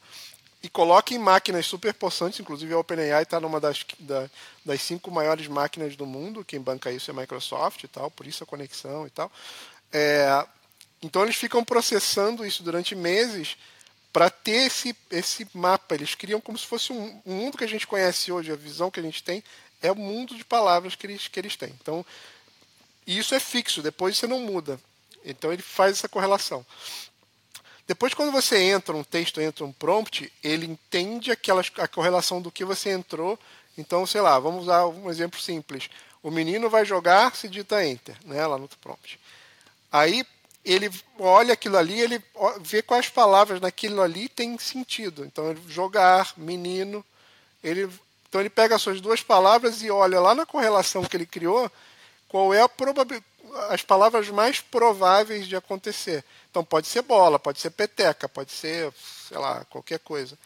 e 0.62 0.68
coloca 0.68 1.14
em 1.14 1.18
máquinas 1.18 1.64
super 1.64 1.95
possantes. 1.95 2.41
Inclusive, 2.41 2.74
a 2.74 2.78
OpenAI 2.78 3.22
está 3.22 3.41
numa 3.41 3.59
das, 3.59 3.86
da, 4.01 4.28
das 4.66 4.82
cinco 4.82 5.11
maiores 5.11 5.47
máquinas 5.47 5.97
do 5.97 6.05
mundo. 6.05 6.45
Quem 6.45 6.61
banca 6.61 6.93
isso 6.93 7.11
é 7.11 7.14
a 7.14 7.16
Microsoft 7.16 7.84
e 7.84 7.88
tal, 7.88 8.11
por 8.11 8.26
isso 8.26 8.45
a 8.45 8.47
conexão 8.47 9.07
e 9.07 9.11
tal. 9.11 9.32
É, 9.91 10.47
então 11.03 11.23
eles 11.23 11.37
ficam 11.37 11.65
processando 11.65 12.45
isso 12.45 12.63
durante 12.63 12.95
meses 12.95 13.57
para 14.13 14.29
ter 14.29 14.67
esse, 14.67 14.95
esse 15.11 15.47
mapa. 15.55 15.95
Eles 15.95 16.15
criam 16.15 16.41
como 16.41 16.59
se 16.59 16.67
fosse 16.67 16.93
um, 16.93 17.23
um, 17.25 17.35
mundo 17.35 17.57
que 17.57 17.65
a 17.65 17.69
gente 17.69 17.87
conhece 17.87 18.31
hoje, 18.31 18.53
a 18.53 18.57
visão 18.57 18.91
que 18.91 19.01
a 19.01 19.03
gente 19.03 19.23
tem 19.23 19.43
é 19.81 19.91
o 19.91 19.97
mundo 19.97 20.37
de 20.37 20.45
palavras 20.45 20.95
que 20.95 21.07
eles, 21.07 21.29
que 21.29 21.41
eles 21.41 21.57
têm. 21.57 21.71
Então, 21.81 22.05
isso 23.07 23.35
é 23.35 23.41
fixo, 23.41 23.83
depois 23.83 24.19
você 24.19 24.27
não 24.27 24.41
muda. 24.41 24.79
Então 25.25 25.53
ele 25.53 25.63
faz 25.63 25.93
essa 25.93 26.09
correlação. 26.09 26.65
Depois, 27.87 28.15
quando 28.15 28.31
você 28.31 28.57
entra 28.57 28.97
um 28.97 29.03
texto, 29.03 29.41
entra 29.41 29.65
um 29.65 29.73
prompt, 29.73 30.33
ele 30.45 30.67
entende 30.67 31.33
aquela, 31.33 31.61
a 31.79 31.89
correlação 31.89 32.41
do 32.41 32.51
que 32.51 32.65
você 32.65 32.91
entrou. 32.91 33.39
Então, 33.77 34.07
sei 34.07 34.21
lá, 34.21 34.39
vamos 34.39 34.63
usar 34.63 34.87
um 34.87 35.11
exemplo 35.11 35.41
simples. 35.41 35.91
O 36.23 36.31
menino 36.31 36.71
vai 36.71 36.85
jogar, 36.85 37.35
se 37.35 37.49
dita 37.49 37.85
enter, 37.85 38.17
né, 38.25 38.47
lá 38.47 38.59
no 38.59 38.69
prompt. 38.69 39.19
Aí, 39.91 40.25
ele 40.65 40.91
olha 41.19 41.55
aquilo 41.55 41.77
ali, 41.77 42.01
ele 42.01 42.23
vê 42.61 42.83
quais 42.83 43.09
palavras 43.09 43.61
naquilo 43.61 44.03
ali 44.03 44.29
tem 44.29 44.59
sentido. 44.59 45.25
Então, 45.25 45.57
jogar, 45.69 46.33
menino, 46.37 47.05
ele 47.63 47.91
então 48.31 48.41
ele 48.41 48.49
pega 48.49 48.77
as 48.77 48.83
suas 48.83 49.01
duas 49.01 49.23
palavras 49.23 49.83
e 49.83 49.91
olha 49.91 50.21
lá 50.21 50.37
na 50.37 50.47
correlação 50.47 51.05
que 51.05 51.17
ele 51.17 51.27
criou 51.27 51.71
qual 52.29 52.55
é 52.55 52.63
a 52.63 52.71
as 53.71 53.83
palavras 53.83 54.29
mais 54.29 54.61
prováveis 54.61 55.49
de 55.49 55.57
acontecer. 55.57 56.25
Então 56.49 56.65
pode 56.65 56.87
ser 56.87 57.03
bola, 57.03 57.41
pode 57.41 57.61
ser 57.61 57.71
peteca, 57.71 58.29
pode 58.29 58.53
ser, 58.53 58.93
sei 59.29 59.37
lá, 59.37 59.65
qualquer 59.65 59.99
coisa. 59.99 60.39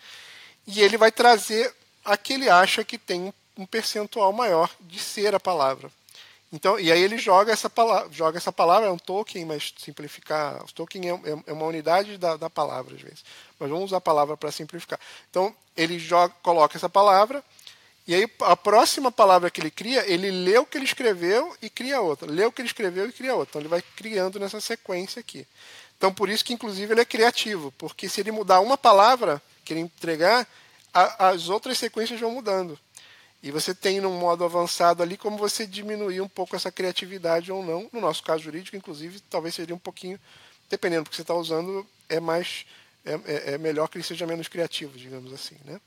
E 0.66 0.80
ele 0.80 0.96
vai 0.96 1.12
trazer 1.12 1.74
a 2.02 2.16
que 2.16 2.32
ele 2.32 2.48
acha 2.48 2.82
que 2.82 2.96
tem 2.96 3.32
um 3.56 3.66
percentual 3.66 4.32
maior 4.32 4.70
de 4.80 4.98
ser 4.98 5.34
a 5.34 5.40
palavra. 5.40 5.92
Então, 6.54 6.78
e 6.78 6.92
aí 6.92 7.02
ele 7.02 7.18
joga 7.18 7.52
essa 7.52 7.68
palavra, 7.68 8.08
joga 8.12 8.38
essa 8.38 8.52
palavra, 8.52 8.88
é 8.88 8.92
um 8.92 8.96
token, 8.96 9.44
mas 9.44 9.74
simplificar. 9.76 10.62
O 10.62 10.72
token 10.72 11.10
é, 11.10 11.12
é, 11.12 11.42
é 11.48 11.52
uma 11.52 11.66
unidade 11.66 12.16
da, 12.16 12.36
da, 12.36 12.48
palavra, 12.48 12.94
às 12.94 13.02
vezes. 13.02 13.24
Mas 13.58 13.68
vamos 13.68 13.86
usar 13.86 13.96
a 13.96 14.00
palavra 14.00 14.36
para 14.36 14.52
simplificar. 14.52 15.00
Então, 15.28 15.52
ele 15.76 15.98
joga, 15.98 16.32
coloca 16.44 16.76
essa 16.78 16.88
palavra, 16.88 17.42
e 18.06 18.14
aí 18.14 18.30
a 18.42 18.56
próxima 18.56 19.10
palavra 19.10 19.50
que 19.50 19.60
ele 19.60 19.70
cria, 19.70 20.08
ele 20.08 20.30
lê 20.30 20.56
o 20.56 20.64
que 20.64 20.78
ele 20.78 20.84
escreveu 20.84 21.56
e 21.60 21.68
cria 21.68 22.00
outra. 22.00 22.30
Lê 22.30 22.46
o 22.46 22.52
que 22.52 22.62
ele 22.62 22.68
escreveu 22.68 23.08
e 23.08 23.12
cria 23.12 23.34
outra. 23.34 23.50
Então 23.50 23.60
ele 23.62 23.68
vai 23.68 23.82
criando 23.96 24.38
nessa 24.38 24.60
sequência 24.60 25.18
aqui. 25.18 25.44
Então, 25.98 26.14
por 26.14 26.28
isso 26.28 26.44
que, 26.44 26.52
inclusive, 26.52 26.94
ele 26.94 27.00
é 27.00 27.04
criativo, 27.04 27.72
porque 27.76 28.08
se 28.08 28.20
ele 28.20 28.30
mudar 28.30 28.60
uma 28.60 28.78
palavra 28.78 29.42
que 29.64 29.72
ele 29.72 29.80
entregar, 29.80 30.46
a, 30.92 31.30
as 31.30 31.48
outras 31.48 31.78
sequências 31.78 32.20
vão 32.20 32.30
mudando. 32.30 32.78
E 33.44 33.50
você 33.50 33.74
tem 33.74 34.00
num 34.00 34.18
modo 34.18 34.42
avançado 34.42 35.02
ali 35.02 35.18
como 35.18 35.36
você 35.36 35.66
diminuir 35.66 36.22
um 36.22 36.28
pouco 36.28 36.56
essa 36.56 36.72
criatividade 36.72 37.52
ou 37.52 37.62
não. 37.62 37.90
No 37.92 38.00
nosso 38.00 38.22
caso 38.22 38.42
jurídico, 38.42 38.74
inclusive, 38.74 39.20
talvez 39.28 39.54
seria 39.54 39.74
um 39.74 39.78
pouquinho, 39.78 40.18
dependendo 40.70 41.04
do 41.04 41.10
que 41.10 41.16
você 41.16 41.20
está 41.20 41.34
usando, 41.34 41.86
é 42.08 42.18
mais 42.18 42.64
é, 43.04 43.12
é, 43.12 43.52
é 43.52 43.58
melhor 43.58 43.88
que 43.88 43.98
ele 43.98 44.02
seja 44.04 44.26
menos 44.26 44.48
criativo, 44.48 44.96
digamos 44.96 45.30
assim. 45.30 45.56
Né? 45.62 45.78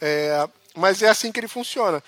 É, 0.00 0.48
mas 0.74 1.00
é 1.00 1.08
assim 1.08 1.30
que 1.30 1.38
ele 1.38 1.46
funciona. 1.46 2.02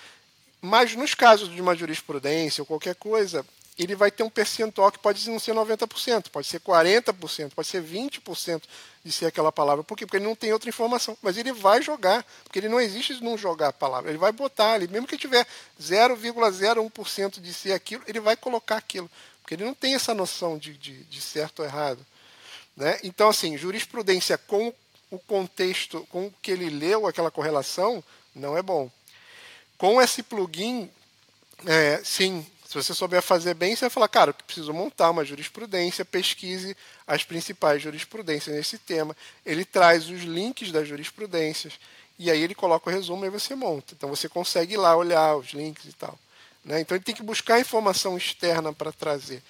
Mas 0.61 0.93
nos 0.93 1.15
casos 1.15 1.49
de 1.49 1.61
uma 1.61 1.73
jurisprudência 1.73 2.61
ou 2.61 2.65
qualquer 2.65 2.95
coisa, 2.95 3.45
ele 3.77 3.95
vai 3.95 4.11
ter 4.11 4.23
um 4.23 4.29
percentual 4.29 4.91
que 4.91 4.99
pode 4.99 5.27
não 5.29 5.39
ser 5.39 5.53
90%, 5.53 6.29
pode 6.29 6.47
ser 6.47 6.59
40%, 6.59 7.51
pode 7.55 7.67
ser 7.67 7.81
20% 7.81 8.63
de 9.03 9.11
ser 9.11 9.25
aquela 9.25 9.51
palavra. 9.51 9.83
Por 9.83 9.97
quê? 9.97 10.05
Porque 10.05 10.17
ele 10.17 10.25
não 10.25 10.35
tem 10.35 10.53
outra 10.53 10.69
informação. 10.69 11.17
Mas 11.21 11.37
ele 11.37 11.51
vai 11.51 11.81
jogar, 11.81 12.25
porque 12.43 12.59
ele 12.59 12.69
não 12.69 12.79
existe 12.79 13.23
não 13.23 13.37
jogar 13.37 13.69
a 13.69 13.73
palavra. 13.73 14.11
Ele 14.11 14.17
vai 14.17 14.31
botar 14.31 14.73
ali, 14.73 14.87
mesmo 14.87 15.07
que 15.07 15.17
tiver 15.17 15.47
0,01% 15.81 17.39
de 17.39 17.53
ser 17.53 17.73
aquilo, 17.73 18.03
ele 18.07 18.19
vai 18.19 18.35
colocar 18.35 18.77
aquilo. 18.77 19.09
Porque 19.41 19.55
ele 19.55 19.65
não 19.65 19.73
tem 19.73 19.95
essa 19.95 20.13
noção 20.13 20.57
de, 20.57 20.77
de, 20.77 21.03
de 21.05 21.21
certo 21.21 21.59
ou 21.59 21.65
errado. 21.65 22.05
Né? 22.75 22.99
Então, 23.03 23.29
assim, 23.29 23.57
jurisprudência 23.57 24.37
com 24.37 24.73
o 25.09 25.17
contexto, 25.19 26.05
com 26.09 26.27
o 26.27 26.33
que 26.41 26.51
ele 26.51 26.69
leu, 26.69 27.07
aquela 27.07 27.31
correlação, 27.31 28.03
não 28.35 28.57
é 28.57 28.61
bom. 28.61 28.89
Com 29.77 30.01
esse 30.01 30.21
plugin, 30.21 30.89
é, 31.65 32.01
sim, 32.03 32.45
se 32.71 32.77
você 32.77 32.93
souber 32.93 33.21
fazer 33.21 33.53
bem, 33.53 33.75
você 33.75 33.81
vai 33.81 33.89
falar, 33.89 34.07
cara, 34.07 34.29
eu 34.29 34.33
preciso 34.33 34.71
montar 34.71 35.09
uma 35.09 35.25
jurisprudência, 35.25 36.05
pesquise 36.05 36.73
as 37.05 37.21
principais 37.21 37.81
jurisprudências 37.81 38.55
nesse 38.55 38.77
tema. 38.77 39.13
Ele 39.45 39.65
traz 39.65 40.09
os 40.09 40.21
links 40.21 40.71
das 40.71 40.87
jurisprudências 40.87 41.73
e 42.17 42.31
aí 42.31 42.41
ele 42.41 42.55
coloca 42.55 42.89
o 42.89 42.93
resumo 42.93 43.25
e 43.25 43.29
você 43.29 43.55
monta. 43.55 43.93
Então 43.93 44.07
você 44.07 44.29
consegue 44.29 44.75
ir 44.75 44.77
lá 44.77 44.95
olhar 44.95 45.35
os 45.35 45.47
links 45.47 45.83
e 45.83 45.91
tal. 45.91 46.17
Né? 46.63 46.79
Então 46.79 46.95
ele 46.95 47.03
tem 47.03 47.13
que 47.13 47.21
buscar 47.21 47.59
informação 47.59 48.15
externa 48.15 48.71
para 48.71 48.93
trazer. 48.93 49.43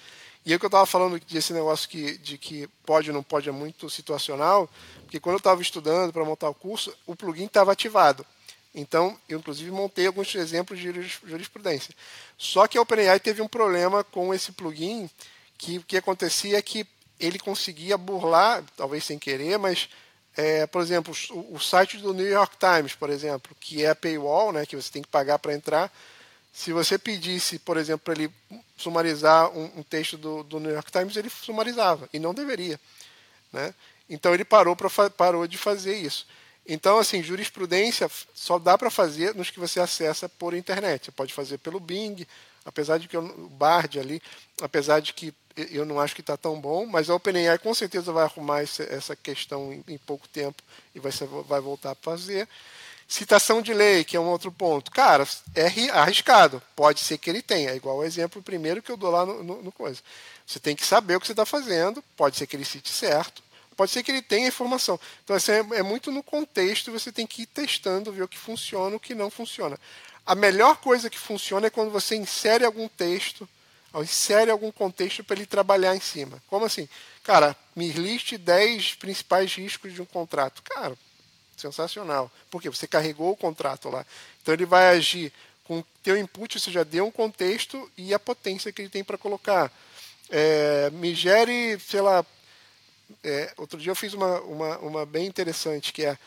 E 0.44 0.52
aí 0.52 0.58
que 0.58 0.64
eu 0.64 0.66
estava 0.66 0.84
falando 0.84 1.20
desse 1.20 1.52
negócio 1.52 1.88
que, 1.88 2.18
de 2.18 2.36
que 2.36 2.66
pode 2.84 3.08
ou 3.08 3.14
não 3.14 3.22
pode 3.22 3.48
é 3.48 3.52
muito 3.52 3.88
situacional, 3.88 4.68
porque 5.02 5.20
quando 5.20 5.34
eu 5.34 5.38
estava 5.38 5.62
estudando 5.62 6.12
para 6.12 6.24
montar 6.24 6.48
o 6.48 6.54
curso, 6.54 6.92
o 7.06 7.14
plugin 7.14 7.44
estava 7.44 7.70
ativado. 7.70 8.26
Então, 8.74 9.18
eu 9.28 9.38
inclusive 9.38 9.70
montei 9.70 10.06
alguns 10.06 10.34
exemplos 10.34 10.78
de 10.78 10.92
jurisprudência. 11.24 11.94
Só 12.38 12.66
que 12.66 12.78
a 12.78 12.82
OpenAI 12.82 13.20
teve 13.20 13.42
um 13.42 13.48
problema 13.48 14.02
com 14.02 14.32
esse 14.32 14.52
plugin, 14.52 15.10
que 15.58 15.78
o 15.78 15.82
que 15.82 15.96
acontecia 15.96 16.58
é 16.58 16.62
que 16.62 16.86
ele 17.20 17.38
conseguia 17.38 17.96
burlar, 17.96 18.64
talvez 18.76 19.04
sem 19.04 19.18
querer, 19.18 19.58
mas, 19.58 19.88
é, 20.36 20.66
por 20.66 20.82
exemplo, 20.82 21.14
o, 21.50 21.60
site 21.60 21.98
do 21.98 22.14
New 22.14 22.26
York 22.26 22.56
Times, 22.56 22.94
por 22.94 23.10
exemplo, 23.10 23.54
que 23.60 23.84
é 23.84 23.90
a 23.90 23.94
paywall, 23.94 24.52
né, 24.52 24.66
que 24.66 24.74
você 24.74 24.90
tem 24.90 25.02
que 25.02 25.08
pagar 25.08 25.38
para 25.38 25.54
entrar, 25.54 25.92
se 26.52 26.72
você 26.72 26.98
pedisse, 26.98 27.58
por 27.58 27.76
exemplo, 27.76 28.00
para 28.04 28.14
ele 28.14 28.32
sumarizar 28.76 29.50
um, 29.50 29.78
um 29.78 29.82
texto 29.82 30.18
do, 30.18 30.42
do, 30.42 30.58
New 30.58 30.72
York 30.72 30.90
Times, 30.90 31.16
ele 31.16 31.30
sumarizava, 31.30 32.08
e 32.12 32.18
não 32.18 32.34
deveria. 32.34 32.78
Né? 33.52 33.72
Então 34.08 34.34
ele 34.34 34.44
parou, 34.44 34.74
pra, 34.74 34.90
parou 35.10 35.46
de 35.46 35.56
fazer 35.56 35.96
isso. 35.96 36.26
Então, 36.66 36.98
assim, 36.98 37.22
jurisprudência 37.22 38.10
só 38.34 38.58
dá 38.58 38.78
para 38.78 38.90
fazer 38.90 39.34
nos 39.34 39.50
que 39.50 39.58
você 39.58 39.80
acessa 39.80 40.28
por 40.28 40.54
internet. 40.54 41.06
Você 41.06 41.10
pode 41.10 41.34
fazer 41.34 41.58
pelo 41.58 41.80
Bing, 41.80 42.26
apesar 42.64 42.98
de 42.98 43.08
que 43.08 43.16
eu, 43.16 43.24
o 43.24 43.48
Bard 43.48 43.98
ali, 43.98 44.22
apesar 44.60 45.00
de 45.00 45.12
que 45.12 45.34
eu 45.70 45.84
não 45.84 46.00
acho 46.00 46.14
que 46.14 46.20
está 46.20 46.36
tão 46.36 46.58
bom, 46.60 46.86
mas 46.86 47.10
a 47.10 47.14
OpenAI 47.14 47.58
com 47.58 47.74
certeza 47.74 48.12
vai 48.12 48.24
arrumar 48.24 48.62
essa 48.62 49.14
questão 49.14 49.72
em, 49.86 49.98
pouco 49.98 50.28
tempo 50.28 50.62
e 50.94 51.00
vai, 51.00 51.12
vai 51.46 51.60
voltar 51.60 51.90
a 51.92 51.96
fazer. 51.96 52.48
Citação 53.06 53.60
de 53.60 53.74
lei, 53.74 54.04
que 54.04 54.16
é 54.16 54.20
um 54.20 54.28
outro 54.28 54.50
ponto. 54.50 54.90
Cara, 54.90 55.28
é 55.54 55.66
arriscado. 55.90 56.62
Pode 56.74 57.00
ser 57.00 57.18
que 57.18 57.28
ele 57.28 57.42
tenha. 57.42 57.70
É 57.70 57.76
igual 57.76 57.98
o 57.98 58.04
exemplo 58.04 58.42
primeiro 58.42 58.80
que 58.80 58.90
eu 58.90 58.96
dou 58.96 59.10
lá 59.10 59.26
no, 59.26 59.42
no, 59.42 59.62
no 59.62 59.72
coisa. 59.72 60.00
Você 60.46 60.58
tem 60.58 60.74
que 60.74 60.86
saber 60.86 61.16
o 61.16 61.20
que 61.20 61.26
você 61.26 61.34
está 61.34 61.44
fazendo. 61.44 62.02
Pode 62.16 62.38
ser 62.38 62.46
que 62.46 62.56
ele 62.56 62.64
cite 62.64 62.88
certo. 62.88 63.42
Pode 63.76 63.90
ser 63.90 64.02
que 64.02 64.10
ele 64.10 64.22
tenha 64.22 64.48
informação. 64.48 64.98
Então, 65.24 65.34
assim, 65.34 65.52
é, 65.52 65.78
é 65.78 65.82
muito 65.82 66.10
no 66.10 66.22
contexto, 66.22 66.92
você 66.92 67.10
tem 67.10 67.26
que 67.26 67.42
ir 67.42 67.46
testando, 67.46 68.12
ver 68.12 68.22
o 68.22 68.28
que 68.28 68.38
funciona 68.38 68.96
o 68.96 69.00
que 69.00 69.14
não 69.14 69.30
funciona. 69.30 69.78
A 70.24 70.34
melhor 70.34 70.76
coisa 70.76 71.10
que 71.10 71.18
funciona 71.18 71.66
é 71.66 71.70
quando 71.70 71.90
você 71.90 72.14
insere 72.14 72.64
algum 72.64 72.88
texto, 72.88 73.48
insere 74.00 74.50
algum 74.50 74.70
contexto 74.70 75.24
para 75.24 75.36
ele 75.36 75.46
trabalhar 75.46 75.96
em 75.96 76.00
cima. 76.00 76.42
Como 76.46 76.64
assim? 76.64 76.88
Cara, 77.24 77.56
me 77.74 77.90
liste 77.90 78.38
10 78.38 78.94
principais 78.94 79.54
riscos 79.54 79.92
de 79.92 80.00
um 80.00 80.06
contrato. 80.06 80.62
Cara, 80.62 80.96
sensacional. 81.56 82.30
Por 82.50 82.62
quê? 82.62 82.68
Você 82.68 82.86
carregou 82.86 83.32
o 83.32 83.36
contrato 83.36 83.88
lá. 83.88 84.06
Então 84.40 84.54
ele 84.54 84.64
vai 84.64 84.96
agir 84.96 85.32
com 85.64 85.80
o 85.80 85.86
teu 86.02 86.16
input, 86.16 86.58
você 86.58 86.70
já 86.70 86.82
deu 86.84 87.06
um 87.06 87.10
contexto 87.10 87.90
e 87.96 88.12
a 88.12 88.18
potência 88.18 88.72
que 88.72 88.82
ele 88.82 88.88
tem 88.88 89.04
para 89.04 89.18
colocar. 89.18 89.70
É, 90.30 90.90
me 90.90 91.14
gere, 91.14 91.78
sei 91.80 92.00
lá, 92.00 92.24
é, 93.22 93.52
outro 93.56 93.78
dia 93.78 93.90
eu 93.90 93.96
fiz 93.96 94.14
uma, 94.14 94.40
uma, 94.40 94.78
uma, 94.78 95.06
bem 95.06 95.26
interessante, 95.26 95.92
que 95.92 96.04
é 96.04 96.18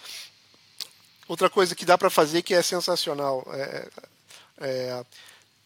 outra 1.27 1.49
coisa 1.49 1.75
que 1.75 1.85
dá 1.85 1.97
para 1.97 2.09
fazer 2.09 2.41
que 2.41 2.53
é 2.53 2.61
sensacional. 2.61 3.45
É, 3.51 3.89
é, 4.59 5.05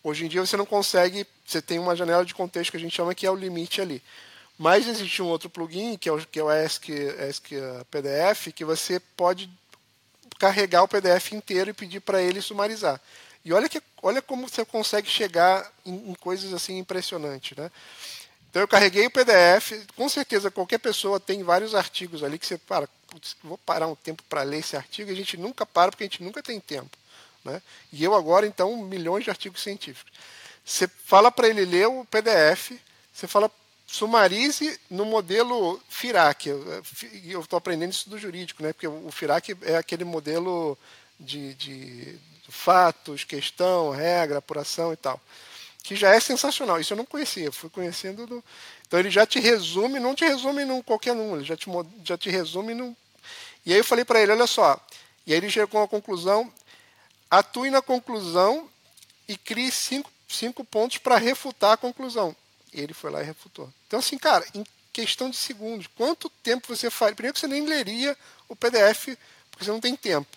hoje 0.04 0.26
em 0.26 0.28
dia 0.28 0.46
você 0.46 0.58
não 0.58 0.66
consegue, 0.66 1.26
você 1.46 1.62
tem 1.62 1.80
uma 1.80 1.96
janela 1.96 2.26
de 2.26 2.34
contexto 2.34 2.72
que 2.72 2.78
a 2.78 2.80
gente 2.80 2.96
chama 2.96 3.16
que 3.16 3.26
é 3.26 3.32
o 3.32 3.36
limite 3.36 3.82
ali. 3.82 4.02
Mas 4.58 4.88
existe 4.88 5.22
um 5.22 5.28
outro 5.28 5.50
plugin, 5.50 5.98
que 5.98 6.10
é 6.10 6.12
o, 6.12 6.18
que 6.26 6.40
é 6.40 6.44
o 6.44 6.52
ESC, 6.52 6.92
ESC 6.92 7.56
PDF, 7.90 8.54
que 8.54 8.66
você 8.66 9.00
pode 9.00 9.50
carregar 10.38 10.84
o 10.84 10.88
PDF 10.88 11.32
inteiro 11.32 11.70
e 11.70 11.74
pedir 11.74 12.02
para 12.02 12.22
ele 12.22 12.42
sumarizar. 12.42 13.00
E 13.44 13.54
olha, 13.54 13.70
que, 13.70 13.82
olha 14.02 14.22
como 14.22 14.48
você 14.48 14.66
consegue 14.66 15.10
chegar 15.10 15.72
em, 15.86 16.12
em 16.12 16.14
coisas 16.16 16.54
assim 16.54 16.78
impressionantes. 16.78 17.58
Né? 17.58 17.72
Então 18.50 18.64
eu 18.64 18.68
carreguei 18.68 19.06
o 19.06 19.12
PDF, 19.12 19.86
com 19.96 20.10
certeza 20.10 20.50
qualquer 20.50 20.80
pessoa 20.80 21.20
tem 21.20 21.44
vários 21.44 21.76
artigos 21.76 22.24
ali 22.24 22.40
que 22.40 22.48
você 22.48 22.58
para, 22.58 22.90
vou 23.44 23.60
parar 23.60 23.88
um 23.88 23.96
tempo 23.96 24.24
para 24.24 24.42
ler 24.42 24.60
esse 24.60 24.76
artigo, 24.76 25.10
e 25.10 25.14
a 25.14 25.16
gente 25.16 25.38
nunca 25.38 25.66
para 25.66 25.92
porque 25.92 26.04
a 26.04 26.08
gente 26.08 26.24
nunca 26.24 26.42
tem 26.42 26.60
tempo. 26.60 26.98
Né? 27.46 27.62
E 27.94 28.04
eu 28.04 28.16
agora, 28.16 28.48
então, 28.48 28.76
milhões 28.78 29.24
de 29.24 29.30
artigos 29.30 29.62
científicos. 29.62 30.12
Você 30.66 30.88
fala 30.88 31.32
para 31.32 31.48
ele 31.48 31.64
ler 31.64 31.88
o 31.88 32.04
PDF, 32.06 32.72
você 33.14 33.28
fala 33.28 33.52
sumarize 33.86 34.80
no 34.90 35.06
modelo 35.06 35.82
FIRAC. 35.90 36.48
Eu 37.26 37.42
estou 37.42 37.58
aprendendo 37.58 37.92
isso 37.92 38.10
do 38.10 38.18
jurídico, 38.18 38.62
né? 38.64 38.74
porque 38.74 38.88
o 38.88 39.12
FIRAC 39.12 39.58
é 39.62 39.78
aquele 39.78 40.04
modelo 40.04 40.78
de, 41.20 41.54
de 41.54 42.20
fatos, 42.50 43.24
questão, 43.24 43.92
regra, 43.92 44.40
apuração 44.40 44.92
e 44.92 44.96
tal 44.96 45.22
que 45.84 45.96
já 45.96 46.14
é 46.14 46.20
sensacional. 46.20 46.80
Isso 46.80 46.94
eu 46.94 46.98
não 46.98 47.06
conhecia, 47.06 47.52
fui 47.52 47.70
conhecendo. 47.70 48.26
Do... 48.28 48.44
Então 48.88 49.00
ele 49.00 49.10
já 49.10 49.26
te 49.26 49.40
resume, 49.40 50.00
não 50.00 50.16
te 50.16 50.26
resume 50.26 50.66
num 50.66 50.82
qualquer 50.82 51.16
número, 51.16 51.44
já 51.44 51.56
te, 51.56 51.68
já 52.04 52.18
te 52.18 52.30
resume 52.30 52.74
num. 52.74 52.96
E 53.66 53.74
aí 53.74 53.80
eu 53.80 53.86
falei 53.86 54.06
para 54.06 54.22
ele: 54.22 54.32
olha 54.32 54.48
só. 54.48 54.80
E 55.26 55.32
aí 55.32 55.38
ele 55.38 55.50
chegou 55.50 55.82
a 55.82 55.88
conclusão: 55.88 56.52
atue 57.30 57.70
na 57.70 57.82
conclusão 57.82 58.70
e 59.28 59.38
crie 59.38 59.72
cinco, 59.72 60.12
cinco 60.28 60.64
pontos 60.64 60.98
para 60.98 61.18
refutar 61.18 61.74
a 61.74 61.78
conclusão. 61.78 62.36
E 62.74 62.82
ele 62.82 62.94
foi 62.94 63.12
lá 63.12 63.22
e 63.22 63.26
refutou. 63.26 63.72
Então, 63.88 64.00
assim, 64.00 64.18
cara, 64.18 64.46
em 64.54 64.64
questão 64.94 65.30
de 65.30 65.38
segundos, 65.38 65.88
quanto 65.88 66.30
tempo 66.30 66.68
você 66.68 66.90
faz? 66.90 67.14
Primeiro 67.14 67.34
que 67.34 67.40
você 67.40 67.48
nem 67.48 67.66
leria 67.66 68.18
o 68.48 68.56
PDF, 68.56 69.18
porque 69.50 69.66
você 69.66 69.72
não 69.72 69.80
tem 69.80 69.96
tempo. 69.96 70.28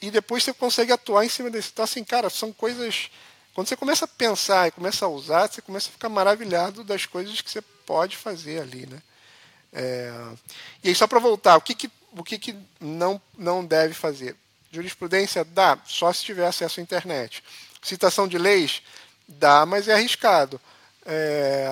E 0.00 0.10
depois 0.10 0.42
você 0.42 0.52
consegue 0.52 0.92
atuar 0.92 1.24
em 1.24 1.28
cima 1.28 1.50
desse. 1.50 1.70
Então, 1.72 1.84
assim, 1.84 2.02
cara, 2.02 2.30
são 2.30 2.52
coisas 2.52 3.10
quando 3.54 3.68
você 3.68 3.76
começa 3.76 4.04
a 4.04 4.08
pensar 4.08 4.68
e 4.68 4.70
começa 4.70 5.04
a 5.04 5.08
usar, 5.08 5.48
você 5.48 5.60
começa 5.60 5.88
a 5.88 5.92
ficar 5.92 6.08
maravilhado 6.08 6.84
das 6.84 7.06
coisas 7.06 7.40
que 7.40 7.50
você 7.50 7.60
pode 7.60 8.16
fazer 8.16 8.60
ali, 8.60 8.86
né? 8.86 9.02
É... 9.72 10.12
E 10.82 10.88
aí, 10.88 10.94
só 10.94 11.06
para 11.06 11.18
voltar, 11.18 11.56
o 11.56 11.60
que, 11.60 11.74
que, 11.74 11.90
o 12.12 12.22
que, 12.22 12.38
que 12.38 12.56
não, 12.80 13.20
não 13.36 13.64
deve 13.64 13.94
fazer? 13.94 14.36
Jurisprudência 14.70 15.44
dá, 15.44 15.78
só 15.84 16.12
se 16.12 16.24
tiver 16.24 16.46
acesso 16.46 16.80
à 16.80 16.82
internet. 16.82 17.42
Citação 17.82 18.28
de 18.28 18.38
leis 18.38 18.82
dá, 19.26 19.66
mas 19.66 19.88
é 19.88 19.94
arriscado. 19.94 20.60
É... 21.04 21.66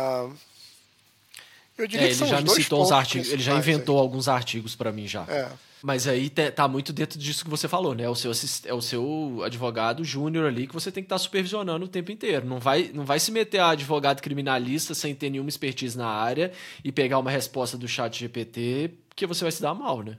Eu 1.76 1.86
diria 1.86 2.10
é, 2.10 2.14
que 2.14 2.20
ele 2.20 2.30
já 2.30 2.40
me 2.40 2.50
citou 2.50 2.82
os 2.82 2.90
artigos, 2.90 3.28
ele 3.28 3.42
já 3.42 3.54
inventou 3.54 3.96
aí. 3.96 4.02
alguns 4.02 4.26
artigos 4.26 4.74
para 4.74 4.90
mim 4.90 5.06
já. 5.06 5.24
É. 5.28 5.48
Mas 5.82 6.08
aí 6.08 6.28
tá 6.28 6.66
muito 6.66 6.92
dentro 6.92 7.18
disso 7.18 7.44
que 7.44 7.50
você 7.50 7.68
falou, 7.68 7.94
né? 7.94 8.04
É 8.04 8.08
o 8.08 8.14
seu, 8.14 8.32
é 8.64 8.74
o 8.74 8.80
seu 8.80 9.42
advogado 9.44 10.04
júnior 10.04 10.46
ali 10.46 10.66
que 10.66 10.74
você 10.74 10.90
tem 10.90 11.02
que 11.02 11.06
estar 11.06 11.16
tá 11.16 11.20
supervisionando 11.20 11.84
o 11.84 11.88
tempo 11.88 12.10
inteiro. 12.10 12.46
Não 12.46 12.58
vai, 12.58 12.90
não 12.92 13.04
vai 13.04 13.20
se 13.20 13.30
meter 13.30 13.58
a 13.58 13.70
advogado 13.70 14.20
criminalista 14.20 14.94
sem 14.94 15.14
ter 15.14 15.30
nenhuma 15.30 15.48
expertise 15.48 15.96
na 15.96 16.08
área 16.08 16.52
e 16.82 16.90
pegar 16.90 17.18
uma 17.18 17.30
resposta 17.30 17.78
do 17.78 17.86
chat 17.86 18.18
GPT, 18.18 18.90
porque 19.08 19.26
você 19.26 19.44
vai 19.44 19.52
se 19.52 19.62
dar 19.62 19.74
mal, 19.74 20.02
né? 20.02 20.16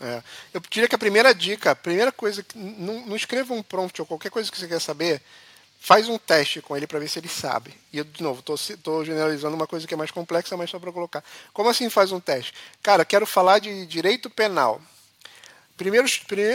É. 0.00 0.22
Eu 0.52 0.60
diria 0.68 0.88
que 0.88 0.94
a 0.94 0.98
primeira 0.98 1.34
dica, 1.34 1.70
a 1.70 1.76
primeira 1.76 2.12
coisa, 2.12 2.44
não, 2.54 3.06
não 3.06 3.16
escreva 3.16 3.54
um 3.54 3.62
prompt 3.62 4.00
ou 4.00 4.06
qualquer 4.06 4.30
coisa 4.30 4.50
que 4.50 4.58
você 4.58 4.68
quer 4.68 4.80
saber, 4.80 5.22
faz 5.78 6.08
um 6.08 6.18
teste 6.18 6.60
com 6.60 6.76
ele 6.76 6.86
para 6.86 6.98
ver 6.98 7.08
se 7.08 7.18
ele 7.18 7.28
sabe. 7.28 7.72
E 7.92 7.98
eu, 7.98 8.04
de 8.04 8.22
novo, 8.22 8.42
estou 8.54 9.04
generalizando 9.04 9.54
uma 9.54 9.66
coisa 9.66 9.86
que 9.86 9.94
é 9.94 9.96
mais 9.96 10.10
complexa, 10.10 10.56
mas 10.56 10.68
só 10.68 10.78
para 10.78 10.92
colocar. 10.92 11.24
Como 11.52 11.68
assim 11.68 11.88
faz 11.88 12.12
um 12.12 12.20
teste? 12.20 12.52
Cara, 12.82 13.04
quero 13.04 13.24
falar 13.24 13.58
de 13.60 13.86
direito 13.86 14.28
penal. 14.28 14.80
Primeiro, 15.76 16.06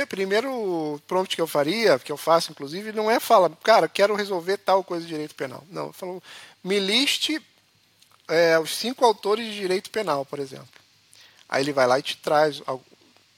primeiro 0.07 1.01
prompt 1.07 1.35
que 1.35 1.41
eu 1.41 1.47
faria, 1.47 1.99
que 1.99 2.11
eu 2.11 2.17
faço 2.17 2.51
inclusive, 2.51 2.91
não 2.91 3.09
é 3.09 3.19
falar, 3.19 3.51
cara, 3.63 3.87
quero 3.87 4.15
resolver 4.15 4.57
tal 4.57 4.83
coisa 4.83 5.05
de 5.05 5.11
direito 5.11 5.35
penal. 5.35 5.63
Não, 5.69 5.87
eu 5.87 5.93
falo, 5.93 6.23
me 6.63 6.79
liste 6.79 7.39
é, 8.27 8.57
os 8.57 8.75
cinco 8.75 9.05
autores 9.05 9.45
de 9.45 9.55
direito 9.55 9.91
penal, 9.91 10.25
por 10.25 10.39
exemplo. 10.39 10.69
Aí 11.47 11.63
ele 11.63 11.73
vai 11.73 11.85
lá 11.85 11.99
e 11.99 12.01
te 12.01 12.17
traz. 12.17 12.61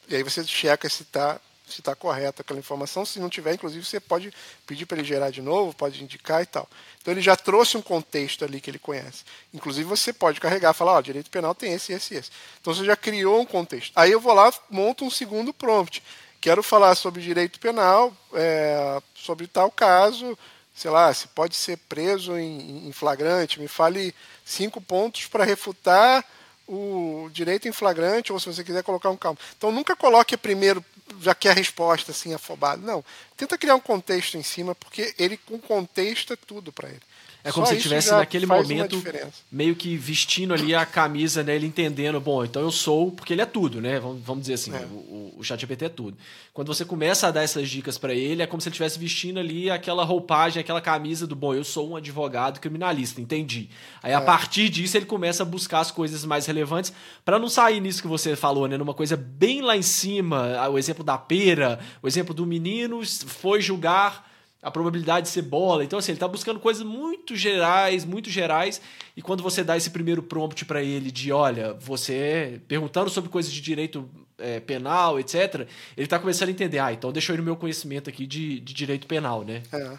E 0.07 0.15
aí 0.15 0.23
você 0.23 0.43
checa 0.45 0.87
se 0.87 1.03
está 1.03 1.39
se 1.73 1.81
está 1.81 1.95
correta 1.95 2.41
aquela 2.41 2.59
informação. 2.59 3.05
Se 3.05 3.19
não 3.19 3.29
tiver, 3.29 3.53
inclusive, 3.53 3.83
você 3.83 3.99
pode 3.99 4.33
pedir 4.65 4.85
para 4.85 4.97
ele 4.97 5.07
gerar 5.07 5.29
de 5.29 5.41
novo, 5.41 5.75
pode 5.75 6.03
indicar 6.03 6.41
e 6.41 6.45
tal. 6.45 6.69
Então 7.01 7.13
ele 7.13 7.21
já 7.21 7.35
trouxe 7.35 7.77
um 7.77 7.81
contexto 7.81 8.45
ali 8.45 8.61
que 8.61 8.69
ele 8.69 8.79
conhece. 8.79 9.23
Inclusive 9.53 9.87
você 9.87 10.13
pode 10.13 10.39
carregar 10.39 10.73
falar, 10.73 10.93
ó, 10.93 11.01
direito 11.01 11.29
penal 11.29 11.53
tem 11.53 11.73
esse, 11.73 11.93
esse, 11.93 12.15
esse. 12.15 12.31
Então 12.61 12.73
você 12.73 12.85
já 12.85 12.95
criou 12.95 13.41
um 13.41 13.45
contexto. 13.45 13.91
Aí 13.95 14.11
eu 14.11 14.19
vou 14.19 14.33
lá, 14.33 14.53
monto 14.69 15.03
um 15.03 15.09
segundo 15.09 15.53
prompt. 15.53 16.01
Quero 16.39 16.61
falar 16.61 16.95
sobre 16.95 17.21
direito 17.21 17.59
penal, 17.59 18.13
é, 18.33 19.01
sobre 19.15 19.47
tal 19.47 19.71
caso, 19.71 20.37
sei 20.75 20.91
lá, 20.91 21.13
se 21.13 21.27
pode 21.29 21.55
ser 21.55 21.77
preso 21.77 22.37
em, 22.37 22.87
em 22.87 22.91
flagrante. 22.91 23.59
Me 23.59 23.67
fale 23.67 24.13
cinco 24.43 24.81
pontos 24.81 25.25
para 25.27 25.45
refutar 25.45 26.25
o 26.67 27.29
direito 27.31 27.67
em 27.67 27.71
flagrante, 27.71 28.31
ou 28.31 28.39
se 28.39 28.45
você 28.45 28.63
quiser 28.63 28.83
colocar 28.83 29.09
um 29.09 29.17
calmo. 29.17 29.37
Então 29.57 29.71
nunca 29.71 29.95
coloque 29.95 30.37
primeiro 30.37 30.83
já 31.21 31.35
quer 31.35 31.51
a 31.51 31.53
resposta 31.53 32.11
assim 32.11 32.33
afobado. 32.33 32.81
Não, 32.81 33.03
tenta 33.35 33.57
criar 33.57 33.75
um 33.75 33.79
contexto 33.79 34.37
em 34.37 34.43
cima, 34.43 34.75
porque 34.75 35.13
ele 35.17 35.37
com 35.37 35.59
contexto 35.59 36.33
é 36.33 36.35
tudo 36.35 36.71
para 36.71 36.89
ele. 36.89 37.01
É 37.43 37.51
como 37.51 37.65
Só 37.65 37.73
se 37.73 37.77
estivesse 37.77 38.09
naquele 38.11 38.45
momento 38.45 39.03
meio 39.51 39.75
que 39.75 39.97
vestindo 39.97 40.53
ali 40.53 40.73
a 40.73 40.85
camisa, 40.85 41.43
né? 41.43 41.53
Ele 41.53 41.67
entendendo, 41.67 42.19
bom, 42.21 42.45
então 42.45 42.61
eu 42.61 42.71
sou, 42.71 43.11
porque 43.11 43.33
ele 43.33 43.41
é 43.41 43.45
tudo, 43.45 43.81
né? 43.81 43.99
Vamos, 43.99 44.23
vamos 44.23 44.41
dizer 44.43 44.53
assim, 44.53 44.73
é. 44.73 44.79
o, 44.85 45.33
o 45.37 45.43
ChatGPT 45.43 45.85
é 45.85 45.89
tudo. 45.89 46.17
Quando 46.53 46.73
você 46.73 46.85
começa 46.85 47.27
a 47.27 47.31
dar 47.31 47.43
essas 47.43 47.69
dicas 47.69 47.97
para 47.97 48.13
ele, 48.13 48.41
é 48.41 48.47
como 48.47 48.61
se 48.61 48.69
ele 48.69 48.73
estivesse 48.73 48.97
vestindo 48.97 49.41
ali 49.41 49.69
aquela 49.69 50.05
roupagem, 50.05 50.61
aquela 50.61 50.79
camisa 50.79 51.27
do, 51.27 51.35
bom, 51.35 51.53
eu 51.53 51.65
sou 51.65 51.89
um 51.89 51.97
advogado 51.97 52.61
criminalista, 52.61 53.19
entendi. 53.19 53.69
Aí 54.01 54.13
é. 54.13 54.15
a 54.15 54.21
partir 54.21 54.69
disso 54.69 54.95
ele 54.95 55.05
começa 55.05 55.43
a 55.43 55.45
buscar 55.45 55.81
as 55.81 55.91
coisas 55.91 56.23
mais 56.23 56.45
relevantes 56.45 56.93
para 57.25 57.37
não 57.37 57.49
sair 57.49 57.81
nisso 57.81 58.01
que 58.01 58.07
você 58.07 58.37
falou, 58.37 58.69
né? 58.69 58.77
Numa 58.77 58.93
coisa 58.93 59.17
bem 59.17 59.61
lá 59.61 59.75
em 59.75 59.81
cima, 59.81 60.69
o 60.69 60.77
exemplo 60.77 61.03
da 61.03 61.17
pera, 61.17 61.77
o 62.01 62.07
exemplo 62.07 62.33
do 62.33 62.45
menino 62.45 63.01
foi 63.27 63.61
julgar 63.61 64.31
a 64.61 64.71
probabilidade 64.71 65.27
de 65.27 65.33
ser 65.33 65.41
bola. 65.41 65.83
Então, 65.83 65.99
assim, 65.99 66.13
ele 66.13 66.15
está 66.15 66.27
buscando 66.27 66.59
coisas 66.59 66.83
muito 66.83 67.35
gerais, 67.35 68.05
muito 68.05 68.29
gerais. 68.29 68.81
E 69.15 69.21
quando 69.21 69.43
você 69.43 69.61
dá 69.63 69.75
esse 69.75 69.89
primeiro 69.89 70.23
prompt 70.23 70.63
para 70.63 70.81
ele 70.81 71.11
de, 71.11 71.33
olha, 71.33 71.73
você 71.73 72.61
perguntando 72.67 73.09
sobre 73.09 73.29
coisas 73.29 73.51
de 73.51 73.59
direito 73.59 74.09
é, 74.37 74.61
penal, 74.61 75.19
etc., 75.19 75.67
ele 75.97 76.05
está 76.05 76.17
começando 76.17 76.47
a 76.47 76.51
entender, 76.51 76.79
ah, 76.79 76.93
então 76.93 77.11
deixa 77.11 77.31
eu 77.31 77.35
ir 77.35 77.39
no 77.39 77.43
meu 77.43 77.57
conhecimento 77.57 78.09
aqui 78.09 78.25
de, 78.25 78.61
de 78.61 78.73
direito 78.73 79.05
penal, 79.05 79.43
né? 79.43 79.61
É. 79.71 79.97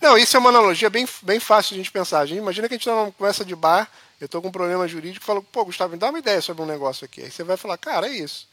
Não, 0.00 0.18
isso 0.18 0.36
é 0.36 0.40
uma 0.40 0.50
analogia 0.50 0.90
bem, 0.90 1.06
bem 1.22 1.38
fácil 1.38 1.70
de 1.70 1.74
a 1.74 1.82
gente 1.84 1.92
pensar. 1.92 2.20
A 2.20 2.26
gente, 2.26 2.38
imagina 2.38 2.68
que 2.68 2.74
a 2.74 2.76
gente 2.76 2.88
está 2.88 2.94
numa 2.94 3.12
conversa 3.12 3.44
de 3.44 3.54
bar, 3.54 3.88
eu 4.20 4.26
estou 4.26 4.42
com 4.42 4.48
um 4.48 4.52
problema 4.52 4.86
jurídico 4.88 5.24
falo, 5.24 5.42
pô, 5.42 5.64
Gustavo, 5.64 5.92
me 5.92 5.98
dá 5.98 6.08
uma 6.08 6.18
ideia 6.18 6.40
sobre 6.40 6.62
um 6.62 6.66
negócio 6.66 7.04
aqui. 7.04 7.22
Aí 7.22 7.30
você 7.30 7.44
vai 7.44 7.56
falar, 7.56 7.76
cara, 7.78 8.08
é 8.08 8.12
isso. 8.12 8.48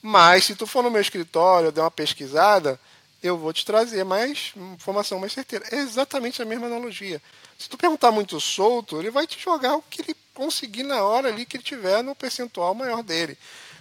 Mas 0.00 0.44
se 0.44 0.54
tu 0.54 0.66
for 0.66 0.82
no 0.82 0.90
meu 0.90 1.00
escritório, 1.00 1.72
der 1.72 1.80
uma 1.80 1.90
pesquisada, 1.90 2.78
eu 3.26 3.36
vou 3.36 3.52
te 3.52 3.64
trazer 3.64 4.04
mais 4.04 4.52
informação 4.56 5.18
mais 5.18 5.32
certeira. 5.32 5.66
É 5.70 5.76
exatamente 5.76 6.40
a 6.40 6.44
mesma 6.44 6.66
analogia. 6.66 7.20
Se 7.58 7.68
tu 7.68 7.76
perguntar 7.76 8.10
muito 8.10 8.40
solto, 8.40 8.98
ele 8.98 9.10
vai 9.10 9.26
te 9.26 9.38
jogar 9.38 9.76
o 9.76 9.82
que 9.82 10.02
ele 10.02 10.16
conseguir 10.34 10.82
na 10.82 11.02
hora 11.02 11.28
ali 11.28 11.46
que 11.46 11.56
ele 11.56 11.64
tiver 11.64 12.02
no 12.02 12.14
percentual 12.14 12.74
maior 12.74 13.02
dele. 13.02 13.36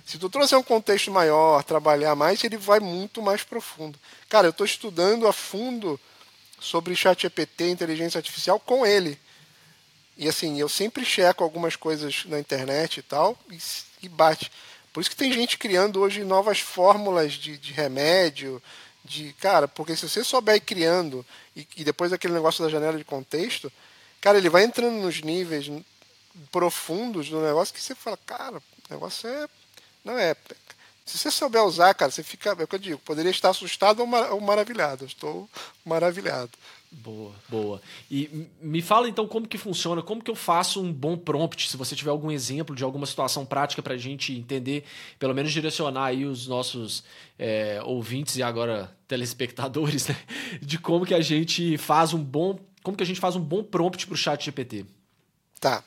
Se 0.06 0.18
tu 0.20 0.30
trouxer 0.30 0.58
um 0.58 0.64
contexto 0.64 1.12
maior, 1.12 1.64
trabalhar 1.64 2.16
mais, 2.16 2.43
ele 2.43 2.58
vai 2.58 2.80
muito 2.80 3.22
mais 3.22 3.43
profundo. 3.43 4.00
Cara, 4.30 4.48
eu 4.48 4.52
estou 4.52 4.66
estudando 4.66 5.28
a 5.28 5.34
fundo 5.34 6.00
sobre 6.60 6.96
chat 6.96 7.24
GPT, 7.24 7.70
inteligência 7.70 8.20
artificial, 8.20 8.60
com 8.60 8.86
ele. 8.86 9.20
E 10.16 10.30
assim, 10.30 10.60
eu 10.60 10.70
sempre 10.70 11.04
checo 11.04 11.43
algumas 11.43 11.76
coisas 11.76 12.24
na 12.26 12.39
internet 12.39 12.98
e 12.98 13.02
tal, 13.02 13.38
e, 13.52 13.58
e 14.04 14.08
bate. 14.08 14.52
Por 14.93 15.02
isso 15.02 15.10
que 15.10 15.16
tem 15.16 15.34
gente 15.34 15.58
criando 15.58 16.00
hoje 16.00 16.24
novas 16.24 16.60
fórmulas 16.60 17.34
de, 17.34 17.58
de 17.58 17.74
remédio, 17.74 18.62
de 19.06 19.34
cara, 19.34 19.68
porque 19.68 19.95
se 19.95 20.10
você 20.10 20.24
souber 20.24 20.56
ir 20.56 20.62
criando 20.62 21.26
e, 21.56 21.68
e, 21.78 21.84
depois 21.84 22.12
aquele 22.12 22.34
negócio 22.34 22.64
da 22.64 22.70
janela 22.70 22.97
de 22.97 23.03
contexto, 23.03 23.72
cara, 24.20 24.38
ele 24.38 24.49
vai 24.49 24.64
entrando 24.64 24.95
nos 24.95 25.22
níveis 25.22 25.72
profundos 26.51 27.30
do 27.30 27.39
negócio 27.39 27.74
que 27.74 27.82
você 27.82 27.95
fala, 27.95 28.18
cara, 28.26 28.58
o 28.58 28.93
negócio 28.93 29.30
é 29.30 29.47
não 30.03 30.18
é 30.18 30.36
se 31.06 31.20
você 31.20 31.30
souber 31.30 31.64
usar, 31.64 31.93
cara, 31.93 32.12
você 32.12 32.24
fica, 32.24 32.49
é 32.58 32.64
o 32.64 32.68
que 32.68 32.76
eu 32.76 32.80
digo, 32.80 32.99
poderia 32.99 33.30
estar 33.30 33.49
assustado 33.49 33.99
ou, 33.99 34.08
mar, 34.08 34.32
ou 34.32 34.41
maravilhado. 34.41 35.06
estou 35.06 35.47
maravilhado. 35.86 36.49
Boa, 37.04 37.34
boa. 37.50 37.82
E 38.10 38.48
me 38.62 38.82
fala 38.82 39.10
então 39.10 39.28
como 39.28 39.48
que 39.48 39.58
funciona, 39.58 40.02
como 40.02 40.24
que 40.24 40.32
eu 40.32 40.36
faço 40.36 40.82
um 40.82 40.91
bom 40.91 41.18
prompt, 41.18 41.70
se 41.70 41.78
você 41.78 41.96
tiver 41.96 42.10
algum 42.10 42.32
exemplo 42.32 42.76
de 42.76 42.84
alguma 42.84 43.06
situação 43.06 43.46
prática 43.46 43.82
para 43.82 43.93
a 43.93 43.98
gente 43.98 44.34
entender, 44.34 44.84
pelo 45.20 45.34
menos 45.34 45.52
direcionar 45.52 46.06
aí 46.06 46.26
os 46.26 46.48
nossos 46.48 47.04
é, 47.38 47.82
ouvintes 47.84 48.38
e 48.38 48.43
agora 48.43 48.96
telespectadores, 49.08 50.08
né, 50.08 50.18
de 50.62 50.80
como 50.80 51.06
que 51.06 51.14
a 51.14 51.22
gente 51.22 51.78
faz 51.78 52.14
um 52.14 52.24
bom, 52.24 52.58
como 52.82 52.96
que 52.96 53.04
a 53.04 53.08
gente 53.08 53.20
faz 53.20 53.36
um 53.36 53.41
bom 53.41 53.64
prompt 53.64 54.08
para 54.08 54.14
o 54.14 54.18
chat 54.18 54.46
GPT. 54.46 54.86
Tá. 55.60 55.84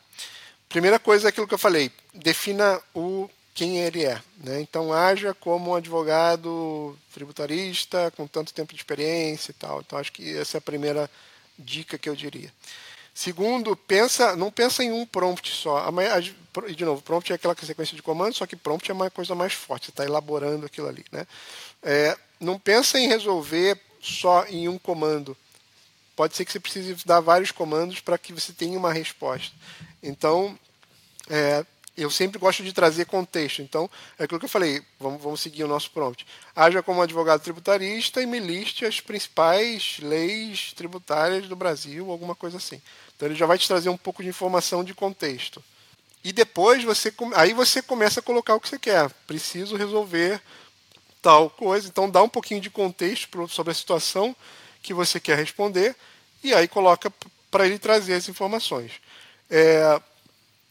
Primeira 0.68 0.98
coisa 0.98 1.28
é 1.28 1.30
aquilo 1.30 1.48
que 1.48 1.54
eu 1.54 1.58
falei, 1.58 1.90
defina 2.14 2.80
o 2.94 3.28
quem 3.58 3.78
ele 3.78 4.04
é. 4.04 4.22
Né? 4.36 4.60
Então, 4.60 4.92
haja 4.92 5.34
como 5.34 5.72
um 5.72 5.74
advogado 5.74 6.96
tributarista 7.12 8.08
com 8.16 8.24
tanto 8.24 8.54
tempo 8.54 8.72
de 8.72 8.78
experiência 8.78 9.50
e 9.50 9.54
tal. 9.54 9.80
Então, 9.80 9.98
acho 9.98 10.12
que 10.12 10.36
essa 10.38 10.56
é 10.56 10.60
a 10.60 10.62
primeira 10.62 11.10
dica 11.58 11.98
que 11.98 12.08
eu 12.08 12.14
diria. 12.14 12.52
Segundo, 13.12 13.74
pensa, 13.74 14.36
não 14.36 14.48
pensa 14.48 14.84
em 14.84 14.92
um 14.92 15.04
prompt 15.04 15.50
só. 15.50 15.84
E, 16.68 16.74
de 16.76 16.84
novo, 16.84 17.02
prompt 17.02 17.32
é 17.32 17.34
aquela 17.34 17.56
sequência 17.56 17.96
de 17.96 18.02
comandos, 18.02 18.36
só 18.36 18.46
que 18.46 18.54
prompt 18.54 18.88
é 18.88 18.94
uma 18.94 19.10
coisa 19.10 19.34
mais 19.34 19.54
forte, 19.54 19.86
você 19.86 19.90
está 19.90 20.04
elaborando 20.04 20.64
aquilo 20.64 20.86
ali. 20.86 21.04
Né? 21.10 21.26
É, 21.82 22.16
não 22.38 22.60
pensa 22.60 22.96
em 22.96 23.08
resolver 23.08 23.76
só 24.00 24.46
em 24.46 24.68
um 24.68 24.78
comando. 24.78 25.36
Pode 26.14 26.36
ser 26.36 26.44
que 26.44 26.52
você 26.52 26.60
precise 26.60 26.94
dar 27.04 27.18
vários 27.18 27.50
comandos 27.50 27.98
para 27.98 28.16
que 28.16 28.32
você 28.32 28.52
tenha 28.52 28.78
uma 28.78 28.92
resposta. 28.92 29.52
Então, 30.00 30.56
é, 31.28 31.66
eu 32.02 32.10
sempre 32.10 32.38
gosto 32.38 32.62
de 32.62 32.72
trazer 32.72 33.06
contexto. 33.06 33.62
Então, 33.62 33.90
é 34.18 34.24
aquilo 34.24 34.38
que 34.38 34.46
eu 34.46 34.50
falei, 34.50 34.82
vamos, 34.98 35.22
vamos 35.22 35.40
seguir 35.40 35.64
o 35.64 35.68
nosso 35.68 35.90
prompt. 35.90 36.26
Haja 36.54 36.82
como 36.82 37.02
advogado 37.02 37.40
tributarista 37.40 38.22
e 38.22 38.26
me 38.26 38.38
liste 38.38 38.84
as 38.84 39.00
principais 39.00 39.98
leis 40.00 40.72
tributárias 40.74 41.48
do 41.48 41.56
Brasil, 41.56 42.10
alguma 42.10 42.34
coisa 42.34 42.56
assim. 42.56 42.80
Então, 43.16 43.28
ele 43.28 43.34
já 43.34 43.46
vai 43.46 43.58
te 43.58 43.66
trazer 43.66 43.88
um 43.88 43.96
pouco 43.96 44.22
de 44.22 44.28
informação 44.28 44.84
de 44.84 44.94
contexto. 44.94 45.62
E 46.22 46.32
depois, 46.32 46.84
você 46.84 47.12
aí 47.34 47.52
você 47.52 47.80
começa 47.80 48.20
a 48.20 48.22
colocar 48.22 48.54
o 48.54 48.60
que 48.60 48.68
você 48.68 48.78
quer. 48.78 49.10
Preciso 49.26 49.76
resolver 49.76 50.40
tal 51.22 51.50
coisa. 51.50 51.88
Então, 51.88 52.08
dá 52.08 52.22
um 52.22 52.28
pouquinho 52.28 52.60
de 52.60 52.70
contexto 52.70 53.48
sobre 53.48 53.72
a 53.72 53.74
situação 53.74 54.34
que 54.82 54.94
você 54.94 55.18
quer 55.18 55.36
responder 55.36 55.96
e 56.42 56.54
aí 56.54 56.68
coloca 56.68 57.12
para 57.50 57.66
ele 57.66 57.78
trazer 57.78 58.14
as 58.14 58.28
informações. 58.28 58.92
É, 59.50 60.00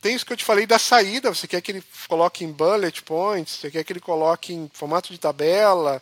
tem 0.07 0.15
isso 0.15 0.25
que 0.25 0.31
eu 0.31 0.37
te 0.37 0.45
falei 0.45 0.65
da 0.65 0.79
saída, 0.79 1.33
você 1.33 1.45
quer 1.45 1.59
que 1.59 1.69
ele 1.69 1.83
coloque 2.07 2.45
em 2.45 2.49
bullet 2.49 3.03
points, 3.03 3.55
você 3.55 3.69
quer 3.69 3.83
que 3.83 3.91
ele 3.91 3.99
coloque 3.99 4.53
em 4.53 4.71
formato 4.73 5.11
de 5.11 5.19
tabela, 5.19 6.01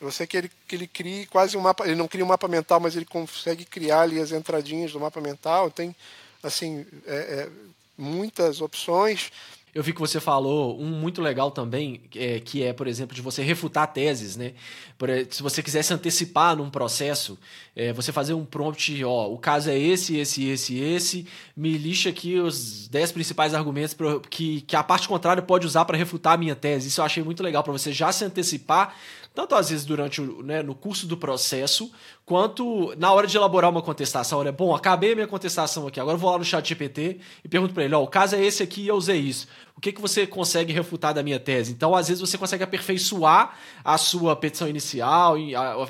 você 0.00 0.26
quer 0.26 0.26
que 0.26 0.36
ele, 0.36 0.52
que 0.66 0.74
ele 0.74 0.86
crie 0.88 1.26
quase 1.26 1.56
um 1.56 1.60
mapa, 1.60 1.84
ele 1.84 1.94
não 1.94 2.08
cria 2.08 2.24
um 2.24 2.28
mapa 2.28 2.48
mental, 2.48 2.80
mas 2.80 2.96
ele 2.96 3.04
consegue 3.04 3.64
criar 3.64 4.00
ali 4.00 4.18
as 4.18 4.32
entradinhas 4.32 4.90
do 4.90 4.98
mapa 4.98 5.20
mental, 5.20 5.70
tem 5.70 5.94
assim 6.42 6.84
é, 7.06 7.14
é, 7.14 7.48
muitas 7.96 8.60
opções. 8.60 9.30
Eu 9.76 9.82
vi 9.82 9.92
que 9.92 10.00
você 10.00 10.18
falou 10.18 10.80
um 10.80 10.86
muito 10.86 11.20
legal 11.20 11.50
também, 11.50 12.00
é, 12.14 12.40
que 12.40 12.62
é, 12.62 12.72
por 12.72 12.86
exemplo, 12.86 13.14
de 13.14 13.20
você 13.20 13.42
refutar 13.42 13.86
teses, 13.92 14.34
né? 14.34 14.54
Por, 14.96 15.10
se 15.28 15.42
você 15.42 15.62
quisesse 15.62 15.92
antecipar 15.92 16.56
num 16.56 16.70
processo, 16.70 17.38
é, 17.76 17.92
você 17.92 18.10
fazer 18.10 18.32
um 18.32 18.42
prompt, 18.42 19.04
ó, 19.04 19.30
o 19.30 19.36
caso 19.36 19.68
é 19.68 19.78
esse, 19.78 20.16
esse, 20.16 20.48
esse, 20.48 20.78
esse, 20.78 21.26
me 21.54 21.76
lixa 21.76 22.08
aqui 22.08 22.38
os 22.38 22.88
10 22.88 23.12
principais 23.12 23.52
argumentos 23.52 23.94
que, 24.30 24.62
que 24.62 24.74
a 24.74 24.82
parte 24.82 25.06
contrária 25.06 25.42
pode 25.42 25.66
usar 25.66 25.84
para 25.84 25.98
refutar 25.98 26.32
a 26.32 26.38
minha 26.38 26.56
tese. 26.56 26.88
Isso 26.88 27.02
eu 27.02 27.04
achei 27.04 27.22
muito 27.22 27.42
legal, 27.42 27.62
para 27.62 27.72
você 27.72 27.92
já 27.92 28.10
se 28.10 28.24
antecipar 28.24 28.96
tanto 29.36 29.54
às 29.54 29.68
vezes 29.68 29.84
durante 29.84 30.22
né, 30.22 30.62
no 30.62 30.74
curso 30.74 31.06
do 31.06 31.14
processo, 31.14 31.92
quanto 32.24 32.94
na 32.96 33.12
hora 33.12 33.26
de 33.26 33.36
elaborar 33.36 33.70
uma 33.70 33.82
contestação. 33.82 34.38
Olha, 34.38 34.50
bom, 34.50 34.74
acabei 34.74 35.12
a 35.12 35.14
minha 35.14 35.26
contestação 35.26 35.86
aqui, 35.86 36.00
agora 36.00 36.16
vou 36.16 36.30
lá 36.30 36.38
no 36.38 36.44
chat 36.44 36.66
GPT 36.66 37.20
e 37.44 37.48
pergunto 37.48 37.74
para 37.74 37.84
ele, 37.84 37.94
ó, 37.94 38.02
o 38.02 38.08
caso 38.08 38.34
é 38.34 38.42
esse 38.42 38.62
aqui 38.62 38.80
e 38.80 38.88
eu 38.88 38.96
usei 38.96 39.20
isso. 39.20 39.46
O 39.76 39.80
que, 39.80 39.92
que 39.92 40.00
você 40.00 40.26
consegue 40.26 40.72
refutar 40.72 41.12
da 41.12 41.22
minha 41.22 41.38
tese? 41.38 41.70
Então, 41.70 41.94
às 41.94 42.08
vezes, 42.08 42.18
você 42.18 42.38
consegue 42.38 42.64
aperfeiçoar 42.64 43.58
a 43.84 43.98
sua 43.98 44.34
petição 44.34 44.66
inicial, 44.66 45.36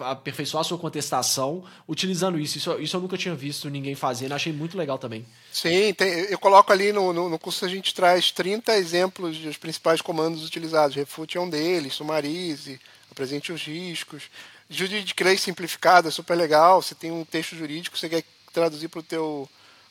aperfeiçoar 0.00 0.62
a 0.62 0.64
sua 0.64 0.76
contestação 0.76 1.62
utilizando 1.86 2.36
isso. 2.36 2.58
Isso, 2.58 2.76
isso 2.80 2.96
eu 2.96 3.00
nunca 3.00 3.16
tinha 3.16 3.36
visto 3.36 3.70
ninguém 3.70 3.94
fazendo, 3.94 4.32
achei 4.32 4.52
muito 4.52 4.76
legal 4.76 4.98
também. 4.98 5.24
Sim, 5.52 5.94
tem, 5.94 6.08
eu 6.08 6.38
coloco 6.38 6.72
ali 6.72 6.92
no, 6.92 7.12
no, 7.12 7.28
no, 7.28 7.38
curso 7.38 7.64
a 7.64 7.68
gente 7.68 7.94
traz 7.94 8.32
30 8.32 8.76
exemplos 8.76 9.38
dos 9.38 9.56
principais 9.56 10.02
comandos 10.02 10.44
utilizados. 10.44 10.96
Refute 10.96 11.38
é 11.38 11.40
um 11.40 11.48
deles, 11.48 11.94
sumarize, 11.94 12.80
apresente 13.16 13.50
os 13.50 13.62
riscos. 13.62 14.24
Juridiclei 14.68 15.38
simplificado 15.38 16.08
é 16.08 16.10
super 16.10 16.34
legal. 16.34 16.82
Você 16.82 16.94
tem 16.94 17.10
um 17.10 17.24
texto 17.24 17.56
jurídico, 17.56 17.96
você 17.96 18.10
quer 18.10 18.22
traduzir 18.52 18.88
para 18.88 19.00
o 19.00 19.02
teu, 19.02 19.48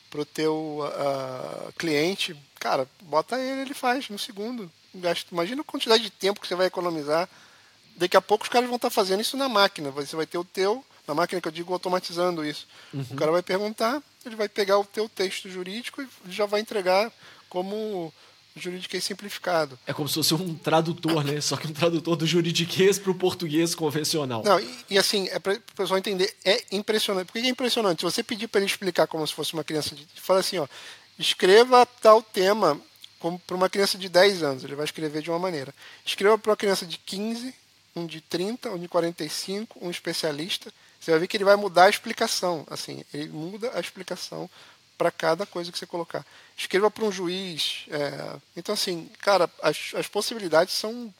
pro 0.08 0.24
teu 0.24 0.80
uh, 0.80 1.72
cliente, 1.72 2.36
cara, 2.60 2.88
bota 3.02 3.38
ele, 3.38 3.62
ele 3.62 3.74
faz 3.74 4.08
no 4.08 4.18
segundo. 4.18 4.70
gasto, 4.94 5.32
imagina 5.32 5.62
a 5.62 5.64
quantidade 5.64 6.04
de 6.04 6.10
tempo 6.10 6.40
que 6.40 6.46
você 6.46 6.54
vai 6.54 6.66
economizar. 6.66 7.28
Daqui 7.96 8.16
a 8.16 8.20
pouco 8.20 8.44
os 8.44 8.50
caras 8.50 8.68
vão 8.68 8.76
estar 8.76 8.90
fazendo 8.90 9.20
isso 9.20 9.36
na 9.36 9.48
máquina. 9.48 9.90
Você 9.90 10.14
vai 10.14 10.26
ter 10.26 10.38
o 10.38 10.44
teu, 10.44 10.84
na 11.06 11.14
máquina 11.14 11.40
que 11.40 11.48
eu 11.48 11.52
digo 11.52 11.72
automatizando 11.72 12.44
isso. 12.44 12.68
Uhum. 12.92 13.06
O 13.10 13.16
cara 13.16 13.32
vai 13.32 13.42
perguntar, 13.42 14.02
ele 14.24 14.36
vai 14.36 14.48
pegar 14.48 14.78
o 14.78 14.84
teu 14.84 15.08
texto 15.08 15.48
jurídico 15.48 16.02
e 16.02 16.08
já 16.28 16.46
vai 16.46 16.60
entregar 16.60 17.10
como 17.48 18.12
juridiquês 18.56 19.04
simplificado. 19.04 19.78
É 19.86 19.92
como 19.92 20.08
se 20.08 20.14
fosse 20.14 20.34
um 20.34 20.54
tradutor, 20.54 21.22
né? 21.24 21.40
Só 21.40 21.56
que 21.56 21.66
um 21.66 21.72
tradutor 21.72 22.16
do 22.16 22.26
juridiquês 22.26 22.98
para 22.98 23.10
o 23.10 23.14
português 23.14 23.74
convencional. 23.74 24.42
Não, 24.42 24.58
e, 24.58 24.76
e 24.90 24.98
assim, 24.98 25.28
é 25.30 25.38
para 25.38 25.54
o 25.54 25.60
pessoal 25.76 25.98
entender, 25.98 26.34
é 26.44 26.64
impressionante. 26.72 27.26
Por 27.26 27.40
que 27.40 27.46
é 27.46 27.50
impressionante? 27.50 28.00
Se 28.00 28.04
você 28.04 28.22
pedir 28.22 28.48
para 28.48 28.60
ele 28.60 28.70
explicar 28.70 29.06
como 29.06 29.26
se 29.26 29.34
fosse 29.34 29.52
uma 29.54 29.62
criança, 29.62 29.94
de, 29.94 30.06
fala 30.16 30.40
assim, 30.40 30.58
ó, 30.58 30.66
escreva 31.18 31.86
tal 31.86 32.22
tema 32.22 32.80
como 33.18 33.38
para 33.38 33.56
uma 33.56 33.68
criança 33.68 33.96
de 33.98 34.08
10 34.08 34.42
anos, 34.42 34.64
ele 34.64 34.74
vai 34.74 34.84
escrever 34.84 35.22
de 35.22 35.30
uma 35.30 35.38
maneira. 35.38 35.74
Escreva 36.04 36.38
para 36.38 36.50
uma 36.50 36.56
criança 36.56 36.86
de 36.86 36.98
15, 36.98 37.54
um 37.94 38.06
de 38.06 38.20
30, 38.20 38.70
um 38.70 38.78
de 38.78 38.88
45, 38.88 39.78
um 39.80 39.90
especialista. 39.90 40.72
Você 41.00 41.10
vai 41.10 41.20
ver 41.20 41.26
que 41.26 41.36
ele 41.36 41.44
vai 41.44 41.56
mudar 41.56 41.84
a 41.84 41.90
explicação, 41.90 42.66
assim, 42.70 43.04
ele 43.12 43.28
muda 43.28 43.70
a 43.74 43.80
explicação 43.80 44.50
para 44.96 45.10
cada 45.10 45.46
coisa 45.46 45.70
que 45.70 45.78
você 45.78 45.86
colocar. 45.86 46.24
Escreva 46.56 46.90
para 46.90 47.04
um 47.04 47.12
juiz. 47.12 47.84
É... 47.90 48.36
Então, 48.56 48.72
assim, 48.72 49.08
cara, 49.20 49.50
as, 49.62 49.92
as 49.94 50.08
possibilidades 50.08 50.74
são 50.74 51.12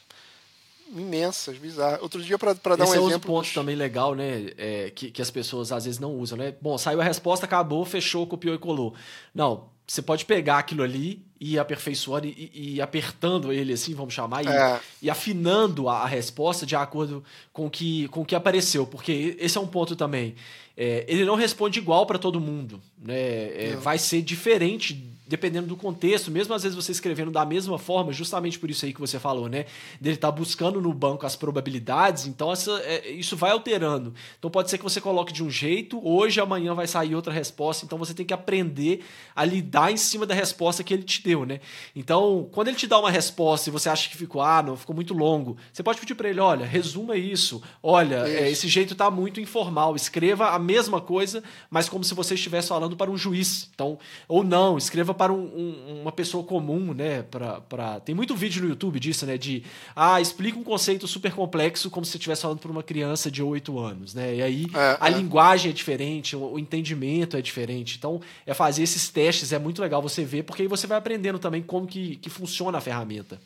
imensas, 0.95 1.57
bizarras. 1.57 2.01
Outro 2.01 2.21
dia, 2.21 2.37
para 2.37 2.53
dar 2.53 2.83
Esse 2.83 2.83
um 2.83 2.95
é 2.95 2.97
exemplo. 2.97 3.07
Esse 3.07 3.15
é 3.15 3.19
ponto 3.19 3.53
também 3.53 3.75
legal, 3.75 4.15
né? 4.15 4.51
É, 4.57 4.91
que, 4.95 5.11
que 5.11 5.21
as 5.21 5.29
pessoas 5.29 5.71
às 5.71 5.85
vezes 5.85 5.99
não 5.99 6.13
usam, 6.15 6.37
né? 6.37 6.55
Bom, 6.61 6.77
saiu 6.77 7.01
a 7.01 7.03
resposta, 7.03 7.45
acabou, 7.45 7.85
fechou, 7.85 8.25
copiou 8.25 8.55
e 8.55 8.59
colou. 8.59 8.93
Não, 9.33 9.69
você 9.87 10.01
pode 10.01 10.25
pegar 10.25 10.59
aquilo 10.59 10.83
ali 10.83 11.25
e 11.39 11.57
aperfeiçoando 11.57 12.27
e, 12.27 12.51
e, 12.53 12.81
apertando 12.81 13.53
ele, 13.53 13.71
assim, 13.71 13.93
vamos 13.93 14.13
chamar, 14.13 14.43
e, 14.43 14.47
é. 14.47 14.79
e 15.03 15.09
afinando 15.09 15.87
a, 15.87 15.99
a, 15.99 16.07
resposta 16.07 16.65
de 16.65 16.75
acordo 16.75 17.23
com 17.53 17.69
que, 17.69 18.07
com 18.09 18.21
o 18.21 18.25
que 18.25 18.35
apareceu. 18.35 18.85
Porque 18.85 19.37
esse 19.39 19.57
é 19.57 19.61
um 19.61 19.67
ponto 19.67 19.95
também. 19.95 20.35
É, 20.75 21.05
ele 21.07 21.23
não 21.23 21.35
responde 21.35 21.79
igual 21.79 22.05
para 22.05 22.17
todo 22.17 22.39
mundo. 22.39 22.81
Né? 22.97 23.15
É, 23.15 23.77
vai 23.79 23.97
ser 23.97 24.21
diferente 24.21 25.01
dependendo 25.27 25.67
do 25.67 25.75
contexto, 25.75 26.31
mesmo 26.31 26.53
às 26.53 26.63
vezes 26.63 26.75
você 26.75 26.91
escrevendo 26.91 27.31
da 27.31 27.45
mesma 27.45 27.77
forma, 27.77 28.13
justamente 28.13 28.57
por 28.57 28.69
isso 28.69 28.85
aí 28.85 28.93
que 28.93 28.99
você 28.99 29.19
falou, 29.19 29.49
né? 29.49 29.65
Dele 29.99 30.15
estar 30.15 30.31
tá 30.31 30.37
buscando 30.37 30.81
no 30.81 30.93
banco 30.93 31.25
as 31.25 31.35
probabilidades, 31.35 32.25
então 32.25 32.51
essa, 32.51 32.71
é, 32.83 33.09
isso 33.11 33.35
vai 33.35 33.51
alterando. 33.51 34.13
Então 34.39 34.49
pode 34.49 34.69
ser 34.69 34.77
que 34.77 34.83
você 34.83 35.01
coloque 35.01 35.33
de 35.33 35.43
um 35.43 35.49
jeito, 35.49 35.99
hoje, 36.07 36.39
amanhã 36.39 36.73
vai 36.73 36.87
sair 36.87 37.15
outra 37.15 37.33
resposta, 37.33 37.85
então 37.85 37.97
você 37.97 38.13
tem 38.13 38.25
que 38.25 38.33
aprender 38.33 39.03
a 39.35 39.43
lidar 39.43 39.91
em 39.91 39.97
cima 39.97 40.25
da 40.25 40.33
resposta 40.33 40.83
que 40.83 40.93
ele 40.93 41.03
te 41.03 41.21
deu, 41.21 41.45
né? 41.45 41.59
Então, 41.95 42.47
quando 42.51 42.69
ele 42.69 42.77
te 42.77 42.87
dá 42.87 42.97
uma 42.97 43.11
resposta 43.11 43.69
e 43.69 43.71
você 43.71 43.89
acha 43.89 44.09
que 44.09 44.15
ficou, 44.15 44.41
ah, 44.41 44.63
não, 44.63 44.77
ficou 44.77 44.95
muito 44.95 45.13
longo, 45.13 45.57
você 45.73 45.83
pode 45.83 45.99
pedir 45.99 46.15
para 46.15 46.29
ele, 46.29 46.39
olha, 46.39 46.65
resuma 46.65 47.17
isso, 47.17 47.61
olha, 47.83 48.27
é, 48.27 48.49
esse 48.49 48.67
jeito 48.67 48.93
está 48.93 49.11
muito 49.11 49.41
informal, 49.41 49.95
escreva 49.95 50.51
a 50.51 50.59
mesma 50.59 51.01
coisa, 51.01 51.43
mas 51.69 51.89
como 51.89 52.03
se 52.03 52.13
você 52.13 52.35
estivesse 52.35 52.69
falando 52.69 52.95
para 52.95 53.11
um 53.11 53.17
juiz. 53.17 53.69
Então, 53.73 53.97
ou 54.27 54.43
não, 54.43 54.77
escreva 54.77 55.13
para 55.17 55.33
um, 55.33 55.37
um, 55.37 56.01
uma 56.03 56.11
pessoa 56.11 56.43
comum, 56.43 56.93
né? 56.93 57.23
Pra, 57.23 57.59
pra... 57.61 57.99
Tem 57.99 58.15
muito 58.15 58.35
vídeo 58.35 58.63
no 58.63 58.69
YouTube 58.69 58.99
disso, 58.99 59.25
né? 59.25 59.37
De 59.37 59.63
ah, 59.95 60.21
explica 60.21 60.57
um 60.57 60.63
conceito 60.63 61.07
super 61.07 61.33
complexo 61.33 61.89
como 61.89 62.05
se 62.05 62.11
você 62.11 62.17
estivesse 62.17 62.43
falando 62.43 62.59
para 62.59 62.71
uma 62.71 62.83
criança 62.83 63.29
de 63.29 63.43
8 63.43 63.77
anos, 63.79 64.13
né? 64.13 64.35
E 64.35 64.41
aí 64.41 64.67
é, 64.73 64.97
a 64.99 65.09
é. 65.09 65.13
linguagem 65.13 65.71
é 65.71 65.73
diferente, 65.73 66.35
o, 66.35 66.57
entendimento 66.59 67.35
é 67.35 67.41
diferente. 67.41 67.97
Então, 67.97 68.21
é 68.45 68.53
fazer 68.53 68.83
esses 68.83 69.09
testes 69.09 69.51
é 69.51 69.59
muito 69.59 69.81
legal 69.81 70.01
você 70.01 70.23
ver, 70.23 70.43
porque 70.43 70.61
aí 70.61 70.67
você 70.67 70.87
vai 70.87 70.97
aprendendo 70.97 71.39
também 71.39 71.61
como 71.61 71.87
que, 71.87 72.15
que 72.17 72.29
funciona 72.29 72.77
a 72.77 72.81
ferramenta. 72.81 73.39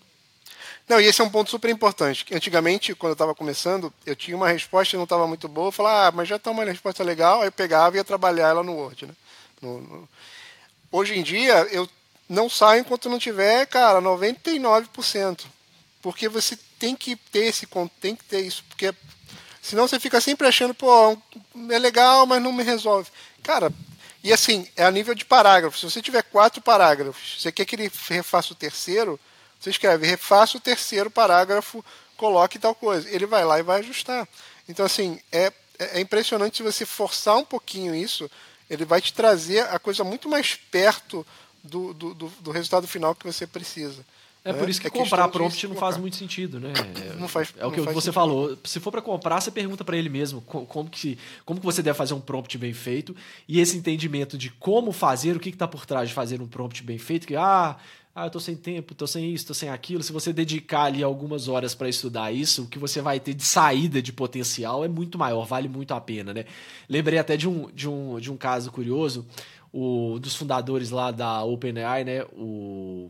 Não, 0.87 0.99
e 0.99 1.05
esse 1.05 1.21
é 1.21 1.23
um 1.23 1.29
ponto 1.29 1.49
super 1.49 1.69
importante. 1.69 2.25
Antigamente, 2.33 2.93
quando 2.93 3.11
eu 3.11 3.13
estava 3.13 3.33
começando, 3.33 3.93
eu 4.05 4.15
tinha 4.15 4.35
uma 4.35 4.49
resposta 4.49 4.95
e 4.95 4.97
não 4.97 5.05
estava 5.05 5.25
muito 5.25 5.47
boa, 5.47 5.67
eu 5.67 5.71
falava, 5.71 6.07
ah, 6.07 6.11
mas 6.11 6.27
já 6.27 6.35
está 6.35 6.51
uma 6.51 6.65
resposta 6.65 7.03
legal, 7.03 7.41
aí 7.41 7.47
eu 7.47 7.51
pegava 7.51 7.95
e 7.95 7.99
ia 7.99 8.03
trabalhar 8.03 8.49
ela 8.49 8.63
no 8.63 8.73
Word, 8.73 9.05
né? 9.05 9.13
No, 9.61 9.79
no... 9.79 10.09
Hoje 10.91 11.17
em 11.17 11.23
dia, 11.23 11.67
eu 11.71 11.89
não 12.27 12.49
saio 12.49 12.81
enquanto 12.81 13.09
não 13.09 13.19
tiver, 13.19 13.65
cara, 13.67 14.01
99%. 14.01 15.45
Porque 16.01 16.27
você 16.27 16.57
tem 16.79 16.95
que 16.95 17.15
ter 17.15 17.45
esse 17.45 17.67
tem 18.01 18.15
que 18.15 18.23
ter 18.23 18.41
isso, 18.41 18.63
porque 18.67 18.93
senão 19.61 19.87
você 19.87 19.99
fica 19.99 20.19
sempre 20.19 20.47
achando, 20.47 20.73
pô, 20.73 21.17
é 21.69 21.77
legal, 21.77 22.25
mas 22.25 22.41
não 22.41 22.51
me 22.51 22.63
resolve. 22.63 23.09
Cara, 23.43 23.71
e 24.23 24.33
assim, 24.33 24.67
é 24.75 24.83
a 24.83 24.91
nível 24.91 25.15
de 25.15 25.25
parágrafo. 25.25 25.77
Se 25.77 25.89
você 25.89 26.01
tiver 26.01 26.23
quatro 26.23 26.61
parágrafos, 26.61 27.37
você 27.39 27.51
quer 27.51 27.65
que 27.65 27.75
ele 27.75 27.91
refaça 28.09 28.53
o 28.53 28.55
terceiro, 28.55 29.19
você 29.59 29.69
escreve 29.69 30.07
refaça 30.07 30.57
o 30.57 30.59
terceiro 30.59 31.09
parágrafo, 31.09 31.85
coloque 32.17 32.59
tal 32.59 32.75
coisa. 32.75 33.09
Ele 33.09 33.25
vai 33.25 33.45
lá 33.45 33.59
e 33.59 33.63
vai 33.63 33.79
ajustar. 33.79 34.27
Então, 34.67 34.85
assim, 34.85 35.19
é, 35.31 35.51
é 35.77 35.99
impressionante 35.99 36.57
se 36.57 36.63
você 36.63 36.85
forçar 36.85 37.37
um 37.37 37.45
pouquinho 37.45 37.93
isso, 37.95 38.29
ele 38.71 38.85
vai 38.85 39.01
te 39.01 39.13
trazer 39.13 39.59
a 39.67 39.77
coisa 39.77 40.01
muito 40.01 40.29
mais 40.29 40.55
perto 40.55 41.27
do, 41.61 41.93
do, 41.93 42.13
do, 42.13 42.27
do 42.39 42.51
resultado 42.51 42.87
final 42.87 43.13
que 43.13 43.25
você 43.25 43.45
precisa. 43.45 44.05
É 44.45 44.53
né? 44.53 44.57
por 44.57 44.69
isso 44.69 44.79
que 44.79 44.87
é 44.87 44.89
comprar 44.89 45.27
prompt 45.27 45.67
não 45.67 45.75
faz 45.75 45.97
muito 45.97 46.15
sentido, 46.15 46.57
né? 46.59 46.71
Não 47.19 47.27
faz. 47.27 47.53
É 47.57 47.65
o 47.65 47.71
que 47.71 47.81
você 47.81 47.93
sentido. 47.93 48.13
falou. 48.13 48.57
Se 48.63 48.79
for 48.79 48.89
para 48.89 49.01
comprar, 49.01 49.39
você 49.39 49.51
pergunta 49.51 49.83
para 49.83 49.95
ele 49.95 50.09
mesmo 50.09 50.41
como 50.41 50.89
que 50.89 51.19
como 51.45 51.59
que 51.59 51.65
você 51.65 51.83
deve 51.83 51.95
fazer 51.95 52.15
um 52.15 52.21
prompt 52.21 52.57
bem 52.57 52.73
feito 52.73 53.15
e 53.47 53.59
esse 53.59 53.77
entendimento 53.77 54.37
de 54.37 54.49
como 54.49 54.91
fazer, 54.91 55.35
o 55.35 55.39
que 55.39 55.49
está 55.49 55.67
por 55.67 55.85
trás 55.85 56.09
de 56.09 56.15
fazer 56.15 56.41
um 56.41 56.47
prompt 56.47 56.81
bem 56.81 56.97
feito, 56.97 57.27
que 57.27 57.35
ah 57.35 57.77
ah, 58.13 58.25
eu 58.25 58.29
tô 58.29 58.39
sem 58.39 58.55
tempo, 58.55 58.93
tô 58.93 59.07
sem 59.07 59.33
isso, 59.33 59.47
tô 59.47 59.53
sem 59.53 59.69
aquilo. 59.69 60.03
Se 60.03 60.11
você 60.11 60.33
dedicar 60.33 60.83
ali 60.83 61.01
algumas 61.01 61.47
horas 61.47 61.73
para 61.73 61.87
estudar 61.87 62.31
isso, 62.31 62.63
o 62.63 62.67
que 62.67 62.77
você 62.77 63.01
vai 63.01 63.19
ter 63.19 63.33
de 63.33 63.43
saída 63.43 64.01
de 64.01 64.11
potencial 64.11 64.83
é 64.83 64.87
muito 64.87 65.17
maior, 65.17 65.45
vale 65.45 65.69
muito 65.69 65.93
a 65.93 66.01
pena, 66.01 66.33
né? 66.33 66.45
Lembrei 66.89 67.19
até 67.19 67.37
de 67.37 67.47
um, 67.47 67.71
de 67.71 67.87
um, 67.87 68.19
de 68.19 68.31
um 68.31 68.35
caso 68.35 68.71
curioso, 68.71 69.25
o 69.71 70.19
dos 70.19 70.35
fundadores 70.35 70.89
lá 70.89 71.11
da 71.11 71.43
OpenAI, 71.43 72.03
né? 72.03 72.23
O 72.33 73.09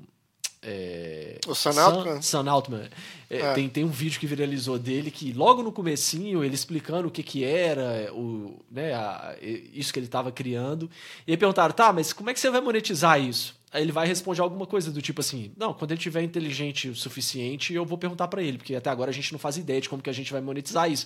é, 0.64 1.40
o 1.48 1.56
Sam 1.56 1.82
Altman? 1.82 2.22
Sam, 2.22 2.50
Altman. 2.52 2.90
É, 3.28 3.40
é. 3.40 3.54
Tem, 3.54 3.68
tem 3.68 3.84
um 3.84 3.90
vídeo 3.90 4.20
que 4.20 4.28
viralizou 4.28 4.78
dele 4.78 5.10
que 5.10 5.34
logo 5.34 5.64
no 5.64 5.72
comecinho 5.72 6.44
ele 6.44 6.54
explicando 6.54 7.08
o 7.08 7.12
que 7.12 7.24
que 7.24 7.44
era 7.44 8.14
o, 8.14 8.60
né, 8.70 8.94
a, 8.94 9.36
isso 9.42 9.92
que 9.92 9.98
ele 9.98 10.06
estava 10.06 10.32
criando. 10.32 10.88
E 11.26 11.32
aí 11.32 11.38
perguntaram, 11.38 11.74
tá, 11.74 11.92
mas 11.92 12.14
como 12.14 12.30
é 12.30 12.34
que 12.34 12.40
você 12.40 12.52
vai 12.52 12.62
monetizar 12.62 13.20
isso? 13.20 13.60
Aí 13.74 13.82
ele 13.82 13.92
vai 13.92 14.06
responder 14.06 14.42
alguma 14.42 14.66
coisa 14.66 14.92
do 14.92 15.02
tipo 15.02 15.22
assim: 15.22 15.52
Não, 15.56 15.74
quando 15.74 15.92
ele 15.92 16.00
tiver 16.00 16.22
inteligente 16.22 16.90
o 16.90 16.96
suficiente, 16.96 17.74
eu 17.74 17.86
vou 17.86 17.98
perguntar 17.98 18.28
para 18.28 18.44
ele, 18.44 18.58
porque 18.58 18.76
até 18.76 18.90
agora 18.90 19.12
a 19.12 19.14
gente 19.14 19.32
não 19.32 19.40
faz 19.40 19.56
ideia 19.56 19.80
de 19.80 19.88
como 19.88 20.02
que 20.02 20.10
a 20.10 20.14
gente 20.14 20.32
vai 20.32 20.42
monetizar 20.42 20.92
isso. 20.92 21.06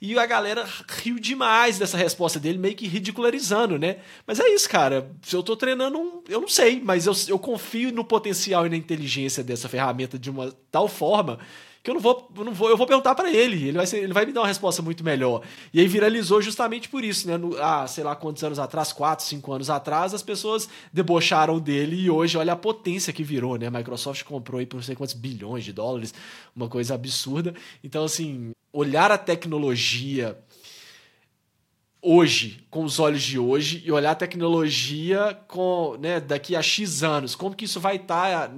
E 0.00 0.18
a 0.18 0.24
galera 0.24 0.66
riu 0.88 1.18
demais 1.18 1.78
dessa 1.78 1.98
resposta 1.98 2.40
dele, 2.40 2.56
meio 2.56 2.74
que 2.74 2.86
ridicularizando, 2.86 3.78
né? 3.78 3.98
Mas 4.26 4.40
é 4.40 4.48
isso, 4.48 4.68
cara. 4.68 5.10
Se 5.20 5.36
eu 5.36 5.42
tô 5.42 5.54
treinando, 5.56 6.22
eu 6.26 6.40
não 6.40 6.48
sei, 6.48 6.80
mas 6.82 7.06
eu, 7.06 7.12
eu 7.28 7.38
confio 7.38 7.92
no 7.92 8.04
potencial 8.04 8.66
e 8.66 8.70
na 8.70 8.76
inteligência 8.76 9.44
dessa 9.44 9.68
ferramenta 9.68 10.18
de 10.18 10.30
uma 10.30 10.54
tal 10.70 10.88
forma 10.88 11.38
que 11.86 11.90
eu 11.90 11.94
não 11.94 12.00
vou, 12.00 12.28
eu 12.36 12.44
não 12.44 12.52
vou, 12.52 12.68
eu 12.68 12.76
vou 12.76 12.84
perguntar 12.84 13.14
para 13.14 13.30
ele, 13.30 13.68
ele 13.68 13.76
vai, 13.76 13.86
ser, 13.86 13.98
ele 13.98 14.12
vai 14.12 14.26
me 14.26 14.32
dar 14.32 14.40
uma 14.40 14.48
resposta 14.48 14.82
muito 14.82 15.04
melhor. 15.04 15.42
E 15.72 15.78
aí 15.78 15.86
viralizou 15.86 16.42
justamente 16.42 16.88
por 16.88 17.04
isso, 17.04 17.28
né? 17.28 17.36
No, 17.36 17.56
ah, 17.62 17.86
sei 17.86 18.02
lá 18.02 18.16
quantos 18.16 18.42
anos 18.42 18.58
atrás, 18.58 18.92
quatro, 18.92 19.24
cinco 19.24 19.52
anos 19.52 19.70
atrás, 19.70 20.12
as 20.12 20.20
pessoas 20.20 20.68
debocharam 20.92 21.60
dele 21.60 21.94
e 21.94 22.10
hoje 22.10 22.36
olha 22.36 22.54
a 22.54 22.56
potência 22.56 23.12
que 23.12 23.22
virou, 23.22 23.56
né? 23.56 23.68
A 23.68 23.70
Microsoft 23.70 24.24
comprou 24.24 24.58
aí 24.58 24.66
por 24.66 24.78
não 24.78 24.82
sei 24.82 24.96
quantos 24.96 25.14
bilhões 25.14 25.62
de 25.62 25.72
dólares, 25.72 26.12
uma 26.56 26.68
coisa 26.68 26.96
absurda. 26.96 27.54
Então, 27.84 28.02
assim, 28.02 28.50
olhar 28.72 29.12
a 29.12 29.16
tecnologia 29.16 30.36
hoje, 32.02 32.66
com 32.68 32.82
os 32.82 32.98
olhos 32.98 33.22
de 33.22 33.38
hoje, 33.38 33.80
e 33.86 33.92
olhar 33.92 34.10
a 34.10 34.16
tecnologia 34.16 35.38
com, 35.46 35.96
né, 36.00 36.18
daqui 36.18 36.56
a 36.56 36.62
X 36.62 37.04
anos, 37.04 37.36
como 37.36 37.54
que 37.54 37.64
isso 37.64 37.78
vai 37.78 37.94
estar. 37.94 38.48
Tá, 38.48 38.54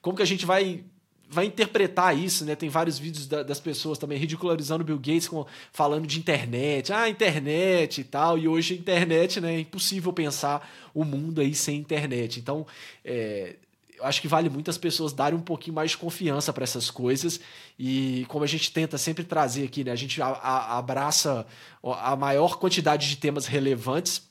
como 0.00 0.16
que 0.16 0.22
a 0.22 0.26
gente 0.26 0.46
vai 0.46 0.82
vai 1.28 1.46
interpretar 1.46 2.16
isso, 2.16 2.44
né? 2.44 2.54
Tem 2.54 2.68
vários 2.68 2.98
vídeos 2.98 3.26
da, 3.26 3.42
das 3.42 3.60
pessoas 3.60 3.98
também 3.98 4.18
ridicularizando 4.18 4.82
o 4.82 4.86
Bill 4.86 4.98
Gates 4.98 5.28
com, 5.28 5.44
falando 5.72 6.06
de 6.06 6.18
internet, 6.18 6.92
ah, 6.92 7.08
internet 7.08 8.00
e 8.00 8.04
tal. 8.04 8.38
E 8.38 8.46
hoje 8.46 8.74
a 8.74 8.76
internet, 8.76 9.40
né? 9.40 9.54
É 9.56 9.60
impossível 9.60 10.12
pensar 10.12 10.68
o 10.94 11.04
mundo 11.04 11.40
aí 11.40 11.54
sem 11.54 11.78
internet. 11.78 12.38
Então, 12.38 12.66
é, 13.04 13.56
eu 13.98 14.04
acho 14.04 14.20
que 14.20 14.28
vale 14.28 14.48
muito 14.48 14.70
as 14.70 14.78
pessoas 14.78 15.12
darem 15.12 15.38
um 15.38 15.42
pouquinho 15.42 15.74
mais 15.74 15.92
de 15.92 15.98
confiança 15.98 16.52
para 16.52 16.64
essas 16.64 16.90
coisas 16.90 17.40
e 17.78 18.24
como 18.28 18.44
a 18.44 18.46
gente 18.46 18.70
tenta 18.72 18.98
sempre 18.98 19.24
trazer 19.24 19.64
aqui, 19.64 19.82
né? 19.82 19.90
A 19.90 19.96
gente 19.96 20.20
a, 20.20 20.26
a, 20.28 20.78
abraça 20.78 21.46
a 21.82 22.14
maior 22.14 22.58
quantidade 22.58 23.08
de 23.08 23.16
temas 23.16 23.46
relevantes 23.46 24.22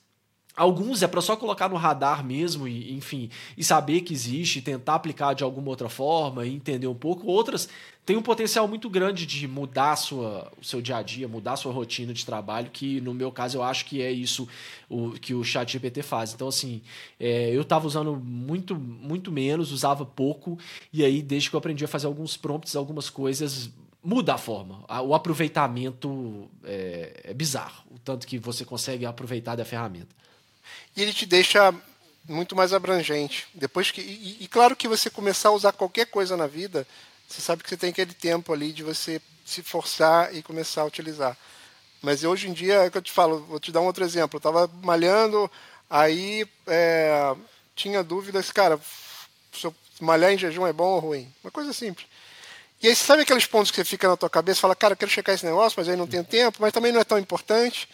Alguns 0.56 1.02
é 1.02 1.06
para 1.06 1.20
só 1.20 1.36
colocar 1.36 1.68
no 1.68 1.76
radar 1.76 2.24
mesmo, 2.24 2.66
e, 2.66 2.94
enfim, 2.94 3.28
e 3.58 3.62
saber 3.62 4.00
que 4.00 4.14
existe, 4.14 4.62
tentar 4.62 4.94
aplicar 4.94 5.34
de 5.34 5.44
alguma 5.44 5.68
outra 5.68 5.90
forma 5.90 6.46
e 6.46 6.54
entender 6.54 6.86
um 6.86 6.94
pouco. 6.94 7.26
Outras 7.26 7.68
têm 8.06 8.16
um 8.16 8.22
potencial 8.22 8.66
muito 8.66 8.88
grande 8.88 9.26
de 9.26 9.46
mudar 9.46 9.96
sua, 9.96 10.50
o 10.58 10.64
seu 10.64 10.80
dia 10.80 10.96
a 10.96 11.02
dia, 11.02 11.28
mudar 11.28 11.52
a 11.52 11.56
sua 11.56 11.72
rotina 11.72 12.14
de 12.14 12.24
trabalho, 12.24 12.70
que 12.72 13.02
no 13.02 13.12
meu 13.12 13.30
caso 13.30 13.58
eu 13.58 13.62
acho 13.62 13.84
que 13.84 14.00
é 14.00 14.10
isso 14.10 14.48
o, 14.88 15.10
que 15.10 15.34
o 15.34 15.44
chat 15.44 15.70
GPT 15.70 16.02
faz. 16.02 16.32
Então, 16.32 16.48
assim, 16.48 16.80
é, 17.20 17.54
eu 17.54 17.60
estava 17.60 17.86
usando 17.86 18.16
muito, 18.16 18.74
muito 18.74 19.30
menos, 19.30 19.72
usava 19.72 20.06
pouco, 20.06 20.58
e 20.90 21.04
aí, 21.04 21.20
desde 21.20 21.50
que 21.50 21.56
eu 21.56 21.58
aprendi 21.58 21.84
a 21.84 21.88
fazer 21.88 22.06
alguns 22.06 22.34
prompts, 22.34 22.74
algumas 22.74 23.10
coisas, 23.10 23.70
muda 24.02 24.32
a 24.32 24.38
forma. 24.38 24.86
O 25.04 25.14
aproveitamento 25.14 26.48
é, 26.64 27.24
é 27.24 27.34
bizarro, 27.34 27.84
o 27.90 27.98
tanto 27.98 28.26
que 28.26 28.38
você 28.38 28.64
consegue 28.64 29.04
aproveitar 29.04 29.54
da 29.54 29.64
ferramenta 29.64 30.16
e 30.96 31.02
ele 31.02 31.12
te 31.12 31.26
deixa 31.26 31.74
muito 32.28 32.56
mais 32.56 32.72
abrangente. 32.72 33.46
Depois 33.54 33.90
que 33.90 34.00
e, 34.00 34.38
e, 34.40 34.48
claro 34.48 34.74
que 34.74 34.88
você 34.88 35.08
começar 35.08 35.50
a 35.50 35.52
usar 35.52 35.72
qualquer 35.72 36.06
coisa 36.06 36.36
na 36.36 36.46
vida, 36.46 36.86
você 37.28 37.40
sabe 37.40 37.62
que 37.62 37.68
você 37.68 37.76
tem 37.76 37.90
aquele 37.90 38.14
tempo 38.14 38.52
ali 38.52 38.72
de 38.72 38.82
você 38.82 39.20
se 39.44 39.62
forçar 39.62 40.34
e 40.34 40.42
começar 40.42 40.82
a 40.82 40.86
utilizar. 40.86 41.36
Mas 42.02 42.24
hoje 42.24 42.48
em 42.48 42.52
dia, 42.52 42.84
é 42.84 42.90
que 42.90 42.98
eu 42.98 43.02
te 43.02 43.12
falo, 43.12 43.44
vou 43.46 43.60
te 43.60 43.72
dar 43.72 43.80
um 43.80 43.86
outro 43.86 44.04
exemplo. 44.04 44.36
Eu 44.36 44.38
estava 44.38 44.70
malhando, 44.82 45.50
aí 45.88 46.46
é, 46.66 47.34
tinha 47.74 48.02
dúvidas, 48.02 48.50
cara, 48.52 48.78
se 49.52 49.72
malhar 50.00 50.32
em 50.32 50.38
jejum 50.38 50.66
é 50.66 50.72
bom 50.72 50.94
ou 50.94 50.98
ruim? 50.98 51.32
Uma 51.42 51.50
coisa 51.50 51.72
simples. 51.72 52.06
E 52.82 52.88
aí, 52.88 52.94
sabe 52.94 53.22
aqueles 53.22 53.46
pontos 53.46 53.70
que 53.70 53.76
você 53.76 53.84
fica 53.84 54.06
na 54.06 54.16
tua 54.16 54.28
cabeça, 54.28 54.60
fala, 54.60 54.76
cara, 54.76 54.92
eu 54.92 54.96
quero 54.96 55.10
checar 55.10 55.34
esse 55.34 55.46
negócio, 55.46 55.78
mas 55.78 55.88
aí 55.88 55.96
não 55.96 56.06
tenho 56.06 56.24
tempo, 56.24 56.58
mas 56.60 56.72
também 56.72 56.92
não 56.92 57.00
é 57.00 57.04
tão 57.04 57.18
importante 57.18 57.88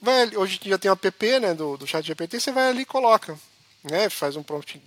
vai, 0.00 0.36
hoje 0.36 0.60
já 0.64 0.78
tem 0.78 0.90
o 0.90 0.94
app 0.94 1.40
né, 1.40 1.54
do, 1.54 1.76
do 1.76 1.86
chat 1.86 2.04
GPT, 2.04 2.40
você 2.40 2.52
vai 2.52 2.68
ali 2.68 2.82
e 2.82 2.86
coloca. 2.86 3.38
Né, 3.82 4.10
faz 4.10 4.36
um 4.36 4.42
prompt 4.42 4.80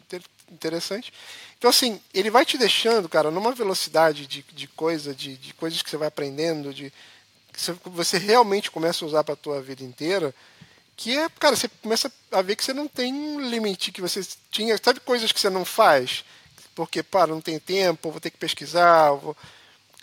interessante. 0.52 1.12
Então, 1.58 1.70
assim, 1.70 2.00
ele 2.14 2.30
vai 2.30 2.46
te 2.46 2.58
deixando, 2.58 3.10
cara, 3.10 3.32
numa 3.32 3.52
velocidade 3.52 4.28
de, 4.28 4.46
de 4.54 4.68
coisa, 4.68 5.16
de, 5.16 5.36
de 5.38 5.54
coisas 5.54 5.82
que 5.82 5.90
você 5.90 5.98
vai 5.98 6.08
aprendendo, 6.10 6.74
de 6.74 6.94
que 7.52 7.60
você 7.86 8.18
realmente 8.18 8.70
começa 8.70 9.04
a 9.04 9.08
usar 9.08 9.24
para 9.24 9.34
a 9.34 9.38
tua 9.38 9.62
vida 9.62 9.84
inteira, 9.84 10.34
que 10.96 11.18
é, 11.18 11.28
cara, 11.40 11.56
você 11.56 11.68
começa 11.68 12.12
a 12.32 12.42
ver 12.42 12.56
que 12.56 12.64
você 12.64 12.74
não 12.74 12.88
tem 12.88 13.14
um 13.14 13.40
limite 13.40 13.92
que 13.92 14.02
você 14.02 14.22
tinha. 14.52 14.78
Sabe 14.82 15.00
coisas 15.00 15.32
que 15.32 15.40
você 15.40 15.50
não 15.50 15.66
faz? 15.66 16.24
Porque, 16.76 17.02
para, 17.02 17.28
não 17.32 17.42
tem 17.42 17.60
tempo, 17.60 18.12
vou 18.12 18.22
ter 18.22 18.30
que 18.30 18.38
pesquisar. 18.38 19.12
Vou... 19.12 19.36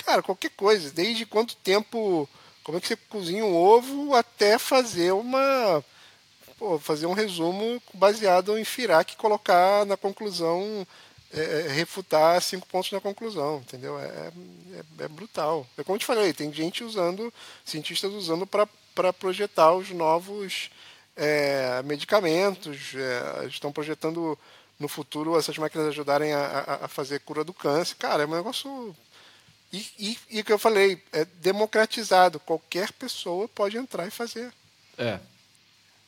Cara, 0.05 0.23
qualquer 0.23 0.51
coisa. 0.51 0.91
Desde 0.91 1.27
quanto 1.27 1.57
tempo 1.57 2.29
como 2.63 2.79
é 2.79 2.81
que 2.81 2.89
você 2.89 2.97
cozinha 2.97 3.45
um 3.45 3.57
ovo 3.57 4.15
até 4.15 4.59
fazer 4.59 5.13
uma 5.13 5.85
pô, 6.59 6.79
fazer 6.79 7.07
um 7.07 7.13
resumo 7.13 7.83
baseado 7.95 8.59
em 8.59 8.65
Firac 8.65 9.13
e 9.13 9.17
colocar 9.17 9.87
na 9.87 9.97
conclusão 9.97 10.87
é, 11.33 11.41
é, 11.41 11.69
refutar 11.69 12.43
cinco 12.43 12.67
pontos 12.67 12.91
na 12.91 13.01
conclusão, 13.01 13.59
entendeu? 13.59 13.99
É, 13.99 14.05
é, 14.05 15.05
é, 15.05 15.09
brutal. 15.09 15.65
É 15.79 15.85
como 15.85 15.95
eu 15.95 16.01
te 16.01 16.05
falei, 16.07 16.33
tem 16.33 16.53
gente 16.53 16.83
usando, 16.83 17.33
cientistas 17.65 18.13
usando 18.13 18.47
para 18.47 19.13
projetar 19.13 19.73
os 19.73 19.91
novos 19.91 20.71
é, 21.17 21.83
medicamentos, 21.85 22.95
é, 22.97 23.47
estão 23.47 23.71
projetando 23.71 24.37
no 24.79 24.89
futuro 24.89 25.39
essas 25.39 25.57
máquinas 25.57 25.89
ajudarem 25.89 26.33
a, 26.33 26.41
a, 26.41 26.85
a, 26.87 26.89
fazer 26.89 27.21
cura 27.21 27.45
do 27.45 27.55
câncer. 27.55 27.95
Cara, 27.97 28.25
é 28.25 28.27
um 28.27 28.35
negócio 28.35 28.97
e, 29.73 29.87
e, 29.99 30.19
e 30.31 30.41
o 30.41 30.45
que 30.45 30.53
eu 30.53 30.59
falei, 30.59 31.03
é 31.13 31.25
democratizado. 31.25 32.41
Qualquer 32.41 32.93
pessoa 32.93 33.49
pode 33.49 33.77
entrar 33.77 34.07
e 34.07 34.11
fazer. 34.11 34.53
É. 34.99 35.21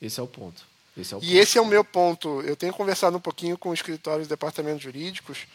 Esse 0.01 0.19
é 0.19 0.23
o 0.23 0.27
ponto. 0.27 0.67
Esse 0.97 1.15
é 1.15 1.17
o 1.17 1.21
e 1.21 1.27
ponto. 1.27 1.37
esse 1.37 1.59
é 1.59 1.61
o 1.61 1.67
meu 1.67 1.85
ponto. 1.85 2.41
Eu 2.43 2.57
tenho 2.57 2.73
conversado 2.73 3.17
um 3.17 3.21
pouquinho 3.21 3.57
com 3.57 3.73
escritórios 3.73 4.27
e 4.27 4.31
departamentos 4.31 4.83
jurídicos. 4.83 5.47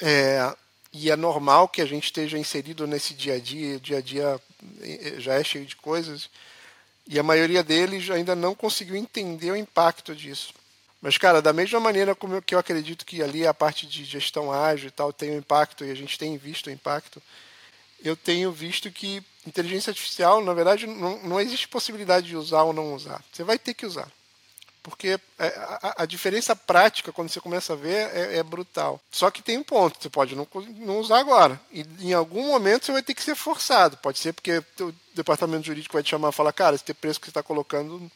É, 0.00 0.54
e 0.92 1.10
é 1.10 1.16
normal 1.16 1.68
que 1.68 1.80
a 1.80 1.86
gente 1.86 2.04
esteja 2.04 2.38
inserido 2.38 2.86
nesse 2.86 3.14
dia 3.14 3.34
a 3.34 3.40
dia. 3.40 3.76
O 3.76 3.80
dia 3.80 3.98
a 3.98 4.02
dia 4.02 4.40
é, 4.82 5.14
já 5.18 5.34
é 5.34 5.44
cheio 5.44 5.64
de 5.64 5.76
coisas. 5.76 6.28
E 7.06 7.18
a 7.18 7.22
maioria 7.22 7.64
deles 7.64 8.10
ainda 8.10 8.36
não 8.36 8.54
conseguiu 8.54 8.94
entender 8.94 9.50
o 9.50 9.56
impacto 9.56 10.14
disso. 10.14 10.52
Mas, 11.00 11.16
cara, 11.16 11.40
da 11.40 11.52
mesma 11.52 11.80
maneira 11.80 12.14
como 12.14 12.42
que 12.42 12.54
eu 12.54 12.58
acredito 12.58 13.06
que 13.06 13.22
ali 13.22 13.46
a 13.46 13.54
parte 13.54 13.86
de 13.86 14.04
gestão 14.04 14.52
ágil 14.52 14.88
e 14.88 14.90
tal 14.90 15.12
tem 15.12 15.30
um 15.30 15.38
impacto, 15.38 15.84
e 15.84 15.90
a 15.90 15.94
gente 15.94 16.18
tem 16.18 16.36
visto 16.36 16.66
o 16.66 16.70
impacto, 16.70 17.22
eu 18.02 18.16
tenho 18.16 18.52
visto 18.52 18.90
que 18.90 19.22
inteligência 19.46 19.90
artificial, 19.90 20.42
na 20.42 20.52
verdade, 20.52 20.86
não, 20.86 21.22
não 21.22 21.40
existe 21.40 21.68
possibilidade 21.68 22.28
de 22.28 22.36
usar 22.36 22.62
ou 22.62 22.72
não 22.72 22.94
usar. 22.94 23.22
Você 23.32 23.42
vai 23.42 23.58
ter 23.58 23.74
que 23.74 23.86
usar. 23.86 24.10
Porque 24.82 25.20
é, 25.38 25.46
a, 25.82 26.02
a 26.02 26.06
diferença 26.06 26.56
prática, 26.56 27.12
quando 27.12 27.28
você 27.28 27.40
começa 27.40 27.74
a 27.74 27.76
ver, 27.76 28.10
é, 28.14 28.38
é, 28.38 28.42
brutal. 28.42 28.98
Só 29.10 29.30
que 29.30 29.42
tem 29.42 29.58
um 29.58 29.62
ponto, 29.62 30.00
você 30.00 30.08
pode 30.08 30.34
não, 30.34 30.46
não 30.76 30.98
usar 30.98 31.18
agora. 31.18 31.60
E 31.70 31.84
em 32.00 32.14
algum 32.14 32.46
momento 32.46 32.86
você 32.86 32.92
vai 32.92 33.02
ter 33.02 33.14
que 33.14 33.22
ser 33.22 33.34
forçado. 33.34 33.98
Pode 33.98 34.18
ser 34.18 34.32
porque 34.32 34.62
o 34.80 34.94
departamento 35.14 35.66
jurídico 35.66 35.92
vai 35.92 36.02
te 36.02 36.10
chamar 36.10 36.30
e 36.30 36.34
falar, 36.34 36.52
cara, 36.52 36.76
esse 36.76 36.94
preço 36.94 37.20
que 37.20 37.26
você 37.26 37.30
está 37.30 37.42
colocando 37.42 38.10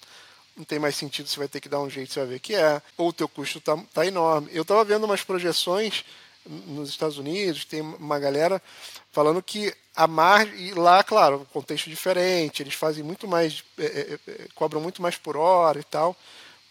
não 0.56 0.64
tem 0.64 0.78
mais 0.78 0.96
sentido, 0.96 1.28
você 1.28 1.38
vai 1.38 1.48
ter 1.48 1.60
que 1.60 1.68
dar 1.68 1.80
um 1.80 1.90
jeito, 1.90 2.12
você 2.12 2.20
vai 2.20 2.28
ver 2.28 2.40
que 2.40 2.54
é, 2.54 2.80
ou 2.96 3.08
o 3.08 3.12
teu 3.12 3.28
custo 3.28 3.58
está 3.58 3.76
tá 3.92 4.06
enorme. 4.06 4.48
Eu 4.52 4.62
estava 4.62 4.84
vendo 4.84 5.04
umas 5.04 5.22
projeções 5.22 6.04
nos 6.46 6.90
Estados 6.90 7.18
Unidos, 7.18 7.64
tem 7.64 7.80
uma 7.80 8.18
galera 8.18 8.62
falando 9.10 9.42
que 9.42 9.74
a 9.96 10.06
margem, 10.06 10.54
e 10.58 10.74
lá, 10.74 11.02
claro, 11.02 11.46
contexto 11.52 11.88
diferente, 11.88 12.62
eles 12.62 12.74
fazem 12.74 13.02
muito 13.02 13.26
mais, 13.26 13.64
é, 13.78 13.84
é, 13.84 14.18
é, 14.30 14.48
cobram 14.54 14.80
muito 14.80 15.00
mais 15.00 15.16
por 15.16 15.36
hora 15.36 15.78
e 15.78 15.84
tal, 15.84 16.16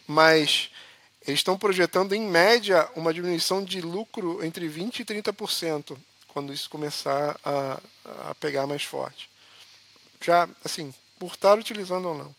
mas 0.08 0.70
eles 1.26 1.40
estão 1.40 1.58
projetando, 1.58 2.14
em 2.14 2.22
média, 2.22 2.88
uma 2.96 3.14
diminuição 3.14 3.64
de 3.64 3.82
lucro 3.82 4.44
entre 4.44 4.68
20% 4.68 5.00
e 5.00 5.06
30% 5.06 5.98
quando 6.28 6.52
isso 6.52 6.70
começar 6.70 7.40
a, 7.44 7.80
a 8.30 8.36
pegar 8.36 8.68
mais 8.68 8.84
forte. 8.84 9.30
Já, 10.20 10.50
assim, 10.66 10.94
por 11.18 11.34
estar 11.34 11.58
utilizando 11.58 12.10
ou 12.10 12.18
não. 12.18 12.36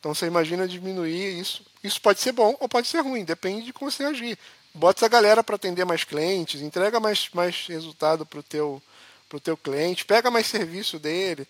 Então 0.00 0.14
você 0.14 0.26
imagina 0.26 0.66
diminuir 0.66 1.38
isso. 1.38 1.62
Isso 1.84 2.00
pode 2.00 2.20
ser 2.20 2.32
bom 2.32 2.56
ou 2.58 2.68
pode 2.68 2.88
ser 2.88 3.00
ruim, 3.00 3.24
depende 3.24 3.66
de 3.66 3.72
como 3.72 3.90
você 3.90 4.02
agir. 4.02 4.36
Bota 4.74 5.00
essa 5.00 5.08
galera 5.08 5.44
para 5.44 5.56
atender 5.56 5.84
mais 5.84 6.04
clientes, 6.04 6.62
entrega 6.62 6.98
mais, 6.98 7.28
mais 7.32 7.66
resultado 7.66 8.24
para 8.24 8.40
o 8.40 8.42
teu, 8.42 8.82
pro 9.28 9.38
teu 9.38 9.56
cliente, 9.56 10.04
pega 10.04 10.30
mais 10.30 10.46
serviço 10.46 10.98
dele. 10.98 11.46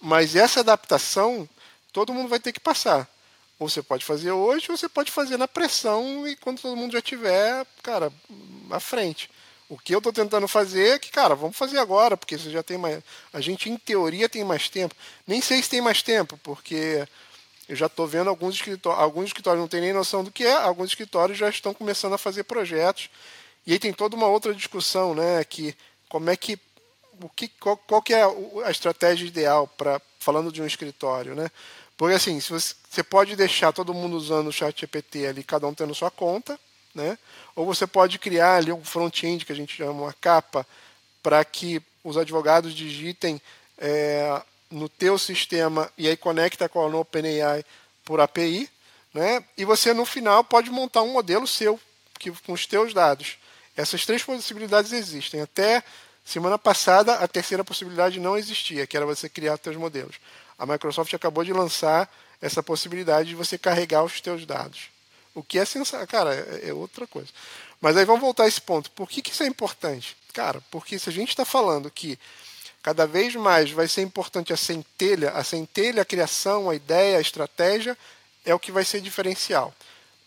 Mas 0.00 0.36
essa 0.36 0.60
adaptação, 0.60 1.48
todo 1.92 2.12
mundo 2.12 2.28
vai 2.28 2.38
ter 2.38 2.52
que 2.52 2.60
passar. 2.60 3.08
Ou 3.58 3.68
você 3.68 3.82
pode 3.82 4.04
fazer 4.04 4.32
hoje, 4.32 4.66
ou 4.68 4.76
você 4.76 4.88
pode 4.88 5.10
fazer 5.10 5.38
na 5.38 5.48
pressão 5.48 6.28
e 6.28 6.36
quando 6.36 6.60
todo 6.60 6.76
mundo 6.76 6.92
já 6.92 7.00
tiver, 7.00 7.66
cara, 7.82 8.12
à 8.70 8.78
frente. 8.78 9.30
O 9.68 9.78
que 9.78 9.94
eu 9.94 9.98
estou 9.98 10.12
tentando 10.12 10.46
fazer 10.46 10.94
é 10.94 10.98
que, 10.98 11.10
cara, 11.10 11.34
vamos 11.34 11.56
fazer 11.56 11.78
agora, 11.78 12.16
porque 12.16 12.38
você 12.38 12.50
já 12.50 12.62
tem 12.62 12.78
mais. 12.78 13.02
A 13.32 13.40
gente, 13.40 13.68
em 13.70 13.76
teoria, 13.76 14.28
tem 14.28 14.44
mais 14.44 14.68
tempo. 14.68 14.94
Nem 15.26 15.40
sei 15.40 15.62
se 15.62 15.70
tem 15.70 15.80
mais 15.80 16.02
tempo, 16.02 16.38
porque 16.42 17.06
eu 17.68 17.74
já 17.76 17.86
estou 17.86 18.06
vendo 18.06 18.30
alguns 18.30 18.54
escritórios, 18.54 19.02
alguns 19.02 19.26
escritórios 19.26 19.60
não 19.60 19.68
têm 19.68 19.80
nem 19.80 19.92
noção 19.92 20.22
do 20.22 20.30
que 20.30 20.44
é, 20.44 20.52
alguns 20.52 20.90
escritórios 20.90 21.36
já 21.36 21.48
estão 21.48 21.74
começando 21.74 22.14
a 22.14 22.18
fazer 22.18 22.44
projetos. 22.44 23.10
E 23.66 23.72
aí 23.72 23.78
tem 23.78 23.92
toda 23.92 24.14
uma 24.14 24.28
outra 24.28 24.54
discussão, 24.54 25.14
né, 25.14 25.42
que 25.44 25.76
como 26.08 26.30
é 26.30 26.36
que 26.36 26.58
o 27.20 27.28
que 27.28 27.48
qual, 27.48 27.76
qual 27.76 28.02
que 28.02 28.14
é 28.14 28.22
a 28.64 28.70
estratégia 28.70 29.26
ideal 29.26 29.66
para 29.66 30.00
falando 30.18 30.52
de 30.52 30.60
um 30.60 30.66
escritório, 30.66 31.34
né? 31.34 31.50
Porque 31.96 32.14
assim, 32.14 32.38
se 32.40 32.50
você, 32.50 32.74
você 32.90 33.02
pode 33.02 33.36
deixar 33.36 33.72
todo 33.72 33.94
mundo 33.94 34.16
usando 34.16 34.48
o 34.48 34.52
chat 34.52 34.80
GPT 34.80 35.26
ali, 35.26 35.42
cada 35.42 35.66
um 35.66 35.74
tendo 35.74 35.94
sua 35.94 36.10
conta, 36.10 36.58
né? 36.94 37.18
Ou 37.54 37.64
você 37.64 37.86
pode 37.86 38.18
criar 38.18 38.56
ali 38.56 38.70
um 38.70 38.84
front-end 38.84 39.44
que 39.44 39.52
a 39.52 39.56
gente 39.56 39.76
chama 39.76 39.92
uma 39.92 40.12
capa 40.12 40.66
para 41.22 41.44
que 41.44 41.80
os 42.04 42.16
advogados 42.16 42.74
digitem 42.74 43.40
é, 43.78 44.42
no 44.70 44.88
teu 44.88 45.18
sistema 45.18 45.90
e 45.96 46.08
aí 46.08 46.16
conecta 46.16 46.68
com 46.68 46.80
a 46.80 46.86
OpenAI 46.86 47.64
por 48.04 48.20
API, 48.20 48.68
né? 49.12 49.44
E 49.56 49.64
você 49.64 49.92
no 49.92 50.04
final 50.04 50.44
pode 50.44 50.70
montar 50.70 51.02
um 51.02 51.12
modelo 51.12 51.46
seu 51.46 51.80
que, 52.18 52.30
com 52.30 52.52
os 52.52 52.66
teus 52.66 52.92
dados. 52.92 53.38
Essas 53.76 54.04
três 54.06 54.22
possibilidades 54.22 54.92
existem. 54.92 55.40
Até 55.40 55.82
semana 56.24 56.58
passada 56.58 57.14
a 57.14 57.28
terceira 57.28 57.64
possibilidade 57.64 58.20
não 58.20 58.36
existia, 58.36 58.86
que 58.86 58.96
era 58.96 59.06
você 59.06 59.28
criar 59.28 59.58
teus 59.58 59.76
modelos. 59.76 60.16
A 60.58 60.66
Microsoft 60.66 61.12
acabou 61.14 61.44
de 61.44 61.52
lançar 61.52 62.10
essa 62.40 62.62
possibilidade 62.62 63.30
de 63.30 63.34
você 63.34 63.56
carregar 63.56 64.02
os 64.02 64.20
teus 64.20 64.44
dados. 64.44 64.88
O 65.34 65.42
que 65.42 65.58
é 65.58 65.64
sensacional, 65.64 66.06
cara, 66.06 66.34
é, 66.34 66.70
é 66.70 66.72
outra 66.72 67.06
coisa. 67.06 67.28
Mas 67.80 67.96
aí 67.96 68.04
vamos 68.04 68.22
voltar 68.22 68.44
a 68.44 68.48
esse 68.48 68.60
ponto. 68.60 68.90
Por 68.90 69.08
que, 69.08 69.20
que 69.20 69.30
isso 69.30 69.42
é 69.42 69.46
importante? 69.46 70.16
Cara, 70.32 70.62
porque 70.70 70.98
se 70.98 71.08
a 71.08 71.12
gente 71.12 71.28
está 71.28 71.44
falando 71.44 71.90
que 71.90 72.18
Cada 72.86 73.04
vez 73.04 73.34
mais 73.34 73.72
vai 73.72 73.88
ser 73.88 74.02
importante 74.02 74.52
a 74.52 74.56
centelha, 74.56 75.30
a 75.30 75.42
centelha, 75.42 76.02
a 76.02 76.04
criação, 76.04 76.70
a 76.70 76.74
ideia, 76.76 77.18
a 77.18 77.20
estratégia 77.20 77.98
é 78.44 78.54
o 78.54 78.60
que 78.60 78.70
vai 78.70 78.84
ser 78.84 79.00
diferencial. 79.00 79.74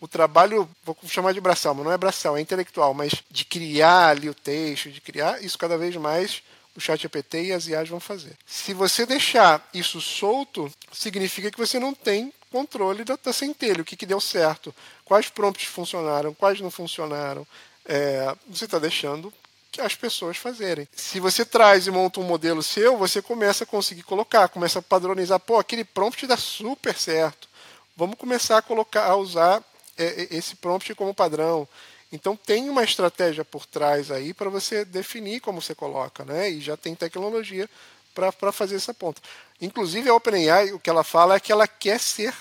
O 0.02 0.10
trabalho, 0.10 0.70
vou 0.84 0.94
chamar 1.08 1.34
de 1.34 1.40
braçal, 1.40 1.74
mas 1.74 1.86
não 1.86 1.94
é 1.94 1.98
braçal, 1.98 2.36
é 2.36 2.42
intelectual, 2.42 2.94
mas 2.94 3.14
de 3.32 3.46
criar 3.46 4.10
ali 4.10 4.30
o 4.30 4.34
texto, 4.34 4.92
de 4.92 5.00
criar, 5.00 5.42
isso 5.42 5.58
cada 5.58 5.78
vez 5.78 5.96
mais 5.96 6.44
o 6.76 6.82
chat 6.82 7.02
GPT 7.02 7.44
e 7.44 7.54
as 7.54 7.66
IAs 7.68 7.88
vão 7.88 8.02
fazer. 8.02 8.34
Se 8.46 8.74
você 8.74 9.06
deixar 9.06 9.66
isso 9.74 10.02
solto, 10.02 10.70
significa 10.92 11.50
que 11.50 11.58
você 11.58 11.80
não 11.80 11.94
tem 11.94 12.34
controle 12.52 13.06
da, 13.06 13.18
da 13.24 13.32
centelha, 13.32 13.84
o 13.84 13.86
que, 13.86 13.96
que 13.96 14.06
deu 14.06 14.20
certo, 14.20 14.76
quais 15.06 15.30
prompts 15.30 15.70
funcionaram, 15.70 16.34
quais 16.34 16.60
não 16.60 16.70
funcionaram. 16.70 17.48
É, 17.86 18.36
você 18.50 18.66
está 18.66 18.78
deixando 18.80 19.34
as 19.78 19.96
pessoas 19.96 20.38
fazerem. 20.38 20.88
Se 20.96 21.20
você 21.20 21.46
traz 21.46 21.88
e 21.88 21.92
monta 21.92 22.20
um 22.20 22.24
modelo 22.24 22.64
seu, 22.64 22.98
você 22.98 23.22
começa 23.22 23.64
a 23.64 23.68
conseguir 23.68 24.04
colocar, 24.04 24.50
começa 24.50 24.80
a 24.80 24.82
padronizar. 24.82 25.40
Pô, 25.40 25.58
aquele 25.58 25.84
prompt 25.84 26.26
dá 26.26 26.38
super 26.38 26.98
certo. 26.98 27.48
Vamos 27.96 28.18
começar 28.18 28.58
a 28.58 28.62
colocar, 28.62 29.06
a 29.06 29.16
usar 29.16 29.64
é, 29.98 30.24
é 30.24 30.36
esse 30.38 30.56
prompt 30.56 30.96
como 30.96 31.14
padrão. 31.14 31.68
Então 32.12 32.36
tem 32.36 32.70
uma 32.70 32.84
estratégia 32.84 33.46
por 33.46 33.66
trás 33.66 34.10
aí 34.10 34.34
para 34.34 34.50
você 34.50 34.84
definir 34.84 35.42
como 35.42 35.62
você 35.62 35.76
coloca, 35.76 36.26
né? 36.26 36.50
E 36.50 36.60
já 36.60 36.76
tem 36.76 36.96
tecnologia 36.96 37.70
para 38.14 38.52
fazer 38.52 38.76
essa 38.76 38.94
ponta. 38.94 39.22
Inclusive 39.62 40.10
a 40.10 40.16
OpenAI, 40.16 40.72
o 40.72 40.80
que 40.80 40.90
ela 40.90 41.04
fala 41.04 41.36
é 41.36 41.40
que 41.40 41.52
ela 41.52 41.68
quer 41.68 42.00
ser 42.00 42.34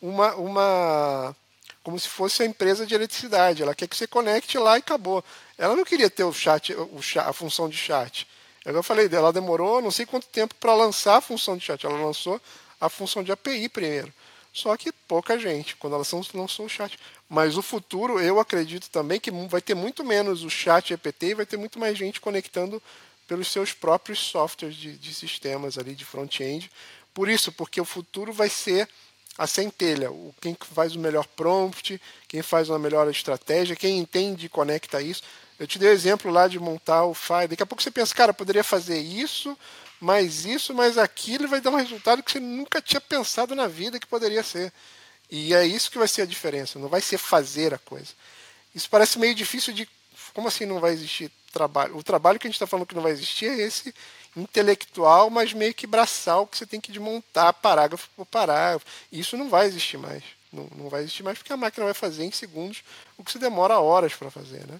uma, 0.00 0.34
uma 0.36 1.36
como 1.82 1.98
se 1.98 2.08
fosse 2.08 2.42
a 2.42 2.46
empresa 2.46 2.86
de 2.86 2.94
eletricidade. 2.94 3.62
Ela 3.62 3.74
quer 3.74 3.86
que 3.86 3.96
você 3.96 4.06
conecte 4.06 4.58
lá 4.58 4.76
e 4.76 4.80
acabou. 4.80 5.22
Ela 5.58 5.74
não 5.74 5.84
queria 5.84 6.10
ter 6.10 6.24
o 6.24 6.32
chat, 6.32 6.74
o 6.74 7.00
chat 7.00 7.26
a 7.26 7.32
função 7.32 7.68
de 7.68 7.76
chat. 7.76 8.26
Eu 8.64 8.82
falei, 8.82 9.08
ela 9.12 9.32
demorou 9.32 9.80
não 9.80 9.90
sei 9.90 10.04
quanto 10.04 10.26
tempo 10.26 10.54
para 10.56 10.74
lançar 10.74 11.16
a 11.16 11.20
função 11.20 11.56
de 11.56 11.64
chat. 11.64 11.86
Ela 11.86 11.98
lançou 11.98 12.40
a 12.80 12.88
função 12.88 13.22
de 13.22 13.32
API 13.32 13.68
primeiro. 13.68 14.12
Só 14.52 14.76
que 14.76 14.90
pouca 14.90 15.38
gente, 15.38 15.76
quando 15.76 15.94
ela 15.94 16.04
lançou 16.34 16.66
o 16.66 16.68
chat. 16.68 16.98
Mas 17.28 17.56
o 17.56 17.62
futuro, 17.62 18.18
eu 18.20 18.40
acredito 18.40 18.88
também 18.90 19.20
que 19.20 19.30
vai 19.30 19.60
ter 19.60 19.74
muito 19.74 20.04
menos 20.04 20.42
o 20.42 20.50
chat 20.50 20.88
GPT 20.88 21.26
e 21.26 21.34
vai 21.34 21.46
ter 21.46 21.56
muito 21.56 21.78
mais 21.78 21.96
gente 21.96 22.20
conectando 22.20 22.82
pelos 23.28 23.48
seus 23.48 23.72
próprios 23.72 24.18
softwares 24.18 24.76
de, 24.76 24.96
de 24.96 25.14
sistemas 25.14 25.78
ali 25.78 25.94
de 25.94 26.04
front-end. 26.04 26.70
Por 27.12 27.28
isso, 27.28 27.52
porque 27.52 27.80
o 27.80 27.84
futuro 27.84 28.32
vai 28.32 28.48
ser 28.48 28.88
a 29.36 29.46
centelha, 29.46 30.10
o, 30.10 30.34
quem 30.40 30.56
faz 30.74 30.96
o 30.96 30.98
melhor 30.98 31.26
prompt, 31.26 32.00
quem 32.26 32.42
faz 32.42 32.68
uma 32.68 32.78
melhor 32.78 33.08
estratégia, 33.10 33.76
quem 33.76 33.98
entende 33.98 34.46
e 34.46 34.48
conecta 34.48 35.02
isso. 35.02 35.22
Eu 35.58 35.66
te 35.66 35.78
dei 35.78 35.88
o 35.88 35.92
exemplo 35.92 36.30
lá 36.30 36.48
de 36.48 36.58
montar 36.58 37.04
o 37.04 37.14
file. 37.14 37.48
Daqui 37.48 37.62
a 37.62 37.66
pouco 37.66 37.82
você 37.82 37.90
pensa, 37.90 38.14
cara, 38.14 38.34
poderia 38.34 38.62
fazer 38.62 38.98
isso, 38.98 39.56
mais 40.00 40.44
isso, 40.44 40.74
mais 40.74 40.98
aquilo, 40.98 41.48
vai 41.48 41.60
dar 41.60 41.70
um 41.70 41.76
resultado 41.76 42.22
que 42.22 42.32
você 42.32 42.40
nunca 42.40 42.82
tinha 42.82 43.00
pensado 43.00 43.54
na 43.54 43.66
vida 43.66 43.98
que 43.98 44.06
poderia 44.06 44.42
ser. 44.42 44.72
E 45.30 45.54
é 45.54 45.66
isso 45.66 45.90
que 45.90 45.98
vai 45.98 46.08
ser 46.08 46.22
a 46.22 46.26
diferença, 46.26 46.78
não 46.78 46.88
vai 46.88 47.00
ser 47.00 47.18
fazer 47.18 47.74
a 47.74 47.78
coisa. 47.78 48.12
Isso 48.74 48.88
parece 48.90 49.18
meio 49.18 49.34
difícil 49.34 49.72
de. 49.72 49.88
Como 50.34 50.48
assim 50.48 50.66
não 50.66 50.78
vai 50.78 50.92
existir 50.92 51.30
trabalho? 51.50 51.96
O 51.96 52.02
trabalho 52.02 52.38
que 52.38 52.46
a 52.46 52.50
gente 52.50 52.56
está 52.56 52.66
falando 52.66 52.86
que 52.86 52.94
não 52.94 53.02
vai 53.02 53.12
existir 53.12 53.46
é 53.46 53.62
esse 53.62 53.94
intelectual, 54.36 55.30
mas 55.30 55.54
meio 55.54 55.72
que 55.72 55.86
braçal, 55.86 56.46
que 56.46 56.58
você 56.58 56.66
tem 56.66 56.80
que 56.80 56.92
desmontar 56.92 57.54
parágrafo 57.54 58.08
por 58.14 58.26
parágrafo. 58.26 58.84
Isso 59.10 59.36
não 59.36 59.48
vai 59.48 59.66
existir 59.66 59.96
mais. 59.96 60.22
Não, 60.52 60.68
não 60.76 60.88
vai 60.90 61.02
existir 61.02 61.22
mais 61.22 61.38
porque 61.38 61.52
a 61.52 61.56
máquina 61.56 61.86
vai 61.86 61.94
fazer 61.94 62.24
em 62.24 62.30
segundos 62.30 62.82
o 63.16 63.24
que 63.24 63.32
se 63.32 63.38
demora 63.38 63.80
horas 63.80 64.12
para 64.14 64.30
fazer. 64.30 64.66
Né? 64.66 64.78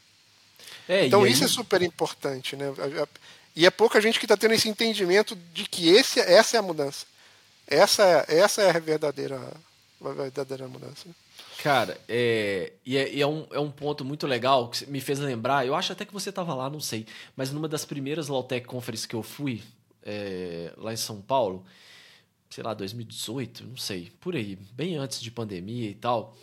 É, 0.88 1.06
então 1.06 1.26
isso 1.26 1.44
é 1.44 1.48
super 1.48 1.82
importante. 1.82 2.56
Né? 2.56 2.66
E 3.54 3.66
é 3.66 3.70
pouca 3.70 4.00
gente 4.00 4.18
que 4.18 4.24
está 4.24 4.36
tendo 4.36 4.54
esse 4.54 4.68
entendimento 4.68 5.36
de 5.52 5.64
que 5.64 5.88
esse, 5.88 6.20
essa 6.20 6.56
é 6.56 6.60
a 6.60 6.62
mudança. 6.62 7.06
Essa 7.66 8.04
é, 8.28 8.38
essa 8.38 8.62
é 8.62 8.70
a 8.70 8.78
verdadeira 8.78 9.40
a 10.04 10.12
verdadeira 10.12 10.68
mudança. 10.68 11.08
Cara, 11.62 11.98
é, 12.08 12.72
e, 12.84 12.96
é, 12.96 13.18
é, 13.18 13.26
um, 13.26 13.46
é 13.50 13.58
um 13.58 13.70
ponto 13.70 14.04
muito 14.04 14.26
legal 14.26 14.68
que 14.68 14.86
me 14.86 15.00
fez 15.00 15.18
lembrar. 15.18 15.66
Eu 15.66 15.74
acho 15.74 15.92
até 15.92 16.04
que 16.04 16.12
você 16.12 16.28
estava 16.28 16.54
lá, 16.54 16.68
não 16.68 16.80
sei. 16.80 17.06
Mas 17.34 17.50
numa 17.50 17.66
das 17.66 17.84
primeiras 17.84 18.28
Lautec 18.28 18.66
Conference 18.66 19.08
que 19.08 19.16
eu 19.16 19.22
fui, 19.22 19.62
é, 20.02 20.72
lá 20.76 20.92
em 20.92 20.96
São 20.96 21.20
Paulo, 21.20 21.64
sei 22.50 22.62
lá, 22.62 22.74
2018, 22.74 23.64
não 23.64 23.76
sei, 23.76 24.12
por 24.20 24.36
aí, 24.36 24.56
bem 24.72 24.96
antes 24.96 25.20
de 25.20 25.30
pandemia 25.30 25.90
e 25.90 25.94
tal, 25.94 26.36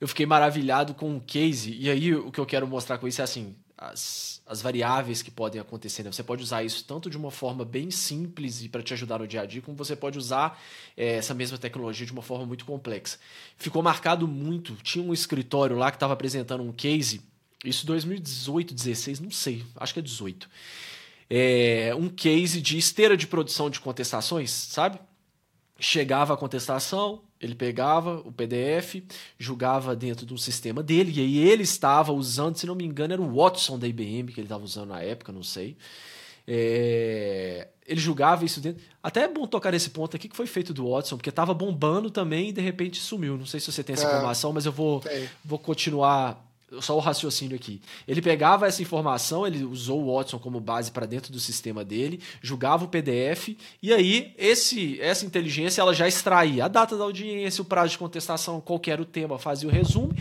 eu 0.00 0.08
fiquei 0.08 0.26
maravilhado 0.26 0.94
com 0.94 1.16
o 1.16 1.20
case. 1.20 1.76
E 1.78 1.88
aí 1.90 2.14
o 2.14 2.32
que 2.32 2.40
eu 2.40 2.46
quero 2.46 2.66
mostrar 2.66 2.98
com 2.98 3.06
isso 3.06 3.20
é 3.20 3.24
assim: 3.24 3.54
as, 3.76 4.40
as 4.46 4.62
variáveis 4.62 5.22
que 5.22 5.30
podem 5.30 5.60
acontecer. 5.60 6.02
Né? 6.02 6.12
Você 6.12 6.22
pode 6.22 6.42
usar 6.42 6.62
isso 6.62 6.84
tanto 6.84 7.10
de 7.10 7.16
uma 7.16 7.30
forma 7.30 7.64
bem 7.64 7.90
simples 7.90 8.62
e 8.62 8.68
para 8.68 8.82
te 8.82 8.94
ajudar 8.94 9.18
no 9.18 9.26
dia 9.26 9.42
a 9.42 9.46
dia, 9.46 9.60
como 9.60 9.76
você 9.76 9.96
pode 9.96 10.18
usar 10.18 10.60
é, 10.96 11.16
essa 11.16 11.34
mesma 11.34 11.58
tecnologia 11.58 12.06
de 12.06 12.12
uma 12.12 12.22
forma 12.22 12.46
muito 12.46 12.64
complexa. 12.64 13.18
Ficou 13.56 13.82
marcado 13.82 14.26
muito. 14.28 14.74
Tinha 14.76 15.04
um 15.04 15.12
escritório 15.12 15.76
lá 15.76 15.90
que 15.90 15.96
estava 15.96 16.12
apresentando 16.12 16.62
um 16.62 16.72
case, 16.72 17.20
isso 17.64 17.86
2018, 17.86 18.74
16, 18.74 19.20
não 19.20 19.30
sei, 19.30 19.64
acho 19.76 19.92
que 19.92 20.00
é 20.00 20.02
18. 20.02 20.48
É, 21.28 21.94
um 21.96 22.08
case 22.08 22.60
de 22.60 22.76
esteira 22.76 23.16
de 23.16 23.26
produção 23.26 23.70
de 23.70 23.80
contestações, 23.80 24.50
sabe? 24.50 25.00
Chegava 25.80 26.34
a 26.34 26.36
contestação, 26.36 27.22
ele 27.44 27.54
pegava 27.54 28.22
o 28.24 28.32
PDF, 28.32 29.02
julgava 29.38 29.94
dentro 29.94 30.24
de 30.24 30.32
um 30.32 30.38
sistema 30.38 30.82
dele, 30.82 31.12
e 31.14 31.20
aí 31.20 31.38
ele 31.38 31.62
estava 31.62 32.12
usando, 32.12 32.56
se 32.56 32.66
não 32.66 32.74
me 32.74 32.84
engano, 32.84 33.12
era 33.12 33.22
o 33.22 33.34
Watson 33.34 33.78
da 33.78 33.86
IBM 33.86 34.32
que 34.32 34.40
ele 34.40 34.46
estava 34.46 34.64
usando 34.64 34.88
na 34.88 35.02
época, 35.02 35.30
não 35.30 35.42
sei. 35.42 35.76
É, 36.46 37.68
ele 37.86 38.00
julgava 38.00 38.44
isso 38.44 38.60
dentro. 38.60 38.82
Até 39.02 39.24
é 39.24 39.28
bom 39.28 39.46
tocar 39.46 39.72
nesse 39.72 39.90
ponto 39.90 40.16
aqui 40.16 40.28
que 40.28 40.36
foi 40.36 40.46
feito 40.46 40.72
do 40.72 40.90
Watson, 40.90 41.16
porque 41.16 41.30
estava 41.30 41.52
bombando 41.52 42.10
também 42.10 42.48
e 42.48 42.52
de 42.52 42.60
repente 42.60 42.98
sumiu. 42.98 43.36
Não 43.36 43.46
sei 43.46 43.60
se 43.60 43.70
você 43.70 43.84
tem 43.84 43.94
essa 43.94 44.06
é, 44.06 44.08
informação, 44.08 44.52
mas 44.52 44.64
eu 44.64 44.72
vou, 44.72 45.02
vou 45.44 45.58
continuar 45.58 46.42
só 46.80 46.96
o 46.96 47.00
raciocínio 47.00 47.56
aqui. 47.56 47.80
Ele 48.06 48.20
pegava 48.20 48.66
essa 48.66 48.82
informação, 48.82 49.46
ele 49.46 49.64
usou 49.64 50.02
o 50.02 50.16
Watson 50.16 50.38
como 50.38 50.60
base 50.60 50.90
para 50.90 51.06
dentro 51.06 51.32
do 51.32 51.38
sistema 51.38 51.84
dele, 51.84 52.20
julgava 52.42 52.84
o 52.84 52.88
PDF 52.88 53.56
e 53.82 53.92
aí 53.92 54.34
esse 54.36 55.00
essa 55.00 55.24
inteligência 55.26 55.80
ela 55.80 55.94
já 55.94 56.08
extraía 56.08 56.64
a 56.64 56.68
data 56.68 56.96
da 56.96 57.04
audiência, 57.04 57.62
o 57.62 57.64
prazo 57.64 57.90
de 57.90 57.98
contestação, 57.98 58.60
qualquer 58.60 59.00
o 59.00 59.04
tema, 59.04 59.38
fazia 59.38 59.68
o 59.68 59.72
resumo 59.72 60.14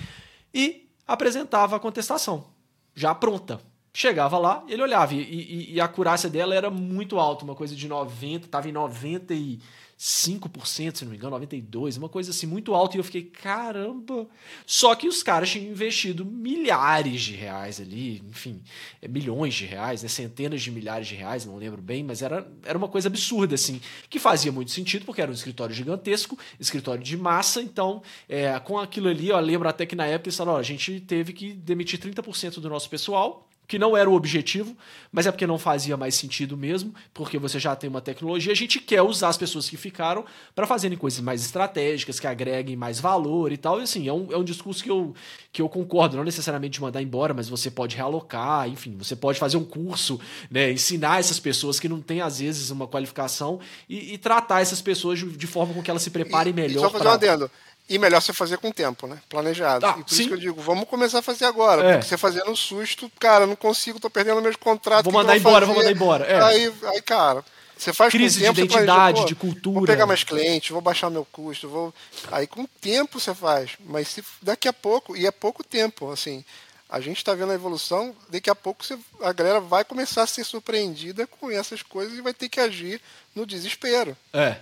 e 0.54 0.88
apresentava 1.08 1.76
a 1.76 1.80
contestação 1.80 2.54
já 2.96 3.14
pronta. 3.14 3.60
Chegava 3.96 4.40
lá, 4.40 4.64
ele 4.68 4.82
olhava 4.82 5.14
e, 5.14 5.22
e, 5.22 5.74
e 5.76 5.82
a 5.82 5.86
acurácia 5.86 6.28
dela 6.28 6.56
era 6.56 6.70
muito 6.70 7.20
alta, 7.20 7.46
uma 7.46 7.54
coisa 7.54 7.76
de 7.76 7.88
90, 7.88 8.46
estava 8.46 8.68
em 8.68 8.72
90 8.72 9.34
e 9.36 9.60
5%, 10.04 10.98
se 10.98 11.06
não 11.06 11.12
me 11.12 11.18
engano, 11.18 11.40
92%, 11.40 11.98
uma 11.98 12.10
coisa 12.10 12.32
assim 12.32 12.46
muito 12.46 12.74
alta. 12.74 12.98
E 12.98 13.00
eu 13.00 13.06
fiquei, 13.06 13.24
caramba! 13.24 14.28
Só 14.66 14.94
que 14.96 15.08
os 15.08 15.24
caras 15.24 15.50
tinham 15.50 15.72
investido 15.72 16.26
milhares 16.26 17.22
de 17.22 17.36
reais 17.36 17.80
ali, 17.80 18.22
enfim, 18.30 18.62
é, 19.02 19.08
milhões 19.08 19.54
de 19.54 19.66
reais, 19.66 20.04
né? 20.04 20.10
centenas 20.10 20.62
de 20.62 20.72
milhares 20.72 21.08
de 21.08 21.16
reais, 21.16 21.46
não 21.46 21.56
lembro 21.56 21.82
bem, 21.82 22.04
mas 22.04 22.22
era, 22.22 22.46
era 22.66 22.78
uma 22.78 22.90
coisa 22.90 23.08
absurda, 23.08 23.56
assim, 23.56 23.80
que 24.10 24.20
fazia 24.20 24.52
muito 24.52 24.72
sentido, 24.72 25.06
porque 25.06 25.22
era 25.22 25.32
um 25.32 25.34
escritório 25.34 25.74
gigantesco, 25.74 26.38
escritório 26.60 27.02
de 27.02 27.16
massa, 27.16 27.62
então, 27.62 28.04
é, 28.28 28.60
com 28.60 28.78
aquilo 28.78 29.08
ali, 29.08 29.30
eu 29.30 29.40
lembro 29.40 29.70
até 29.70 29.86
que 29.86 29.96
na 29.96 30.06
época 30.06 30.28
eles 30.28 30.36
falaram: 30.36 30.60
a 30.60 30.64
gente 30.64 31.00
teve 31.00 31.32
que 31.32 31.54
demitir 31.54 31.98
30% 31.98 32.60
do 32.60 32.70
nosso 32.70 32.90
pessoal 32.90 33.48
que 33.68 33.80
não 33.80 33.96
era 33.96 34.10
o 34.10 34.14
objetivo, 34.14 34.76
mas 35.12 35.26
é 35.26 35.32
porque 35.32 35.48
não 35.48 35.58
fazia 35.58 35.96
mais 35.96 36.16
sentido 36.16 36.58
mesmo, 36.58 36.94
porque 37.14 37.38
você 37.38 37.60
já 37.60 37.76
tem 37.76 37.90
uma 37.90 38.02
tecnologia, 38.02 38.52
a 38.52 38.56
gente 38.56 38.80
quer 38.80 39.02
usar 39.02 39.30
as 39.30 39.38
pessoas 39.38 39.70
que 39.70 39.78
ficaram 39.78 40.26
para 40.54 40.68
fazerem 40.68 40.98
coisas 40.98 41.20
mais 41.22 41.42
estratégicas, 41.44 42.20
que 42.20 42.28
agreguem 42.28 42.76
mais 42.76 43.00
valor 43.00 43.52
e 43.52 43.58
tal. 43.58 43.80
E 43.80 43.84
assim, 43.84 44.08
é 44.08 44.14
um, 44.14 44.32
é 44.32 44.38
um 44.38 44.44
discurso 44.44 44.84
que 44.84 44.92
eu, 44.92 45.16
que 45.52 45.62
eu 45.62 45.70
concordo, 45.70 46.18
não 46.18 46.24
necessariamente 46.24 46.74
de 46.74 46.82
mandar 46.82 47.02
embora, 47.02 47.34
mas 47.34 47.48
você 47.48 47.72
pode 47.72 47.96
realocar, 47.96 48.68
enfim, 48.68 48.96
você 48.98 49.16
pode 49.16 49.40
fazer 49.40 49.58
um 49.58 49.66
curso, 49.66 50.20
né, 50.50 50.72
ensinar 50.72 51.20
essas 51.20 51.40
pessoas 51.40 51.80
que 51.80 51.88
não 51.88 52.02
têm, 52.02 52.22
às 52.22 52.40
vezes, 52.40 52.70
uma 52.70 52.88
qualificação 52.88 53.60
e, 53.88 54.14
e 54.14 54.18
tratar 54.18 54.62
essas 54.62 54.82
pessoas 54.82 55.20
de, 55.20 55.26
de, 55.26 55.48
forma 55.48 55.74
com 55.74 55.82
que 55.82 55.90
elas 55.90 56.02
se 56.02 56.10
preparem 56.10 56.52
e, 56.52 56.56
melhor. 56.56 56.80
E 56.80 56.82
só 56.82 56.90
fazer 56.90 57.04
pra... 57.04 57.12
um 57.12 57.16
adendo. 57.16 57.52
E 57.90 58.00
melhor 58.00 58.22
você 58.22 58.32
fazer 58.32 58.58
com 58.58 58.72
tempo, 58.72 59.08
né? 59.08 59.20
Planejado. 59.28 59.86
Ah, 59.86 59.96
e 60.00 60.04
por 60.04 60.10
sim. 60.10 60.22
isso 60.22 60.28
que 60.30 60.34
eu 60.36 60.40
digo, 60.40 60.62
vamos 60.62 60.88
começar 60.88 61.20
a 61.20 61.22
fazer 61.22 61.46
agora. 61.46 61.84
É. 61.84 61.92
Porque 61.94 62.08
você 62.08 62.18
fazendo 62.18 62.50
um 62.50 62.56
susto, 62.56 63.12
cara, 63.20 63.46
não 63.46 63.56
consigo, 63.56 64.00
tô 64.00 64.10
perdendo 64.10 64.42
meus 64.42 64.56
contratos. 64.56 65.04
Vou 65.04 65.14
mandar 65.14 65.38
embora, 65.38 65.66
vou 65.66 65.76
mandar 65.76 65.92
embora. 65.92 66.26
É. 66.26 66.42
Aí, 66.42 66.74
aí, 66.86 67.02
cara, 67.02 67.44
você 67.78 67.92
faz 67.92 68.12
Crise 68.12 68.40
com 68.40 68.46
tempo, 68.46 68.56
de 68.56 68.62
identidade, 68.62 69.14
planeja, 69.14 69.26
de 69.26 69.36
cultura. 69.36 69.80
Vou 69.80 69.88
pegar 69.88 70.06
mais 70.06 70.24
clientes, 70.24 70.70
vou 70.70 70.82
baixar 70.82 71.10
meu 71.10 71.26
custo, 71.26 71.68
vou. 71.68 71.94
Aí 72.32 72.48
com 72.48 72.66
tempo 72.66 73.20
você 73.20 73.36
faz. 73.36 73.72
Mas 73.86 74.08
se 74.08 74.24
daqui 74.42 74.68
a 74.68 74.74
pouco, 74.74 75.18
e 75.18 75.28
é 75.28 75.32
pouco 75.32 75.64
tempo, 75.64 76.10
assim. 76.10 76.44
A 76.90 77.00
gente 77.02 77.18
está 77.18 77.34
vendo 77.34 77.52
a 77.52 77.56
evolução, 77.56 78.16
daqui 78.30 78.50
a 78.52 78.56
pouco 78.56 78.86
você, 78.86 78.98
a 79.22 79.34
galera 79.34 79.60
vai 79.60 79.84
começar 79.84 80.24
a 80.24 80.28
ser 80.28 80.44
surpreendida 80.44 81.26
com 81.26 81.50
essas 81.50 81.82
coisas 81.82 82.18
e 82.18 82.22
vai 82.22 82.34
ter 82.34 82.48
que 82.48 82.60
agir 82.60 83.02
no 83.36 83.48
desespero. 83.48 84.16
É. 84.32 84.58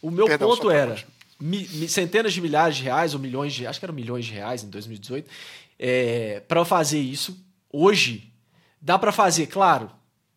O 0.00 0.10
meu 0.10 0.26
Perdão, 0.26 0.48
ponto 0.50 0.70
era 0.70 1.04
mi, 1.40 1.88
centenas 1.88 2.32
de 2.32 2.40
milhares 2.40 2.76
de 2.76 2.82
reais, 2.82 3.14
ou 3.14 3.20
milhões 3.20 3.52
de 3.52 3.66
acho 3.66 3.78
que 3.78 3.84
eram 3.84 3.94
milhões 3.94 4.24
de 4.24 4.32
reais 4.32 4.62
em 4.62 4.70
2018, 4.70 5.28
é, 5.78 6.40
para 6.40 6.64
fazer 6.64 7.00
isso. 7.00 7.36
Hoje, 7.72 8.32
dá 8.80 8.98
para 8.98 9.12
fazer, 9.12 9.46
claro, 9.46 9.90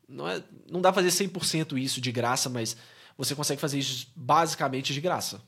não, 0.07 0.28
é, 0.28 0.41
não 0.69 0.82
dá 0.82 0.91
para 0.91 1.03
fazer 1.03 1.26
100% 1.26 1.78
isso 1.78 2.02
de 2.02 2.11
graça, 2.11 2.49
mas 2.49 2.76
você 3.18 3.36
consegue 3.36 3.60
fazer 3.60 3.80
isso 3.80 4.07
basicamente 4.15 4.94
de 4.94 5.02
graça 5.02 5.41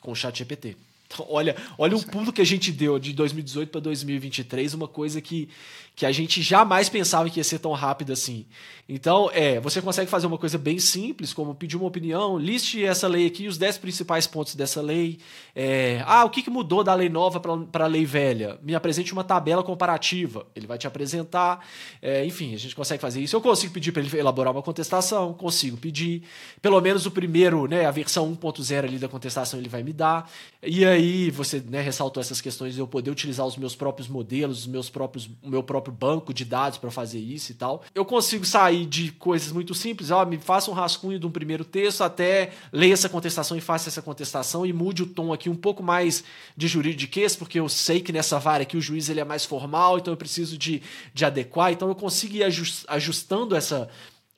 com 0.00 0.12
o 0.12 0.14
chat 0.14 0.36
GPT. 0.38 0.76
Então, 1.06 1.26
olha, 1.28 1.56
olha 1.78 1.96
o 1.96 2.04
pulo 2.04 2.32
que 2.32 2.40
a 2.40 2.44
gente 2.44 2.72
deu 2.72 2.98
de 2.98 3.12
2018 3.12 3.70
para 3.70 3.80
2023, 3.80 4.74
uma 4.74 4.88
coisa 4.88 5.20
que, 5.20 5.48
que 5.94 6.04
a 6.04 6.12
gente 6.12 6.42
jamais 6.42 6.88
pensava 6.88 7.30
que 7.30 7.38
ia 7.40 7.44
ser 7.44 7.58
tão 7.58 7.72
rápido 7.72 8.12
assim. 8.12 8.44
Então, 8.88 9.30
é, 9.32 9.58
você 9.58 9.82
consegue 9.82 10.08
fazer 10.08 10.26
uma 10.26 10.38
coisa 10.38 10.56
bem 10.56 10.78
simples, 10.78 11.32
como 11.32 11.54
pedir 11.54 11.76
uma 11.76 11.86
opinião, 11.86 12.38
liste 12.38 12.84
essa 12.84 13.08
lei 13.08 13.26
aqui, 13.26 13.48
os 13.48 13.58
10 13.58 13.78
principais 13.78 14.26
pontos 14.28 14.54
dessa 14.54 14.80
lei. 14.80 15.18
É, 15.54 16.04
ah, 16.06 16.24
o 16.24 16.30
que, 16.30 16.42
que 16.42 16.50
mudou 16.50 16.84
da 16.84 16.94
lei 16.94 17.08
nova 17.08 17.40
para 17.40 17.84
a 17.84 17.88
lei 17.88 18.04
velha? 18.04 18.58
Me 18.62 18.74
apresente 18.74 19.12
uma 19.12 19.24
tabela 19.24 19.62
comparativa. 19.62 20.46
Ele 20.54 20.68
vai 20.68 20.78
te 20.78 20.86
apresentar. 20.86 21.66
É, 22.00 22.24
enfim, 22.24 22.54
a 22.54 22.58
gente 22.58 22.76
consegue 22.76 23.00
fazer 23.00 23.20
isso. 23.20 23.34
Eu 23.34 23.40
consigo 23.40 23.72
pedir 23.72 23.90
para 23.90 24.02
ele 24.02 24.18
elaborar 24.18 24.52
uma 24.52 24.62
contestação, 24.62 25.34
consigo 25.34 25.76
pedir. 25.76 26.22
Pelo 26.62 26.80
menos 26.80 27.06
o 27.06 27.10
primeiro, 27.10 27.66
né, 27.66 27.86
a 27.86 27.90
versão 27.90 28.30
1.0 28.36 28.84
ali 28.84 28.98
da 28.98 29.08
contestação 29.08 29.58
ele 29.58 29.68
vai 29.68 29.82
me 29.82 29.92
dar. 29.92 30.30
E 30.62 30.84
aí 30.84 30.95
você 31.30 31.60
né, 31.60 31.80
ressaltou 31.80 32.20
essas 32.20 32.40
questões 32.40 32.74
de 32.74 32.80
eu 32.80 32.86
poder 32.86 33.10
utilizar 33.10 33.46
os 33.46 33.56
meus 33.56 33.74
próprios 33.74 34.08
modelos, 34.08 34.60
os 34.60 34.66
meus 34.66 34.88
próprios, 34.88 35.28
o 35.42 35.48
meu 35.48 35.62
próprio 35.62 35.92
banco 35.92 36.32
de 36.32 36.44
dados 36.44 36.78
para 36.78 36.90
fazer 36.90 37.18
isso 37.18 37.52
e 37.52 37.54
tal. 37.54 37.82
Eu 37.94 38.04
consigo 38.04 38.44
sair 38.44 38.86
de 38.86 39.12
coisas 39.12 39.52
muito 39.52 39.74
simples, 39.74 40.10
ó, 40.10 40.24
me 40.24 40.38
faça 40.38 40.70
um 40.70 40.74
rascunho 40.74 41.18
de 41.18 41.26
um 41.26 41.30
primeiro 41.30 41.64
texto 41.64 42.02
até 42.02 42.50
leia 42.72 42.92
essa 42.92 43.08
contestação 43.08 43.56
e 43.56 43.60
faça 43.60 43.88
essa 43.88 44.02
contestação 44.02 44.64
e 44.66 44.72
mude 44.72 45.02
o 45.02 45.06
tom 45.06 45.32
aqui 45.32 45.48
um 45.48 45.56
pouco 45.56 45.82
mais 45.82 46.24
de 46.56 46.68
juridiquês, 46.68 47.36
porque 47.36 47.58
eu 47.58 47.68
sei 47.68 48.00
que 48.00 48.12
nessa 48.12 48.38
vara 48.38 48.62
aqui 48.62 48.76
o 48.76 48.80
juiz 48.80 49.08
ele 49.08 49.20
é 49.20 49.24
mais 49.24 49.44
formal, 49.44 49.98
então 49.98 50.12
eu 50.12 50.16
preciso 50.16 50.56
de, 50.56 50.82
de 51.12 51.24
adequar, 51.24 51.72
então 51.72 51.88
eu 51.88 51.94
consigo 51.94 52.36
ir 52.36 52.44
ajustando 52.88 53.54
essa, 53.56 53.88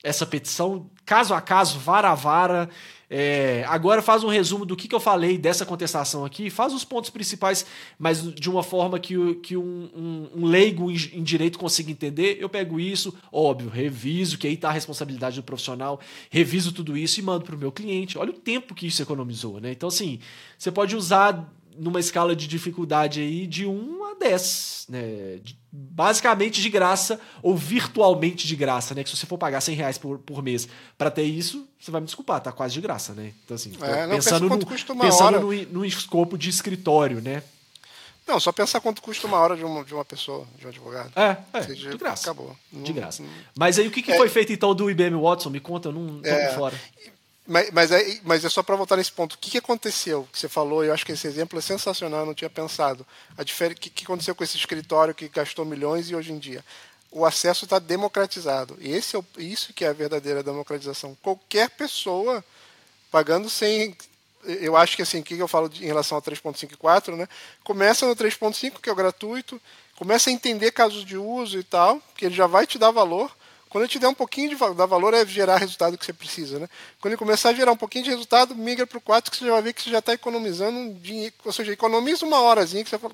essa 0.03 0.25
petição 0.25 0.89
caso 1.05 1.33
a 1.33 1.41
caso, 1.41 1.79
vara 1.79 2.11
a 2.11 2.15
vara, 2.15 2.69
é, 3.09 3.65
agora 3.67 4.01
faz 4.03 4.23
um 4.23 4.27
resumo 4.27 4.63
do 4.63 4.75
que, 4.75 4.87
que 4.87 4.93
eu 4.93 4.99
falei 4.99 5.37
dessa 5.37 5.65
contestação 5.65 6.23
aqui, 6.23 6.49
faz 6.51 6.71
os 6.71 6.85
pontos 6.85 7.09
principais, 7.09 7.65
mas 7.97 8.21
de 8.35 8.47
uma 8.49 8.61
forma 8.61 8.99
que, 8.99 9.35
que 9.35 9.57
um, 9.57 9.89
um, 9.95 10.29
um 10.35 10.45
leigo 10.45 10.91
em, 10.91 10.95
em, 11.13 11.23
direito 11.23 11.57
consiga 11.57 11.89
entender. 11.89 12.37
Eu 12.39 12.47
pego 12.47 12.79
isso, 12.79 13.11
óbvio, 13.31 13.69
reviso, 13.69 14.37
que 14.37 14.45
aí 14.45 14.53
está 14.53 14.69
a 14.69 14.73
responsabilidade 14.73 15.37
do 15.37 15.43
profissional, 15.43 15.99
reviso 16.29 16.71
tudo 16.71 16.95
isso 16.95 17.19
e 17.19 17.23
mando 17.23 17.45
para 17.45 17.55
o 17.55 17.57
meu 17.57 17.71
cliente. 17.71 18.17
Olha 18.17 18.29
o 18.29 18.33
tempo 18.33 18.75
que 18.75 18.85
isso 18.85 19.01
economizou, 19.01 19.59
né? 19.59 19.71
Então, 19.71 19.89
assim, 19.89 20.19
você 20.55 20.71
pode 20.71 20.95
usar 20.95 21.51
numa 21.79 21.99
escala 21.99 22.35
de 22.35 22.47
dificuldade 22.47 23.21
aí 23.21 23.47
de 23.47 23.65
1 23.65 24.05
a 24.05 24.13
10, 24.15 24.85
né? 24.89 25.39
Basicamente 25.71 26.61
de 26.61 26.69
graça 26.69 27.19
ou 27.41 27.55
virtualmente 27.55 28.45
de 28.45 28.55
graça, 28.55 28.93
né? 28.93 29.03
Que 29.03 29.09
se 29.09 29.15
você 29.15 29.25
for 29.25 29.37
pagar 29.37 29.61
100 29.61 29.75
reais 29.75 29.97
por, 29.97 30.19
por 30.19 30.43
mês 30.43 30.67
para 30.97 31.09
ter 31.09 31.23
isso, 31.23 31.67
você 31.79 31.89
vai 31.89 32.01
me 32.01 32.05
desculpar, 32.05 32.41
tá 32.41 32.51
quase 32.51 32.73
de 32.73 32.81
graça, 32.81 33.13
né? 33.13 33.33
Então, 33.45 33.55
assim, 33.55 33.71
é, 33.81 34.05
não, 34.05 34.15
pensando, 34.15 34.49
no, 34.49 34.65
pensando 35.01 35.39
no, 35.39 35.63
no, 35.71 35.85
escopo 35.85 36.37
de 36.37 36.49
escritório, 36.49 37.21
né? 37.21 37.41
Não, 38.27 38.39
só 38.39 38.51
pensar 38.51 38.79
quanto 38.79 39.01
custa 39.01 39.25
uma 39.25 39.37
hora 39.37 39.57
de 39.57 39.63
uma, 39.63 39.83
de 39.83 39.91
uma 39.91 40.05
pessoa, 40.05 40.45
de 40.55 40.65
um 40.65 40.69
advogado. 40.69 41.11
É, 41.15 41.37
é 41.51 41.61
Seja, 41.63 41.89
de 41.89 41.97
graça. 41.97 42.29
Acabou. 42.29 42.55
De 42.71 42.93
graça. 42.93 43.23
Mas 43.57 43.79
aí 43.79 43.87
o 43.87 43.91
que, 43.91 44.03
que 44.03 44.11
é, 44.11 44.17
foi 44.17 44.29
feito 44.29 44.53
então 44.53 44.75
do 44.75 44.89
IBM 44.89 45.15
Watson? 45.19 45.49
Me 45.49 45.59
conta, 45.59 45.89
eu 45.89 45.93
não 45.93 46.21
tô 46.21 46.29
é, 46.29 46.53
fora. 46.53 46.79
Mas, 47.49 47.71
mas, 47.71 47.91
é, 47.91 48.19
mas 48.23 48.45
é 48.45 48.49
só 48.49 48.61
para 48.61 48.75
voltar 48.75 48.95
nesse 48.95 49.11
ponto. 49.11 49.33
O 49.33 49.37
que, 49.39 49.49
que 49.49 49.57
aconteceu? 49.57 50.29
Que 50.31 50.37
você 50.37 50.47
falou, 50.47 50.85
eu 50.85 50.93
acho 50.93 51.03
que 51.03 51.13
esse 51.13 51.25
exemplo 51.25 51.57
é 51.57 51.61
sensacional, 51.63 52.19
eu 52.19 52.25
não 52.27 52.35
tinha 52.35 52.49
pensado. 52.49 53.03
O 53.35 53.75
que, 53.75 53.89
que 53.89 54.03
aconteceu 54.03 54.35
com 54.35 54.43
esse 54.43 54.55
escritório 54.55 55.15
que 55.15 55.27
gastou 55.27 55.65
milhões 55.65 56.11
e 56.11 56.15
hoje 56.15 56.31
em 56.31 56.37
dia? 56.37 56.63
O 57.09 57.25
acesso 57.25 57.65
está 57.65 57.79
democratizado. 57.79 58.77
E 58.79 58.91
esse 58.91 59.15
é 59.15 59.19
o, 59.19 59.25
isso 59.39 59.73
que 59.73 59.83
é 59.83 59.87
a 59.87 59.93
verdadeira 59.93 60.43
democratização. 60.43 61.17
Qualquer 61.23 61.71
pessoa 61.71 62.45
pagando 63.09 63.49
sem. 63.49 63.97
Eu 64.45 64.77
acho 64.77 64.95
que 64.95 65.01
assim, 65.01 65.21
o 65.21 65.23
que 65.23 65.35
eu 65.35 65.47
falo 65.47 65.71
em 65.73 65.87
relação 65.87 66.17
ao 66.17 66.21
3.5 66.21 66.73
e 66.73 66.77
4, 66.77 67.17
né? 67.17 67.27
Começa 67.63 68.05
no 68.05 68.15
3.5, 68.15 68.79
que 68.79 68.89
é 68.89 68.91
o 68.91 68.95
gratuito, 68.95 69.59
começa 69.95 70.29
a 70.29 70.33
entender 70.33 70.71
casos 70.71 71.03
de 71.03 71.17
uso 71.17 71.57
e 71.57 71.63
tal, 71.63 71.99
que 72.15 72.25
ele 72.25 72.35
já 72.35 72.45
vai 72.45 72.67
te 72.67 72.77
dar 72.77 72.91
valor 72.91 73.35
quando 73.69 73.83
ele 73.83 73.91
te 73.91 73.99
der 73.99 74.07
um 74.07 74.15
pouquinho 74.15 74.49
de 74.49 74.55
valor, 74.55 75.13
é 75.13 75.23
gerar 75.25 75.57
resultado 75.57 75.95
que 75.95 76.03
você 76.03 76.11
precisa. 76.11 76.57
Né? 76.57 76.67
Quando 76.99 77.13
ele 77.13 77.19
começar 77.19 77.49
a 77.49 77.53
gerar 77.53 77.71
um 77.71 77.77
pouquinho 77.77 78.03
de 78.03 78.09
resultado, 78.09 78.55
migra 78.55 78.87
para 78.87 78.97
o 78.97 79.01
4, 79.01 79.31
que 79.31 79.37
você 79.37 79.45
já 79.45 79.51
vai 79.51 79.61
ver 79.61 79.73
que 79.73 79.83
você 79.83 79.91
já 79.91 79.99
está 79.99 80.11
economizando 80.11 80.77
um 80.77 80.93
dinheiro. 80.93 81.33
Ou 81.45 81.53
seja, 81.53 81.71
economiza 81.71 82.25
uma 82.25 82.41
horazinha 82.41 82.83
que 82.83 82.89
você 82.89 82.97
fala. 82.97 83.13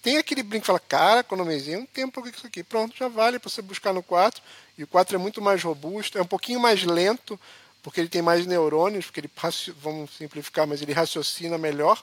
Tem 0.00 0.18
aquele 0.18 0.42
brinco 0.44 0.62
que 0.62 0.66
fala, 0.68 0.80
cara, 0.80 1.20
economizei 1.20 1.76
um 1.76 1.84
tempo 1.84 2.22
com 2.22 2.28
isso 2.28 2.46
aqui. 2.46 2.62
Pronto, 2.62 2.96
já 2.96 3.08
vale 3.08 3.40
para 3.40 3.50
você 3.50 3.60
buscar 3.60 3.92
no 3.92 4.04
4. 4.04 4.40
E 4.78 4.84
o 4.84 4.86
4 4.86 5.16
é 5.16 5.18
muito 5.18 5.42
mais 5.42 5.62
robusto, 5.62 6.16
é 6.16 6.22
um 6.22 6.26
pouquinho 6.26 6.60
mais 6.60 6.84
lento, 6.84 7.38
porque 7.82 8.00
ele 8.00 8.08
tem 8.08 8.22
mais 8.22 8.46
neurônios, 8.46 9.06
porque 9.06 9.20
ele, 9.20 9.30
vamos 9.78 10.10
simplificar, 10.16 10.64
mas 10.64 10.80
ele 10.80 10.92
raciocina 10.92 11.58
melhor. 11.58 12.02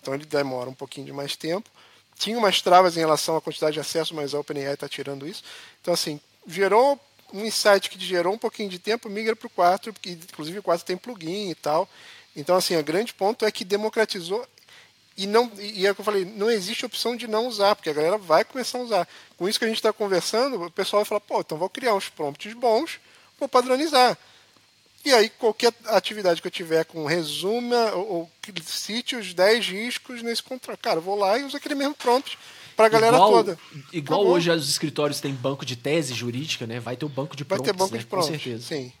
Então 0.00 0.14
ele 0.14 0.24
demora 0.24 0.70
um 0.70 0.74
pouquinho 0.74 1.06
de 1.06 1.12
mais 1.12 1.34
tempo. 1.34 1.68
Tinha 2.16 2.38
umas 2.38 2.62
travas 2.62 2.96
em 2.96 3.00
relação 3.00 3.36
à 3.36 3.40
quantidade 3.40 3.74
de 3.74 3.80
acesso, 3.80 4.14
mas 4.14 4.34
a 4.34 4.40
OpenAI 4.40 4.74
está 4.74 4.88
tirando 4.88 5.26
isso. 5.26 5.42
Então, 5.80 5.94
assim, 5.94 6.20
gerou 6.48 6.98
um 7.32 7.44
insight 7.44 7.90
que 7.90 8.02
gerou 8.02 8.32
um 8.32 8.38
pouquinho 8.38 8.68
de 8.68 8.78
tempo, 8.78 9.08
migra 9.08 9.36
para 9.36 9.46
o 9.46 9.50
4, 9.50 9.92
porque 9.92 10.10
inclusive 10.10 10.58
o 10.58 10.62
4 10.62 10.84
tem 10.84 10.96
plugin 10.96 11.50
e 11.50 11.54
tal. 11.54 11.88
Então, 12.34 12.56
assim, 12.56 12.76
o 12.76 12.82
grande 12.82 13.12
ponto 13.12 13.44
é 13.44 13.52
que 13.52 13.64
democratizou 13.64 14.46
e 15.16 15.26
não 15.26 15.50
e 15.58 15.84
é 15.84 15.90
o 15.90 15.94
que 15.94 16.00
eu 16.00 16.04
falei, 16.04 16.24
não 16.24 16.48
existe 16.48 16.86
opção 16.86 17.16
de 17.16 17.26
não 17.26 17.48
usar, 17.48 17.74
porque 17.74 17.90
a 17.90 17.92
galera 17.92 18.16
vai 18.16 18.44
começar 18.44 18.78
a 18.78 18.82
usar. 18.82 19.08
Com 19.36 19.48
isso 19.48 19.58
que 19.58 19.64
a 19.64 19.68
gente 19.68 19.78
está 19.78 19.92
conversando, 19.92 20.62
o 20.62 20.70
pessoal 20.70 21.02
vai 21.02 21.08
falar, 21.08 21.20
pô, 21.20 21.40
então 21.40 21.58
vou 21.58 21.68
criar 21.68 21.94
uns 21.94 22.08
prompts 22.08 22.52
bons, 22.54 23.00
vou 23.38 23.48
padronizar. 23.48 24.16
E 25.04 25.12
aí, 25.12 25.28
qualquer 25.28 25.72
atividade 25.86 26.40
que 26.40 26.46
eu 26.46 26.52
tiver 26.52 26.84
com 26.84 27.04
resuma 27.04 27.92
ou, 27.92 28.08
ou 28.08 28.30
cite 28.64 29.16
os 29.16 29.34
10 29.34 29.66
riscos 29.66 30.22
nesse 30.22 30.42
contrato, 30.42 30.78
cara, 30.80 31.00
vou 31.00 31.16
lá 31.16 31.38
e 31.38 31.44
uso 31.44 31.56
aquele 31.56 31.74
mesmo 31.74 31.94
prompt 31.94 32.38
para 32.78 32.86
a 32.86 32.88
galera 32.90 33.16
igual, 33.16 33.32
toda. 33.32 33.58
Igual 33.92 34.20
Acabou. 34.20 34.36
hoje 34.36 34.50
os 34.52 34.70
escritórios 34.70 35.20
têm 35.20 35.34
banco 35.34 35.66
de 35.66 35.74
tese 35.74 36.14
jurídica, 36.14 36.64
né? 36.64 36.78
Vai 36.78 36.96
ter 36.96 37.04
o 37.04 37.08
banco 37.08 37.34
de 37.34 37.44
prompts, 37.44 37.66
Vai 37.66 37.74
ter 37.74 37.76
banco 37.76 37.92
né? 37.92 37.98
de 37.98 38.06
prompts, 38.06 38.30
com 38.30 38.38
certeza. 38.38 38.68
Sim. 38.68 38.92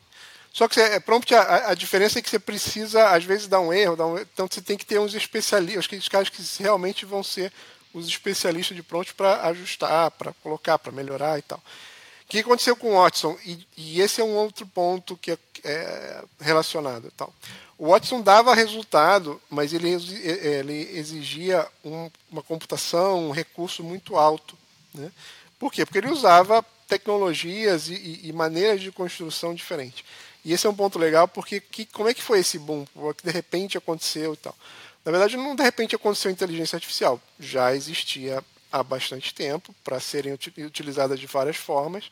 Só 0.52 0.66
que 0.66 0.80
é 0.80 0.98
prompt, 0.98 1.32
a, 1.32 1.70
a, 1.70 1.74
diferença 1.74 2.18
é 2.18 2.22
que 2.22 2.28
você 2.28 2.40
precisa, 2.40 3.10
às 3.10 3.22
vezes, 3.22 3.46
dar 3.46 3.60
um 3.60 3.72
erro, 3.72 3.94
dar 3.94 4.06
um, 4.06 4.18
então 4.18 4.48
você 4.50 4.60
tem 4.60 4.76
que 4.76 4.84
ter 4.84 4.98
uns 4.98 5.14
especialistas, 5.14 5.86
os 5.96 6.08
caras 6.08 6.28
que 6.28 6.42
realmente 6.60 7.06
vão 7.06 7.22
ser 7.22 7.52
os 7.94 8.08
especialistas 8.08 8.76
de 8.76 8.82
prompt 8.82 9.14
para 9.14 9.46
ajustar, 9.46 10.10
para 10.10 10.32
colocar, 10.42 10.76
para 10.76 10.90
melhorar 10.90 11.38
e 11.38 11.42
tal. 11.42 11.58
O 11.58 12.28
que 12.28 12.40
aconteceu 12.40 12.74
com 12.74 12.90
o 12.90 13.00
Watson? 13.00 13.38
E, 13.46 13.64
e 13.76 14.00
esse 14.00 14.20
é 14.20 14.24
um 14.24 14.34
outro 14.34 14.66
ponto 14.66 15.16
que 15.16 15.30
é, 15.30 15.38
é 15.62 16.24
relacionado. 16.40 17.06
E 17.06 17.10
tal. 17.12 17.32
O 17.78 17.90
Watson 17.90 18.20
dava 18.20 18.56
resultado, 18.56 19.40
mas 19.48 19.72
ele, 19.72 19.88
ele 19.88 20.98
exigia 20.98 21.64
um, 21.84 22.10
uma 22.28 22.42
computação, 22.42 23.28
um 23.28 23.30
recurso 23.30 23.84
muito 23.84 24.16
alto. 24.16 24.58
Né? 24.92 25.12
Por 25.60 25.72
quê? 25.72 25.86
Porque 25.86 25.98
ele 25.98 26.10
usava 26.10 26.64
tecnologias 26.88 27.88
e, 27.88 28.20
e, 28.24 28.32
maneiras 28.32 28.80
de 28.80 28.90
construção 28.90 29.54
diferentes. 29.54 30.04
E 30.44 30.52
esse 30.52 30.66
é 30.66 30.70
um 30.70 30.74
ponto 30.74 30.98
legal, 30.98 31.28
porque 31.28 31.60
que, 31.60 31.86
como 31.86 32.08
é 32.08 32.14
que 32.14 32.22
foi 32.22 32.40
esse 32.40 32.58
boom? 32.58 32.84
Que 33.16 33.24
de 33.24 33.30
repente 33.30 33.78
aconteceu 33.78 34.34
e 34.34 34.36
tal. 34.36 34.56
Na 35.04 35.12
verdade, 35.12 35.36
não 35.36 35.54
de 35.54 35.62
repente 35.62 35.94
aconteceu 35.94 36.30
inteligência 36.30 36.76
artificial. 36.76 37.20
Já 37.38 37.74
existia 37.74 38.42
há 38.72 38.82
bastante 38.82 39.32
tempo 39.32 39.74
para 39.84 40.00
serem 40.00 40.32
utilizadas 40.32 41.20
de 41.20 41.26
várias 41.26 41.56
formas. 41.56 42.10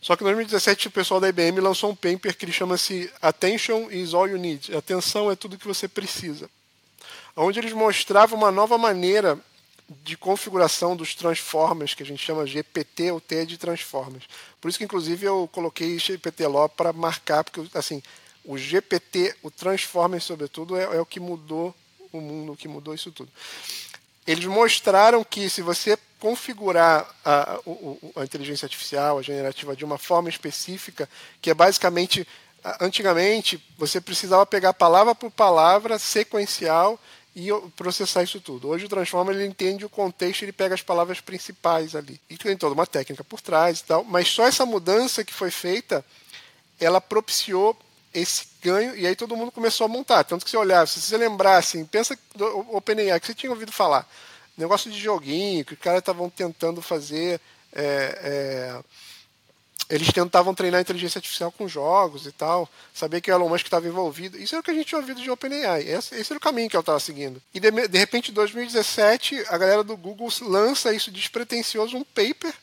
Só 0.00 0.14
que 0.14 0.22
em 0.22 0.26
2017 0.26 0.88
o 0.88 0.90
pessoal 0.90 1.20
da 1.20 1.28
IBM 1.28 1.60
lançou 1.60 1.90
um 1.90 1.94
paper 1.94 2.36
que 2.36 2.52
chama-se 2.52 3.10
Attention 3.20 3.90
is 3.90 4.14
all 4.14 4.28
you 4.28 4.38
need. 4.38 4.74
Atenção 4.76 5.30
é 5.30 5.36
tudo 5.36 5.58
que 5.58 5.66
você 5.66 5.88
precisa. 5.88 6.48
Onde 7.36 7.58
eles 7.58 7.72
mostravam 7.72 8.38
uma 8.38 8.50
nova 8.50 8.78
maneira 8.78 9.38
de 10.04 10.16
configuração 10.16 10.94
dos 10.94 11.14
transformers, 11.14 11.94
que 11.94 12.02
a 12.02 12.06
gente 12.06 12.24
chama 12.24 12.46
GPT 12.46 13.10
ou 13.10 13.20
T 13.20 13.46
de 13.46 13.56
transformers. 13.56 14.24
Por 14.60 14.68
isso 14.68 14.78
que 14.78 14.84
inclusive 14.84 15.26
eu 15.26 15.48
coloquei 15.50 15.98
GPT 15.98 16.46
Law 16.46 16.68
para 16.68 16.92
marcar, 16.92 17.42
porque 17.42 17.66
assim, 17.76 18.02
o 18.44 18.58
GPT, 18.58 19.34
o 19.42 19.50
transformer 19.50 20.20
sobretudo, 20.20 20.76
é, 20.76 20.84
é 20.96 21.00
o 21.00 21.06
que 21.06 21.18
mudou 21.18 21.74
o 22.12 22.20
mundo, 22.20 22.52
o 22.52 22.56
que 22.56 22.68
mudou 22.68 22.94
isso 22.94 23.10
tudo. 23.10 23.30
Eles 24.26 24.44
mostraram 24.44 25.24
que 25.24 25.48
se 25.48 25.62
você 25.62 25.98
configurar 26.18 27.08
a, 27.24 27.54
a, 27.54 27.60
a, 28.16 28.24
inteligência 28.24 28.66
artificial, 28.66 29.18
a 29.18 29.22
generativa, 29.22 29.76
de 29.76 29.84
uma 29.84 29.98
forma 29.98 30.28
específica, 30.28 31.08
que 31.40 31.50
é 31.50 31.54
basicamente, 31.54 32.26
antigamente, 32.80 33.62
você 33.76 34.00
precisava 34.00 34.44
pegar 34.44 34.72
palavra 34.74 35.14
por 35.14 35.30
palavra, 35.30 35.98
sequencial, 35.98 36.98
e 37.36 37.50
processar 37.76 38.24
isso 38.24 38.40
tudo. 38.40 38.68
Hoje 38.68 38.86
o 38.86 38.88
Transformer 38.88 39.36
ele 39.36 39.46
entende 39.46 39.84
o 39.84 39.88
contexto, 39.88 40.42
ele 40.42 40.52
pega 40.52 40.74
as 40.74 40.82
palavras 40.82 41.20
principais 41.20 41.94
ali. 41.94 42.20
E 42.28 42.36
tem 42.36 42.56
toda 42.56 42.74
uma 42.74 42.86
técnica 42.86 43.22
por 43.22 43.40
trás 43.40 43.78
e 43.78 43.84
tal, 43.84 44.02
mas 44.02 44.28
só 44.28 44.44
essa 44.44 44.66
mudança 44.66 45.22
que 45.22 45.32
foi 45.32 45.50
feita, 45.50 46.04
ela 46.80 47.00
propiciou 47.00 47.76
esse 48.12 48.48
ganho, 48.60 48.96
e 48.96 49.06
aí 49.06 49.14
todo 49.14 49.36
mundo 49.36 49.52
começou 49.52 49.84
a 49.84 49.88
montar. 49.88 50.24
Tanto 50.24 50.44
que 50.44 50.50
se 50.50 50.56
olhar, 50.56 50.88
se 50.88 51.00
você 51.00 51.16
lembrar 51.16 51.58
assim, 51.58 51.84
pensa 51.84 52.18
do 52.34 52.74
OpenAI, 52.74 53.20
que 53.20 53.26
você 53.26 53.34
tinha 53.34 53.52
ouvido 53.52 53.70
falar 53.70 54.08
negócio 54.58 54.90
de 54.90 54.98
joguinho, 54.98 55.64
que 55.64 55.74
os 55.74 55.78
caras 55.78 56.00
estavam 56.00 56.28
tentando 56.28 56.82
fazer 56.82 57.40
é, 57.72 57.82
é, 58.22 58.82
eles 59.88 60.12
tentavam 60.12 60.54
treinar 60.54 60.80
inteligência 60.80 61.18
artificial 61.18 61.50
com 61.50 61.66
jogos 61.66 62.26
e 62.26 62.32
tal, 62.32 62.68
saber 62.92 63.20
que 63.20 63.30
o 63.30 63.34
Elon 63.34 63.48
Musk 63.48 63.64
estava 63.64 63.88
envolvido. 63.88 64.36
Isso 64.36 64.54
é 64.54 64.58
o 64.58 64.62
que 64.62 64.70
a 64.70 64.74
gente 64.74 64.88
tinha 64.88 65.00
ouvido 65.00 65.20
de 65.20 65.30
OpenAI. 65.30 65.82
Esse, 65.82 66.14
esse 66.14 66.30
era 66.30 66.38
o 66.38 66.40
caminho 66.40 66.68
que 66.68 66.76
eu 66.76 66.80
estava 66.80 67.00
seguindo. 67.00 67.40
E 67.54 67.60
de, 67.60 67.70
de 67.70 67.98
repente, 67.98 68.30
em 68.30 68.34
2017, 68.34 69.46
a 69.48 69.56
galera 69.56 69.82
do 69.82 69.96
Google 69.96 70.28
lança 70.42 70.92
isso 70.92 71.10
despretensioso, 71.10 71.96
um 71.96 72.04
paper 72.04 72.54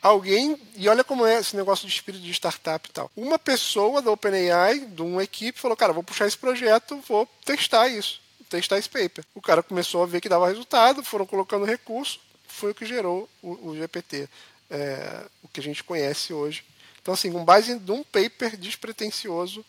alguém, 0.00 0.58
e 0.76 0.88
olha 0.88 1.02
como 1.02 1.26
é 1.26 1.38
esse 1.38 1.56
negócio 1.56 1.86
de 1.86 1.92
espírito 1.92 2.22
de 2.22 2.30
startup 2.30 2.88
e 2.88 2.92
tal. 2.92 3.10
Uma 3.16 3.38
pessoa 3.38 4.00
da 4.00 4.10
OpenAI, 4.10 4.80
de 4.80 5.02
uma 5.02 5.22
equipe, 5.22 5.58
falou: 5.58 5.76
Cara, 5.76 5.92
vou 5.92 6.02
puxar 6.02 6.26
esse 6.26 6.38
projeto, 6.38 7.02
vou 7.06 7.28
testar 7.44 7.88
isso, 7.88 8.20
testar 8.48 8.78
esse 8.78 8.88
paper. 8.88 9.24
O 9.34 9.40
cara 9.40 9.62
começou 9.62 10.02
a 10.02 10.06
ver 10.06 10.20
que 10.20 10.28
dava 10.28 10.48
resultado, 10.48 11.04
foram 11.04 11.26
colocando 11.26 11.64
recurso, 11.64 12.20
foi 12.46 12.72
o 12.72 12.74
que 12.74 12.86
gerou 12.86 13.28
o, 13.42 13.70
o 13.70 13.76
GPT, 13.76 14.28
é, 14.70 15.24
o 15.42 15.48
que 15.48 15.60
a 15.60 15.62
gente 15.62 15.84
conhece 15.84 16.32
hoje. 16.32 16.64
Então, 17.00 17.14
assim, 17.14 17.32
com 17.32 17.44
base 17.44 17.72
em 17.72 17.90
um 17.90 18.02
paper 18.02 18.56
despretensioso, 18.56 19.64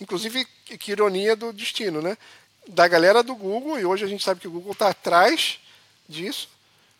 inclusive, 0.00 0.44
que 0.44 0.92
ironia 0.92 1.34
do 1.34 1.52
destino, 1.52 2.02
né? 2.02 2.16
Da 2.68 2.86
galera 2.86 3.22
do 3.22 3.34
Google, 3.34 3.78
e 3.78 3.84
hoje 3.84 4.04
a 4.04 4.08
gente 4.08 4.24
sabe 4.24 4.40
que 4.40 4.48
o 4.48 4.50
Google 4.50 4.72
está 4.72 4.88
atrás 4.88 5.58
disso, 6.08 6.48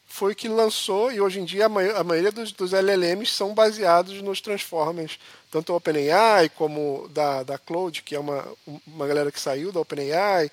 foi 0.07 0.35
que 0.35 0.49
lançou, 0.49 1.11
e 1.11 1.21
hoje 1.21 1.41
em 1.41 1.45
dia 1.45 1.67
a, 1.67 1.69
maioria, 1.69 1.99
a 1.99 2.05
maioria 2.05 2.33
dos, 2.33 2.53
dos, 2.53 2.73
LLMs 2.73 3.33
são 3.33 3.55
baseados 3.55 4.23
nos 4.23 4.41
Transformers, 4.41 5.19
tanto 5.51 5.73
o 5.73 5.77
OpenAI 5.77 6.49
como 6.51 7.09
da, 7.11 7.43
da 7.43 7.59
Cloud, 7.59 8.03
que 8.03 8.15
é 8.15 8.19
uma, 8.19 8.47
uma 8.87 9.07
galera 9.07 9.33
que 9.33 9.41
saiu 9.41 9.73
da 9.73 9.81
OpenAI, 9.81 10.51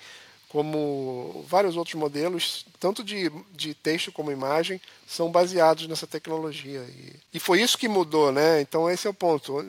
como 0.52 1.46
vários 1.48 1.78
outros 1.78 1.94
modelos, 1.94 2.66
tanto 2.78 3.02
de, 3.02 3.32
de 3.52 3.72
texto 3.72 4.12
como 4.12 4.30
imagem, 4.30 4.78
são 5.06 5.32
baseados 5.32 5.88
nessa 5.88 6.06
tecnologia. 6.06 6.84
E, 6.90 7.14
e 7.32 7.40
foi 7.40 7.62
isso 7.62 7.78
que 7.78 7.88
mudou, 7.88 8.30
né? 8.30 8.60
Então 8.60 8.88
esse 8.90 9.06
é 9.06 9.10
o 9.10 9.14
ponto 9.14 9.64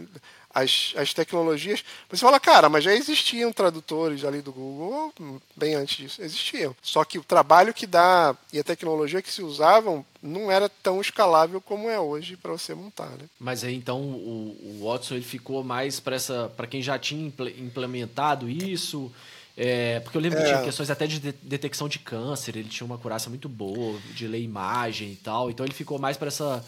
as, 0.53 0.93
as 0.97 1.13
tecnologias. 1.13 1.83
Você 2.09 2.19
fala, 2.19 2.37
cara, 2.37 2.67
mas 2.67 2.83
já 2.83 2.93
existiam 2.93 3.53
tradutores 3.53 4.25
ali 4.25 4.41
do 4.41 4.51
Google 4.51 5.13
bem 5.55 5.73
antes 5.73 5.95
disso, 5.95 6.21
existiam. 6.21 6.75
Só 6.81 7.05
que 7.05 7.17
o 7.17 7.23
trabalho 7.23 7.73
que 7.73 7.87
dá 7.87 8.35
e 8.51 8.59
a 8.59 8.63
tecnologia 8.63 9.21
que 9.21 9.31
se 9.31 9.41
usavam 9.41 10.05
não 10.21 10.51
era 10.51 10.67
tão 10.67 10.99
escalável 10.99 11.61
como 11.61 11.89
é 11.89 11.99
hoje 11.99 12.35
para 12.35 12.51
você 12.51 12.75
montar, 12.75 13.09
né? 13.11 13.25
Mas 13.39 13.63
aí 13.63 13.73
então 13.73 14.01
o, 14.01 14.81
o 14.81 14.85
Watson 14.85 15.15
ele 15.15 15.23
ficou 15.23 15.63
mais 15.63 16.01
para 16.01 16.17
essa 16.17 16.51
para 16.57 16.67
quem 16.67 16.81
já 16.81 16.99
tinha 16.99 17.25
implementado 17.25 18.49
isso. 18.49 19.09
É, 19.55 19.99
porque 19.99 20.17
eu 20.17 20.21
lembro 20.21 20.39
é. 20.39 20.41
que 20.41 20.47
tinha 20.47 20.61
é. 20.61 20.63
questões 20.63 20.89
até 20.89 21.05
de 21.05 21.19
detecção 21.19 21.87
de 21.87 21.99
câncer, 21.99 22.57
ele 22.57 22.69
tinha 22.69 22.85
uma 22.85 22.97
curaça 22.97 23.29
muito 23.29 23.47
boa, 23.47 23.99
de 24.15 24.27
ler 24.27 24.41
imagem 24.41 25.11
e 25.11 25.15
tal. 25.15 25.49
Então 25.49 25.65
ele 25.65 25.73
ficou 25.73 25.99
mais 25.99 26.17
para 26.17 26.27
essa 26.27 26.63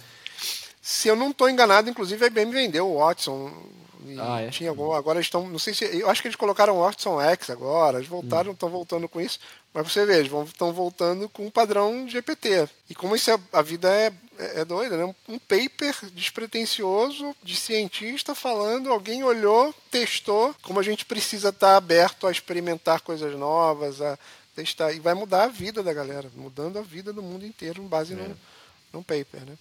se 0.85 1.07
eu 1.07 1.15
não 1.15 1.31
estou 1.31 1.49
enganado, 1.49 1.89
inclusive 1.89 2.23
a 2.23 2.27
IBM 2.27 2.51
vendeu 2.51 2.87
o 2.87 2.99
Watson. 2.99 3.51
Ah, 4.19 4.41
é? 4.41 4.49
tinha 4.49 4.69
algum, 4.69 4.91
agora 4.91 5.19
estão, 5.19 5.49
não 5.49 5.57
sei 5.57 5.73
se, 5.73 5.83
eu 5.83 6.07
acho 6.07 6.21
que 6.21 6.27
eles 6.27 6.35
colocaram 6.35 6.77
o 6.77 6.81
Watson 6.81 7.19
X 7.19 7.49
agora, 7.49 7.97
eles 7.97 8.07
voltaram, 8.07 8.51
estão 8.51 8.69
hum. 8.69 8.73
voltando 8.73 9.09
com 9.09 9.19
isso, 9.19 9.39
mas 9.75 9.91
você 9.91 10.05
vê, 10.05 10.19
eles 10.19 10.31
estão 10.31 10.71
voltando 10.71 11.27
com 11.27 11.45
o 11.45 11.51
padrão 11.51 12.07
GPT. 12.07 12.69
E 12.89 12.95
como 12.95 13.13
isso 13.13 13.29
é, 13.29 13.37
a 13.51 13.61
vida 13.61 13.93
é, 13.93 14.09
é, 14.39 14.61
é 14.61 14.65
doida, 14.65 14.95
né? 14.95 15.13
Um 15.27 15.37
paper 15.37 15.93
despretensioso 16.13 17.35
de 17.43 17.57
cientista 17.57 18.33
falando, 18.33 18.89
alguém 18.89 19.21
olhou, 19.25 19.75
testou, 19.91 20.55
como 20.61 20.79
a 20.79 20.83
gente 20.83 21.03
precisa 21.03 21.49
estar 21.49 21.71
tá 21.71 21.75
aberto 21.75 22.25
a 22.25 22.31
experimentar 22.31 23.01
coisas 23.01 23.37
novas, 23.37 24.01
a 24.01 24.17
testar, 24.55 24.93
e 24.93 25.01
vai 25.01 25.13
mudar 25.13 25.43
a 25.43 25.49
vida 25.49 25.83
da 25.83 25.91
galera, 25.91 26.31
mudando 26.37 26.79
a 26.79 26.81
vida 26.81 27.11
do 27.11 27.21
mundo 27.21 27.45
inteiro, 27.45 27.81
com 27.81 27.89
base 27.89 28.13
é. 28.13 28.15
num, 28.15 28.33
num 28.93 29.03
paper, 29.03 29.41
né? 29.41 29.57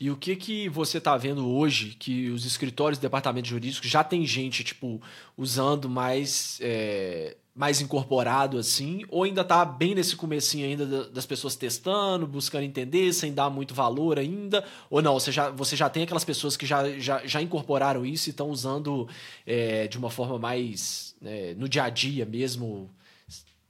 E 0.00 0.10
o 0.10 0.16
que 0.16 0.34
que 0.34 0.68
você 0.68 0.98
está 0.98 1.16
vendo 1.16 1.48
hoje 1.48 1.94
que 1.96 2.28
os 2.30 2.44
escritórios 2.44 2.98
de 2.98 3.02
departamento 3.02 3.46
jurídico 3.46 3.86
já 3.86 4.02
tem 4.02 4.26
gente 4.26 4.64
tipo 4.64 5.00
usando 5.38 5.88
mais 5.88 6.58
é, 6.60 7.36
mais 7.54 7.82
incorporado 7.82 8.56
assim, 8.56 9.04
ou 9.08 9.24
ainda 9.24 9.42
está 9.42 9.64
bem 9.64 9.94
nesse 9.94 10.16
comecinho 10.16 10.66
ainda 10.66 11.04
das 11.10 11.26
pessoas 11.26 11.54
testando, 11.54 12.26
buscando 12.26 12.64
entender, 12.64 13.12
sem 13.12 13.32
dar 13.32 13.50
muito 13.50 13.74
valor 13.74 14.18
ainda, 14.18 14.64
ou 14.88 15.02
não, 15.02 15.14
você 15.14 15.30
já, 15.30 15.50
você 15.50 15.76
já 15.76 15.90
tem 15.90 16.02
aquelas 16.02 16.24
pessoas 16.24 16.56
que 16.56 16.64
já, 16.64 16.98
já, 16.98 17.26
já 17.26 17.42
incorporaram 17.42 18.06
isso 18.06 18.28
e 18.28 18.30
estão 18.30 18.48
usando 18.48 19.06
é, 19.46 19.86
de 19.86 19.98
uma 19.98 20.08
forma 20.08 20.38
mais 20.38 21.14
é, 21.22 21.54
no 21.54 21.68
dia 21.68 21.84
a 21.84 21.90
dia 21.90 22.24
mesmo, 22.24 22.90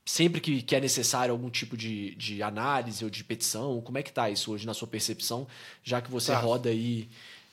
sempre 0.04 0.40
que, 0.40 0.62
que 0.62 0.76
é 0.76 0.80
necessário 0.80 1.32
algum 1.32 1.50
tipo 1.50 1.76
de, 1.76 2.14
de 2.14 2.40
análise 2.40 3.02
ou 3.02 3.10
de 3.10 3.24
petição? 3.24 3.80
Como 3.80 3.98
é 3.98 4.02
que 4.02 4.10
está 4.10 4.30
isso 4.30 4.52
hoje 4.52 4.64
na 4.64 4.74
sua 4.74 4.86
percepção, 4.86 5.46
já 5.82 6.00
que 6.00 6.10
você 6.10 6.30
tá. 6.30 6.38
roda 6.38 6.68
aí 6.68 7.08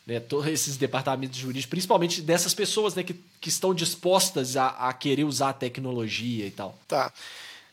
né, 0.10 0.20
todos 0.20 0.48
esses 0.48 0.76
departamentos 0.76 1.38
jurídicos, 1.38 1.70
principalmente 1.70 2.22
dessas 2.22 2.54
pessoas 2.54 2.96
né, 2.96 3.04
que, 3.04 3.14
que 3.40 3.50
estão 3.50 3.74
dispostas 3.74 4.58
a, 4.58 4.68
a 4.68 4.94
querer 4.94 5.24
usar 5.24 5.50
a 5.50 5.54
tecnologia 5.54 6.46
e 6.46 6.52
tal? 6.52 6.78
Tá. 6.88 7.12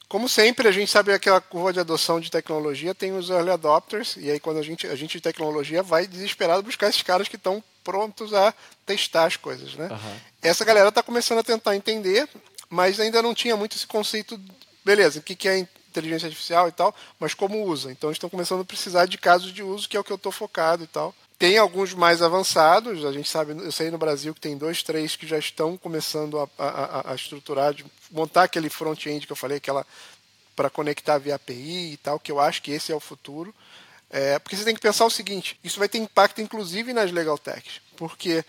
Como 0.09 0.29
sempre, 0.29 0.69
a 0.69 0.73
gente 0.73 0.91
sabe 0.91 1.11
que 1.11 1.17
aquela 1.17 1.41
curva 1.41 1.73
de 1.73 1.81
adoção 1.81 2.21
de 2.21 2.31
tecnologia 2.31 2.95
tem 2.95 3.17
os 3.17 3.29
early 3.29 3.51
adopters, 3.51 4.17
e 4.17 4.31
aí 4.31 4.39
quando 4.39 4.59
a 4.59 4.63
gente, 4.63 4.87
a 4.87 4.95
gente 4.95 5.15
de 5.15 5.21
tecnologia 5.21 5.83
vai 5.83 6.07
desesperado 6.07 6.63
buscar 6.63 6.89
esses 6.89 7.03
caras 7.03 7.27
que 7.27 7.35
estão 7.35 7.63
prontos 7.83 8.33
a 8.33 8.55
testar 8.85 9.25
as 9.25 9.37
coisas. 9.37 9.75
Né? 9.75 9.89
Uhum. 9.91 10.17
Essa 10.43 10.65
galera 10.65 10.91
está 10.91 11.03
começando 11.03 11.39
a 11.39 11.43
tentar 11.43 11.75
entender, 11.75 12.29
mas 12.71 13.01
ainda 13.01 13.21
não 13.21 13.35
tinha 13.35 13.57
muito 13.57 13.77
esse 13.77 13.87
conceito 13.87 14.41
beleza, 14.85 15.19
o 15.19 15.23
que 15.23 15.49
é 15.49 15.67
inteligência 15.97 16.27
artificial 16.27 16.69
e 16.69 16.73
tal, 16.73 16.95
mas 17.19 17.35
como 17.35 17.65
usa. 17.65 17.91
Então 17.91 18.11
estão 18.11 18.31
começando 18.31 18.61
a 18.61 18.65
precisar 18.65 19.07
de 19.07 19.19
casos 19.19 19.53
de 19.53 19.63
uso, 19.63 19.89
que 19.89 19.97
é 19.97 20.01
o 20.01 20.05
que 20.05 20.13
eu 20.13 20.17
estou 20.17 20.31
focado 20.31 20.85
e 20.85 20.87
tal. 20.87 21.15
Tem 21.39 21.59
alguns 21.59 21.93
mais 21.93 22.23
avançados, 22.23 23.05
a 23.05 23.13
gente 23.13 23.29
sabe, 23.29 23.53
eu 23.53 23.71
sei 23.71 23.91
no 23.91 23.99
Brasil 23.99 24.33
que 24.33 24.41
tem 24.41 24.57
dois, 24.57 24.83
três 24.83 25.17
que 25.17 25.27
já 25.27 25.39
estão 25.39 25.77
começando 25.77 26.39
a, 26.39 26.49
a, 26.59 27.13
a 27.13 27.15
estruturar, 27.15 27.75
de 27.75 27.85
montar 28.11 28.45
aquele 28.45 28.71
front-end 28.71 29.27
que 29.27 29.33
eu 29.33 29.37
falei, 29.37 29.59
aquela 29.59 29.87
para 30.55 30.71
conectar 30.71 31.19
via 31.19 31.35
API 31.35 31.93
e 31.93 31.97
tal, 31.99 32.19
que 32.19 32.33
eu 32.33 32.41
acho 32.41 32.63
que 32.63 32.71
esse 32.71 32.91
é 32.91 32.97
o 32.97 33.01
futuro. 33.01 33.55
É, 34.09 34.39
porque 34.39 34.57
você 34.57 34.65
tem 34.65 34.75
que 34.75 34.81
pensar 34.81 35.05
o 35.05 35.11
seguinte, 35.11 35.59
isso 35.63 35.79
vai 35.79 35.89
ter 35.89 35.99
impacto 35.99 36.41
inclusive 36.41 36.93
nas 36.93 37.13
legal 37.13 37.37
techs, 37.37 37.83
porque 37.97 38.45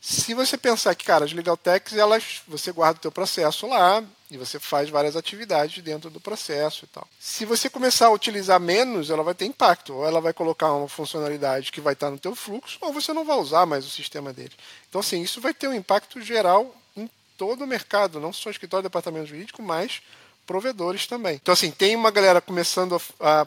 se 0.00 0.32
você 0.32 0.56
pensar 0.56 0.94
que, 0.94 1.04
cara, 1.04 1.26
as 1.26 1.32
legal 1.32 1.58
techs, 1.58 1.94
elas, 1.94 2.40
você 2.48 2.72
guarda 2.72 2.98
o 2.98 3.02
teu 3.02 3.12
processo 3.12 3.66
lá 3.66 4.02
e 4.30 4.38
você 4.38 4.58
faz 4.58 4.88
várias 4.88 5.14
atividades 5.14 5.82
dentro 5.82 6.08
do 6.08 6.18
processo 6.18 6.86
e 6.86 6.88
tal. 6.88 7.06
Se 7.18 7.44
você 7.44 7.68
começar 7.68 8.06
a 8.06 8.10
utilizar 8.10 8.58
menos, 8.58 9.10
ela 9.10 9.22
vai 9.22 9.34
ter 9.34 9.44
impacto. 9.44 9.92
Ou 9.92 10.06
ela 10.06 10.18
vai 10.18 10.32
colocar 10.32 10.72
uma 10.72 10.88
funcionalidade 10.88 11.70
que 11.70 11.82
vai 11.82 11.92
estar 11.92 12.10
no 12.10 12.18
teu 12.18 12.34
fluxo, 12.34 12.78
ou 12.80 12.94
você 12.94 13.12
não 13.12 13.26
vai 13.26 13.36
usar 13.36 13.66
mais 13.66 13.84
o 13.84 13.90
sistema 13.90 14.32
dele. 14.32 14.52
Então, 14.88 15.02
assim, 15.02 15.20
isso 15.20 15.38
vai 15.38 15.52
ter 15.52 15.68
um 15.68 15.74
impacto 15.74 16.18
geral 16.22 16.74
em 16.96 17.10
todo 17.36 17.64
o 17.64 17.66
mercado, 17.66 18.18
não 18.18 18.32
só 18.32 18.50
escritório 18.50 18.82
de 18.82 18.88
departamento 18.88 19.26
jurídico, 19.26 19.62
mas 19.62 20.00
provedores 20.46 21.06
também. 21.06 21.34
Então, 21.34 21.52
assim, 21.52 21.70
tem 21.70 21.94
uma 21.94 22.10
galera 22.10 22.40
começando 22.40 23.00
a, 23.20 23.42
a 23.42 23.46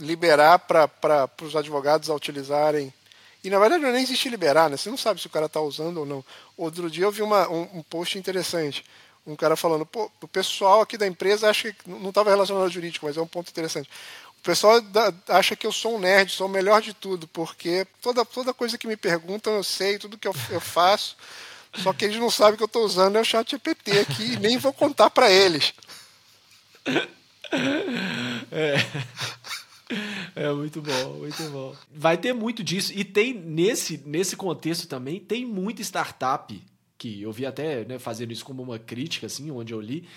liberar 0.00 0.58
para 0.60 1.28
os 1.42 1.54
advogados 1.54 2.08
a 2.08 2.14
utilizarem 2.14 2.92
e 3.44 3.50
na 3.50 3.58
verdade 3.58 3.82
não 3.82 3.90
nem 3.90 4.02
existe 4.02 4.28
liberar, 4.28 4.70
né? 4.70 4.76
Você 4.76 4.88
não 4.88 4.96
sabe 4.96 5.20
se 5.20 5.26
o 5.26 5.30
cara 5.30 5.46
está 5.46 5.60
usando 5.60 5.98
ou 5.98 6.06
não. 6.06 6.24
Outro 6.56 6.88
dia 6.90 7.04
eu 7.04 7.10
vi 7.10 7.22
uma, 7.22 7.48
um, 7.48 7.78
um, 7.78 7.82
post 7.82 8.16
interessante. 8.16 8.84
Um 9.26 9.34
cara 9.34 9.56
falando, 9.56 9.84
pô, 9.84 10.10
o 10.20 10.28
pessoal 10.28 10.80
aqui 10.80 10.96
da 10.96 11.06
empresa 11.06 11.50
acha 11.50 11.72
que. 11.72 11.88
Não 11.88 12.10
estava 12.10 12.30
relacionado 12.30 12.62
ao 12.64 12.70
jurídico, 12.70 13.06
mas 13.06 13.16
é 13.16 13.20
um 13.20 13.26
ponto 13.26 13.50
interessante. 13.50 13.88
O 14.38 14.42
pessoal 14.42 14.80
da, 14.80 15.12
acha 15.28 15.54
que 15.54 15.66
eu 15.66 15.72
sou 15.72 15.96
um 15.96 15.98
nerd, 15.98 16.32
sou 16.32 16.46
o 16.46 16.50
melhor 16.50 16.80
de 16.80 16.92
tudo, 16.92 17.28
porque 17.28 17.86
toda, 18.00 18.24
toda 18.24 18.54
coisa 18.54 18.76
que 18.76 18.86
me 18.86 18.96
perguntam 18.96 19.54
eu 19.54 19.64
sei, 19.64 19.98
tudo 19.98 20.18
que 20.18 20.26
eu, 20.26 20.34
eu 20.50 20.60
faço. 20.60 21.16
Só 21.74 21.92
que 21.92 22.04
eles 22.04 22.18
não 22.18 22.30
sabem 22.30 22.56
que 22.56 22.62
eu 22.62 22.66
estou 22.66 22.84
usando 22.84 23.16
é 23.16 23.20
o 23.20 23.24
chat 23.24 23.50
GPT 23.50 24.00
aqui 24.00 24.32
e 24.32 24.36
nem 24.36 24.58
vou 24.58 24.72
contar 24.72 25.10
para 25.10 25.30
eles. 25.30 25.72
É. 28.50 28.76
É 30.34 30.52
muito 30.52 30.80
bom, 30.80 31.14
muito 31.18 31.42
bom. 31.50 31.74
Vai 31.94 32.16
ter 32.16 32.32
muito 32.32 32.62
disso. 32.64 32.92
E 32.94 33.04
tem, 33.04 33.34
nesse, 33.34 34.02
nesse 34.06 34.36
contexto 34.36 34.86
também, 34.86 35.20
tem 35.20 35.44
muita 35.44 35.82
startup, 35.82 36.62
que 36.96 37.22
eu 37.22 37.32
vi 37.32 37.44
até 37.44 37.84
né, 37.84 37.98
fazendo 37.98 38.32
isso 38.32 38.44
como 38.44 38.62
uma 38.62 38.78
crítica, 38.78 39.26
assim, 39.26 39.50
onde 39.50 39.74
eu 39.74 39.80
li, 39.80 40.08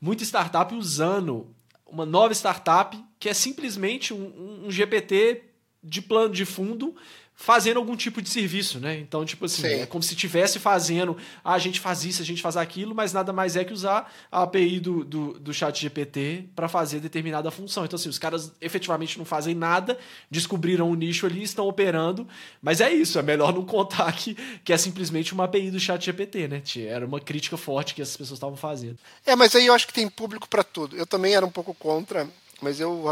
muita 0.00 0.24
startup 0.24 0.74
usando 0.74 1.48
uma 1.86 2.04
nova 2.06 2.32
startup 2.32 2.98
que 3.18 3.28
é 3.28 3.34
simplesmente 3.34 4.12
um, 4.12 4.66
um 4.66 4.70
GPT 4.70 5.42
de 5.82 6.00
plano 6.00 6.32
de 6.32 6.44
fundo 6.44 6.94
fazendo 7.42 7.78
algum 7.78 7.96
tipo 7.96 8.22
de 8.22 8.30
serviço, 8.30 8.78
né? 8.78 8.96
Então, 9.00 9.24
tipo 9.24 9.46
assim, 9.46 9.62
Sim. 9.62 9.80
é 9.80 9.86
como 9.86 10.00
se 10.00 10.14
estivesse 10.14 10.60
fazendo, 10.60 11.16
ah, 11.42 11.54
a 11.54 11.58
gente 11.58 11.80
faz 11.80 12.04
isso, 12.04 12.22
a 12.22 12.24
gente 12.24 12.40
faz 12.40 12.56
aquilo, 12.56 12.94
mas 12.94 13.12
nada 13.12 13.32
mais 13.32 13.56
é 13.56 13.64
que 13.64 13.72
usar 13.72 14.12
a 14.30 14.42
API 14.42 14.78
do, 14.78 15.04
do, 15.04 15.32
do 15.40 15.52
chat 15.52 15.80
GPT 15.80 16.44
para 16.54 16.68
fazer 16.68 17.00
determinada 17.00 17.50
função. 17.50 17.84
Então, 17.84 17.96
assim, 17.96 18.08
os 18.08 18.18
caras 18.18 18.52
efetivamente 18.60 19.18
não 19.18 19.24
fazem 19.24 19.56
nada, 19.56 19.98
descobriram 20.30 20.88
um 20.88 20.94
nicho 20.94 21.26
ali, 21.26 21.42
estão 21.42 21.66
operando, 21.66 22.28
mas 22.62 22.80
é 22.80 22.92
isso, 22.92 23.18
é 23.18 23.22
melhor 23.22 23.52
não 23.52 23.64
contar 23.64 24.12
que, 24.12 24.36
que 24.64 24.72
é 24.72 24.78
simplesmente 24.78 25.32
uma 25.32 25.44
API 25.44 25.72
do 25.72 25.80
chat 25.80 26.04
GPT, 26.04 26.46
né? 26.46 26.62
Era 26.86 27.04
uma 27.04 27.18
crítica 27.18 27.56
forte 27.56 27.92
que 27.92 28.02
essas 28.02 28.16
pessoas 28.16 28.36
estavam 28.36 28.56
fazendo. 28.56 28.96
É, 29.26 29.34
mas 29.34 29.52
aí 29.56 29.66
eu 29.66 29.74
acho 29.74 29.88
que 29.88 29.92
tem 29.92 30.08
público 30.08 30.48
para 30.48 30.62
tudo. 30.62 30.96
Eu 30.96 31.08
também 31.08 31.34
era 31.34 31.44
um 31.44 31.50
pouco 31.50 31.74
contra, 31.74 32.28
mas 32.60 32.78
eu 32.78 33.04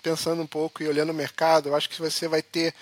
pensando 0.00 0.40
um 0.40 0.46
pouco 0.46 0.84
e 0.84 0.86
olhando 0.86 1.10
o 1.10 1.14
mercado, 1.14 1.68
eu 1.68 1.74
acho 1.74 1.90
que 1.90 1.98
você 1.98 2.28
vai 2.28 2.42
ter 2.42 2.72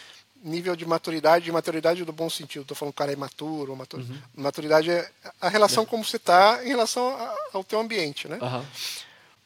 nível 0.42 0.74
de 0.74 0.86
maturidade, 0.86 1.44
de 1.44 1.52
maturidade 1.52 2.04
do 2.04 2.12
bom 2.12 2.30
sentido. 2.30 2.62
Estou 2.62 2.76
falando 2.76 2.92
que 2.92 2.96
o 2.96 2.98
cara 2.98 3.12
é 3.12 3.14
imaturo, 3.14 3.76
matur... 3.76 4.00
uhum. 4.00 4.18
maturidade 4.36 4.90
é 4.90 5.10
a 5.40 5.48
relação 5.48 5.84
como 5.84 6.04
você 6.04 6.16
está 6.16 6.60
em 6.64 6.68
relação 6.68 7.16
ao 7.52 7.64
teu 7.64 7.78
ambiente, 7.78 8.28
né? 8.28 8.38
Uhum. 8.40 8.64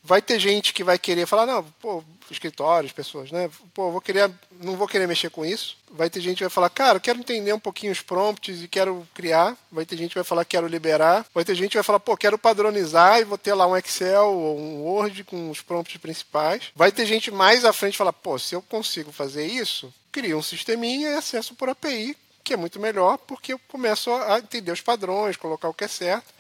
Vai 0.07 0.21
ter 0.21 0.39
gente 0.39 0.75
que 0.75 0.85
vai 0.85 0.99
querer 0.99 1.27
falar, 1.27 1.47
não, 1.47 1.65
pô, 1.81 2.05
escritórios, 2.31 2.93
pessoas, 2.93 3.31
né? 3.31 3.51
Pô, 3.73 3.91
vou 3.91 4.03
querer, 4.03 4.31
não 4.61 4.77
vou 4.77 4.87
querer 4.87 5.07
mexer 5.07 5.31
com 5.31 5.47
isso. 5.47 5.79
Vai 5.91 6.11
ter 6.11 6.21
gente 6.21 6.37
que 6.37 6.45
vai 6.45 6.51
falar, 6.51 6.69
cara, 6.69 7.01
quero 7.01 7.19
entender 7.19 7.55
um 7.55 7.59
pouquinho 7.59 7.91
os 7.91 8.03
prompts 8.03 8.63
e 8.63 8.69
quero 8.69 9.09
criar. 9.15 9.57
Vai 9.73 9.87
ter 9.87 9.97
gente 9.97 10.11
que 10.11 10.17
vai 10.17 10.25
falar, 10.25 10.45
quero 10.45 10.67
liberar. 10.67 11.25
Vai 11.35 11.43
ter 11.43 11.55
gente 11.55 11.71
que 11.71 11.79
vai 11.79 11.83
falar, 11.83 12.01
pô, 12.01 12.19
quero 12.19 12.37
padronizar 12.37 13.19
e 13.19 13.25
vou 13.25 13.39
ter 13.39 13.55
lá 13.55 13.67
um 13.67 13.75
Excel 13.75 14.31
ou 14.31 14.59
um 14.59 14.83
Word 14.83 15.25
com 15.25 15.51
os 15.51 15.63
prompts 15.63 15.97
principais. 15.97 16.65
Vai 16.77 16.93
ter 16.93 17.07
gente 17.07 17.31
mais 17.31 17.65
à 17.65 17.73
frente 17.73 17.97
falar, 17.97 18.13
pô, 18.13 18.39
se 18.39 18.55
eu 18.55 18.61
consigo 18.61 19.11
fazer 19.11 19.47
isso, 19.47 19.91
cria 20.15 20.39
um 20.39 20.43
sisteminha 20.43 21.11
e 21.11 21.15
acesso 21.17 21.57
por 21.57 21.69
API, 21.69 22.17
que 22.45 22.55
é 22.55 22.57
muito 22.57 22.79
melhor, 22.79 23.19
porque 23.19 23.53
eu 23.53 23.59
começo 23.67 24.13
a 24.13 24.39
entender 24.39 24.71
os 24.71 24.81
padrões, 24.81 25.37
colocar 25.37 25.69
o 25.69 25.75
que 25.75 25.83
é 25.83 25.89
certo. 25.89 26.33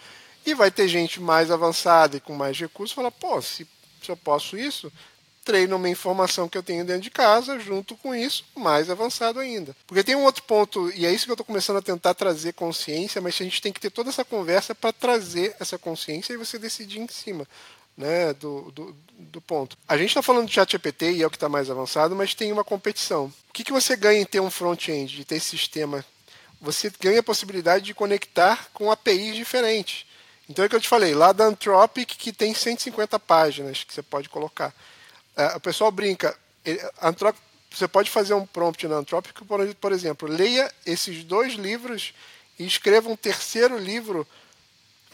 E 0.46 0.55
vai 0.55 0.70
ter 0.70 0.86
gente 0.86 1.20
mais 1.20 1.51
avançada 1.51 2.16
e 2.16 2.20
com 2.20 2.34
mais 2.36 2.56
recursos 2.56 2.94
falar, 2.94 3.10
pô, 3.10 3.42
se, 3.42 3.66
se 4.01 4.12
eu 4.12 4.16
posso 4.16 4.56
isso, 4.56 4.92
treino 5.44 5.74
uma 5.74 5.88
informação 5.88 6.48
que 6.48 6.56
eu 6.56 6.62
tenho 6.62 6.84
dentro 6.84 7.02
de 7.02 7.10
casa, 7.10 7.59
junto 7.59 7.96
com 7.96 8.14
isso, 8.14 8.44
mais 8.55 8.88
avançado 8.88 9.40
ainda. 9.40 9.74
Porque 9.88 10.05
tem 10.05 10.14
um 10.14 10.22
outro 10.22 10.44
ponto, 10.44 10.88
e 10.92 11.05
é 11.05 11.12
isso 11.12 11.24
que 11.24 11.32
eu 11.32 11.34
estou 11.34 11.46
começando 11.46 11.78
a 11.78 11.82
tentar 11.82 12.14
trazer 12.14 12.52
consciência, 12.52 13.20
mas 13.20 13.34
a 13.34 13.44
gente 13.44 13.60
tem 13.60 13.72
que 13.72 13.80
ter 13.80 13.90
toda 13.90 14.09
essa 14.09 14.24
conversa 14.24 14.72
para 14.72 14.92
trazer 14.92 15.56
essa 15.59 15.76
consciência 15.76 16.32
e 16.32 16.36
você 16.36 16.60
decidir 16.60 17.01
em 17.01 17.09
cima. 17.09 17.44
Né, 17.96 18.34
do, 18.34 18.72
do, 18.72 18.96
do 19.12 19.40
ponto. 19.40 19.78
A 19.86 19.96
gente 19.96 20.08
está 20.08 20.20
falando 20.20 20.48
de 20.48 20.52
ChatGPT 20.52 21.12
e 21.12 21.22
é 21.22 21.26
o 21.26 21.30
que 21.30 21.36
está 21.36 21.48
mais 21.48 21.70
avançado, 21.70 22.16
mas 22.16 22.34
tem 22.34 22.50
uma 22.50 22.64
competição. 22.64 23.32
O 23.48 23.52
que, 23.52 23.62
que 23.62 23.72
você 23.72 23.94
ganha 23.94 24.20
em 24.20 24.24
ter 24.24 24.40
um 24.40 24.50
front-end, 24.50 25.14
de 25.14 25.24
ter 25.24 25.36
esse 25.36 25.50
sistema? 25.50 26.04
Você 26.60 26.90
ganha 27.00 27.20
a 27.20 27.22
possibilidade 27.22 27.84
de 27.84 27.94
conectar 27.94 28.68
com 28.74 28.90
APIs 28.90 29.36
diferentes. 29.36 30.06
Então 30.48 30.64
é 30.64 30.66
o 30.66 30.68
que 30.68 30.74
eu 30.74 30.80
te 30.80 30.88
falei, 30.88 31.14
lá 31.14 31.32
da 31.32 31.44
Anthropic, 31.44 32.16
que 32.16 32.32
tem 32.32 32.52
150 32.52 33.18
páginas 33.20 33.84
que 33.84 33.94
você 33.94 34.02
pode 34.02 34.28
colocar. 34.28 34.74
É, 35.36 35.56
o 35.56 35.60
pessoal 35.60 35.90
brinca, 35.90 36.36
Anthropic, 37.00 37.40
você 37.70 37.88
pode 37.88 38.10
fazer 38.10 38.34
um 38.34 38.46
prompt 38.46 38.86
na 38.86 38.96
Anthropic, 38.96 39.42
por, 39.44 39.74
por 39.76 39.92
exemplo, 39.92 40.28
leia 40.28 40.72
esses 40.86 41.24
dois 41.24 41.54
livros 41.54 42.14
e 42.58 42.64
escreva 42.66 43.08
um 43.08 43.16
terceiro 43.16 43.78
livro 43.78 44.26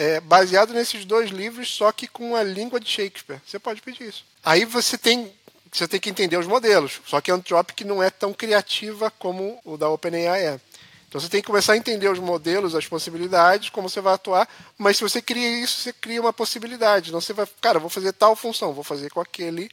é, 0.01 0.19
baseado 0.19 0.73
nesses 0.73 1.05
dois 1.05 1.29
livros, 1.29 1.69
só 1.69 1.93
que 1.93 2.09
com 2.09 2.35
a 2.35 2.43
língua 2.43 2.81
de 2.81 2.89
Shakespeare. 2.89 3.39
Você 3.47 3.59
pode 3.59 3.83
pedir 3.83 4.09
isso. 4.09 4.25
Aí 4.43 4.65
você 4.65 4.97
tem 4.97 5.31
você 5.71 5.87
tem 5.87 6.01
que 6.01 6.09
entender 6.09 6.39
os 6.39 6.47
modelos. 6.47 7.01
Só 7.07 7.21
que 7.21 7.31
a 7.31 7.35
Anthropic 7.35 7.83
não 7.85 8.03
é 8.03 8.09
tão 8.09 8.33
criativa 8.33 9.11
como 9.11 9.61
o 9.63 9.77
da 9.77 9.91
OpenAI 9.91 10.47
é. 10.47 10.61
Então 11.07 11.21
você 11.21 11.29
tem 11.29 11.43
que 11.43 11.47
começar 11.47 11.75
a 11.75 11.77
entender 11.77 12.09
os 12.09 12.19
modelos, 12.19 12.75
as 12.75 12.87
possibilidades, 12.87 13.69
como 13.69 13.91
você 13.91 14.01
vai 14.01 14.15
atuar, 14.15 14.49
mas 14.79 14.97
se 14.97 15.03
você 15.03 15.21
cria 15.21 15.63
isso, 15.63 15.83
você 15.83 15.93
cria 15.93 16.21
uma 16.21 16.33
possibilidade. 16.33 17.13
Não 17.13 17.21
você 17.21 17.35
vai, 17.35 17.47
cara, 17.61 17.79
vou 17.79 17.91
fazer 17.91 18.13
tal 18.15 18.35
função, 18.35 18.73
vou 18.73 18.83
fazer 18.83 19.11
com 19.11 19.21
aquele 19.21 19.71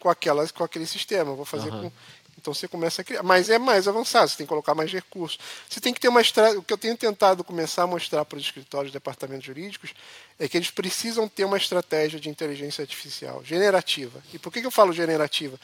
com 0.00 0.10
aquelas 0.10 0.50
com 0.50 0.64
aquele 0.64 0.86
sistema, 0.86 1.32
vou 1.32 1.44
fazer 1.44 1.70
uhum. 1.70 1.82
com 1.82 1.92
então 2.44 2.52
você 2.52 2.68
começa 2.68 3.00
a 3.00 3.04
criar, 3.04 3.22
mas 3.22 3.48
é 3.48 3.58
mais 3.58 3.88
avançado, 3.88 4.28
você 4.28 4.36
tem 4.36 4.44
que 4.44 4.50
colocar 4.50 4.74
mais 4.74 4.92
recursos. 4.92 5.38
Você 5.66 5.80
tem 5.80 5.94
que 5.94 5.98
ter 5.98 6.08
uma 6.08 6.20
estratégia, 6.20 6.60
o 6.60 6.62
que 6.62 6.74
eu 6.74 6.76
tenho 6.76 6.94
tentado 6.94 7.42
começar 7.42 7.84
a 7.84 7.86
mostrar 7.86 8.22
para 8.26 8.36
os 8.36 8.44
escritórios, 8.44 8.92
departamentos 8.92 9.46
jurídicos, 9.46 9.94
é 10.38 10.46
que 10.46 10.58
eles 10.58 10.70
precisam 10.70 11.26
ter 11.26 11.46
uma 11.46 11.56
estratégia 11.56 12.20
de 12.20 12.28
inteligência 12.28 12.82
artificial 12.82 13.42
generativa. 13.42 14.22
E 14.30 14.38
por 14.38 14.52
que, 14.52 14.60
que 14.60 14.66
eu 14.66 14.70
falo 14.70 14.92
generativa? 14.92 15.58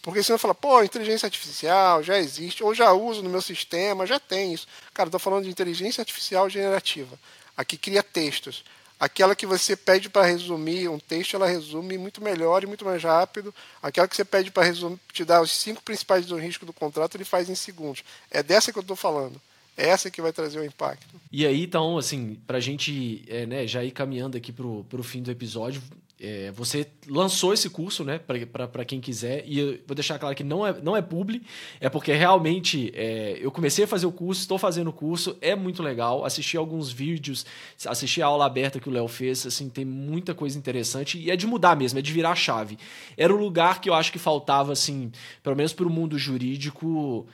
Porque 0.00 0.22
senão 0.22 0.38
fala, 0.38 0.54
pô, 0.54 0.82
inteligência 0.82 1.26
artificial 1.26 2.02
já 2.02 2.16
existe, 2.18 2.64
ou 2.64 2.74
já 2.74 2.90
uso 2.92 3.22
no 3.22 3.28
meu 3.28 3.42
sistema, 3.42 4.06
já 4.06 4.18
tem 4.18 4.54
isso. 4.54 4.66
Cara, 4.94 5.08
estou 5.08 5.20
falando 5.20 5.44
de 5.44 5.50
inteligência 5.50 6.00
artificial 6.00 6.48
generativa. 6.48 7.18
Aqui 7.54 7.76
cria 7.76 8.02
textos. 8.02 8.64
Aquela 9.02 9.34
que 9.34 9.46
você 9.46 9.74
pede 9.74 10.08
para 10.08 10.24
resumir 10.24 10.88
um 10.88 10.96
texto, 10.96 11.34
ela 11.34 11.48
resume 11.48 11.98
muito 11.98 12.22
melhor 12.22 12.62
e 12.62 12.68
muito 12.68 12.84
mais 12.84 13.02
rápido. 13.02 13.52
Aquela 13.82 14.06
que 14.06 14.14
você 14.14 14.24
pede 14.24 14.52
para 14.52 14.72
te 15.12 15.24
dar 15.24 15.42
os 15.42 15.50
cinco 15.50 15.82
principais 15.82 16.24
do 16.24 16.36
risco 16.36 16.64
do 16.64 16.72
contrato, 16.72 17.16
ele 17.16 17.24
faz 17.24 17.50
em 17.50 17.56
segundos. 17.56 18.04
É 18.30 18.44
dessa 18.44 18.70
que 18.72 18.78
eu 18.78 18.82
estou 18.82 18.94
falando. 18.94 19.42
É 19.76 19.88
essa 19.88 20.08
que 20.08 20.22
vai 20.22 20.32
trazer 20.32 20.60
o 20.60 20.64
impacto. 20.64 21.20
E 21.32 21.44
aí, 21.44 21.64
então, 21.64 21.98
assim, 21.98 22.38
para 22.46 22.58
a 22.58 22.60
gente 22.60 23.24
é, 23.26 23.44
né, 23.44 23.66
já 23.66 23.82
ir 23.82 23.90
caminhando 23.90 24.36
aqui 24.36 24.52
para 24.52 24.64
o 24.64 25.02
fim 25.02 25.20
do 25.20 25.32
episódio, 25.32 25.82
é, 26.22 26.52
você 26.52 26.86
lançou 27.08 27.52
esse 27.52 27.68
curso, 27.68 28.04
né, 28.04 28.18
para 28.18 28.84
quem 28.84 29.00
quiser, 29.00 29.42
e 29.44 29.58
eu 29.58 29.78
vou 29.84 29.94
deixar 29.96 30.20
claro 30.20 30.36
que 30.36 30.44
não 30.44 30.64
é, 30.64 30.80
não 30.80 30.96
é 30.96 31.02
publi, 31.02 31.42
é 31.80 31.88
porque 31.88 32.12
realmente 32.12 32.92
é, 32.94 33.38
eu 33.40 33.50
comecei 33.50 33.84
a 33.84 33.88
fazer 33.88 34.06
o 34.06 34.12
curso, 34.12 34.40
estou 34.40 34.56
fazendo 34.56 34.90
o 34.90 34.92
curso, 34.92 35.36
é 35.40 35.56
muito 35.56 35.82
legal, 35.82 36.24
assisti 36.24 36.56
alguns 36.56 36.92
vídeos, 36.92 37.44
assisti 37.84 38.22
a 38.22 38.26
aula 38.26 38.46
aberta 38.46 38.78
que 38.78 38.88
o 38.88 38.92
Léo 38.92 39.08
fez, 39.08 39.44
assim, 39.44 39.68
tem 39.68 39.84
muita 39.84 40.32
coisa 40.32 40.56
interessante, 40.56 41.18
e 41.18 41.28
é 41.28 41.34
de 41.34 41.46
mudar 41.46 41.76
mesmo, 41.76 41.98
é 41.98 42.02
de 42.02 42.12
virar 42.12 42.30
a 42.30 42.36
chave. 42.36 42.78
Era 43.16 43.34
o 43.34 43.36
lugar 43.36 43.80
que 43.80 43.90
eu 43.90 43.94
acho 43.94 44.12
que 44.12 44.18
faltava, 44.18 44.72
assim, 44.72 45.10
pelo 45.42 45.56
menos 45.56 45.72
para 45.72 45.86
o 45.86 45.90
mundo 45.90 46.16
jurídico, 46.16 47.26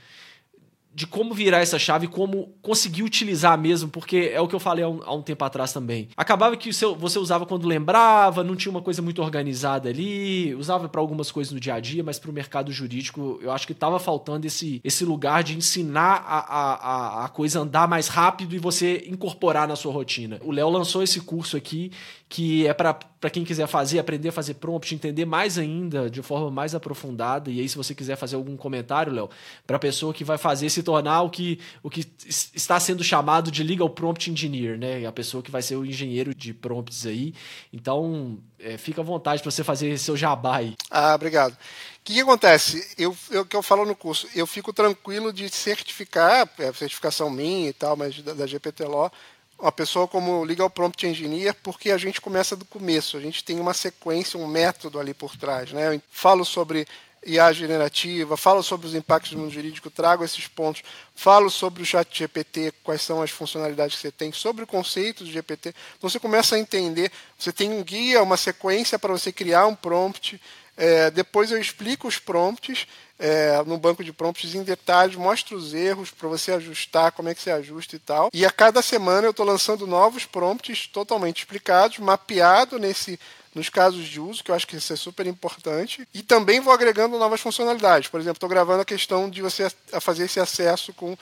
de 0.94 1.06
como 1.06 1.34
virar 1.34 1.58
essa 1.58 1.78
chave, 1.78 2.08
como 2.08 2.54
conseguir 2.60 3.02
utilizar 3.02 3.56
mesmo, 3.58 3.88
porque 3.88 4.30
é 4.32 4.40
o 4.40 4.48
que 4.48 4.54
eu 4.54 4.60
falei 4.60 4.84
há 4.84 4.88
um, 4.88 5.00
há 5.04 5.14
um 5.14 5.22
tempo 5.22 5.44
atrás 5.44 5.72
também. 5.72 6.08
Acabava 6.16 6.56
que 6.56 6.72
você 6.72 7.18
usava 7.18 7.46
quando 7.46 7.68
lembrava, 7.68 8.42
não 8.42 8.56
tinha 8.56 8.70
uma 8.70 8.82
coisa 8.82 9.00
muito 9.00 9.22
organizada 9.22 9.88
ali, 9.88 10.54
usava 10.54 10.88
para 10.88 11.00
algumas 11.00 11.30
coisas 11.30 11.52
no 11.52 11.60
dia 11.60 11.74
a 11.74 11.80
dia, 11.80 12.02
mas 12.02 12.18
para 12.18 12.30
o 12.30 12.34
mercado 12.34 12.72
jurídico 12.72 13.38
eu 13.42 13.52
acho 13.52 13.66
que 13.66 13.72
estava 13.72 13.98
faltando 13.98 14.46
esse, 14.46 14.80
esse 14.82 15.04
lugar 15.04 15.44
de 15.44 15.56
ensinar 15.56 16.24
a, 16.26 16.38
a, 16.38 17.24
a 17.26 17.28
coisa 17.28 17.60
andar 17.60 17.86
mais 17.86 18.08
rápido 18.08 18.56
e 18.56 18.58
você 18.58 19.04
incorporar 19.06 19.68
na 19.68 19.76
sua 19.76 19.92
rotina. 19.92 20.40
O 20.42 20.50
Léo 20.50 20.68
lançou 20.68 21.02
esse 21.02 21.20
curso 21.20 21.56
aqui 21.56 21.92
que 22.28 22.66
é 22.66 22.74
para 22.74 23.30
quem 23.32 23.42
quiser 23.42 23.66
fazer, 23.66 23.98
aprender 23.98 24.28
a 24.28 24.32
fazer 24.32 24.54
prompt, 24.54 24.94
entender 24.94 25.24
mais 25.24 25.56
ainda, 25.56 26.10
de 26.10 26.22
forma 26.22 26.50
mais 26.50 26.74
aprofundada. 26.74 27.50
E 27.50 27.58
aí, 27.58 27.68
se 27.68 27.76
você 27.76 27.94
quiser 27.94 28.16
fazer 28.16 28.36
algum 28.36 28.54
comentário, 28.54 29.10
Léo, 29.10 29.30
para 29.66 29.76
a 29.76 29.80
pessoa 29.80 30.12
que 30.12 30.24
vai 30.24 30.36
fazer 30.36 30.68
se 30.68 30.82
tornar 30.82 31.22
o 31.22 31.30
que, 31.30 31.58
o 31.82 31.88
que 31.88 32.06
está 32.54 32.78
sendo 32.78 33.02
chamado 33.02 33.50
de 33.50 33.62
Legal 33.62 33.88
Prompt 33.88 34.30
Engineer, 34.30 34.78
né? 34.78 35.06
A 35.06 35.12
pessoa 35.12 35.42
que 35.42 35.50
vai 35.50 35.62
ser 35.62 35.76
o 35.76 35.86
engenheiro 35.86 36.34
de 36.34 36.52
prompts 36.52 37.06
aí. 37.06 37.34
Então, 37.72 38.38
é, 38.58 38.76
fica 38.76 39.00
à 39.00 39.04
vontade 39.04 39.40
para 39.40 39.50
você 39.50 39.64
fazer 39.64 39.98
seu 39.98 40.16
jabá 40.16 40.58
aí. 40.58 40.74
Ah, 40.90 41.14
obrigado. 41.14 41.52
O 41.52 41.56
que, 42.04 42.14
que 42.14 42.20
acontece? 42.20 42.94
Eu, 42.98 43.16
eu 43.30 43.44
que 43.44 43.56
eu 43.56 43.62
falo 43.62 43.86
no 43.86 43.96
curso, 43.96 44.28
eu 44.34 44.46
fico 44.46 44.72
tranquilo 44.72 45.32
de 45.32 45.48
certificar, 45.48 46.48
é, 46.58 46.72
certificação 46.72 47.30
minha 47.30 47.70
e 47.70 47.72
tal, 47.72 47.96
mas 47.96 48.20
da, 48.20 48.34
da 48.34 48.46
GPT 48.46 48.84
Law, 48.84 49.10
uma 49.58 49.72
pessoa 49.72 50.06
como 50.06 50.44
Legal 50.44 50.70
Prompt 50.70 51.06
Engineer, 51.06 51.54
porque 51.62 51.90
a 51.90 51.98
gente 51.98 52.20
começa 52.20 52.54
do 52.54 52.64
começo, 52.64 53.16
a 53.16 53.20
gente 53.20 53.42
tem 53.42 53.58
uma 53.58 53.74
sequência, 53.74 54.38
um 54.38 54.46
método 54.46 55.00
ali 55.00 55.12
por 55.12 55.36
trás. 55.36 55.72
Né? 55.72 55.94
Eu 55.94 56.02
falo 56.10 56.44
sobre 56.44 56.86
IA 57.26 57.52
generativa, 57.52 58.36
falo 58.36 58.62
sobre 58.62 58.86
os 58.86 58.94
impactos 58.94 59.32
do 59.32 59.38
mundo 59.38 59.50
jurídico, 59.50 59.90
trago 59.90 60.24
esses 60.24 60.46
pontos, 60.46 60.82
falo 61.14 61.50
sobre 61.50 61.82
o 61.82 61.86
chat 61.86 62.16
GPT, 62.16 62.72
quais 62.84 63.02
são 63.02 63.20
as 63.20 63.30
funcionalidades 63.30 63.96
que 63.96 64.02
você 64.02 64.12
tem, 64.12 64.32
sobre 64.32 64.62
o 64.62 64.66
conceito 64.66 65.24
do 65.24 65.30
GPT. 65.30 65.74
Então 65.96 66.08
você 66.08 66.20
começa 66.20 66.54
a 66.54 66.58
entender, 66.58 67.10
você 67.36 67.52
tem 67.52 67.70
um 67.72 67.82
guia, 67.82 68.22
uma 68.22 68.36
sequência 68.36 68.98
para 68.98 69.12
você 69.12 69.32
criar 69.32 69.66
um 69.66 69.74
prompt, 69.74 70.40
é, 70.76 71.10
depois 71.10 71.50
eu 71.50 71.60
explico 71.60 72.06
os 72.06 72.18
prompts 72.18 72.86
é, 73.18 73.60
no 73.66 73.76
banco 73.76 74.04
de 74.04 74.12
prompts 74.12 74.54
em 74.54 74.62
detalhes, 74.62 75.16
mostro 75.16 75.56
os 75.56 75.74
erros 75.74 76.10
para 76.10 76.28
você 76.28 76.52
ajustar, 76.52 77.12
como 77.12 77.28
é 77.28 77.34
que 77.34 77.42
você 77.42 77.50
ajusta 77.50 77.96
e 77.96 77.98
tal. 77.98 78.30
E 78.32 78.46
a 78.46 78.50
cada 78.50 78.80
semana 78.80 79.26
eu 79.26 79.32
estou 79.32 79.44
lançando 79.44 79.86
novos 79.86 80.24
prompts 80.24 80.86
totalmente 80.86 81.38
explicados, 81.38 81.98
mapeado 81.98 82.78
nesse 82.78 83.18
nos 83.54 83.68
casos 83.68 84.06
de 84.06 84.20
uso, 84.20 84.44
que 84.44 84.50
eu 84.50 84.54
acho 84.54 84.66
que 84.66 84.76
isso 84.76 84.92
é 84.92 84.96
super 84.96 85.26
importante. 85.26 86.06
E 86.14 86.22
também 86.22 86.60
vou 86.60 86.72
agregando 86.72 87.18
novas 87.18 87.40
funcionalidades. 87.40 88.08
Por 88.08 88.20
exemplo, 88.20 88.36
estou 88.36 88.48
gravando 88.48 88.82
a 88.82 88.84
questão 88.84 89.28
de 89.28 89.42
você 89.42 89.70
fazer 90.00 90.26
esse 90.26 90.38
acesso 90.38 90.92
com 90.92 91.16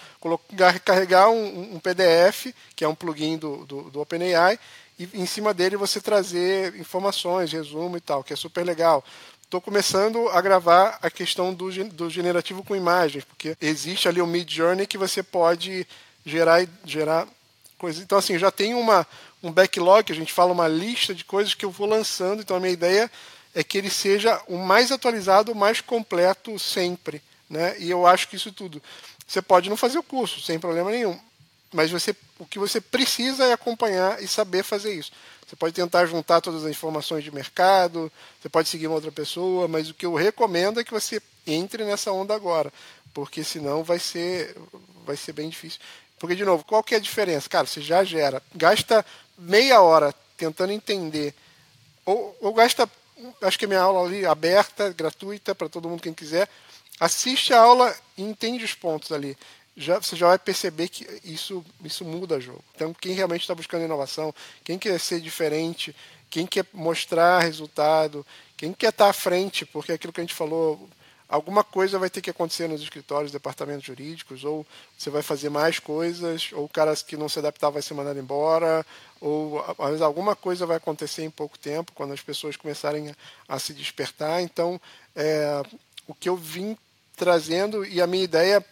carregar 0.85 1.31
um, 1.31 1.77
um 1.77 1.81
PDF, 1.81 2.53
que 2.75 2.85
é 2.85 2.89
um 2.89 2.95
plugin 2.95 3.39
do, 3.39 3.65
do, 3.65 3.83
do 3.91 4.01
OpenAI, 4.01 4.59
e 4.99 5.09
em 5.15 5.27
cima 5.27 5.53
dele 5.53 5.77
você 5.77 6.01
trazer 6.01 6.75
informações, 6.77 7.53
resumo 7.53 7.97
e 7.97 8.01
tal, 8.01 8.25
que 8.25 8.33
é 8.33 8.37
super 8.37 8.65
legal 8.65 9.05
estou 9.47 9.61
começando 9.61 10.29
a 10.29 10.41
gravar 10.41 10.99
a 11.01 11.11
questão 11.11 11.55
do, 11.55 11.71
do 11.87 12.11
generativo 12.11 12.63
com 12.63 12.77
imagens, 12.77 13.25
porque 13.25 13.57
existe 13.61 14.09
ali 14.09 14.21
o 14.21 14.27
Mid 14.27 14.51
Journey 14.51 14.87
que 14.87 14.99
você 14.99 15.23
pode 15.23 15.87
gerar 16.25 16.67
gerar 16.85 17.27
coisas. 17.79 18.03
Então 18.03 18.19
assim, 18.19 18.39
já 18.39 18.51
tem 18.51 18.75
uma 18.75 19.07
um 19.43 19.51
backlog, 19.51 20.11
a 20.11 20.15
gente 20.15 20.33
fala 20.33 20.53
uma 20.53 20.67
lista 20.67 21.15
de 21.15 21.25
coisas 21.25 21.55
que 21.55 21.65
eu 21.65 21.71
vou 21.71 21.87
lançando, 21.87 22.41
então 22.43 22.57
a 22.57 22.61
minha 22.61 22.73
ideia 22.73 23.11
é 23.55 23.63
que 23.63 23.79
ele 23.79 23.91
seja 23.91 24.41
o 24.49 24.59
mais 24.59 24.91
atualizado, 24.91 25.53
o 25.53 25.57
mais 25.57 25.81
completo 25.81 26.59
sempre, 26.59 27.23
né? 27.49 27.77
E 27.79 27.91
eu 27.91 28.07
acho 28.07 28.29
que 28.29 28.37
isso 28.37 28.51
tudo 28.53 28.83
você 29.27 29.43
pode 29.43 29.69
não 29.69 29.77
fazer 29.77 29.99
o 29.99 30.03
curso 30.03 30.41
sem 30.41 30.59
problema 30.59 30.91
nenhum, 30.91 31.19
mas 31.73 31.91
você, 31.91 32.15
o 32.39 32.47
que 32.47 32.59
você 32.59 32.81
precisa 32.81 33.45
é 33.45 33.53
acompanhar 33.53 34.23
e 34.23 34.29
saber 34.29 34.63
fazer 34.63 34.95
isso. 34.95 35.11
Você 35.47 35.55
pode 35.55 35.75
tentar 35.75 36.07
juntar 36.07 36.41
todas 36.41 36.65
as 36.65 36.71
informações 36.71 37.23
de 37.23 37.31
mercado, 37.31 38.11
você 38.41 38.49
pode 38.49 38.69
seguir 38.69 38.89
uma 38.89 38.97
outra 38.97 39.13
pessoa, 39.13 39.69
mas 39.69 39.89
o 39.89 39.95
que 39.95 40.05
eu 40.05 40.15
recomendo 40.15 40.81
é 40.81 40.85
que 40.85 40.93
você 40.93 41.23
entre 41.47 41.85
nessa 41.85 42.11
onda 42.11 42.35
agora, 42.35 42.73
porque 43.15 43.45
senão 43.45 43.85
vai 43.85 44.01
ser, 44.01 44.57
vai 45.05 45.17
ser 45.17 45.33
bem 45.33 45.49
difícil. 45.49 45.81
Porque, 46.19 46.35
de 46.35 46.45
novo, 46.45 46.65
qual 46.65 46.83
que 46.83 46.95
é 46.95 46.99
a 46.99 47.01
diferença? 47.01 47.49
Cara, 47.49 47.67
você 47.67 47.81
já 47.81 48.03
gera, 48.03 48.43
gasta 48.55 49.07
meia 49.39 49.81
hora 49.81 50.13
tentando 50.37 50.73
entender, 50.73 51.33
ou, 52.05 52.37
ou 52.41 52.53
gasta, 52.53 52.91
acho 53.43 53.59
que 53.59 53.67
a 53.67 53.69
minha 53.69 53.81
aula 53.81 54.07
ali 54.07 54.27
aberta, 54.27 54.93
gratuita, 54.93 55.55
para 55.55 55.69
todo 55.69 55.89
mundo 55.89 56.03
quem 56.03 56.13
quiser, 56.13 56.49
assiste 56.99 57.53
a 57.53 57.61
aula 57.61 57.95
e 58.17 58.23
entende 58.23 58.65
os 58.65 58.75
pontos 58.75 59.13
ali. 59.13 59.37
Já, 59.77 60.01
você 60.01 60.17
já 60.17 60.29
vai 60.29 60.39
perceber 60.39 60.89
que 60.89 61.07
isso, 61.23 61.65
isso 61.85 62.05
muda 62.05 62.37
o 62.37 62.41
jogo. 62.41 62.65
Então, 62.75 62.95
quem 62.95 63.13
realmente 63.13 63.43
está 63.43 63.55
buscando 63.55 63.85
inovação, 63.85 64.35
quem 64.65 64.79
quer 64.79 64.99
ser 64.99 65.21
diferente, 65.21 65.95
quem 66.31 66.47
quer 66.47 66.65
mostrar 66.73 67.41
resultado, 67.41 68.25
quem 68.57 68.73
quer 68.73 68.89
estar 68.89 69.05
tá 69.05 69.11
à 69.11 69.13
frente, 69.13 69.67
porque 69.67 69.93
aquilo 69.93 70.13
que 70.13 70.21
a 70.21 70.25
gente 70.25 70.35
falou, 70.35 70.89
alguma 71.29 71.63
coisa 71.63 71.99
vai 71.99 72.09
ter 72.09 72.23
que 72.23 72.31
acontecer 72.31 72.69
nos 72.69 72.81
escritórios, 72.81 73.33
departamentos 73.33 73.85
jurídicos, 73.85 74.45
ou 74.45 74.67
você 74.97 75.11
vai 75.11 75.23
fazer 75.23 75.51
mais 75.51 75.79
coisas, 75.79 76.51
ou 76.53 76.65
o 76.65 76.69
cara 76.69 76.95
que 76.97 77.17
não 77.17 77.29
se 77.29 77.39
adaptar 77.39 77.71
vai 77.71 77.83
ser 77.83 77.95
mandado 77.95 78.19
embora, 78.19 78.85
ou 79.21 79.63
às 79.79 80.01
alguma 80.01 80.35
coisa 80.35 80.65
vai 80.65 80.79
acontecer 80.79 81.23
em 81.23 81.31
pouco 81.31 81.59
tempo, 81.59 81.93
quando 81.95 82.13
as 82.13 82.23
pessoas 82.23 82.57
começarem 82.57 83.11
a, 83.11 83.57
a 83.57 83.59
se 83.59 83.75
despertar. 83.75 84.41
Então, 84.41 84.81
é, 85.15 85.63
o 86.07 86.15
que 86.15 86.29
eu 86.29 86.37
vim 86.37 86.77
trazendo, 87.17 87.85
e 87.85 88.01
a 88.01 88.07
minha 88.07 88.25
ideia, 88.25 88.65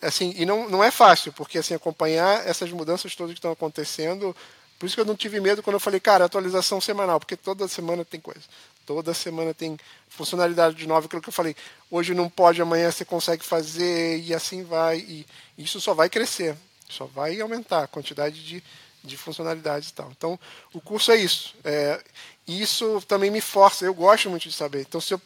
assim, 0.00 0.34
e 0.36 0.44
não, 0.44 0.68
não 0.68 0.82
é 0.82 0.90
fácil, 0.90 1.32
porque 1.32 1.58
assim, 1.58 1.74
acompanhar 1.74 2.46
essas 2.46 2.70
mudanças 2.70 3.14
todas 3.14 3.32
que 3.32 3.38
estão 3.38 3.52
acontecendo, 3.52 4.34
por 4.78 4.86
isso 4.86 4.94
que 4.94 5.00
eu 5.00 5.04
não 5.04 5.16
tive 5.16 5.40
medo 5.40 5.62
quando 5.62 5.74
eu 5.74 5.80
falei, 5.80 5.98
cara, 5.98 6.24
atualização 6.24 6.80
semanal, 6.80 7.18
porque 7.18 7.36
toda 7.36 7.66
semana 7.66 8.04
tem 8.04 8.20
coisa. 8.20 8.42
Toda 8.86 9.12
semana 9.12 9.52
tem 9.52 9.76
funcionalidade 10.08 10.76
de 10.76 10.86
nova, 10.86 11.06
aquilo 11.06 11.20
que 11.20 11.28
eu 11.28 11.32
falei. 11.32 11.54
Hoje 11.90 12.14
não 12.14 12.30
pode, 12.30 12.62
amanhã 12.62 12.90
você 12.90 13.04
consegue 13.04 13.44
fazer 13.44 14.18
e 14.20 14.32
assim 14.32 14.62
vai. 14.62 14.98
E 14.98 15.26
isso 15.58 15.80
só 15.80 15.92
vai 15.94 16.08
crescer, 16.08 16.56
só 16.88 17.04
vai 17.06 17.40
aumentar 17.40 17.82
a 17.82 17.86
quantidade 17.88 18.42
de, 18.42 18.62
de 19.02 19.16
funcionalidades 19.16 19.90
e 19.90 19.92
tal. 19.92 20.10
Então, 20.16 20.38
o 20.72 20.80
curso 20.80 21.10
é 21.10 21.16
isso. 21.16 21.54
É, 21.64 22.00
isso 22.46 23.02
também 23.06 23.30
me 23.30 23.40
força, 23.40 23.84
eu 23.84 23.92
gosto 23.92 24.30
muito 24.30 24.48
de 24.48 24.54
saber. 24.54 24.82
Então, 24.82 25.00
se 25.00 25.12
eu, 25.12 25.20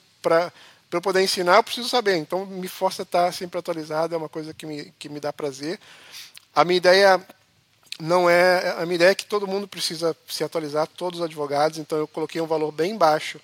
para 0.92 0.98
eu 0.98 1.02
poder 1.02 1.22
ensinar, 1.22 1.56
eu 1.56 1.64
preciso 1.64 1.88
saber. 1.88 2.16
Então, 2.16 2.44
me 2.44 2.68
força 2.68 3.00
a 3.00 3.04
estar 3.04 3.32
sempre 3.32 3.58
atualizado, 3.58 4.14
é 4.14 4.18
uma 4.18 4.28
coisa 4.28 4.52
que 4.52 4.66
me, 4.66 4.92
que 4.98 5.08
me 5.08 5.20
dá 5.20 5.32
prazer. 5.32 5.80
A 6.54 6.66
minha 6.66 6.76
ideia 6.76 7.26
não 7.98 8.28
é 8.28 8.74
a 8.76 8.84
minha 8.84 8.96
ideia 8.96 9.12
é 9.12 9.14
que 9.14 9.24
todo 9.24 9.46
mundo 9.46 9.66
precisa 9.66 10.14
se 10.28 10.44
atualizar, 10.44 10.86
todos 10.86 11.20
os 11.20 11.24
advogados. 11.24 11.78
Então 11.78 11.96
eu 11.96 12.06
coloquei 12.06 12.42
um 12.42 12.46
valor 12.46 12.70
bem 12.70 12.94
baixo 12.94 13.40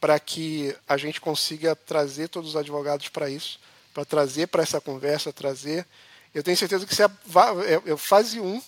para 0.00 0.18
que 0.18 0.74
a 0.88 0.96
gente 0.96 1.20
consiga 1.20 1.76
trazer 1.76 2.28
todos 2.28 2.50
os 2.50 2.56
advogados 2.56 3.10
para 3.10 3.28
isso, 3.28 3.60
para 3.92 4.06
trazer 4.06 4.46
para 4.46 4.62
essa 4.62 4.80
conversa, 4.80 5.30
trazer. 5.30 5.86
Eu 6.34 6.42
tenho 6.42 6.56
certeza 6.56 6.86
que 6.86 6.94
se 6.94 7.02
é, 7.02 7.10
é 7.92 7.96
fase 7.98 8.40
1, 8.40 8.62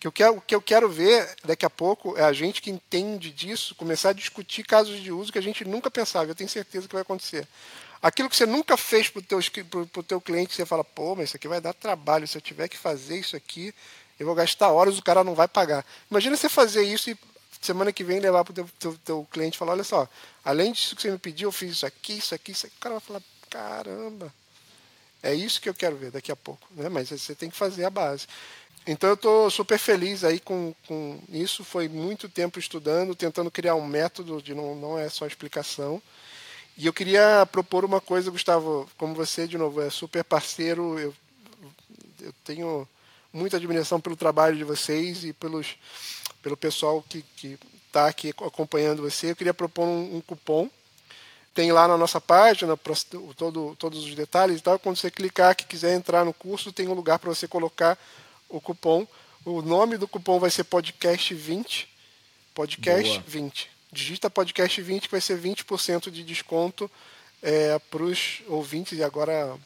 que 0.00 0.06
eu 0.06 0.12
quero, 0.12 0.36
o 0.36 0.40
que 0.40 0.54
eu 0.54 0.62
quero 0.62 0.88
ver 0.88 1.34
daqui 1.44 1.66
a 1.66 1.70
pouco 1.70 2.16
é 2.16 2.22
a 2.22 2.32
gente 2.32 2.62
que 2.62 2.70
entende 2.70 3.30
disso 3.30 3.74
começar 3.74 4.10
a 4.10 4.12
discutir 4.12 4.62
casos 4.62 5.00
de 5.00 5.10
uso 5.10 5.32
que 5.32 5.38
a 5.38 5.42
gente 5.42 5.64
nunca 5.64 5.90
pensava. 5.90 6.30
Eu 6.30 6.34
tenho 6.34 6.48
certeza 6.48 6.86
que 6.86 6.94
vai 6.94 7.02
acontecer. 7.02 7.46
Aquilo 8.00 8.30
que 8.30 8.36
você 8.36 8.46
nunca 8.46 8.76
fez 8.76 9.08
para 9.08 9.18
o 9.18 9.86
teu, 9.86 10.02
teu 10.04 10.20
cliente, 10.20 10.54
você 10.54 10.64
fala, 10.64 10.84
pô, 10.84 11.16
mas 11.16 11.30
isso 11.30 11.36
aqui 11.36 11.48
vai 11.48 11.60
dar 11.60 11.74
trabalho. 11.74 12.28
Se 12.28 12.38
eu 12.38 12.40
tiver 12.40 12.68
que 12.68 12.78
fazer 12.78 13.18
isso 13.18 13.34
aqui, 13.36 13.74
eu 14.20 14.26
vou 14.26 14.36
gastar 14.36 14.70
horas, 14.70 14.98
o 14.98 15.02
cara 15.02 15.24
não 15.24 15.34
vai 15.34 15.48
pagar. 15.48 15.84
Imagina 16.08 16.36
você 16.36 16.48
fazer 16.48 16.84
isso 16.84 17.10
e 17.10 17.18
semana 17.60 17.92
que 17.92 18.04
vem 18.04 18.20
levar 18.20 18.44
para 18.44 18.52
o 18.52 18.54
teu, 18.54 18.70
teu, 18.78 18.98
teu, 19.04 19.28
cliente 19.30 19.56
e 19.56 19.58
falar, 19.58 19.72
olha 19.72 19.82
só, 19.82 20.08
além 20.44 20.70
disso 20.70 20.94
que 20.94 21.02
você 21.02 21.10
me 21.10 21.18
pediu, 21.18 21.48
eu 21.48 21.52
fiz 21.52 21.72
isso 21.72 21.86
aqui, 21.86 22.18
isso 22.18 22.34
aqui, 22.34 22.52
isso 22.52 22.66
aqui. 22.66 22.76
O 22.76 22.80
cara 22.80 22.94
vai 22.94 23.00
falar, 23.00 23.22
caramba, 23.50 24.32
é 25.22 25.34
isso 25.34 25.60
que 25.60 25.68
eu 25.68 25.74
quero 25.74 25.96
ver 25.96 26.12
daqui 26.12 26.30
a 26.30 26.36
pouco. 26.36 26.68
Né? 26.70 26.88
Mas 26.88 27.10
você 27.10 27.34
tem 27.34 27.50
que 27.50 27.56
fazer 27.56 27.84
a 27.84 27.90
base. 27.90 28.28
Então 28.90 29.10
eu 29.10 29.14
estou 29.14 29.50
super 29.50 29.78
feliz 29.78 30.24
aí 30.24 30.40
com, 30.40 30.74
com 30.86 31.20
isso. 31.28 31.62
Foi 31.62 31.90
muito 31.90 32.26
tempo 32.26 32.58
estudando, 32.58 33.14
tentando 33.14 33.50
criar 33.50 33.74
um 33.74 33.86
método 33.86 34.40
de 34.40 34.54
não, 34.54 34.74
não 34.74 34.98
é 34.98 35.10
só 35.10 35.26
explicação. 35.26 36.00
E 36.74 36.86
eu 36.86 36.92
queria 36.92 37.46
propor 37.52 37.84
uma 37.84 38.00
coisa, 38.00 38.30
Gustavo, 38.30 38.88
como 38.96 39.14
você, 39.14 39.46
de 39.46 39.58
novo, 39.58 39.82
é 39.82 39.90
super 39.90 40.24
parceiro, 40.24 40.98
eu, 40.98 41.14
eu 42.18 42.32
tenho 42.42 42.88
muita 43.30 43.58
admiração 43.58 44.00
pelo 44.00 44.16
trabalho 44.16 44.56
de 44.56 44.64
vocês 44.64 45.22
e 45.22 45.34
pelos, 45.34 45.76
pelo 46.42 46.56
pessoal 46.56 47.04
que 47.06 47.22
está 47.88 48.06
aqui 48.06 48.30
acompanhando 48.30 49.02
você. 49.02 49.32
Eu 49.32 49.36
queria 49.36 49.52
propor 49.52 49.84
um, 49.84 50.16
um, 50.16 50.20
cupom. 50.22 50.70
Tem 51.52 51.70
lá 51.72 51.86
na 51.86 51.98
nossa 51.98 52.22
página 52.22 52.74
todo, 53.36 53.76
todos 53.78 54.02
os 54.02 54.14
detalhes 54.14 54.60
e 54.60 54.62
tal. 54.62 54.78
Quando 54.78 54.96
você 54.96 55.10
clicar 55.10 55.54
que 55.54 55.66
quiser 55.66 55.94
entrar 55.94 56.24
no 56.24 56.32
curso, 56.32 56.72
tem 56.72 56.88
um 56.88 56.94
lugar 56.94 57.18
para 57.18 57.28
você 57.28 57.46
colocar 57.46 57.98
o 58.48 58.60
cupom. 58.60 59.06
O 59.44 59.62
nome 59.62 59.96
do 59.96 60.08
cupom 60.08 60.38
vai 60.38 60.50
ser 60.50 60.64
podcast 60.64 61.34
20. 61.34 61.88
Podcast 62.54 63.18
Boa. 63.18 63.24
20. 63.26 63.70
Digita 63.92 64.28
podcast 64.28 64.82
20 64.82 65.02
que 65.02 65.10
vai 65.10 65.20
ser 65.20 65.40
20% 65.40 66.10
de 66.10 66.22
desconto 66.22 66.90
é, 67.42 67.78
para 67.78 68.02
os 68.02 68.42
ouvintes. 68.46 68.98
E 68.98 69.02
agora 69.02 69.56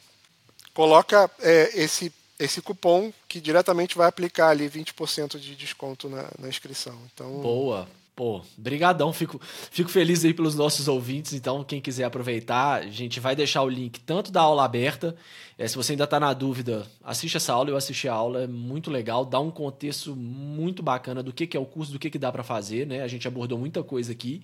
coloca 0.74 1.30
é, 1.40 1.70
esse 1.74 2.12
esse 2.38 2.60
cupom 2.60 3.12
que 3.28 3.40
diretamente 3.40 3.96
vai 3.96 4.09
aplicar 4.09 4.48
ali 4.48 4.68
20% 4.68 5.38
de 5.38 5.54
desconto 5.54 6.09
na, 6.09 6.28
na 6.38 6.48
inscrição. 6.48 6.98
Então, 7.12 7.40
Boa. 7.40 7.88
Pô, 8.14 8.43
brigadão, 8.59 9.10
fico, 9.10 9.40
fico 9.70 9.89
feliz 9.89 10.22
aí 10.22 10.34
pelos 10.34 10.55
nossos 10.55 10.86
ouvintes, 10.86 11.32
então 11.32 11.64
quem 11.64 11.80
quiser 11.80 12.05
aproveitar, 12.05 12.82
a 12.82 12.86
gente 12.86 13.18
vai 13.18 13.34
deixar 13.34 13.62
o 13.62 13.68
link 13.70 14.01
tanto 14.01 14.30
da 14.30 14.43
aula 14.43 14.66
aberta, 14.66 15.16
é, 15.62 15.68
se 15.68 15.76
você 15.76 15.93
ainda 15.93 16.05
está 16.05 16.18
na 16.18 16.32
dúvida, 16.32 16.84
assiste 17.05 17.36
essa 17.36 17.52
aula, 17.52 17.70
eu 17.70 17.76
assisti 17.76 18.09
a 18.09 18.12
aula, 18.12 18.43
é 18.43 18.47
muito 18.48 18.90
legal, 18.90 19.24
dá 19.24 19.39
um 19.39 19.51
contexto 19.51 20.16
muito 20.16 20.82
bacana 20.82 21.22
do 21.22 21.32
que, 21.32 21.47
que 21.47 21.56
é 21.56 21.60
o 21.60 21.64
curso, 21.64 21.93
do 21.93 21.98
que, 22.01 22.10
que 22.10 22.18
dá 22.18 22.32
para 22.32 22.43
fazer, 22.43 22.84
né? 22.84 23.01
A 23.02 23.06
gente 23.06 23.28
abordou 23.28 23.56
muita 23.56 23.80
coisa 23.80 24.10
aqui. 24.10 24.43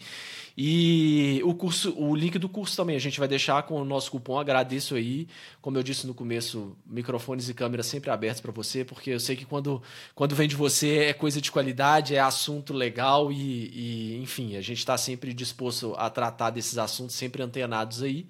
E 0.56 1.40
o 1.44 1.54
curso, 1.54 1.92
o 1.96 2.14
link 2.14 2.38
do 2.38 2.48
curso 2.48 2.76
também 2.76 2.94
a 2.94 3.00
gente 3.00 3.18
vai 3.18 3.26
deixar 3.26 3.62
com 3.64 3.80
o 3.80 3.84
nosso 3.84 4.10
cupom. 4.12 4.38
Agradeço 4.38 4.94
aí, 4.94 5.26
como 5.60 5.76
eu 5.76 5.82
disse 5.82 6.06
no 6.06 6.14
começo, 6.14 6.76
microfones 6.86 7.48
e 7.48 7.54
câmeras 7.54 7.86
sempre 7.86 8.10
abertos 8.10 8.40
para 8.40 8.52
você, 8.52 8.84
porque 8.84 9.10
eu 9.10 9.20
sei 9.20 9.34
que 9.34 9.44
quando, 9.44 9.82
quando 10.14 10.36
vem 10.36 10.46
de 10.46 10.54
você 10.54 10.98
é 11.06 11.12
coisa 11.12 11.40
de 11.40 11.50
qualidade, 11.50 12.14
é 12.14 12.20
assunto 12.20 12.72
legal 12.72 13.32
e, 13.32 13.57
e 13.58 14.22
enfim, 14.22 14.56
a 14.56 14.60
gente 14.60 14.78
está 14.78 14.96
sempre 14.96 15.32
disposto 15.34 15.94
a 15.96 16.08
tratar 16.08 16.50
desses 16.50 16.78
assuntos, 16.78 17.14
sempre 17.16 17.42
antenados 17.42 18.02
aí. 18.02 18.26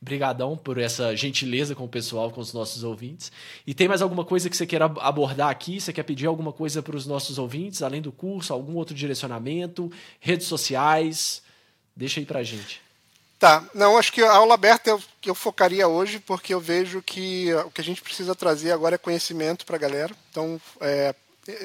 Brigadão 0.00 0.56
por 0.56 0.78
essa 0.78 1.16
gentileza 1.16 1.74
com 1.74 1.84
o 1.84 1.88
pessoal, 1.88 2.30
com 2.30 2.40
os 2.40 2.52
nossos 2.52 2.84
ouvintes. 2.84 3.30
E 3.66 3.74
tem 3.74 3.88
mais 3.88 4.02
alguma 4.02 4.24
coisa 4.24 4.50
que 4.50 4.56
você 4.56 4.66
queira 4.66 4.86
abordar 5.00 5.48
aqui? 5.50 5.80
Você 5.80 5.92
quer 5.92 6.02
pedir 6.02 6.26
alguma 6.26 6.52
coisa 6.52 6.82
para 6.82 6.96
os 6.96 7.06
nossos 7.06 7.38
ouvintes, 7.38 7.82
além 7.82 8.02
do 8.02 8.12
curso, 8.12 8.52
algum 8.52 8.74
outro 8.76 8.94
direcionamento, 8.94 9.90
redes 10.20 10.46
sociais? 10.46 11.42
Deixa 11.94 12.20
aí 12.20 12.26
pra 12.26 12.42
gente. 12.42 12.80
Tá, 13.42 13.68
não, 13.74 13.98
acho 13.98 14.12
que 14.12 14.22
a 14.22 14.32
aula 14.32 14.54
aberta 14.54 14.88
eu, 14.88 15.02
eu 15.26 15.34
focaria 15.34 15.88
hoje, 15.88 16.20
porque 16.20 16.54
eu 16.54 16.60
vejo 16.60 17.02
que 17.02 17.52
o 17.54 17.72
que 17.72 17.80
a 17.80 17.84
gente 17.84 18.00
precisa 18.00 18.36
trazer 18.36 18.70
agora 18.70 18.94
é 18.94 18.98
conhecimento 18.98 19.66
para 19.66 19.74
a 19.74 19.80
galera. 19.80 20.14
Então, 20.30 20.60
é, 20.80 21.12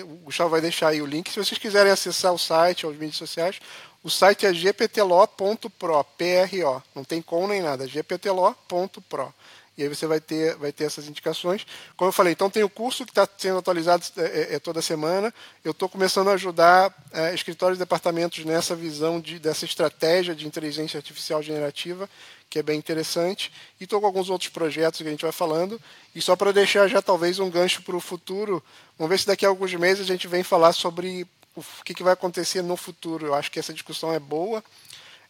o 0.04 0.16
Gustavo 0.26 0.50
vai 0.50 0.62
deixar 0.62 0.90
aí 0.90 1.02
o 1.02 1.06
link. 1.06 1.32
Se 1.32 1.38
vocês 1.38 1.58
quiserem 1.58 1.92
acessar 1.92 2.34
o 2.34 2.40
site 2.40 2.86
ou 2.86 2.92
as 2.92 2.98
mídias 2.98 3.18
sociais, 3.18 3.60
o 4.04 4.10
site 4.10 4.46
é 4.46 4.52
gptlo.pro, 4.52 6.04
P-R-O. 6.18 6.82
Não 6.96 7.04
tem 7.04 7.22
com 7.22 7.48
nem 7.48 7.62
nada, 7.62 7.86
gptlo.pro 7.86 9.34
e 9.78 9.84
aí 9.84 9.90
você 9.90 10.08
vai 10.08 10.20
ter, 10.20 10.56
vai 10.56 10.72
ter 10.72 10.86
essas 10.86 11.08
indicações. 11.08 11.66
Como 11.96 12.10
eu 12.10 12.14
falei, 12.14 12.34
então 12.34 12.50
tem 12.50 12.64
o 12.64 12.70
curso 12.70 13.06
que 13.06 13.12
está 13.12 13.30
sendo 13.38 13.60
atualizado 13.60 14.04
é, 14.18 14.22
é, 14.22 14.56
é, 14.56 14.60
toda 14.60 14.82
semana. 14.82 15.32
Eu 15.64 15.72
estou 15.72 15.88
começando 15.88 16.30
a 16.30 16.34
ajudar 16.34 16.92
é, 17.14 17.34
escritórios 17.36 17.78
e 17.78 17.80
departamentos 17.80 18.44
nessa 18.44 18.76
visão 18.76 19.22
de, 19.22 19.38
dessa 19.38 19.66
estratégia 19.66 20.34
de 20.34 20.48
inteligência 20.48 20.98
artificial 20.98 21.44
generativa, 21.44 22.10
que 22.50 22.60
é 22.60 22.64
bem 22.64 22.78
interessante. 22.78 23.52
E 23.80 23.84
estou 23.84 24.00
com 24.00 24.08
alguns 24.08 24.30
outros 24.30 24.50
projetos 24.50 25.02
que 25.02 25.08
a 25.08 25.12
gente 25.12 25.24
vai 25.24 25.32
falando. 25.32 25.82
E 26.16 26.22
só 26.22 26.36
para 26.36 26.52
deixar 26.52 26.88
já 26.88 27.02
talvez 27.02 27.40
um 27.40 27.50
gancho 27.50 27.82
para 27.82 27.96
o 27.96 28.00
futuro, 28.00 28.64
vamos 28.98 29.10
ver 29.10 29.20
se 29.20 29.28
daqui 29.28 29.46
a 29.46 29.50
alguns 29.50 29.74
meses 29.74 30.04
a 30.04 30.08
gente 30.08 30.28
vem 30.28 30.44
falar 30.44 30.74
sobre 30.74 31.28
o 31.56 31.64
que, 31.84 31.94
que 31.94 32.04
vai 32.04 32.14
acontecer 32.14 32.62
no 32.62 32.78
futuro. 32.78 33.26
Eu 33.26 33.34
acho 33.34 33.52
que 33.52 33.60
essa 33.60 33.74
discussão 33.74 34.14
é 34.14 34.20
boa, 34.20 34.64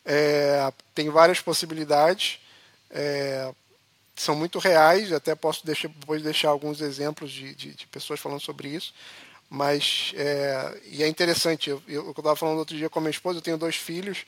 é, 0.05 0.71
tem 0.93 1.09
várias 1.09 1.39
possibilidades. 1.41 2.39
É, 2.89 3.51
são 4.15 4.35
muito 4.35 4.57
reais, 4.57 5.11
até 5.11 5.35
posso 5.35 5.65
deixar, 5.65 5.89
depois 5.89 6.23
deixar 6.23 6.49
alguns 6.49 6.81
exemplos 6.81 7.31
de, 7.31 7.53
de, 7.53 7.73
de 7.73 7.87
pessoas 7.87 8.19
falando 8.19 8.41
sobre 8.41 8.69
isso. 8.69 8.93
Mas, 9.49 10.11
é, 10.15 10.81
e 10.85 11.03
é 11.03 11.07
interessante, 11.07 11.69
eu, 11.69 11.81
estava 12.09 12.35
falando 12.35 12.57
outro 12.57 12.75
dia 12.75 12.89
com 12.89 12.99
a 12.99 13.01
minha 13.01 13.11
esposa, 13.11 13.37
eu 13.37 13.43
tenho 13.43 13.57
dois 13.57 13.77
filhos, 13.77 14.25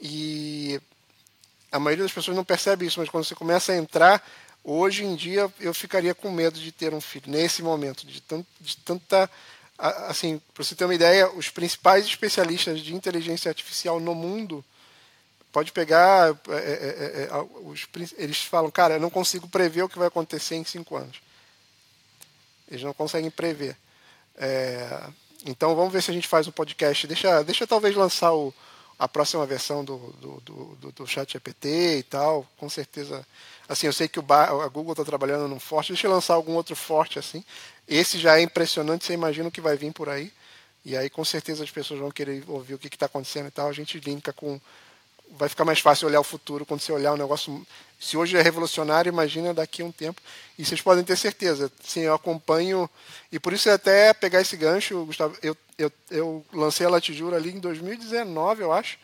e 0.00 0.80
a 1.70 1.78
maioria 1.78 2.04
das 2.04 2.12
pessoas 2.12 2.36
não 2.36 2.44
percebe 2.44 2.86
isso, 2.86 3.00
mas 3.00 3.08
quando 3.08 3.24
você 3.24 3.34
começa 3.34 3.72
a 3.72 3.76
entrar, 3.76 4.22
Hoje 4.68 5.04
em 5.04 5.14
dia 5.14 5.48
eu 5.60 5.72
ficaria 5.72 6.12
com 6.12 6.28
medo 6.28 6.58
de 6.58 6.72
ter 6.72 6.92
um 6.92 7.00
filho, 7.00 7.30
nesse 7.30 7.62
momento, 7.62 8.04
de, 8.04 8.20
tant, 8.20 8.44
de 8.60 8.76
tanta. 8.78 9.30
Assim, 9.78 10.42
para 10.52 10.64
você 10.64 10.74
ter 10.74 10.84
uma 10.84 10.94
ideia, 10.94 11.30
os 11.30 11.48
principais 11.48 12.04
especialistas 12.04 12.80
de 12.80 12.92
inteligência 12.92 13.48
artificial 13.48 14.00
no 14.00 14.12
mundo, 14.12 14.64
pode 15.52 15.70
pegar. 15.70 16.36
É, 16.48 16.52
é, 16.52 16.58
é, 16.58 17.28
é 17.30 17.46
os, 17.62 17.86
eles 18.18 18.42
falam, 18.42 18.68
cara, 18.68 18.94
eu 18.94 19.00
não 19.00 19.08
consigo 19.08 19.46
prever 19.46 19.84
o 19.84 19.88
que 19.88 20.00
vai 20.00 20.08
acontecer 20.08 20.56
em 20.56 20.64
cinco 20.64 20.96
anos. 20.96 21.20
Eles 22.68 22.82
não 22.82 22.92
conseguem 22.92 23.30
prever. 23.30 23.76
É, 24.36 25.00
então 25.44 25.76
vamos 25.76 25.92
ver 25.92 26.02
se 26.02 26.10
a 26.10 26.14
gente 26.14 26.26
faz 26.26 26.48
um 26.48 26.50
podcast. 26.50 27.06
Deixa, 27.06 27.44
deixa 27.44 27.68
talvez 27.68 27.94
lançar 27.94 28.32
o, 28.32 28.52
a 28.98 29.06
próxima 29.06 29.44
versão 29.44 29.84
do, 29.84 29.96
do, 30.20 30.40
do, 30.80 30.92
do, 30.92 31.06
chat 31.06 31.32
GPT 31.32 31.98
e 31.98 32.02
tal. 32.02 32.46
Com 32.56 32.68
certeza 32.68 33.26
Assim, 33.68 33.86
eu 33.86 33.92
sei 33.92 34.06
que 34.06 34.18
o 34.18 34.24
a 34.32 34.68
Google 34.68 34.92
está 34.92 35.04
trabalhando 35.04 35.48
num 35.48 35.58
forte. 35.58 35.92
Deixa 35.92 36.06
eu 36.06 36.10
lançar 36.10 36.34
algum 36.34 36.54
outro 36.54 36.76
forte 36.76 37.18
assim. 37.18 37.44
Esse 37.88 38.18
já 38.18 38.38
é 38.38 38.42
impressionante, 38.42 39.04
você 39.04 39.12
imagina 39.12 39.48
o 39.48 39.52
que 39.52 39.60
vai 39.60 39.76
vir 39.76 39.92
por 39.92 40.08
aí. 40.08 40.32
E 40.84 40.96
aí, 40.96 41.10
com 41.10 41.24
certeza, 41.24 41.64
as 41.64 41.70
pessoas 41.70 41.98
vão 41.98 42.10
querer 42.10 42.44
ouvir 42.46 42.74
o 42.74 42.78
que 42.78 42.86
está 42.86 43.06
acontecendo 43.06 43.48
e 43.48 43.50
tal. 43.50 43.68
A 43.68 43.72
gente 43.72 43.98
linka 43.98 44.32
com. 44.32 44.60
Vai 45.32 45.48
ficar 45.48 45.64
mais 45.64 45.80
fácil 45.80 46.06
olhar 46.06 46.20
o 46.20 46.24
futuro 46.24 46.64
quando 46.64 46.80
você 46.80 46.92
olhar 46.92 47.12
um 47.12 47.16
negócio. 47.16 47.66
Se 47.98 48.16
hoje 48.16 48.36
é 48.36 48.42
revolucionário, 48.42 49.10
imagina 49.10 49.52
daqui 49.52 49.82
a 49.82 49.84
um 49.84 49.90
tempo. 49.90 50.20
E 50.56 50.64
vocês 50.64 50.80
podem 50.80 51.02
ter 51.02 51.16
certeza. 51.16 51.72
Sim, 51.82 52.02
eu 52.02 52.14
acompanho. 52.14 52.88
E 53.32 53.40
por 53.40 53.52
isso, 53.52 53.68
até 53.68 54.14
pegar 54.14 54.40
esse 54.40 54.56
gancho, 54.56 55.04
Gustavo, 55.04 55.36
eu, 55.42 55.56
eu, 55.78 55.92
eu 56.10 56.44
lancei 56.52 56.86
a 56.86 56.90
Latijura 56.90 57.36
ali 57.36 57.50
em 57.50 57.60
2019, 57.60 58.62
eu 58.62 58.72
acho, 58.72 58.98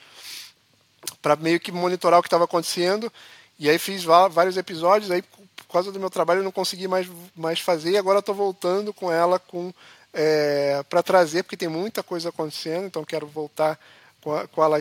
para 1.20 1.36
meio 1.36 1.60
que 1.60 1.70
monitorar 1.70 2.20
o 2.20 2.22
que 2.22 2.28
estava 2.28 2.44
acontecendo. 2.44 3.12
E 3.58 3.68
aí 3.68 3.78
fiz 3.78 4.02
vários 4.04 4.56
episódios, 4.56 5.10
aí 5.10 5.22
por 5.22 5.66
causa 5.72 5.92
do 5.92 6.00
meu 6.00 6.10
trabalho 6.10 6.40
eu 6.40 6.44
não 6.44 6.52
consegui 6.52 6.88
mais, 6.88 7.06
mais 7.36 7.60
fazer, 7.60 7.92
e 7.92 7.98
agora 7.98 8.18
estou 8.18 8.34
voltando 8.34 8.92
com 8.92 9.10
ela 9.10 9.38
com 9.38 9.72
é, 10.12 10.82
para 10.88 11.02
trazer, 11.02 11.42
porque 11.42 11.56
tem 11.56 11.68
muita 11.68 12.02
coisa 12.02 12.28
acontecendo, 12.28 12.86
então 12.86 13.04
quero 13.04 13.26
voltar 13.26 13.78
com 14.20 14.34
a, 14.34 14.46
com 14.46 14.62
a 14.62 14.80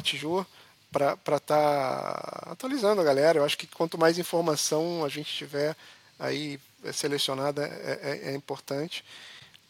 para 0.91 1.13
estar 1.13 1.39
tá 1.39 2.47
atualizando 2.51 2.99
a 2.99 3.03
galera. 3.03 3.39
Eu 3.39 3.45
acho 3.45 3.57
que 3.57 3.67
quanto 3.67 3.97
mais 3.97 4.17
informação 4.17 5.05
a 5.05 5.09
gente 5.09 5.33
tiver 5.33 5.75
aí 6.19 6.59
selecionada 6.93 7.65
é, 7.65 7.99
é, 8.01 8.31
é 8.31 8.35
importante. 8.35 9.03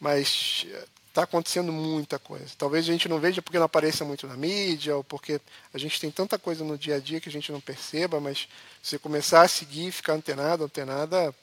Mas 0.00 0.66
está 1.12 1.24
acontecendo 1.24 1.70
muita 1.70 2.18
coisa. 2.18 2.46
Talvez 2.56 2.88
a 2.88 2.92
gente 2.92 3.06
não 3.06 3.20
veja 3.20 3.42
porque 3.42 3.58
não 3.58 3.66
apareça 3.66 4.02
muito 4.02 4.26
na 4.26 4.34
mídia, 4.34 4.96
ou 4.96 5.04
porque 5.04 5.38
a 5.72 5.78
gente 5.78 6.00
tem 6.00 6.10
tanta 6.10 6.38
coisa 6.38 6.64
no 6.64 6.78
dia 6.78 6.96
a 6.96 6.98
dia 6.98 7.20
que 7.20 7.28
a 7.28 7.32
gente 7.32 7.52
não 7.52 7.60
perceba, 7.60 8.18
mas 8.18 8.48
você 8.82 8.98
começar 8.98 9.42
a 9.42 9.48
seguir, 9.48 9.92
ficar 9.92 10.14
antenado, 10.14 10.64
antenada, 10.64 11.34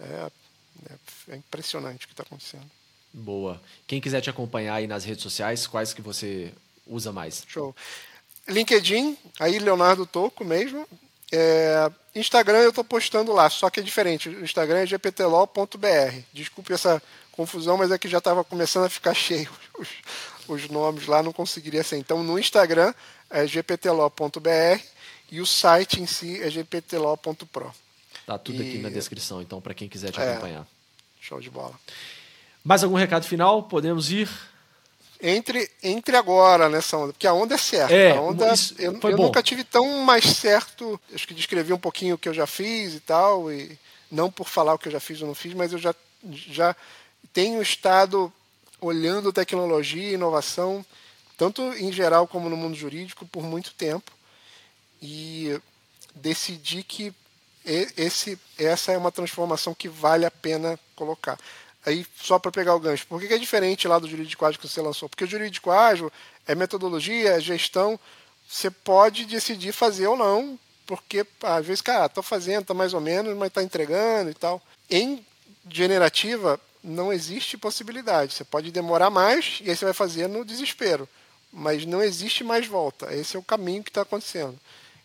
é, 0.00 0.30
é, 0.90 1.32
é 1.34 1.36
impressionante 1.36 2.06
o 2.06 2.08
que 2.08 2.14
está 2.14 2.22
acontecendo. 2.22 2.64
Boa. 3.12 3.60
Quem 3.86 4.00
quiser 4.00 4.22
te 4.22 4.30
acompanhar 4.30 4.76
aí 4.76 4.86
nas 4.86 5.04
redes 5.04 5.22
sociais, 5.22 5.66
quais 5.66 5.92
que 5.92 6.00
você 6.00 6.54
usa 6.86 7.12
mais? 7.12 7.44
Show. 7.46 7.76
LinkedIn, 8.48 9.18
aí 9.38 9.58
Leonardo 9.58 10.06
Toco 10.06 10.44
mesmo. 10.46 10.88
É, 11.32 11.90
Instagram 12.14 12.58
eu 12.58 12.70
estou 12.70 12.84
postando 12.84 13.32
lá, 13.32 13.48
só 13.48 13.70
que 13.70 13.80
é 13.80 13.82
diferente. 13.82 14.28
O 14.28 14.44
Instagram 14.44 14.80
é 14.80 14.86
gptlaw.br. 14.86 16.22
Desculpe 16.32 16.72
essa 16.72 17.02
confusão, 17.32 17.76
mas 17.76 17.90
é 17.90 17.98
que 17.98 18.08
já 18.08 18.18
estava 18.18 18.42
começando 18.42 18.84
a 18.84 18.90
ficar 18.90 19.14
cheio 19.14 19.50
os, 19.78 19.88
os, 20.48 20.68
nomes 20.68 21.06
lá, 21.06 21.22
não 21.22 21.32
conseguiria 21.32 21.82
ser. 21.82 21.96
Então 21.96 22.22
no 22.22 22.38
Instagram 22.38 22.92
é 23.30 23.46
gptlaw.br 23.46 24.82
e 25.30 25.40
o 25.40 25.46
site 25.46 26.00
em 26.00 26.06
si 26.06 26.42
é 26.42 26.50
gptlaw.pro. 26.50 27.72
Tá 28.26 28.38
tudo 28.38 28.62
e... 28.62 28.68
aqui 28.68 28.78
na 28.78 28.90
descrição, 28.90 29.40
então, 29.40 29.60
para 29.60 29.74
quem 29.74 29.88
quiser 29.88 30.10
te 30.10 30.20
é, 30.20 30.32
acompanhar. 30.32 30.66
Show 31.20 31.40
de 31.40 31.50
bola. 31.50 31.78
Mais 32.64 32.82
algum 32.82 32.96
recado 32.96 33.24
final? 33.24 33.62
Podemos 33.62 34.10
ir? 34.10 34.28
Entre, 35.22 35.70
entre 35.82 36.16
agora 36.16 36.68
nessa 36.68 36.96
onda, 36.96 37.12
porque 37.12 37.26
a 37.26 37.34
onda 37.34 37.54
é 37.54 37.58
certa. 37.58 37.94
É, 37.94 38.16
a 38.16 38.20
onda, 38.20 38.52
eu, 38.78 38.98
eu 39.02 39.16
nunca 39.16 39.42
tive 39.42 39.64
tão 39.64 39.98
mais 39.98 40.24
certo. 40.24 40.98
Acho 41.14 41.28
que 41.28 41.34
descrevi 41.34 41.72
um 41.72 41.78
pouquinho 41.78 42.14
o 42.14 42.18
que 42.18 42.28
eu 42.28 42.34
já 42.34 42.46
fiz 42.46 42.94
e 42.94 43.00
tal, 43.00 43.52
e 43.52 43.78
não 44.10 44.30
por 44.30 44.48
falar 44.48 44.74
o 44.74 44.78
que 44.78 44.88
eu 44.88 44.92
já 44.92 45.00
fiz 45.00 45.20
ou 45.20 45.26
não 45.26 45.34
fiz, 45.34 45.52
mas 45.52 45.72
eu 45.72 45.78
já, 45.78 45.94
já 46.24 46.74
tenho 47.32 47.60
estado 47.60 48.32
olhando 48.80 49.32
tecnologia 49.32 50.10
e 50.10 50.14
inovação, 50.14 50.84
tanto 51.36 51.62
em 51.74 51.92
geral 51.92 52.26
como 52.26 52.48
no 52.48 52.56
mundo 52.56 52.74
jurídico, 52.74 53.26
por 53.26 53.42
muito 53.42 53.74
tempo. 53.74 54.10
E 55.02 55.60
decidi 56.14 56.82
que 56.82 57.12
esse, 57.64 58.38
essa 58.58 58.92
é 58.92 58.98
uma 58.98 59.12
transformação 59.12 59.74
que 59.74 59.88
vale 59.88 60.24
a 60.24 60.30
pena 60.30 60.78
colocar. 60.96 61.38
Aí, 61.84 62.06
só 62.20 62.38
para 62.38 62.52
pegar 62.52 62.74
o 62.74 62.80
gancho, 62.80 63.06
por 63.06 63.20
que 63.20 63.32
é 63.32 63.38
diferente 63.38 63.88
lá 63.88 63.98
do 63.98 64.08
jurídico 64.08 64.44
ágil 64.44 64.60
que 64.60 64.68
você 64.68 64.82
lançou? 64.82 65.08
Porque 65.08 65.24
o 65.24 65.26
jurídico 65.26 65.70
ágil 65.70 66.12
é 66.46 66.54
metodologia, 66.54 67.30
é 67.30 67.40
gestão, 67.40 67.98
você 68.48 68.70
pode 68.70 69.24
decidir 69.24 69.72
fazer 69.72 70.06
ou 70.06 70.16
não, 70.16 70.58
porque 70.86 71.24
às 71.42 71.64
vezes, 71.64 71.80
cara, 71.80 72.06
estou 72.06 72.22
fazendo, 72.22 72.62
está 72.62 72.74
mais 72.74 72.92
ou 72.92 73.00
menos, 73.00 73.36
mas 73.36 73.48
está 73.48 73.62
entregando 73.62 74.30
e 74.30 74.34
tal. 74.34 74.60
Em 74.90 75.24
generativa, 75.70 76.60
não 76.82 77.12
existe 77.12 77.56
possibilidade. 77.56 78.34
Você 78.34 78.44
pode 78.44 78.72
demorar 78.72 79.08
mais 79.08 79.60
e 79.62 79.70
aí 79.70 79.76
você 79.76 79.84
vai 79.84 79.94
fazer 79.94 80.28
no 80.28 80.44
desespero. 80.44 81.08
Mas 81.52 81.86
não 81.86 82.02
existe 82.02 82.44
mais 82.44 82.66
volta. 82.66 83.14
Esse 83.14 83.36
é 83.36 83.38
o 83.38 83.42
caminho 83.42 83.82
que 83.82 83.90
está 83.90 84.02
acontecendo. 84.02 84.58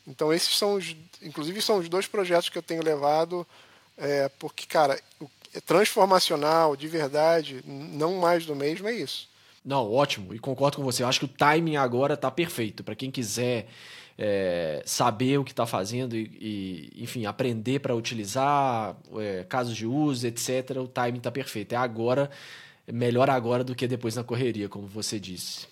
Então 0.07 0.34
esses 0.34 0.57
são 0.57 0.73
os, 0.73 0.95
inclusive 1.22 1.61
são 1.61 1.77
os 1.77 1.89
dois 1.89 2.07
projetos 2.07 2.49
que 2.49 2.57
eu 2.57 2.64
tenho 2.64 2.84
levado, 2.84 3.45
é, 3.97 4.30
porque 4.39 4.65
cara, 4.68 4.99
o, 5.19 5.30
transformacional, 5.61 6.76
de 6.76 6.88
verdade, 6.88 7.64
não 7.65 8.18
mais 8.18 8.45
do 8.45 8.56
mesmo 8.56 8.88
é 8.88 8.94
isso. 8.94 9.27
Não, 9.64 9.91
ótimo. 9.91 10.34
E 10.34 10.40
concordo 10.40 10.77
com 10.77 10.84
você. 10.84 11.02
Eu 11.02 11.07
acho 11.07 11.19
que 11.19 11.26
o 11.26 11.30
timing 11.30 11.76
agora 11.76 12.14
está 12.14 12.30
perfeito 12.30 12.84
para 12.84 12.94
quem 12.94 13.10
quiser 13.10 13.68
é, 14.18 14.84
saber 14.86 15.40
o 15.40 15.44
que 15.44 15.52
está 15.52 15.65
fazendo 15.65 16.15
e, 16.15 16.91
e, 16.95 17.03
enfim, 17.03 17.26
aprender 17.26 17.80
para 17.80 17.95
utilizar 17.95 18.95
é, 19.18 19.44
casos 19.44 19.76
de 19.76 19.88
uso, 19.88 20.27
etc. 20.27 20.77
O 20.77 20.88
timing 20.88 21.18
está 21.18 21.32
perfeito. 21.32 21.73
É 21.73 21.77
agora, 21.77 22.30
melhor 22.88 23.30
agora 23.30 23.64
do 23.64 23.73
que 23.73 23.88
depois 23.88 24.15
na 24.15 24.23
correria, 24.23 24.69
como 24.69 24.86
você 24.86 25.19
disse. 25.19 25.68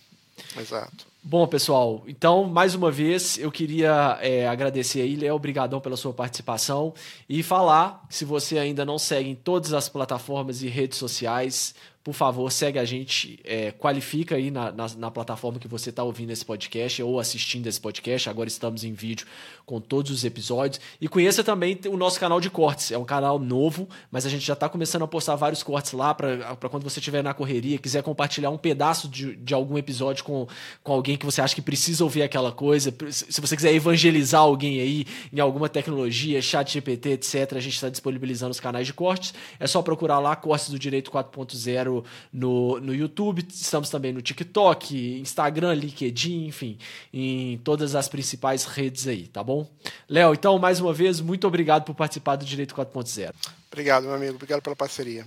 Exato. 0.58 1.13
Bom, 1.26 1.48
pessoal, 1.48 2.04
então, 2.06 2.44
mais 2.44 2.76
uma 2.76 2.92
vez, 2.92 3.38
eu 3.38 3.50
queria 3.50 4.20
é, 4.22 4.46
agradecer 4.46 5.00
aí, 5.00 5.16
Léo, 5.16 5.34
obrigadão 5.36 5.80
pela 5.80 5.96
sua 5.96 6.12
participação. 6.12 6.94
E 7.30 7.42
falar, 7.42 8.06
se 8.10 8.26
você 8.26 8.58
ainda 8.58 8.84
não 8.84 9.00
segue 9.00 9.30
em 9.30 9.36
todas 9.36 9.72
as 9.72 9.88
plataformas 9.88 10.62
e 10.62 10.68
redes 10.68 10.98
sociais, 10.98 11.74
por 12.04 12.14
favor, 12.14 12.52
segue 12.52 12.78
a 12.78 12.84
gente, 12.84 13.40
é, 13.46 13.72
qualifica 13.72 14.36
aí 14.36 14.52
na, 14.52 14.74
na, 14.74 14.88
na, 14.98 15.10
plataforma 15.10 15.58
que 15.58 15.70
você 15.70 15.90
está 15.90 16.04
ouvindo 16.04 16.32
esse 16.32 16.44
podcast 16.44 17.02
ou 17.02 17.18
assistindo 17.18 17.66
esse 17.68 17.80
podcast. 17.80 18.30
Agora 18.30 18.50
estamos 18.50 18.84
em 18.84 18.92
vídeo 18.92 19.26
com 19.66 19.80
todos 19.80 20.12
os 20.12 20.26
episódios. 20.26 20.82
E 21.00 21.08
conheça 21.08 21.46
também 21.46 21.80
o 21.88 21.96
nosso 21.96 22.20
canal 22.20 22.42
de 22.42 22.50
cortes. 22.50 22.92
É 22.92 22.98
um 22.98 23.06
canal 23.06 23.40
novo, 23.40 23.88
mas 24.12 24.26
a 24.26 24.30
gente 24.30 24.46
já 24.46 24.52
está 24.52 24.68
começando 24.68 25.04
a 25.04 25.08
postar 25.08 25.36
vários 25.36 25.64
cortes 25.64 25.94
lá 25.94 26.14
para 26.14 26.70
quando 26.70 26.84
você 26.84 27.00
estiver 27.00 27.24
na 27.24 27.34
correria, 27.34 27.78
quiser 27.78 28.04
compartilhar 28.04 28.50
um 28.50 28.58
pedaço 28.58 29.08
de, 29.08 29.38
de 29.38 29.54
algum 29.54 29.78
episódio 29.78 30.26
com, 30.26 30.46
com 30.84 30.92
alguém 30.92 31.16
que 31.16 31.26
você 31.26 31.40
acha 31.40 31.56
que 31.56 31.62
precisa 31.62 32.04
ouvir 32.04 32.24
aquela 32.24 32.52
coisa. 32.52 32.94
Se 33.10 33.40
você 33.40 33.56
quiser 33.56 33.74
evangelizar 33.74 34.42
alguém 34.42 34.82
aí 34.82 35.06
em 35.32 35.40
alguma 35.40 35.70
tecnologia, 35.70 36.42
chat 36.42 36.74
GPT, 36.74 37.12
etc., 37.12 37.54
a 37.54 37.62
gente 37.62 37.76
está 37.76 37.88
disponibilizando 37.88 38.52
os 38.52 38.60
canais 38.60 38.86
de 38.86 38.94
cortes. 38.94 39.34
É 39.58 39.68
só 39.68 39.82
procurar 39.82 40.20
lá 40.20 40.36
Cortes 40.36 40.70
do 40.70 40.78
Direito 40.78 41.10
4.0 41.10 41.93
no, 42.32 42.80
no 42.80 42.96
YouTube, 42.96 43.46
estamos 43.50 43.90
também 43.90 44.14
no 44.14 44.22
TikTok, 44.22 45.20
Instagram, 45.20 45.74
LinkedIn, 45.74 46.48
enfim, 46.48 46.78
em 47.14 47.58
todas 47.58 47.96
as 47.96 48.08
principais 48.08 48.66
redes 48.66 49.08
aí, 49.08 49.28
tá 49.28 49.44
bom? 49.44 49.70
Léo, 50.08 50.34
então, 50.34 50.58
mais 50.58 50.80
uma 50.80 50.94
vez, 50.94 51.20
muito 51.20 51.46
obrigado 51.46 51.84
por 51.84 51.94
participar 51.94 52.38
do 52.38 52.46
Direito 52.46 52.74
4.0. 52.74 53.34
Obrigado, 53.72 54.04
meu 54.04 54.14
amigo. 54.14 54.36
Obrigado 54.36 54.62
pela 54.62 54.76
parceria. 54.76 55.26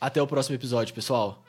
Até 0.00 0.22
o 0.22 0.26
próximo 0.26 0.54
episódio, 0.54 0.94
pessoal. 0.94 1.42